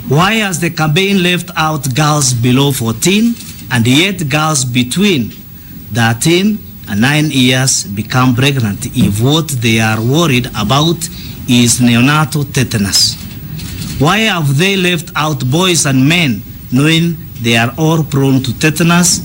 Why 0.08 0.34
has 0.42 0.58
the 0.58 0.70
campaign 0.70 1.22
left 1.22 1.50
out 1.54 1.94
girls 1.94 2.34
below 2.34 2.72
14 2.72 3.32
and 3.70 3.86
yet 3.86 4.28
girls 4.28 4.64
between 4.64 5.30
13 5.94 6.58
and 6.88 7.00
9 7.00 7.30
years 7.30 7.84
become 7.84 8.34
pregnant 8.34 8.86
if 8.96 9.22
what 9.22 9.46
they 9.62 9.78
are 9.78 10.00
worried 10.00 10.46
about 10.56 10.96
is 11.48 11.78
neonatal 11.78 12.52
tetanus? 12.52 13.14
Why 14.00 14.18
have 14.26 14.58
they 14.58 14.76
left 14.76 15.12
out 15.14 15.48
boys 15.48 15.86
and 15.86 16.08
men 16.08 16.42
knowing 16.72 17.16
they 17.40 17.56
are 17.56 17.72
all 17.78 18.02
prone 18.02 18.42
to 18.42 18.58
tetanus 18.58 19.20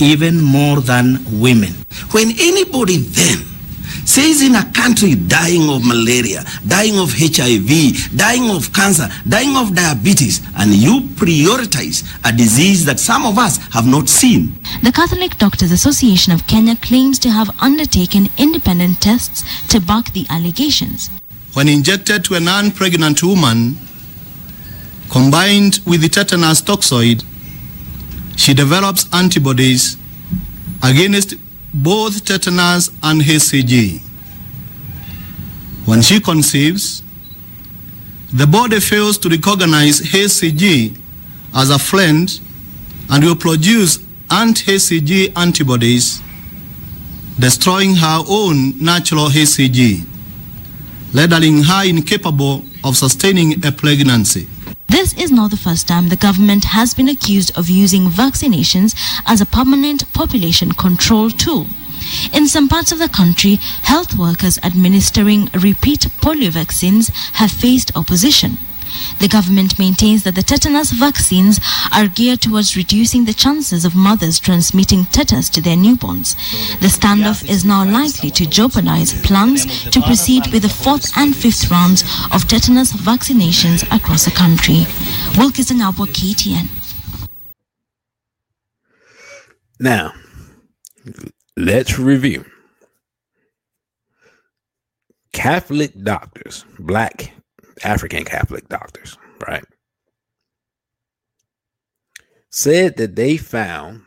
even 0.00 0.40
more 0.40 0.80
than 0.80 1.18
women? 1.40 1.72
When 2.12 2.30
anybody 2.38 2.98
then 2.98 3.46
says 4.06 4.40
in 4.40 4.54
a 4.54 4.64
country 4.72 5.14
dying 5.14 5.68
of 5.68 5.84
malaria, 5.84 6.44
dying 6.66 6.98
of 6.98 7.12
HIV, 7.12 8.16
dying 8.16 8.50
of 8.50 8.72
cancer, 8.72 9.08
dying 9.28 9.56
of 9.56 9.74
diabetes, 9.74 10.40
and 10.56 10.72
you 10.72 11.00
prioritize 11.16 12.06
a 12.24 12.34
disease 12.34 12.84
that 12.84 13.00
some 13.00 13.26
of 13.26 13.36
us 13.36 13.58
have 13.72 13.86
not 13.86 14.08
seen. 14.08 14.54
The 14.82 14.92
Catholic 14.92 15.36
Doctors 15.38 15.72
Association 15.72 16.32
of 16.32 16.46
Kenya 16.46 16.76
claims 16.76 17.18
to 17.20 17.30
have 17.30 17.50
undertaken 17.60 18.28
independent 18.38 19.00
tests 19.00 19.44
to 19.68 19.80
back 19.80 20.12
the 20.12 20.24
allegations. 20.30 21.10
When 21.54 21.68
injected 21.68 22.24
to 22.26 22.34
a 22.34 22.40
non 22.40 22.70
pregnant 22.70 23.22
woman, 23.22 23.76
combined 25.10 25.80
with 25.86 26.02
the 26.02 26.08
tetanus 26.08 26.62
toxoid, 26.62 27.24
she 28.36 28.54
develops 28.54 29.12
antibodies 29.12 29.96
against 30.82 31.34
both 31.74 32.24
tetanus 32.24 32.90
and 33.02 33.20
HCG. 33.20 34.00
When 35.86 36.02
she 36.02 36.20
conceives, 36.20 37.02
the 38.32 38.46
body 38.46 38.80
fails 38.80 39.18
to 39.18 39.28
recognize 39.28 40.00
HCG 40.00 40.96
as 41.54 41.70
a 41.70 41.78
friend 41.78 42.40
and 43.10 43.24
will 43.24 43.36
produce 43.36 43.98
anti-HCG 44.30 45.36
antibodies, 45.36 46.20
destroying 47.38 47.94
her 47.94 48.24
own 48.28 48.76
natural 48.82 49.26
HCG, 49.26 50.04
rendering 51.14 51.62
her 51.62 51.84
incapable 51.88 52.64
of 52.84 52.96
sustaining 52.96 53.64
a 53.64 53.72
pregnancy. 53.72 54.48
This 54.88 55.12
is 55.14 55.32
not 55.32 55.50
the 55.50 55.56
first 55.56 55.88
time 55.88 56.08
the 56.08 56.16
government 56.16 56.64
has 56.64 56.94
been 56.94 57.08
accused 57.08 57.56
of 57.58 57.68
using 57.68 58.06
vaccinations 58.06 58.94
as 59.26 59.40
a 59.40 59.46
permanent 59.46 60.10
population 60.12 60.72
control 60.72 61.30
tool. 61.30 61.66
In 62.32 62.46
some 62.46 62.68
parts 62.68 62.92
of 62.92 62.98
the 62.98 63.08
country, 63.08 63.56
health 63.82 64.16
workers 64.16 64.58
administering 64.62 65.48
repeat 65.54 66.00
polio 66.20 66.50
vaccines 66.50 67.08
have 67.34 67.50
faced 67.50 67.96
opposition. 67.96 68.58
The 69.18 69.28
government 69.28 69.78
maintains 69.78 70.24
that 70.24 70.34
the 70.34 70.42
tetanus 70.42 70.90
vaccines 70.92 71.60
are 71.92 72.08
geared 72.08 72.40
towards 72.40 72.76
reducing 72.76 73.24
the 73.24 73.32
chances 73.32 73.84
of 73.84 73.94
mothers 73.94 74.38
transmitting 74.38 75.04
tetanus 75.06 75.48
to 75.50 75.60
their 75.60 75.76
newborns. 75.76 76.36
The 76.80 76.86
standoff 76.86 77.48
is 77.48 77.64
now 77.64 77.84
likely 77.84 78.30
to 78.30 78.46
jeopardize 78.46 79.14
plans 79.22 79.66
to 79.90 80.00
proceed 80.02 80.52
with 80.52 80.62
the 80.62 80.68
fourth 80.68 81.16
and 81.16 81.34
fifth 81.34 81.70
rounds 81.70 82.02
of 82.32 82.46
tetanus 82.46 82.92
vaccinations 82.92 83.82
across 83.94 84.24
the 84.24 84.30
country. 84.30 84.84
Wilkison 85.36 85.80
Abwa, 85.80 86.06
KTN. 86.06 86.68
Now, 89.78 90.12
let's 91.56 91.98
review. 91.98 92.44
Catholic 95.32 95.92
doctors, 96.02 96.64
black 96.78 97.32
African 97.84 98.24
Catholic 98.24 98.68
doctors, 98.68 99.16
right, 99.46 99.64
said 102.50 102.96
that 102.96 103.16
they 103.16 103.36
found, 103.36 104.02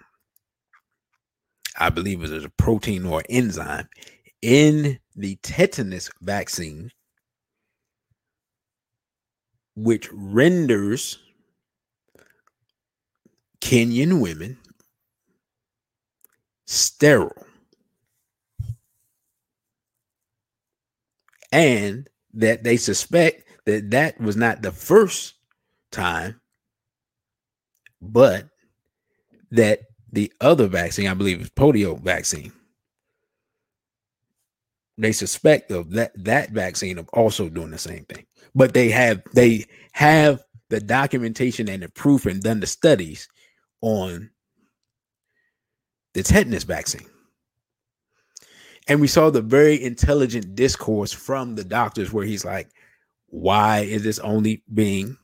I 1.78 1.90
believe 1.90 2.24
it 2.24 2.30
was 2.30 2.46
a 2.46 2.50
protein 2.50 3.06
or 3.06 3.24
enzyme 3.30 3.88
in 4.42 5.00
the 5.16 5.38
tetanus 5.44 6.10
vaccine, 6.22 6.92
which 9.76 10.10
renders 10.12 11.20
Kenyan 13.62 14.22
women 14.22 14.58
sterile. 16.66 17.46
And 21.52 22.08
that 22.34 22.64
they 22.64 22.78
suspect 22.78 23.49
that 23.70 23.92
that 23.92 24.20
was 24.20 24.36
not 24.36 24.62
the 24.62 24.72
first 24.72 25.36
time, 25.92 26.42
but 28.02 28.48
that 29.52 29.82
the 30.12 30.32
other 30.42 30.68
vaccine, 30.68 31.08
I 31.08 31.14
believe, 31.14 31.42
is 31.42 31.50
polio 31.52 32.00
vaccine. 32.02 32.52
They 34.98 35.12
suspect 35.12 35.72
of 35.72 35.92
that 35.92 36.12
that 36.24 36.52
vaccine 36.52 36.98
of 36.98 37.08
also 37.10 37.48
doing 37.48 37.72
the 37.72 37.78
same 37.78 38.06
thing, 38.06 38.26
but 38.54 38.74
they 38.74 38.90
have 38.90 39.22
they 39.34 39.66
have 39.94 40.44
the 40.70 40.80
documentation 40.80 41.70
and 41.70 41.84
the 41.84 41.90
proof 41.90 42.26
and 42.26 42.42
done 42.42 42.60
the 42.60 42.68
studies 42.68 43.28
on 43.82 44.30
the 46.14 46.24
tetanus 46.24 46.64
vaccine. 46.64 47.08
And 48.88 49.00
we 49.00 49.08
saw 49.08 49.30
the 49.30 49.42
very 49.42 49.82
intelligent 49.82 50.56
discourse 50.56 51.14
from 51.14 51.56
the 51.56 51.64
doctors 51.64 52.12
where 52.12 52.26
he's 52.26 52.44
like, 52.44 52.70
why 53.32 53.80
is 53.80 54.04
this 54.04 54.20
only 54.20 54.64
being 54.74 55.18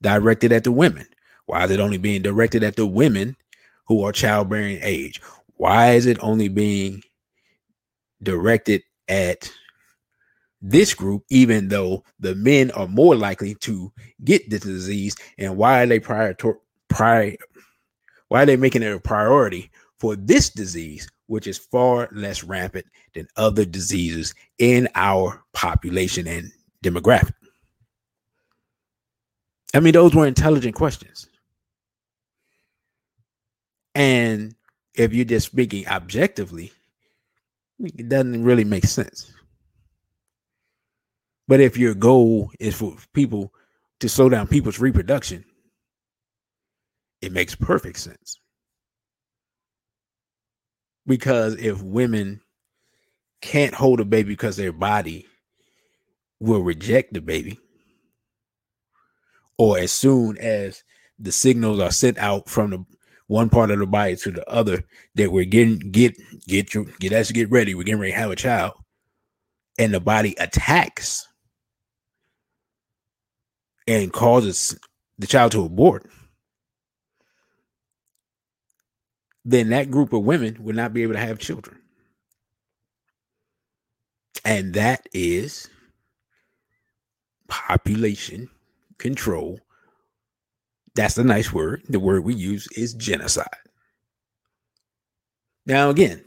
directed 0.00 0.52
at 0.52 0.64
the 0.64 0.72
women? 0.72 1.06
Why 1.46 1.64
is 1.64 1.70
it 1.70 1.80
only 1.80 1.98
being 1.98 2.22
directed 2.22 2.62
at 2.62 2.76
the 2.76 2.86
women 2.86 3.36
who 3.86 4.04
are 4.04 4.12
childbearing 4.12 4.80
age? 4.82 5.20
Why 5.56 5.92
is 5.92 6.06
it 6.06 6.18
only 6.20 6.48
being 6.48 7.02
directed 8.22 8.82
at 9.08 9.50
this 10.60 10.92
group, 10.94 11.24
even 11.30 11.68
though 11.68 12.04
the 12.20 12.34
men 12.34 12.70
are 12.72 12.88
more 12.88 13.14
likely 13.16 13.54
to 13.56 13.92
get 14.24 14.48
the 14.50 14.58
disease? 14.58 15.16
And 15.38 15.56
why 15.56 15.82
are 15.82 15.86
they 15.86 16.00
prior 16.00 16.34
to 16.34 16.58
prior? 16.88 17.36
Why 18.28 18.42
are 18.42 18.46
they 18.46 18.56
making 18.56 18.82
it 18.82 18.92
a 18.92 19.00
priority 19.00 19.70
for 19.98 20.16
this 20.16 20.50
disease, 20.50 21.08
which 21.26 21.46
is 21.46 21.58
far 21.58 22.08
less 22.12 22.44
rampant 22.44 22.86
than 23.14 23.26
other 23.36 23.64
diseases 23.64 24.34
in 24.58 24.88
our 24.94 25.42
population 25.54 26.26
and 26.26 26.52
demographic? 26.84 27.32
I 29.74 29.80
mean, 29.80 29.92
those 29.92 30.14
were 30.14 30.26
intelligent 30.26 30.74
questions. 30.74 31.28
And 33.94 34.54
if 34.94 35.12
you're 35.12 35.24
just 35.24 35.46
speaking 35.46 35.86
objectively, 35.88 36.72
it 37.78 38.08
doesn't 38.08 38.44
really 38.44 38.64
make 38.64 38.84
sense. 38.84 39.32
But 41.46 41.60
if 41.60 41.76
your 41.76 41.94
goal 41.94 42.50
is 42.60 42.76
for 42.76 42.96
people 43.14 43.52
to 44.00 44.08
slow 44.08 44.28
down 44.28 44.46
people's 44.46 44.78
reproduction, 44.78 45.44
it 47.20 47.32
makes 47.32 47.54
perfect 47.54 47.98
sense. 47.98 48.38
Because 51.06 51.56
if 51.56 51.82
women 51.82 52.42
can't 53.40 53.74
hold 53.74 54.00
a 54.00 54.04
baby 54.04 54.30
because 54.30 54.56
their 54.56 54.72
body 54.72 55.26
will 56.40 56.62
reject 56.62 57.12
the 57.12 57.20
baby, 57.20 57.58
or 59.56 59.78
as 59.78 59.92
soon 59.92 60.38
as 60.38 60.82
the 61.18 61.32
signals 61.32 61.80
are 61.80 61.90
sent 61.90 62.18
out 62.18 62.48
from 62.48 62.70
the 62.70 62.84
one 63.26 63.50
part 63.50 63.70
of 63.70 63.78
the 63.78 63.86
body 63.86 64.16
to 64.16 64.30
the 64.30 64.48
other 64.48 64.84
that 65.16 65.30
we're 65.30 65.44
getting 65.44 65.78
get 65.90 66.16
get 66.46 66.72
your 66.74 66.84
get 67.00 67.12
us 67.12 67.30
get 67.30 67.50
ready, 67.50 67.74
we're 67.74 67.82
getting 67.82 68.00
ready 68.00 68.12
to 68.12 68.18
have 68.18 68.30
a 68.30 68.36
child, 68.36 68.72
and 69.78 69.92
the 69.92 70.00
body 70.00 70.34
attacks 70.38 71.26
and 73.86 74.12
causes 74.12 74.78
the 75.18 75.26
child 75.26 75.52
to 75.52 75.64
abort, 75.64 76.08
then 79.44 79.70
that 79.70 79.90
group 79.90 80.12
of 80.12 80.22
women 80.22 80.56
will 80.62 80.74
not 80.74 80.92
be 80.92 81.02
able 81.02 81.14
to 81.14 81.18
have 81.18 81.38
children. 81.38 81.78
And 84.44 84.74
that 84.74 85.06
is 85.12 85.68
population 87.48 88.48
control. 88.98 89.60
That's 90.94 91.18
a 91.18 91.24
nice 91.24 91.52
word. 91.52 91.82
The 91.88 92.00
word 92.00 92.24
we 92.24 92.34
use 92.34 92.68
is 92.76 92.94
genocide. 92.94 93.46
Now, 95.66 95.90
again, 95.90 96.24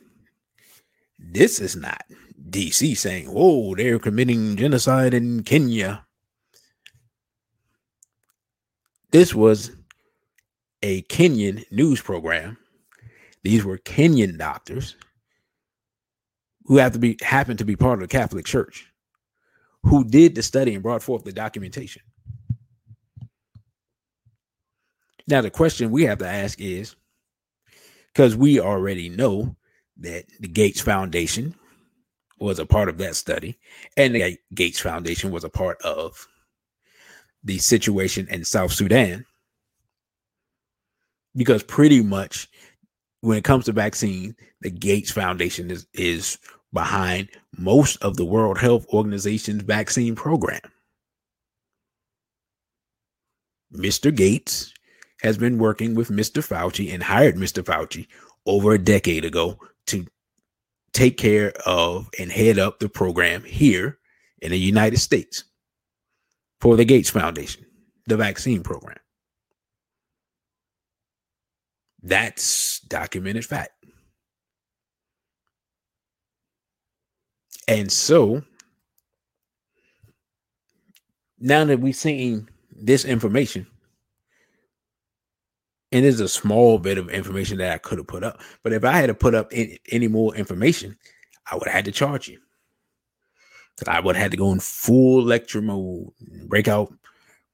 this 1.19 1.59
is 1.59 1.75
not 1.75 2.03
DC 2.49 2.97
saying, 2.97 3.31
whoa, 3.31 3.75
they're 3.75 3.99
committing 3.99 4.55
genocide 4.55 5.13
in 5.13 5.43
Kenya. 5.43 6.05
This 9.11 9.35
was 9.35 9.71
a 10.83 11.01
Kenyan 11.03 11.69
news 11.71 12.01
program. 12.01 12.57
These 13.43 13.65
were 13.65 13.77
Kenyan 13.79 14.37
doctors 14.37 14.95
who 16.65 16.77
have 16.77 16.93
to 16.93 16.99
be 16.99 17.17
happen 17.21 17.57
to 17.57 17.65
be 17.65 17.75
part 17.75 17.95
of 17.95 18.01
the 18.01 18.07
Catholic 18.07 18.45
Church 18.45 18.90
who 19.83 20.03
did 20.03 20.35
the 20.35 20.43
study 20.43 20.73
and 20.73 20.83
brought 20.83 21.03
forth 21.03 21.23
the 21.23 21.31
documentation. 21.31 22.01
Now, 25.27 25.41
the 25.41 25.49
question 25.49 25.91
we 25.91 26.03
have 26.03 26.19
to 26.19 26.27
ask 26.27 26.59
is 26.59 26.95
because 28.07 28.35
we 28.35 28.59
already 28.59 29.09
know 29.09 29.55
that 29.97 30.25
the 30.39 30.47
Gates 30.47 30.81
Foundation 30.81 31.55
was 32.39 32.59
a 32.59 32.65
part 32.65 32.89
of 32.89 32.97
that 32.97 33.15
study, 33.15 33.57
and 33.95 34.15
the 34.15 34.37
Gates 34.53 34.79
Foundation 34.79 35.31
was 35.31 35.43
a 35.43 35.49
part 35.49 35.81
of 35.83 36.27
the 37.43 37.59
situation 37.59 38.27
in 38.29 38.43
South 38.43 38.73
Sudan. 38.73 39.25
Because 41.35 41.63
pretty 41.63 42.01
much 42.01 42.49
when 43.21 43.37
it 43.37 43.43
comes 43.43 43.65
to 43.65 43.71
vaccine, 43.71 44.35
the 44.61 44.69
Gates 44.71 45.11
Foundation 45.11 45.71
is 45.71 45.87
is 45.93 46.37
behind 46.73 47.29
most 47.57 48.01
of 48.03 48.17
the 48.17 48.25
World 48.25 48.57
Health 48.57 48.85
Organization's 48.93 49.63
vaccine 49.63 50.15
program. 50.15 50.61
Mr. 53.73 54.13
Gates 54.13 54.73
has 55.21 55.37
been 55.37 55.57
working 55.57 55.95
with 55.95 56.09
Mr. 56.09 56.45
Fauci 56.45 56.93
and 56.93 57.03
hired 57.03 57.35
Mr. 57.35 57.63
Fauci 57.63 58.07
over 58.45 58.73
a 58.73 58.79
decade 58.79 59.23
ago 59.23 59.57
to 59.87 60.05
take 60.93 61.17
care 61.17 61.53
of 61.65 62.09
and 62.19 62.31
head 62.31 62.59
up 62.59 62.79
the 62.79 62.89
program 62.89 63.43
here 63.43 63.99
in 64.41 64.51
the 64.51 64.59
United 64.59 64.97
States 64.97 65.43
for 66.59 66.75
the 66.75 66.85
Gates 66.85 67.09
Foundation, 67.09 67.65
the 68.07 68.17
vaccine 68.17 68.63
program. 68.63 68.97
That's 72.03 72.79
documented 72.81 73.45
fact. 73.45 73.80
And 77.71 77.89
so 77.89 78.43
now 81.39 81.63
that 81.63 81.79
we've 81.79 81.95
seen 81.95 82.49
this 82.69 83.05
information, 83.05 83.65
and 85.93 86.03
there's 86.03 86.19
a 86.19 86.27
small 86.27 86.79
bit 86.79 86.97
of 86.97 87.09
information 87.09 87.59
that 87.59 87.71
I 87.71 87.77
could 87.77 87.97
have 87.97 88.07
put 88.07 88.25
up, 88.25 88.41
but 88.61 88.73
if 88.73 88.83
I 88.83 88.91
had 88.91 89.05
to 89.05 89.13
put 89.13 89.35
up 89.35 89.47
any, 89.53 89.79
any 89.89 90.09
more 90.09 90.35
information, 90.35 90.97
I 91.49 91.55
would 91.55 91.63
have 91.63 91.73
had 91.73 91.85
to 91.85 91.93
charge 91.93 92.27
you. 92.27 92.39
I 93.87 94.01
would 94.01 94.17
have 94.17 94.23
had 94.23 94.31
to 94.31 94.37
go 94.37 94.51
in 94.51 94.59
full 94.59 95.23
lecture 95.23 95.61
mode, 95.61 96.11
break 96.47 96.67
out 96.67 96.93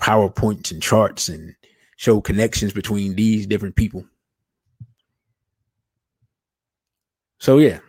PowerPoints 0.01 0.71
and 0.71 0.81
charts 0.81 1.29
and 1.29 1.53
show 1.97 2.21
connections 2.21 2.73
between 2.73 3.13
these 3.13 3.45
different 3.45 3.75
people. 3.75 4.03
So 7.37 7.59
yeah, 7.59 7.81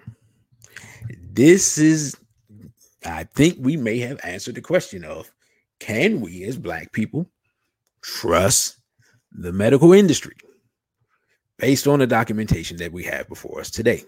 this 1.39 1.79
is 1.79 2.17
I 3.07 3.23
think 3.23 3.59
we 3.61 3.77
may 3.77 3.99
have 3.99 4.19
answered 4.25 4.57
the 4.57 4.61
question 4.61 5.05
of 5.05 5.31
can 5.79 6.21
we 6.21 6.43
as 6.43 6.59
black 6.59 6.91
people 6.91 7.31
trust 8.03 8.79
the 9.31 9.53
medical 9.53 9.93
industry 9.93 10.35
based 11.57 11.87
on 11.87 12.01
the 12.01 12.09
documentation 12.09 12.77
that 12.79 12.91
we 12.91 13.05
have 13.05 13.29
before 13.29 13.61
us 13.61 13.71
today. 13.71 14.03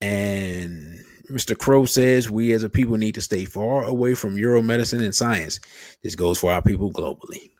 And 0.00 0.98
Mr. 1.30 1.56
Crow 1.56 1.84
says 1.84 2.30
we 2.30 2.52
as 2.52 2.62
a 2.62 2.70
people 2.70 2.96
need 2.96 3.14
to 3.16 3.20
stay 3.20 3.44
far 3.44 3.84
away 3.84 4.14
from 4.14 4.38
Euro 4.38 4.62
medicine 4.62 5.02
and 5.02 5.14
science. 5.14 5.60
This 6.02 6.14
goes 6.14 6.38
for 6.38 6.50
our 6.50 6.62
people 6.62 6.90
globally. 6.90 7.50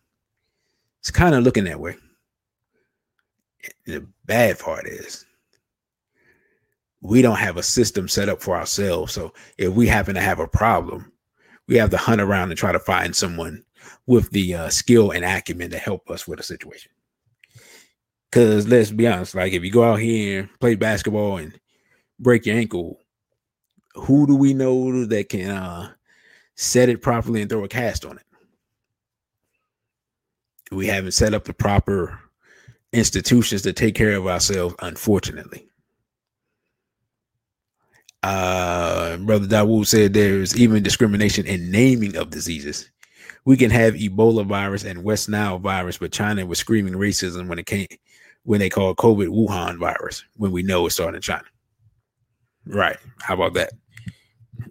It's 1.01 1.11
kind 1.11 1.35
of 1.35 1.45
looking 1.45 1.65
that 1.65 1.81
way. 1.81 1.97
The 3.85 4.07
bad 4.25 4.59
part 4.59 4.87
is 4.87 5.27
we 7.01 7.23
don't 7.23 7.39
have 7.39 7.57
a 7.57 7.63
system 7.63 8.09
set 8.09 8.29
up 8.29 8.43
for 8.43 8.57
ourselves. 8.57 9.13
So 9.13 9.33
if 9.59 9.73
we 9.73 9.87
happen 9.87 10.15
to 10.15 10.21
have 10.21 10.39
a 10.39 10.49
problem, 10.49 11.13
we 11.67 11.77
have 11.77 11.91
to 11.91 11.97
hunt 11.97 12.21
around 12.21 12.51
and 12.51 12.59
try 12.59 12.73
to 12.73 12.79
find 12.79 13.15
someone 13.15 13.65
with 14.07 14.31
the 14.31 14.55
uh, 14.55 14.69
skill 14.69 15.13
and 15.13 15.25
acumen 15.25 15.71
to 15.71 15.79
help 15.79 16.11
us 16.11 16.27
with 16.27 16.41
a 16.41 16.43
situation. 16.43 16.93
Because 18.31 18.69
let's 18.69 18.91
be 18.91 19.07
honest, 19.07 19.35
like 19.35 19.53
if 19.53 19.65
you 19.65 19.71
go 19.71 19.85
out 19.85 20.01
here 20.01 20.41
and 20.41 20.61
play 20.61 20.75
basketball 20.75 21.39
and 21.39 21.59
break 22.19 22.47
your 22.47 22.57
ankle, 22.57 22.99
who 23.95 24.27
do 24.27 24.37
we 24.37 24.55
know 24.55 25.07
that 25.07 25.29
can 25.29 25.51
uh, 25.51 25.93
set 26.57 26.89
it 26.89 27.03
properly 27.03 27.41
and 27.41 27.51
throw 27.51 27.65
a 27.65 27.69
cast 27.69 28.05
on 28.05 28.19
it? 28.19 28.27
We 30.71 30.87
haven't 30.87 31.13
set 31.13 31.35
up 31.35 31.45
the 31.45 31.55
proper 31.55 32.21
institutions 32.93 33.63
to 33.63 33.73
take 33.73 33.97
care 33.97 34.15
of 34.15 34.27
ourselves, 34.27 34.77
unfortunately. 34.81 35.70
Uh, 38.23 39.17
Brother 39.19 39.47
Dawood 39.47 39.87
said 39.87 40.13
there's 40.13 40.57
even 40.57 40.83
discrimination 40.83 41.47
in 41.47 41.71
naming 41.71 42.17
of 42.17 42.31
diseases. 42.31 42.91
We 43.47 43.57
can 43.57 43.71
have 43.71 43.95
Ebola 43.95 44.45
virus 44.45 44.85
and 44.85 45.03
West 45.03 45.29
Nile 45.29 45.59
virus, 45.59 45.97
but 45.97 46.13
China 46.13 46.45
was 46.45 46.59
screaming 46.59 46.95
racism 46.95 47.49
when 47.49 47.59
it 47.59 47.67
came 47.67 47.87
when 48.45 48.61
they 48.61 48.71
called 48.71 48.97
COVID 48.97 49.29
Wuhan 49.29 49.79
virus 49.79 50.25
when 50.37 50.53
we 50.53 50.63
know 50.63 50.87
it 50.87 50.91
started 50.91 51.17
in 51.17 51.23
China. 51.23 51.45
Right. 52.67 52.97
How 53.23 53.35
about 53.35 53.55
that? 53.55 53.73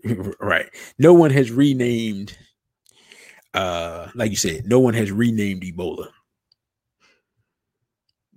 right. 0.40 0.68
No 0.98 1.14
one 1.14 1.32
has 1.32 1.52
renamed 1.52 2.38
uh 3.56 4.10
like 4.14 4.30
you 4.30 4.38
said, 4.38 4.66
no 4.66 4.80
one 4.80 4.94
has 4.94 5.12
renamed 5.12 5.64
Ebola. 5.64 6.08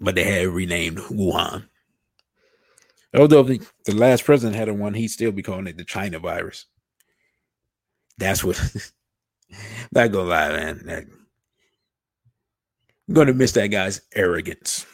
But 0.01 0.15
they 0.15 0.25
have 0.25 0.55
renamed 0.55 0.99
Wuhan. 0.99 1.67
Although 3.15 3.43
the, 3.43 3.61
the 3.85 3.95
last 3.95 4.25
president 4.25 4.57
had 4.57 4.69
a 4.69 4.75
one, 4.75 4.95
he'd 4.95 5.09
still 5.09 5.33
be 5.33 5.43
calling 5.43 5.67
it 5.67 5.77
the 5.77 5.85
China 5.85 6.19
virus. 6.19 6.67
That's 8.19 8.43
what. 8.43 8.57
not 9.93 10.13
gonna 10.13 10.29
lie, 10.29 10.49
man. 10.49 10.83
That, 10.87 11.05
I'm 13.09 13.15
gonna 13.15 13.35
miss 13.35 13.53
that 13.53 13.69
guy's 13.69 14.01
arrogance. 14.15 14.87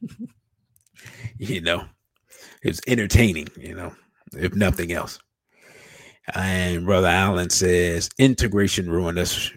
you 1.38 1.60
know, 1.60 1.84
it's 2.62 2.80
entertaining. 2.86 3.48
You 3.56 3.74
know, 3.74 3.96
if 4.32 4.54
nothing 4.54 4.92
else. 4.92 5.18
And 6.34 6.86
brother 6.86 7.08
Allen 7.08 7.50
says 7.50 8.10
integration 8.18 8.90
ruined 8.90 9.18
us. 9.18 9.50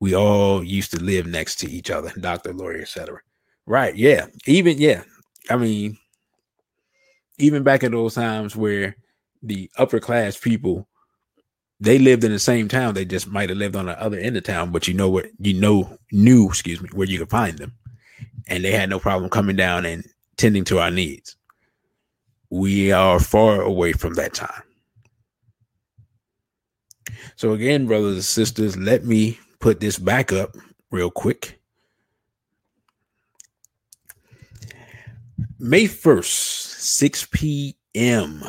We 0.00 0.14
all 0.14 0.64
used 0.64 0.90
to 0.90 1.02
live 1.02 1.26
next 1.26 1.56
to 1.60 1.70
each 1.70 1.90
other, 1.90 2.12
doctor, 2.20 2.52
lawyer, 2.52 2.80
etc. 2.80 3.20
Right? 3.66 3.94
Yeah. 3.94 4.26
Even 4.46 4.78
yeah. 4.78 5.02
I 5.50 5.56
mean, 5.56 5.98
even 7.38 7.62
back 7.62 7.82
in 7.82 7.92
those 7.92 8.14
times 8.14 8.54
where 8.54 8.96
the 9.42 9.70
upper 9.76 10.00
class 10.00 10.38
people 10.38 10.88
they 11.80 11.98
lived 11.98 12.24
in 12.24 12.32
the 12.32 12.38
same 12.38 12.68
town 12.68 12.94
they 12.94 13.04
just 13.04 13.28
might 13.28 13.48
have 13.48 13.58
lived 13.58 13.76
on 13.76 13.86
the 13.86 14.00
other 14.00 14.18
end 14.18 14.36
of 14.36 14.44
town 14.44 14.70
but 14.70 14.86
you 14.88 14.94
know 14.94 15.10
what 15.10 15.26
you 15.38 15.54
know 15.54 15.98
knew 16.12 16.46
excuse 16.48 16.80
me 16.80 16.88
where 16.92 17.08
you 17.08 17.18
could 17.18 17.30
find 17.30 17.58
them. 17.58 17.72
And 18.46 18.62
they 18.62 18.72
had 18.72 18.90
no 18.90 18.98
problem 18.98 19.30
coming 19.30 19.56
down 19.56 19.86
and 19.86 20.04
tending 20.36 20.64
to 20.64 20.78
our 20.78 20.90
needs. 20.90 21.36
We 22.50 22.92
are 22.92 23.18
far 23.18 23.62
away 23.62 23.92
from 23.92 24.14
that 24.14 24.34
time. 24.34 24.62
So 27.36 27.52
again 27.52 27.86
brothers 27.86 28.14
and 28.14 28.24
sisters 28.24 28.76
let 28.76 29.04
me 29.04 29.38
put 29.60 29.80
this 29.80 29.98
back 29.98 30.32
up 30.32 30.56
real 30.90 31.10
quick. 31.10 31.60
May 35.58 35.84
1st 35.84 36.73
6 36.84 37.26
p.m. 37.32 38.44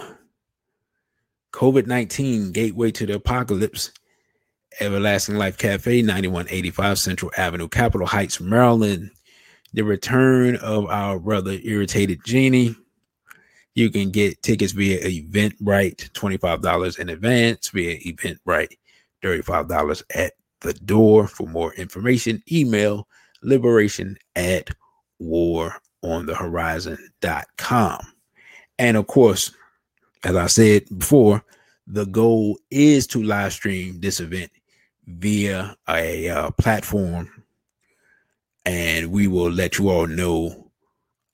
COVID 1.53 1.87
19 1.87 2.51
Gateway 2.51 2.91
to 2.91 3.05
the 3.05 3.15
Apocalypse, 3.15 3.93
Everlasting 4.81 5.37
Life 5.37 5.57
Cafe, 5.57 6.01
9185 6.01 6.99
Central 6.99 7.31
Avenue, 7.37 7.69
Capitol 7.69 8.05
Heights, 8.05 8.41
Maryland. 8.41 9.09
The 9.73 9.83
return 9.83 10.57
of 10.57 10.87
our 10.87 11.17
brother 11.17 11.57
Irritated 11.63 12.19
Genie. 12.25 12.75
You 13.73 13.89
can 13.89 14.11
get 14.11 14.41
tickets 14.41 14.73
via 14.73 14.99
Eventbrite, 14.99 16.11
$25 16.11 16.99
in 16.99 17.07
advance, 17.09 17.69
via 17.69 17.97
Eventbrite, 17.99 18.73
$35 19.23 20.03
at 20.13 20.33
the 20.59 20.73
door. 20.73 21.27
For 21.27 21.47
more 21.47 21.73
information, 21.75 22.43
email 22.51 23.07
liberation 23.41 24.17
at 24.35 24.71
waronthehorizon.com. 25.21 28.14
And 28.77 28.97
of 28.97 29.07
course, 29.07 29.51
as 30.23 30.35
I 30.35 30.47
said 30.47 30.85
before, 30.97 31.43
the 31.87 32.05
goal 32.05 32.57
is 32.71 33.07
to 33.07 33.23
live 33.23 33.53
stream 33.53 33.99
this 33.99 34.19
event 34.19 34.51
via 35.07 35.75
a 35.87 36.29
uh, 36.29 36.51
platform, 36.51 37.29
and 38.65 39.11
we 39.11 39.27
will 39.27 39.51
let 39.51 39.77
you 39.77 39.89
all 39.89 40.07
know. 40.07 40.71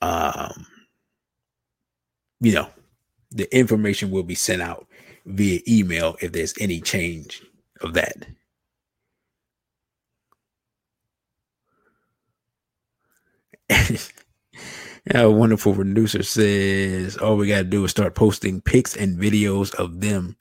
Um, 0.01 0.65
you 2.41 2.53
know, 2.53 2.67
the 3.31 3.55
information 3.55 4.11
will 4.11 4.23
be 4.23 4.35
sent 4.35 4.61
out 4.61 4.87
via 5.25 5.59
email 5.67 6.17
if 6.21 6.31
there's 6.31 6.53
any 6.59 6.81
change 6.81 7.41
of 7.81 7.93
that. 7.93 8.25
A 15.09 15.29
wonderful 15.29 15.73
producer 15.73 16.21
says 16.21 17.17
all 17.17 17.35
we 17.35 17.47
gotta 17.47 17.63
do 17.63 17.83
is 17.83 17.91
start 17.91 18.13
posting 18.13 18.61
pics 18.61 18.95
and 18.95 19.17
videos 19.17 19.73
of 19.75 19.99
them 19.99 20.37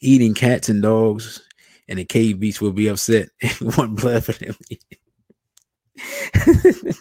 eating 0.00 0.34
cats 0.34 0.68
and 0.68 0.82
dogs, 0.82 1.42
and 1.88 1.98
the 1.98 2.04
cave 2.04 2.40
beast 2.40 2.60
will 2.60 2.72
be 2.72 2.88
upset 2.88 3.28
and 3.42 3.76
want 3.76 4.00
blood 4.00 4.24
for 4.24 4.32
them. 4.32 4.56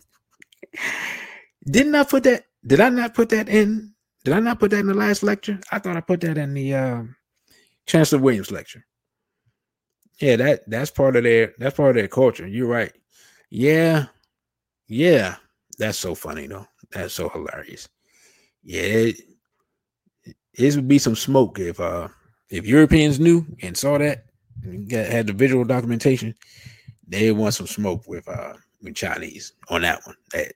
Didn't 1.66 1.96
I 1.96 2.04
put 2.04 2.24
that? 2.24 2.46
Did 2.66 2.82
I 2.82 2.90
not 2.90 3.14
put 3.14 3.30
that 3.30 3.48
in? 3.48 3.94
Did 4.26 4.34
I 4.34 4.40
not 4.40 4.60
put 4.60 4.72
that 4.72 4.80
in 4.80 4.88
the 4.88 4.94
last 4.94 5.24
lecture? 5.24 5.60
I 5.72 5.80
thought 5.80 5.96
I 5.96 6.02
put 6.02 6.22
that 6.22 6.38
in 6.38 6.54
the 6.54 6.74
uh, 6.74 7.04
Chancellor 7.86 8.20
Williams 8.20 8.52
lecture. 8.52 8.86
Yeah, 10.20 10.36
that 10.36 10.70
that's 10.70 10.92
part 10.92 11.16
of 11.16 11.24
their 11.24 11.54
that's 11.58 11.78
part 11.78 11.92
of 11.92 11.96
their 11.96 12.10
culture. 12.10 12.48
You're 12.48 12.68
right. 12.68 12.92
Yeah, 13.50 14.08
yeah, 14.88 15.38
that's 15.78 15.98
so 15.98 16.14
funny 16.14 16.48
though. 16.48 16.68
That's 16.92 17.14
so 17.14 17.30
hilarious. 17.30 17.88
Yeah, 18.64 18.82
it, 18.82 19.22
it 20.54 20.76
would 20.76 20.88
be 20.88 21.00
some 21.00 21.16
smoke 21.16 21.60
if 21.60 21.80
uh 21.80 22.08
if 22.50 22.66
Europeans 22.66 23.20
knew 23.20 23.46
and 23.62 23.78
saw 23.78 23.98
that 23.98 24.26
and 24.64 24.90
got, 24.90 25.06
had 25.06 25.28
the 25.28 25.34
visual 25.34 25.64
documentation, 25.64 26.34
they 27.08 27.32
want 27.32 27.54
some 27.54 27.68
smoke 27.68 28.08
with 28.08 28.28
uh 28.28 28.54
with 28.82 28.96
Chinese 28.96 29.54
on 29.70 29.82
that 29.82 30.02
one. 30.06 30.16
That 30.34 30.54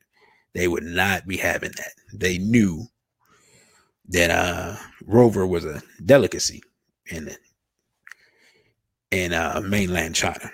they 0.53 0.67
would 0.67 0.83
not 0.83 1.27
be 1.27 1.37
having 1.37 1.71
that. 1.77 1.93
They 2.13 2.37
knew 2.37 2.85
that 4.09 4.29
uh 4.29 4.75
Rover 5.05 5.45
was 5.47 5.65
a 5.65 5.81
delicacy 6.05 6.61
in 7.09 7.29
in 9.11 9.33
uh 9.33 9.61
mainland 9.63 10.15
China. 10.15 10.51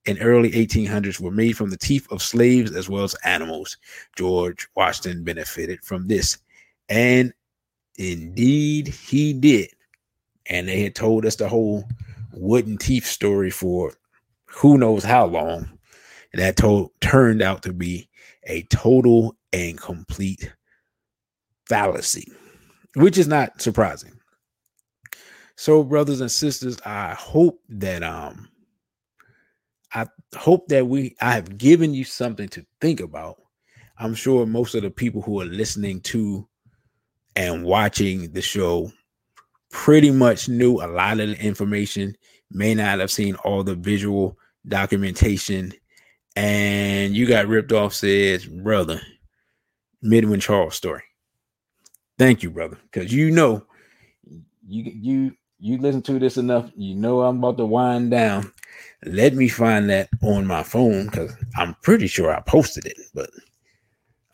and 0.07 0.19
early 0.21 0.51
1800s 0.51 1.21
were 1.21 1.31
made 1.31 1.57
from 1.57 1.71
the 1.71 1.77
teeth 1.77 2.07
of 2.11 2.23
slaves 2.23 2.73
as 2.73 2.89
well 2.89 3.05
as 3.05 3.15
animals. 3.25 3.77
George 4.17 4.69
Washington 4.77 5.25
benefited 5.25 5.83
from 5.83 6.09
this. 6.09 6.39
And 6.89 7.33
indeed 7.97 8.89
he 8.89 9.33
did. 9.33 9.71
And 10.47 10.69
they 10.69 10.83
had 10.83 10.95
told 10.95 11.25
us 11.25 11.37
the 11.37 11.49
whole 11.49 11.85
wooden 12.33 12.77
teeth 12.77 13.07
story 13.07 13.51
for 13.51 13.95
who 14.47 14.77
knows 14.77 15.05
how 15.05 15.25
long. 15.25 15.71
And 16.33 16.43
that 16.43 16.57
told, 16.57 16.91
turned 17.01 17.41
out 17.41 17.63
to 17.63 17.73
be 17.73 18.09
a 18.45 18.63
total 18.65 19.37
and 19.53 19.81
complete 19.81 20.53
fallacy, 21.67 22.31
which 22.95 23.17
is 23.17 23.29
not 23.29 23.63
surprising. 23.63 24.13
So, 25.57 25.85
brothers 25.85 26.21
and 26.21 26.31
sisters, 26.31 26.77
I 26.85 27.15
hope 27.15 27.61
that 27.69 28.03
um 28.03 28.49
I 29.95 30.07
hope 30.37 30.69
that 30.69 30.87
we 30.87 31.15
I 31.21 31.33
have 31.33 31.57
given 31.57 31.95
you 31.95 32.05
something 32.05 32.49
to 32.49 32.67
think 32.81 33.01
about. 33.01 33.37
I'm 33.99 34.15
sure 34.15 34.45
most 34.45 34.75
of 34.75 34.83
the 34.83 34.91
people 34.91 35.23
who 35.23 35.41
are 35.41 35.47
listening 35.47 36.01
to 36.03 36.49
and 37.37 37.65
watching 37.65 38.33
the 38.33 38.43
show 38.43 38.91
pretty 39.71 40.11
much 40.11 40.49
knew 40.49 40.81
a 40.81 40.87
lot 40.87 41.21
of 41.21 41.29
the 41.29 41.41
information, 41.41 42.17
may 42.51 42.75
not 42.75 43.01
have 43.01 43.11
seen 43.11 43.35
all 43.37 43.65
the 43.65 43.75
visual 43.75 44.39
documentation, 44.67 45.73
and 46.37 47.15
you 47.15 47.27
got 47.27 47.49
ripped 47.49 47.73
off, 47.73 47.95
says, 47.95 48.47
brother, 48.47 49.01
Midwin 50.03 50.41
Charles 50.41 50.77
story. 50.77 51.03
Thank 52.19 52.43
you, 52.43 52.51
brother, 52.51 52.79
because 52.83 53.13
you 53.13 53.31
know 53.31 53.67
you 54.67 54.85
you 54.95 55.37
you 55.59 55.79
listen 55.79 56.03
to 56.03 56.19
this 56.19 56.37
enough, 56.37 56.71
you 56.77 56.95
know 56.95 57.23
I'm 57.23 57.39
about 57.39 57.57
to 57.59 57.67
wind 57.67 58.11
down. 58.11 58.53
Let 59.05 59.35
me 59.35 59.49
find 59.49 59.91
that 59.91 60.09
on 60.23 60.47
my 60.47 60.63
phone 60.63 61.07
because 61.07 61.35
I'm 61.57 61.75
pretty 61.83 62.07
sure 62.07 62.35
I 62.35 62.41
posted 62.41 62.87
it, 62.87 62.99
but 63.15 63.31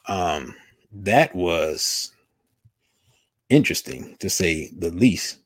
um 0.07 0.55
that 0.93 1.35
was 1.35 2.13
interesting 3.49 4.17
to 4.21 4.31
say 4.31 4.71
the 4.79 4.91
least. 4.91 5.39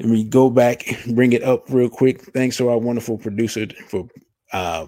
Let 0.00 0.10
me 0.10 0.22
go 0.24 0.48
back, 0.48 1.04
and 1.04 1.16
bring 1.16 1.32
it 1.32 1.42
up 1.42 1.64
real 1.68 1.88
quick. 1.88 2.22
Thanks 2.32 2.56
to 2.58 2.68
our 2.68 2.78
wonderful 2.78 3.18
producer 3.18 3.66
for 3.88 4.08
uh 4.52 4.86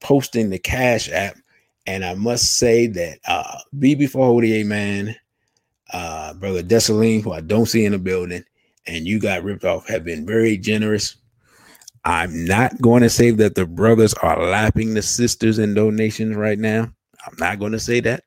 posting 0.00 0.50
the 0.50 0.58
cash 0.58 1.08
app 1.10 1.36
and 1.86 2.04
I 2.04 2.14
must 2.14 2.58
say 2.58 2.86
that 2.88 3.18
uh 3.26 3.58
BB4ODA 3.78 4.66
man, 4.66 5.14
uh 5.92 6.34
brother 6.34 6.62
Desaline, 6.62 7.22
who 7.22 7.32
I 7.32 7.40
don't 7.40 7.66
see 7.66 7.84
in 7.84 7.92
the 7.92 7.98
building, 7.98 8.44
and 8.86 9.06
you 9.06 9.20
got 9.20 9.44
ripped 9.44 9.64
off, 9.64 9.88
have 9.88 10.04
been 10.04 10.26
very 10.26 10.56
generous. 10.56 11.16
I'm 12.04 12.44
not 12.44 12.80
going 12.80 13.02
to 13.02 13.10
say 13.10 13.30
that 13.30 13.54
the 13.54 13.66
brothers 13.66 14.14
are 14.14 14.44
lapping 14.44 14.94
the 14.94 15.02
sisters 15.02 15.58
in 15.58 15.74
donations 15.74 16.36
right 16.36 16.58
now. 16.58 16.92
I'm 17.26 17.36
not 17.38 17.60
going 17.60 17.72
to 17.72 17.78
say 17.78 18.00
that 18.00 18.24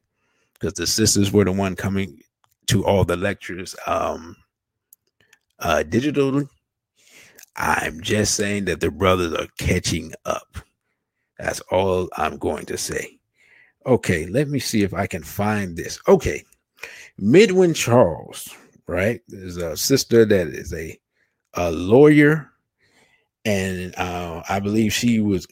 because 0.53 0.73
the 0.73 0.88
sisters 0.88 1.31
were 1.31 1.43
the 1.43 1.52
one 1.52 1.76
coming 1.76 2.22
to 2.68 2.85
all 2.85 3.03
the 3.06 3.18
lectures 3.18 3.76
um 3.85 4.35
uh 5.60 5.84
digitally. 5.88 6.47
I'm 7.57 8.02
just 8.02 8.35
saying 8.35 8.65
that 8.65 8.80
the 8.80 8.91
brothers 8.91 9.34
are 9.34 9.47
catching 9.57 10.14
up. 10.26 10.57
That's 11.38 11.61
all 11.72 12.10
I'm 12.18 12.38
going 12.38 12.65
to 12.68 12.77
say. 12.77 13.19
Okay, 13.85 14.26
let 14.26 14.47
me 14.47 14.60
see 14.60 14.84
if 14.84 14.93
I 14.93 15.07
can 15.07 15.23
find 15.23 15.77
this. 15.77 15.99
Okay, 16.07 16.43
Midwin 17.18 17.73
Charles, 17.73 18.49
right? 18.88 19.22
There's 19.27 19.57
a 19.57 19.77
sister 19.77 20.26
that 20.26 20.47
is 20.47 20.73
a, 20.73 20.97
a 21.53 21.72
lawyer, 21.72 22.52
and 23.46 23.96
uh, 23.98 24.44
I 24.50 24.60
believe 24.60 24.92
she 24.92 25.20
was 25.20 25.48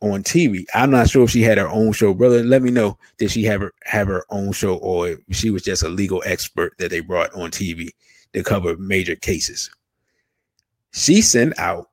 on 0.00 0.22
TV. 0.22 0.64
I'm 0.74 0.90
not 0.90 1.10
sure 1.10 1.24
if 1.24 1.30
she 1.30 1.42
had 1.42 1.58
her 1.58 1.68
own 1.68 1.92
show, 1.92 2.14
brother. 2.14 2.42
Let 2.42 2.62
me 2.62 2.70
know 2.70 2.98
did 3.18 3.30
she 3.30 3.44
have 3.44 3.60
her 3.60 3.72
have 3.84 4.08
her 4.08 4.24
own 4.30 4.52
show, 4.52 4.76
or 4.76 5.16
she 5.30 5.50
was 5.50 5.62
just 5.62 5.82
a 5.82 5.88
legal 5.88 6.22
expert 6.26 6.74
that 6.78 6.90
they 6.90 7.00
brought 7.00 7.32
on 7.34 7.50
TV 7.50 7.90
to 8.32 8.42
cover 8.42 8.76
major 8.76 9.16
cases. 9.16 9.70
She 10.92 11.22
sent 11.22 11.58
out 11.58 11.88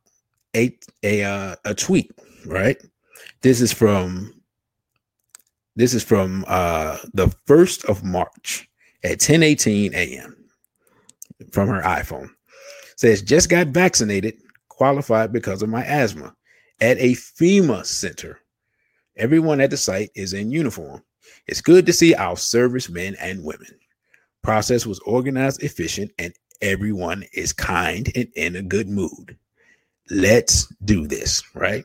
a 0.56 0.76
a 1.04 1.24
uh, 1.24 1.56
a 1.66 1.74
tweet, 1.74 2.12
right? 2.46 2.78
This 3.42 3.62
is 3.62 3.72
from 3.72 4.34
this 5.76 5.94
is 5.94 6.04
from 6.04 6.44
uh, 6.48 6.98
the 7.14 7.28
1st 7.48 7.86
of 7.86 8.04
March 8.04 8.68
at 9.04 9.20
10:18 9.20 9.94
a.m. 9.94 10.36
from 11.52 11.70
her 11.70 11.82
iPhone. 11.82 12.30
Says 12.98 13.22
just 13.22 13.50
got 13.50 13.68
vaccinated, 13.68 14.36
qualified 14.80 15.34
because 15.34 15.61
of 15.61 15.68
my 15.68 15.84
asthma 15.84 16.34
at 16.80 16.97
a 16.99 17.11
FEMA 17.11 17.85
center. 17.85 18.39
Everyone 19.18 19.60
at 19.60 19.72
the 19.72 19.76
site 19.76 20.10
is 20.15 20.31
in 20.31 20.51
uniform. 20.51 21.03
It's 21.47 21.60
good 21.60 21.85
to 21.85 21.91
see 21.91 22.15
our 22.15 22.38
servicemen 22.38 23.18
and 23.19 23.43
women. 23.43 23.77
Process 24.41 24.85
was 24.85 24.99
organized, 24.99 25.61
efficient, 25.64 26.11
and 26.18 26.34
everyone 26.61 27.26
is 27.34 27.51
kind 27.51 28.10
and 28.15 28.30
in 28.38 28.56
a 28.56 28.61
good 28.61 28.88
mood. 28.88 29.38
Let's 30.10 30.73
do 30.85 31.07
this, 31.07 31.43
right? 31.53 31.84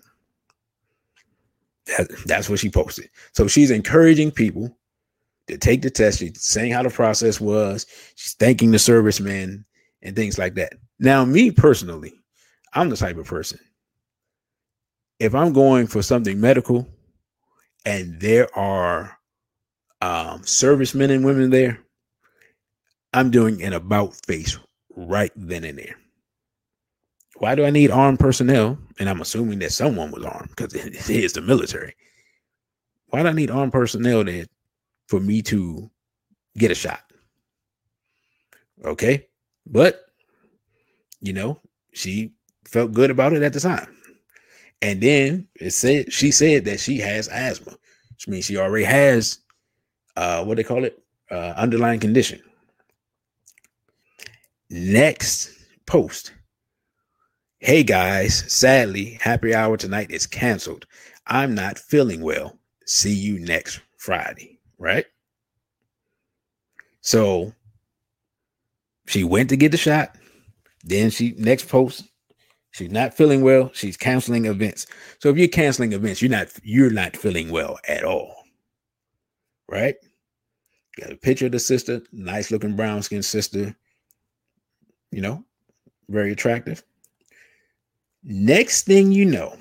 That, 1.86 2.06
that's 2.26 2.48
what 2.48 2.60
she 2.60 2.70
posted. 2.70 3.10
So 3.32 3.48
she's 3.48 3.72
encouraging 3.72 4.30
people 4.30 4.78
to 5.48 5.58
take 5.58 5.82
the 5.82 5.90
test. 5.90 6.20
She's 6.20 6.40
saying 6.40 6.70
how 6.70 6.84
the 6.84 6.90
process 6.90 7.40
was. 7.40 7.86
She's 8.14 8.34
thanking 8.34 8.70
the 8.70 8.78
servicemen 8.78 9.64
and 10.02 10.14
things 10.14 10.38
like 10.38 10.54
that. 10.54 10.74
Now, 11.00 11.24
me 11.24 11.50
personally, 11.50 12.14
I'm 12.74 12.90
the 12.90 12.96
type 12.96 13.16
of 13.16 13.26
person. 13.26 13.58
If 15.20 15.34
I'm 15.34 15.52
going 15.52 15.86
for 15.86 16.02
something 16.02 16.40
medical 16.40 16.88
and 17.86 18.20
there 18.20 18.54
are 18.58 19.16
um, 20.00 20.42
servicemen 20.44 21.10
and 21.10 21.24
women 21.24 21.50
there, 21.50 21.78
I'm 23.12 23.30
doing 23.30 23.62
an 23.62 23.72
about 23.72 24.14
face 24.26 24.58
right 24.96 25.30
then 25.36 25.64
and 25.64 25.78
there. 25.78 25.96
Why 27.36 27.54
do 27.54 27.64
I 27.64 27.70
need 27.70 27.90
armed 27.90 28.18
personnel? 28.18 28.78
And 28.98 29.08
I'm 29.08 29.20
assuming 29.20 29.60
that 29.60 29.72
someone 29.72 30.10
was 30.10 30.24
armed 30.24 30.50
because 30.50 30.74
it 30.74 31.10
is 31.10 31.32
the 31.32 31.40
military. 31.40 31.94
Why 33.08 33.22
do 33.22 33.28
I 33.28 33.32
need 33.32 33.50
armed 33.50 33.72
personnel 33.72 34.24
there 34.24 34.46
for 35.06 35.20
me 35.20 35.42
to 35.42 35.90
get 36.58 36.72
a 36.72 36.74
shot? 36.74 37.02
Okay. 38.84 39.26
But, 39.66 40.04
you 41.20 41.32
know, 41.32 41.60
she 41.92 42.32
felt 42.66 42.92
good 42.92 43.10
about 43.10 43.32
it 43.32 43.42
at 43.42 43.52
the 43.52 43.60
time. 43.60 43.94
And 44.82 45.00
then 45.00 45.48
it 45.54 45.70
said 45.70 46.12
she 46.12 46.30
said 46.30 46.64
that 46.66 46.80
she 46.80 46.98
has 46.98 47.28
asthma, 47.28 47.72
which 48.10 48.28
means 48.28 48.44
she 48.44 48.56
already 48.56 48.84
has 48.84 49.38
uh 50.16 50.44
what 50.44 50.56
they 50.56 50.64
call 50.64 50.84
it, 50.84 51.02
uh 51.30 51.54
underlying 51.56 52.00
condition. 52.00 52.40
Next 54.70 55.50
post. 55.86 56.32
Hey 57.58 57.82
guys, 57.82 58.52
sadly, 58.52 59.18
happy 59.20 59.54
hour 59.54 59.76
tonight 59.76 60.10
is 60.10 60.26
canceled. 60.26 60.86
I'm 61.26 61.54
not 61.54 61.78
feeling 61.78 62.20
well. 62.20 62.58
See 62.86 63.14
you 63.14 63.38
next 63.38 63.80
Friday, 63.96 64.58
right? 64.78 65.06
So 67.00 67.54
she 69.06 69.24
went 69.24 69.48
to 69.50 69.56
get 69.56 69.72
the 69.72 69.78
shot. 69.78 70.16
Then 70.82 71.10
she 71.10 71.34
next 71.38 71.68
post, 71.68 72.04
she's 72.74 72.90
not 72.90 73.14
feeling 73.14 73.40
well. 73.40 73.70
She's 73.72 73.96
canceling 73.96 74.44
events. 74.46 74.86
So 75.20 75.30
if 75.30 75.38
you're 75.38 75.48
canceling 75.48 75.92
events, 75.92 76.20
you're 76.20 76.30
not 76.30 76.48
you're 76.62 76.90
not 76.90 77.16
feeling 77.16 77.50
well 77.50 77.78
at 77.88 78.04
all. 78.04 78.34
Right? 79.68 79.94
Got 81.00 81.12
a 81.12 81.16
picture 81.16 81.46
of 81.46 81.52
the 81.52 81.60
sister, 81.60 82.02
nice 82.12 82.50
looking 82.50 82.76
brown 82.76 83.02
skinned 83.02 83.24
sister. 83.24 83.74
You 85.10 85.22
know, 85.22 85.44
very 86.08 86.32
attractive. 86.32 86.82
Next 88.24 88.82
thing 88.82 89.12
you 89.12 89.24
know, 89.24 89.56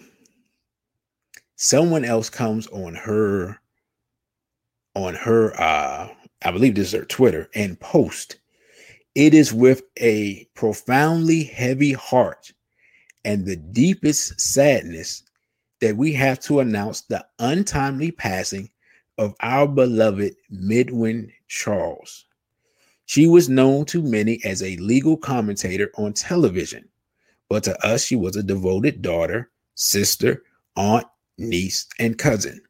someone 1.56 2.04
else 2.04 2.30
comes 2.30 2.68
on 2.68 2.96
her 2.96 3.60
on 4.96 5.14
her 5.16 5.60
uh 5.60 6.10
I 6.46 6.52
believe 6.52 6.76
this 6.76 6.88
is 6.88 7.00
her 7.00 7.06
Twitter 7.06 7.50
and 7.56 7.80
post 7.80 8.38
it 9.16 9.36
is 9.36 9.54
with 9.54 9.84
a 10.00 10.46
profoundly 10.56 11.44
heavy 11.44 11.94
heart 11.94 12.52
and 13.26 13.46
the 13.46 13.56
deepest 13.56 14.40
sadness 14.40 15.24
that 15.82 15.96
we 15.96 16.14
have 16.14 16.40
to 16.40 16.60
announce 16.60 17.02
the 17.02 17.26
untimely 17.40 18.12
passing 18.12 18.70
of 19.18 19.36
our 19.42 19.68
beloved 19.68 20.36
Midwin 20.50 21.32
Charles. 21.48 22.26
She 23.06 23.28
was 23.28 23.50
known 23.50 23.86
to 23.86 24.02
many 24.02 24.40
as 24.44 24.64
a 24.64 24.78
legal 24.78 25.18
commentator 25.18 25.92
on 25.98 26.14
television, 26.14 26.88
but 27.50 27.64
to 27.64 27.86
us, 27.86 28.06
she 28.06 28.16
was 28.16 28.36
a 28.36 28.44
devoted 28.44 29.02
daughter, 29.02 29.52
sister, 29.76 30.44
aunt, 30.76 31.06
niece, 31.38 31.86
and 32.00 32.18
cousin. 32.18 32.62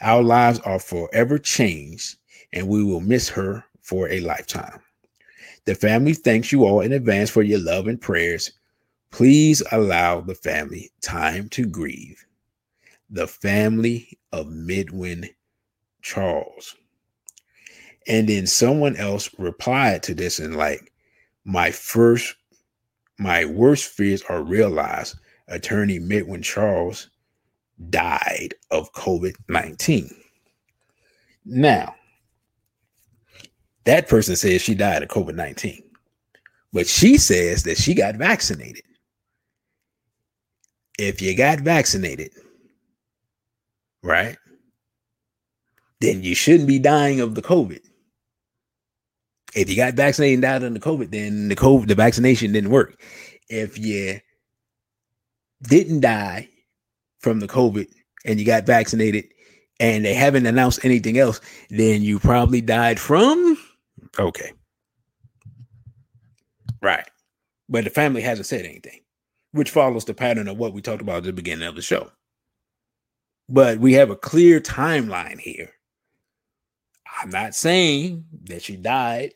Our 0.00 0.22
lives 0.22 0.60
are 0.60 0.78
forever 0.78 1.38
changed, 1.38 2.16
and 2.52 2.66
we 2.66 2.82
will 2.82 3.00
miss 3.00 3.28
her 3.28 3.64
for 3.82 4.08
a 4.08 4.20
lifetime. 4.20 4.80
The 5.66 5.74
family 5.74 6.14
thanks 6.14 6.50
you 6.50 6.64
all 6.64 6.80
in 6.80 6.92
advance 6.92 7.28
for 7.30 7.42
your 7.42 7.60
love 7.60 7.86
and 7.86 8.00
prayers. 8.00 8.50
Please 9.10 9.62
allow 9.72 10.20
the 10.20 10.34
family 10.34 10.90
time 11.02 11.48
to 11.50 11.66
grieve. 11.66 12.24
The 13.10 13.26
family 13.26 14.18
of 14.32 14.48
Midwin 14.48 15.28
Charles. 16.02 16.76
And 18.06 18.28
then 18.28 18.46
someone 18.46 18.96
else 18.96 19.30
replied 19.38 20.02
to 20.04 20.14
this 20.14 20.38
and 20.38 20.56
like, 20.56 20.92
my 21.44 21.70
first, 21.70 22.34
my 23.18 23.44
worst 23.44 23.90
fears 23.90 24.22
are 24.28 24.42
realized. 24.42 25.16
Attorney 25.48 25.98
Midwin 25.98 26.42
Charles 26.42 27.10
died 27.88 28.54
of 28.70 28.92
COVID 28.92 29.34
19. 29.48 30.14
Now, 31.44 31.94
that 33.84 34.08
person 34.08 34.36
says 34.36 34.62
she 34.62 34.74
died 34.74 35.02
of 35.02 35.08
COVID 35.08 35.34
19, 35.34 35.82
but 36.72 36.86
she 36.86 37.18
says 37.18 37.64
that 37.64 37.78
she 37.78 37.94
got 37.94 38.16
vaccinated. 38.16 38.82
If 41.00 41.22
you 41.22 41.34
got 41.34 41.60
vaccinated, 41.60 42.32
right, 44.02 44.36
then 46.00 46.22
you 46.22 46.34
shouldn't 46.34 46.68
be 46.68 46.78
dying 46.78 47.20
of 47.20 47.34
the 47.34 47.42
COVID. 47.42 47.80
If 49.54 49.70
you 49.70 49.76
got 49.76 49.94
vaccinated 49.94 50.34
and 50.34 50.42
died 50.42 50.74
the 50.74 50.80
COVID, 50.80 51.10
then 51.10 51.48
the 51.48 51.56
COVID, 51.56 51.88
the 51.88 51.94
vaccination 51.94 52.52
didn't 52.52 52.70
work. 52.70 53.00
If 53.48 53.78
you 53.78 54.20
didn't 55.62 56.00
die 56.00 56.48
from 57.20 57.40
the 57.40 57.48
COVID 57.48 57.88
and 58.24 58.38
you 58.38 58.46
got 58.46 58.66
vaccinated 58.66 59.24
and 59.80 60.04
they 60.04 60.14
haven't 60.14 60.46
announced 60.46 60.84
anything 60.84 61.18
else, 61.18 61.40
then 61.70 62.02
you 62.02 62.18
probably 62.18 62.60
died 62.60 63.00
from 63.00 63.58
Okay. 64.18 64.52
Right. 66.82 67.08
But 67.68 67.84
the 67.84 67.90
family 67.90 68.22
hasn't 68.22 68.46
said 68.46 68.64
anything, 68.64 69.00
which 69.52 69.70
follows 69.70 70.04
the 70.04 70.14
pattern 70.14 70.48
of 70.48 70.58
what 70.58 70.72
we 70.72 70.82
talked 70.82 71.02
about 71.02 71.18
at 71.18 71.24
the 71.24 71.32
beginning 71.32 71.66
of 71.66 71.74
the 71.74 71.82
show. 71.82 72.10
But 73.48 73.78
we 73.78 73.94
have 73.94 74.10
a 74.10 74.16
clear 74.16 74.60
timeline 74.60 75.40
here. 75.40 75.70
I'm 77.20 77.30
not 77.30 77.54
saying 77.54 78.24
that 78.44 78.62
she 78.62 78.76
died 78.76 79.32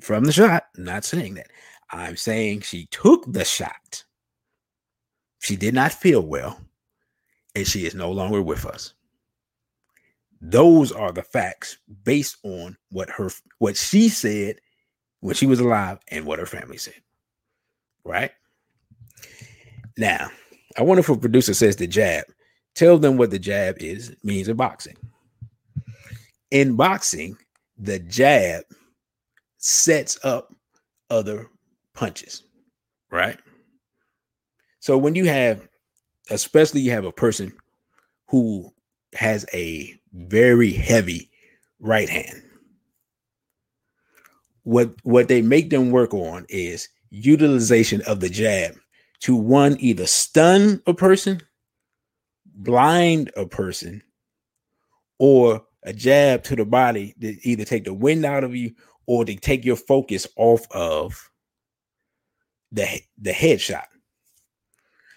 from 0.00 0.24
the 0.24 0.32
shot. 0.32 0.66
I'm 0.76 0.84
not 0.84 1.04
saying 1.04 1.34
that. 1.34 1.48
I'm 1.90 2.16
saying 2.16 2.60
she 2.60 2.86
took 2.86 3.24
the 3.32 3.44
shot. 3.44 4.04
She 5.38 5.56
did 5.56 5.74
not 5.74 5.92
feel 5.92 6.20
well, 6.20 6.60
and 7.54 7.66
she 7.66 7.86
is 7.86 7.94
no 7.94 8.10
longer 8.10 8.42
with 8.42 8.66
us. 8.66 8.94
Those 10.40 10.92
are 10.92 11.12
the 11.12 11.22
facts 11.22 11.78
based 12.04 12.36
on 12.42 12.76
what 12.90 13.08
her 13.10 13.30
what 13.58 13.76
she 13.76 14.08
said 14.08 14.56
when 15.20 15.34
she 15.34 15.46
was 15.46 15.60
alive 15.60 15.98
and 16.08 16.26
what 16.26 16.38
her 16.38 16.46
family 16.46 16.76
said. 16.76 17.00
Right? 18.04 18.32
Now, 19.96 20.30
I 20.76 20.82
wonder 20.82 21.00
if 21.00 21.08
a 21.08 21.16
producer 21.16 21.54
says 21.54 21.76
the 21.76 21.86
jab. 21.86 22.24
Tell 22.74 22.98
them 22.98 23.16
what 23.16 23.30
the 23.30 23.38
jab 23.38 23.76
is 23.78 24.14
means 24.22 24.48
in 24.48 24.56
boxing. 24.56 24.96
In 26.50 26.76
boxing, 26.76 27.36
the 27.78 27.98
jab 27.98 28.64
sets 29.58 30.18
up 30.24 30.54
other 31.10 31.48
punches, 31.94 32.42
right? 33.10 33.38
So 34.80 34.98
when 34.98 35.14
you 35.14 35.24
have, 35.24 35.66
especially 36.30 36.82
you 36.82 36.90
have 36.90 37.04
a 37.04 37.12
person 37.12 37.52
who 38.28 38.72
has 39.14 39.46
a 39.52 39.98
very 40.12 40.72
heavy 40.72 41.30
right 41.80 42.08
hand. 42.08 42.42
What 44.64 44.90
what 45.04 45.28
they 45.28 45.42
make 45.42 45.70
them 45.70 45.90
work 45.90 46.12
on 46.12 46.44
is 46.48 46.88
utilization 47.10 48.02
of 48.02 48.20
the 48.20 48.28
jab 48.28 48.76
to 49.20 49.36
one 49.36 49.76
either 49.80 50.06
stun 50.06 50.82
a 50.86 50.94
person, 50.94 51.40
blind 52.44 53.30
a 53.36 53.46
person, 53.46 54.02
or 55.18 55.64
a 55.82 55.92
jab 55.92 56.42
to 56.44 56.56
the 56.56 56.64
body 56.64 57.14
to 57.20 57.36
either 57.48 57.64
take 57.64 57.84
the 57.84 57.94
wind 57.94 58.24
out 58.24 58.44
of 58.44 58.54
you 58.54 58.72
or 59.06 59.24
to 59.24 59.36
take 59.36 59.64
your 59.64 59.76
focus 59.76 60.26
off 60.36 60.66
of 60.72 61.30
the 62.72 63.00
the 63.18 63.30
headshot. 63.30 63.86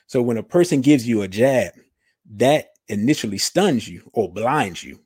So 0.08 0.22
when 0.22 0.38
a 0.38 0.44
person 0.44 0.82
gives 0.82 1.08
you 1.08 1.22
a 1.22 1.28
jab, 1.28 1.74
that 2.36 2.70
initially 2.88 3.38
stuns 3.38 3.88
you 3.88 4.10
or 4.14 4.32
blinds 4.32 4.84
you. 4.84 5.00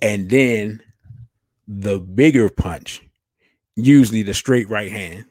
And 0.00 0.30
then 0.30 0.80
the 1.66 1.98
bigger 1.98 2.48
punch, 2.48 3.02
usually 3.76 4.22
the 4.22 4.34
straight 4.34 4.68
right 4.68 4.90
hand 4.90 5.24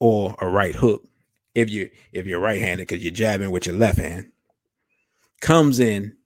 or 0.00 0.36
a 0.40 0.48
right 0.48 0.74
hook, 0.74 1.04
if 1.54 1.70
you 1.70 1.90
if 2.12 2.26
you're 2.26 2.40
right-handed 2.40 2.86
because 2.88 3.02
you're 3.02 3.12
jabbing 3.12 3.50
with 3.50 3.66
your 3.66 3.76
left 3.76 3.98
hand, 3.98 4.30
comes 5.40 5.80
in 5.80 6.16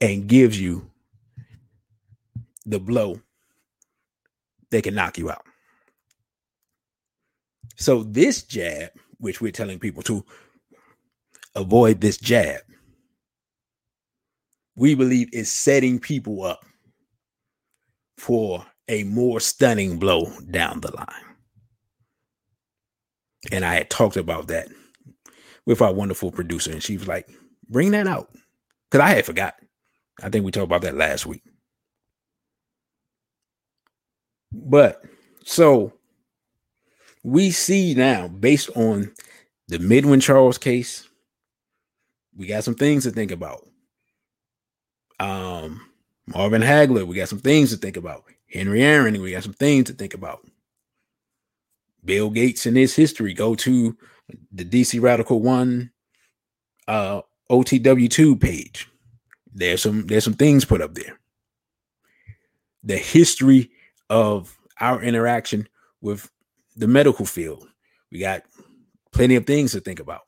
and 0.00 0.26
gives 0.26 0.60
you 0.60 0.90
the 2.66 2.80
blow 2.80 3.20
they 4.70 4.82
can 4.82 4.94
knock 4.94 5.18
you 5.18 5.30
out. 5.30 5.44
So 7.76 8.02
this 8.02 8.42
jab, 8.42 8.90
which 9.18 9.40
we're 9.40 9.52
telling 9.52 9.78
people 9.78 10.02
to 10.04 10.24
avoid 11.54 12.00
this 12.00 12.18
jab. 12.18 12.60
we 14.76 14.94
believe 14.94 15.28
is 15.32 15.50
setting 15.50 15.98
people 15.98 16.44
up 16.44 16.64
for 18.18 18.64
a 18.88 19.04
more 19.04 19.40
stunning 19.40 19.98
blow 19.98 20.30
down 20.50 20.80
the 20.80 20.94
line. 20.94 21.25
And 23.52 23.64
I 23.64 23.74
had 23.74 23.90
talked 23.90 24.16
about 24.16 24.48
that 24.48 24.68
with 25.66 25.82
our 25.82 25.92
wonderful 25.92 26.30
producer, 26.30 26.70
and 26.70 26.82
she 26.82 26.96
was 26.96 27.08
like, 27.08 27.28
bring 27.68 27.90
that 27.92 28.06
out. 28.06 28.30
Because 28.90 29.04
I 29.04 29.14
had 29.14 29.26
forgot. 29.26 29.54
I 30.22 30.30
think 30.30 30.44
we 30.44 30.50
talked 30.50 30.64
about 30.64 30.82
that 30.82 30.94
last 30.94 31.26
week. 31.26 31.42
But 34.52 35.02
so 35.44 35.92
we 37.22 37.50
see 37.50 37.94
now, 37.94 38.28
based 38.28 38.70
on 38.76 39.12
the 39.68 39.78
Midwin 39.78 40.20
Charles 40.20 40.58
case, 40.58 41.08
we 42.36 42.46
got 42.46 42.64
some 42.64 42.76
things 42.76 43.04
to 43.04 43.10
think 43.10 43.32
about. 43.32 43.66
Um, 45.18 45.80
Marvin 46.26 46.62
Hagler, 46.62 47.06
we 47.06 47.16
got 47.16 47.28
some 47.28 47.40
things 47.40 47.70
to 47.70 47.76
think 47.76 47.96
about. 47.96 48.24
Henry 48.52 48.82
Aaron, 48.82 49.20
we 49.20 49.32
got 49.32 49.42
some 49.42 49.54
things 49.54 49.86
to 49.86 49.92
think 49.92 50.14
about. 50.14 50.45
Bill 52.06 52.30
Gates 52.30 52.64
and 52.66 52.76
his 52.76 52.94
history. 52.94 53.34
Go 53.34 53.54
to 53.56 53.96
the 54.52 54.64
DC 54.64 55.00
Radical 55.00 55.40
One 55.40 55.90
uh 56.88 57.22
OTW 57.50 58.10
Tube 58.10 58.40
page. 58.40 58.88
There's 59.52 59.82
some 59.82 60.06
there's 60.06 60.24
some 60.24 60.34
things 60.34 60.64
put 60.64 60.80
up 60.80 60.94
there. 60.94 61.18
The 62.82 62.96
history 62.96 63.70
of 64.08 64.56
our 64.80 65.02
interaction 65.02 65.68
with 66.00 66.30
the 66.76 66.86
medical 66.86 67.26
field. 67.26 67.66
We 68.12 68.20
got 68.20 68.42
plenty 69.12 69.36
of 69.36 69.46
things 69.46 69.72
to 69.72 69.80
think 69.80 69.98
about. 69.98 70.22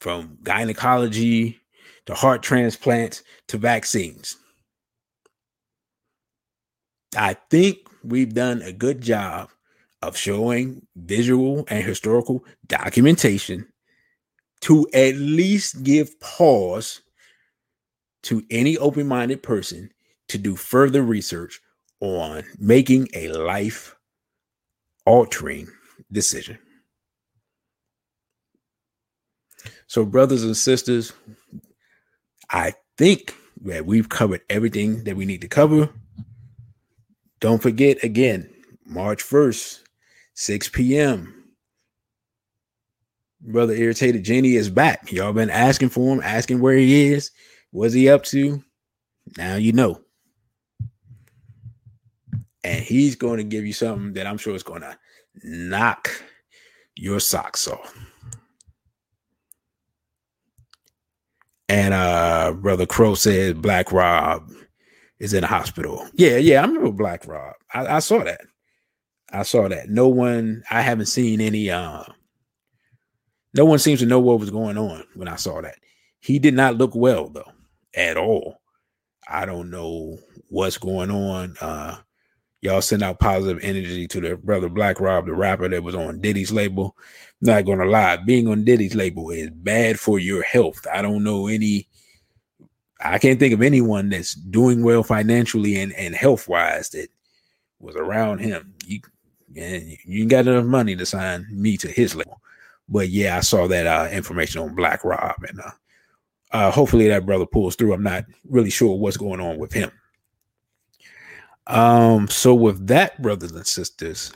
From 0.00 0.38
gynecology 0.42 1.60
to 2.06 2.14
heart 2.14 2.42
transplants 2.42 3.22
to 3.48 3.58
vaccines. 3.58 4.36
I 7.16 7.34
think 7.50 7.78
we've 8.02 8.34
done 8.34 8.62
a 8.62 8.72
good 8.72 9.00
job 9.00 9.50
of 10.02 10.16
showing 10.16 10.86
visual 10.96 11.64
and 11.68 11.84
historical 11.84 12.44
documentation 12.66 13.66
to 14.62 14.86
at 14.92 15.16
least 15.16 15.82
give 15.82 16.18
pause 16.20 17.02
to 18.22 18.42
any 18.50 18.76
open 18.78 19.06
minded 19.06 19.42
person 19.42 19.90
to 20.28 20.38
do 20.38 20.56
further 20.56 21.02
research 21.02 21.60
on 22.00 22.44
making 22.58 23.08
a 23.14 23.28
life 23.28 23.96
altering 25.06 25.68
decision. 26.12 26.58
So, 29.86 30.04
brothers 30.04 30.44
and 30.44 30.56
sisters, 30.56 31.12
I 32.50 32.74
think 32.96 33.34
that 33.62 33.86
we've 33.86 34.08
covered 34.08 34.42
everything 34.48 35.04
that 35.04 35.16
we 35.16 35.26
need 35.26 35.40
to 35.42 35.48
cover. 35.48 35.90
Don't 37.40 37.62
forget 37.62 38.04
again, 38.04 38.48
March 38.84 39.24
1st, 39.24 39.80
6 40.34 40.68
p.m. 40.68 41.40
Brother 43.40 43.72
Irritated 43.72 44.24
Genie 44.24 44.56
is 44.56 44.68
back. 44.68 45.10
Y'all 45.10 45.32
been 45.32 45.48
asking 45.48 45.88
for 45.88 46.14
him, 46.14 46.20
asking 46.22 46.60
where 46.60 46.76
he 46.76 47.12
is. 47.12 47.30
What's 47.70 47.94
he 47.94 48.10
up 48.10 48.24
to? 48.24 48.62
Now 49.38 49.56
you 49.56 49.72
know. 49.72 50.00
And 52.62 52.84
he's 52.84 53.16
going 53.16 53.38
to 53.38 53.44
give 53.44 53.64
you 53.64 53.72
something 53.72 54.12
that 54.12 54.26
I'm 54.26 54.36
sure 54.36 54.54
is 54.54 54.62
going 54.62 54.82
to 54.82 54.98
knock 55.42 56.10
your 56.94 57.20
socks 57.20 57.66
off. 57.66 57.94
And 61.70 61.94
uh 61.94 62.52
brother 62.52 62.84
Crow 62.84 63.14
said 63.14 63.62
Black 63.62 63.92
Rob 63.92 64.50
is 65.20 65.34
in 65.34 65.44
a 65.44 65.46
hospital. 65.46 66.08
Yeah, 66.14 66.38
yeah, 66.38 66.62
I 66.62 66.66
remember 66.66 66.90
Black 66.90 67.26
Rob. 67.26 67.54
I, 67.72 67.96
I 67.96 67.98
saw 68.00 68.24
that. 68.24 68.40
I 69.32 69.42
saw 69.44 69.68
that. 69.68 69.88
No 69.88 70.08
one, 70.08 70.64
I 70.70 70.80
haven't 70.80 71.06
seen 71.06 71.40
any 71.40 71.70
uh 71.70 72.02
no 73.52 73.64
one 73.64 73.78
seems 73.78 74.00
to 74.00 74.06
know 74.06 74.20
what 74.20 74.40
was 74.40 74.50
going 74.50 74.78
on 74.78 75.04
when 75.14 75.28
I 75.28 75.36
saw 75.36 75.60
that. 75.60 75.76
He 76.20 76.38
did 76.38 76.54
not 76.54 76.76
look 76.76 76.94
well 76.94 77.28
though, 77.28 77.52
at 77.94 78.16
all. 78.16 78.60
I 79.28 79.44
don't 79.44 79.70
know 79.70 80.18
what's 80.48 80.78
going 80.78 81.10
on. 81.10 81.56
Uh 81.60 81.98
y'all 82.62 82.82
send 82.82 83.02
out 83.02 83.20
positive 83.20 83.62
energy 83.62 84.06
to 84.08 84.20
the 84.20 84.36
brother 84.36 84.68
Black 84.68 85.00
Rob, 85.00 85.26
the 85.26 85.34
rapper 85.34 85.68
that 85.68 85.82
was 85.82 85.94
on 85.94 86.20
Diddy's 86.20 86.52
label. 86.52 86.96
Not 87.40 87.66
gonna 87.66 87.86
lie, 87.86 88.16
being 88.16 88.48
on 88.48 88.64
Diddy's 88.64 88.94
label 88.94 89.30
is 89.30 89.50
bad 89.50 90.00
for 90.00 90.18
your 90.18 90.42
health. 90.42 90.86
I 90.92 91.02
don't 91.02 91.22
know 91.22 91.46
any 91.46 91.88
I 93.02 93.18
can't 93.18 93.38
think 93.38 93.54
of 93.54 93.62
anyone 93.62 94.10
that's 94.10 94.34
doing 94.34 94.82
well 94.82 95.02
financially 95.02 95.80
and, 95.80 95.92
and 95.94 96.14
health 96.14 96.48
wise 96.48 96.90
that 96.90 97.08
was 97.78 97.96
around 97.96 98.38
him. 98.38 98.74
You 98.84 99.00
and 99.56 99.96
you 100.04 100.26
got 100.26 100.46
enough 100.46 100.64
money 100.64 100.94
to 100.94 101.06
sign 101.06 101.46
me 101.50 101.76
to 101.78 101.88
his 101.88 102.14
level. 102.14 102.40
But 102.88 103.08
yeah, 103.08 103.36
I 103.36 103.40
saw 103.40 103.66
that 103.68 103.86
uh, 103.86 104.08
information 104.12 104.60
on 104.62 104.74
Black 104.74 105.04
Rob, 105.04 105.36
and 105.48 105.60
uh, 105.60 105.70
uh, 106.52 106.70
hopefully 106.70 107.08
that 107.08 107.26
brother 107.26 107.46
pulls 107.46 107.76
through. 107.76 107.92
I'm 107.92 108.02
not 108.02 108.24
really 108.48 108.70
sure 108.70 108.96
what's 108.96 109.16
going 109.16 109.40
on 109.40 109.58
with 109.58 109.72
him. 109.72 109.90
Um, 111.66 112.28
so 112.28 112.54
with 112.54 112.86
that, 112.88 113.20
brothers 113.22 113.52
and 113.52 113.66
sisters, 113.66 114.32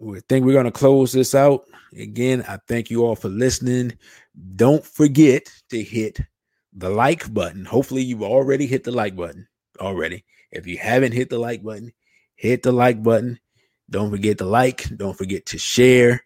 we 0.00 0.20
think 0.28 0.44
we're 0.44 0.52
gonna 0.54 0.70
close 0.70 1.12
this 1.12 1.34
out. 1.34 1.64
Again, 1.96 2.44
I 2.48 2.58
thank 2.68 2.90
you 2.90 3.04
all 3.04 3.16
for 3.16 3.28
listening. 3.28 3.98
Don't 4.54 4.84
forget 4.84 5.50
to 5.70 5.82
hit 5.82 6.20
the 6.76 6.90
like 6.90 7.32
button. 7.32 7.64
Hopefully, 7.64 8.02
you've 8.02 8.22
already 8.22 8.66
hit 8.66 8.84
the 8.84 8.92
like 8.92 9.16
button 9.16 9.48
already. 9.80 10.24
If 10.52 10.66
you 10.66 10.78
haven't 10.78 11.12
hit 11.12 11.30
the 11.30 11.38
like 11.38 11.62
button, 11.62 11.92
hit 12.34 12.62
the 12.62 12.72
like 12.72 13.02
button. 13.02 13.40
Don't 13.90 14.10
forget 14.10 14.38
to 14.38 14.44
like. 14.44 14.84
Don't 14.96 15.16
forget 15.16 15.46
to 15.46 15.58
share. 15.58 16.22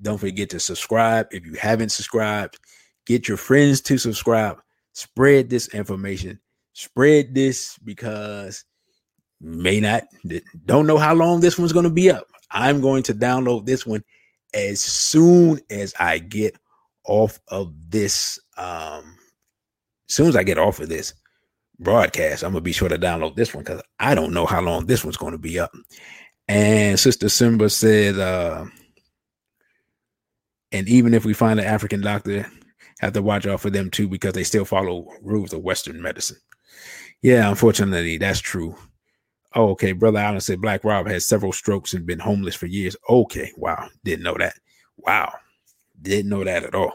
Don't 0.00 0.18
forget 0.18 0.50
to 0.50 0.60
subscribe. 0.60 1.28
If 1.30 1.46
you 1.46 1.54
haven't 1.54 1.90
subscribed, 1.90 2.58
get 3.06 3.28
your 3.28 3.36
friends 3.36 3.80
to 3.82 3.98
subscribe. 3.98 4.60
Spread 4.92 5.48
this 5.48 5.68
information. 5.68 6.40
Spread 6.72 7.34
this 7.34 7.78
because 7.78 8.64
may 9.40 9.80
not 9.80 10.04
don't 10.66 10.86
know 10.86 10.98
how 10.98 11.14
long 11.14 11.40
this 11.40 11.58
one's 11.58 11.72
going 11.72 11.84
to 11.84 11.90
be 11.90 12.10
up. 12.10 12.26
I'm 12.50 12.80
going 12.80 13.02
to 13.04 13.14
download 13.14 13.66
this 13.66 13.86
one 13.86 14.02
as 14.54 14.80
soon 14.80 15.60
as 15.70 15.94
I 15.98 16.18
get 16.18 16.56
off 17.04 17.40
of 17.48 17.72
this 17.90 18.38
um 18.56 19.16
soon 20.12 20.28
as 20.28 20.36
I 20.36 20.42
get 20.42 20.58
off 20.58 20.80
of 20.80 20.88
this 20.88 21.14
broadcast, 21.78 22.44
I'm 22.44 22.52
gonna 22.52 22.60
be 22.60 22.72
sure 22.72 22.88
to 22.88 22.98
download 22.98 23.34
this 23.34 23.54
one 23.54 23.64
because 23.64 23.82
I 23.98 24.14
don't 24.14 24.34
know 24.34 24.46
how 24.46 24.60
long 24.60 24.86
this 24.86 25.04
one's 25.04 25.16
to 25.16 25.38
be 25.38 25.58
up. 25.58 25.72
And 26.48 27.00
Sister 27.00 27.28
Simba 27.28 27.70
said, 27.70 28.18
uh, 28.18 28.66
and 30.70 30.88
even 30.88 31.14
if 31.14 31.24
we 31.24 31.32
find 31.32 31.58
an 31.58 31.66
African 31.66 32.02
doctor, 32.02 32.46
have 33.00 33.14
to 33.14 33.22
watch 33.22 33.46
out 33.46 33.60
for 33.60 33.70
them 33.70 33.90
too 33.90 34.06
because 34.06 34.34
they 34.34 34.44
still 34.44 34.64
follow 34.64 35.08
rules 35.22 35.52
of 35.52 35.62
Western 35.62 36.00
medicine. 36.00 36.38
Yeah, 37.22 37.48
unfortunately, 37.48 38.18
that's 38.18 38.40
true. 38.40 38.76
Oh, 39.54 39.70
okay, 39.70 39.92
brother 39.92 40.18
Allen 40.18 40.40
said 40.40 40.60
Black 40.60 40.84
Rob 40.84 41.06
has 41.08 41.26
several 41.26 41.52
strokes 41.52 41.94
and 41.94 42.06
been 42.06 42.18
homeless 42.18 42.54
for 42.54 42.66
years. 42.66 42.96
Okay, 43.08 43.50
wow, 43.56 43.88
didn't 44.04 44.24
know 44.24 44.36
that. 44.38 44.54
Wow, 44.96 45.32
didn't 46.00 46.30
know 46.30 46.44
that 46.44 46.64
at 46.64 46.74
all. 46.74 46.92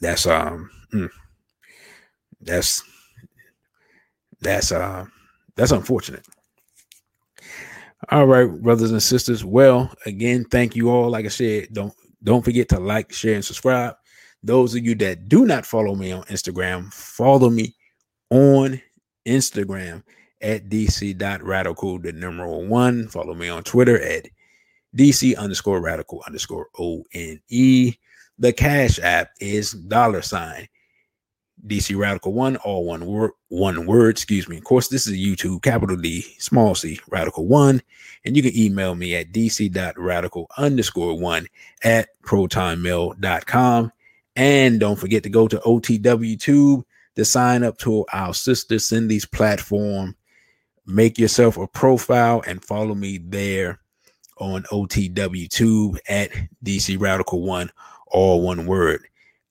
That's 0.00 0.26
um. 0.26 0.70
Mm 0.92 1.10
that's 2.40 2.82
that's 4.40 4.72
uh 4.72 5.04
that's 5.56 5.72
unfortunate. 5.72 6.26
All 8.10 8.26
right, 8.26 8.46
brothers 8.62 8.92
and 8.92 9.02
sisters. 9.02 9.44
Well, 9.44 9.92
again, 10.06 10.44
thank 10.44 10.76
you 10.76 10.88
all. 10.88 11.10
Like 11.10 11.24
I 11.24 11.28
said, 11.28 11.68
don't 11.72 11.92
don't 12.22 12.44
forget 12.44 12.68
to 12.70 12.80
like, 12.80 13.12
share, 13.12 13.34
and 13.34 13.44
subscribe. 13.44 13.96
Those 14.42 14.74
of 14.74 14.84
you 14.84 14.94
that 14.96 15.28
do 15.28 15.46
not 15.46 15.66
follow 15.66 15.94
me 15.94 16.12
on 16.12 16.22
Instagram, 16.24 16.92
follow 16.92 17.50
me 17.50 17.74
on 18.30 18.80
Instagram 19.26 20.04
at 20.40 20.68
dc.radical, 20.68 21.98
the 21.98 22.12
number 22.12 22.46
one. 22.46 23.08
Follow 23.08 23.34
me 23.34 23.48
on 23.48 23.64
Twitter 23.64 24.00
at 24.00 24.28
dc 24.96 25.36
underscore 25.36 25.80
radical 25.80 26.22
underscore 26.26 26.68
O 26.78 27.04
N 27.12 27.40
E. 27.48 27.94
The 28.38 28.52
Cash 28.52 29.00
App 29.00 29.30
is 29.40 29.72
dollar 29.72 30.22
sign 30.22 30.68
DC 31.66 31.96
Radical 31.96 32.32
One, 32.32 32.56
all 32.56 32.84
one 32.84 33.04
word, 33.06 33.32
one 33.48 33.86
word. 33.86 34.10
Excuse 34.10 34.48
me. 34.48 34.58
Of 34.58 34.64
course, 34.64 34.88
this 34.88 35.06
is 35.06 35.16
YouTube, 35.16 35.62
capital 35.62 35.96
D, 35.96 36.22
small 36.38 36.74
C, 36.74 37.00
Radical 37.08 37.46
One, 37.46 37.82
and 38.24 38.36
you 38.36 38.42
can 38.42 38.56
email 38.56 38.94
me 38.94 39.14
at 39.14 39.32
dc.radical 39.32 40.46
underscore 40.56 41.18
one 41.18 41.46
at 41.82 42.08
protonmail.com. 42.22 43.92
And 44.36 44.78
don't 44.80 44.98
forget 44.98 45.24
to 45.24 45.28
go 45.28 45.48
to 45.48 45.58
OTW 45.58 46.38
Tube 46.38 46.84
to 47.16 47.24
sign 47.24 47.64
up 47.64 47.78
to 47.78 48.06
our 48.12 48.32
sister 48.32 48.78
Sindy's 48.78 49.26
platform. 49.26 50.14
Make 50.86 51.18
yourself 51.18 51.56
a 51.58 51.66
profile 51.66 52.42
and 52.46 52.64
follow 52.64 52.94
me 52.94 53.18
there 53.18 53.80
on 54.38 54.62
OTW 54.70 55.48
Tube 55.48 55.98
at 56.08 56.30
DC 56.64 57.00
Radical 57.00 57.42
One, 57.42 57.70
all 58.06 58.42
one 58.42 58.66
word. 58.66 59.06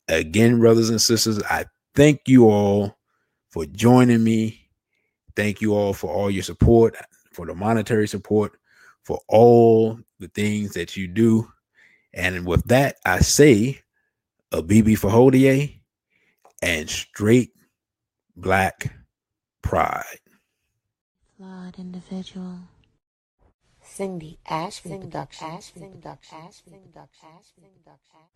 Again, 0.08 0.60
brothers 0.60 0.90
and 0.90 1.02
sisters, 1.02 1.44
I 1.44 1.66
thank 1.98 2.28
you 2.28 2.48
all 2.48 2.96
for 3.50 3.66
joining 3.66 4.24
me. 4.24 4.70
Thank 5.36 5.62
you 5.62 5.74
all 5.74 5.94
for 5.94 6.14
all 6.14 6.30
your 6.30 6.44
support, 6.44 6.96
for 7.32 7.48
the 7.48 7.56
monetary 7.56 8.08
support, 8.08 8.52
for 9.04 9.20
all 9.28 10.00
the 10.20 10.28
things 10.28 10.74
that 10.74 10.96
you 10.96 11.08
do. 11.08 11.52
And 12.14 12.46
with 12.46 12.64
that, 12.66 12.98
I 13.04 13.20
say 13.22 13.82
a 14.52 14.62
BB 14.62 15.00
for 15.00 15.10
Hodier 15.10 15.74
and 16.62 16.88
straight 16.88 17.50
black 18.36 18.94
pride. 19.64 20.20
Flawed 21.36 21.80
individual. 21.80 22.60
Sindy 23.82 24.38
Ashby 24.48 25.00
Productions. 25.00 25.72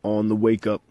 On 0.03 0.27
the 0.27 0.35
wake 0.35 0.65
up 0.65 0.81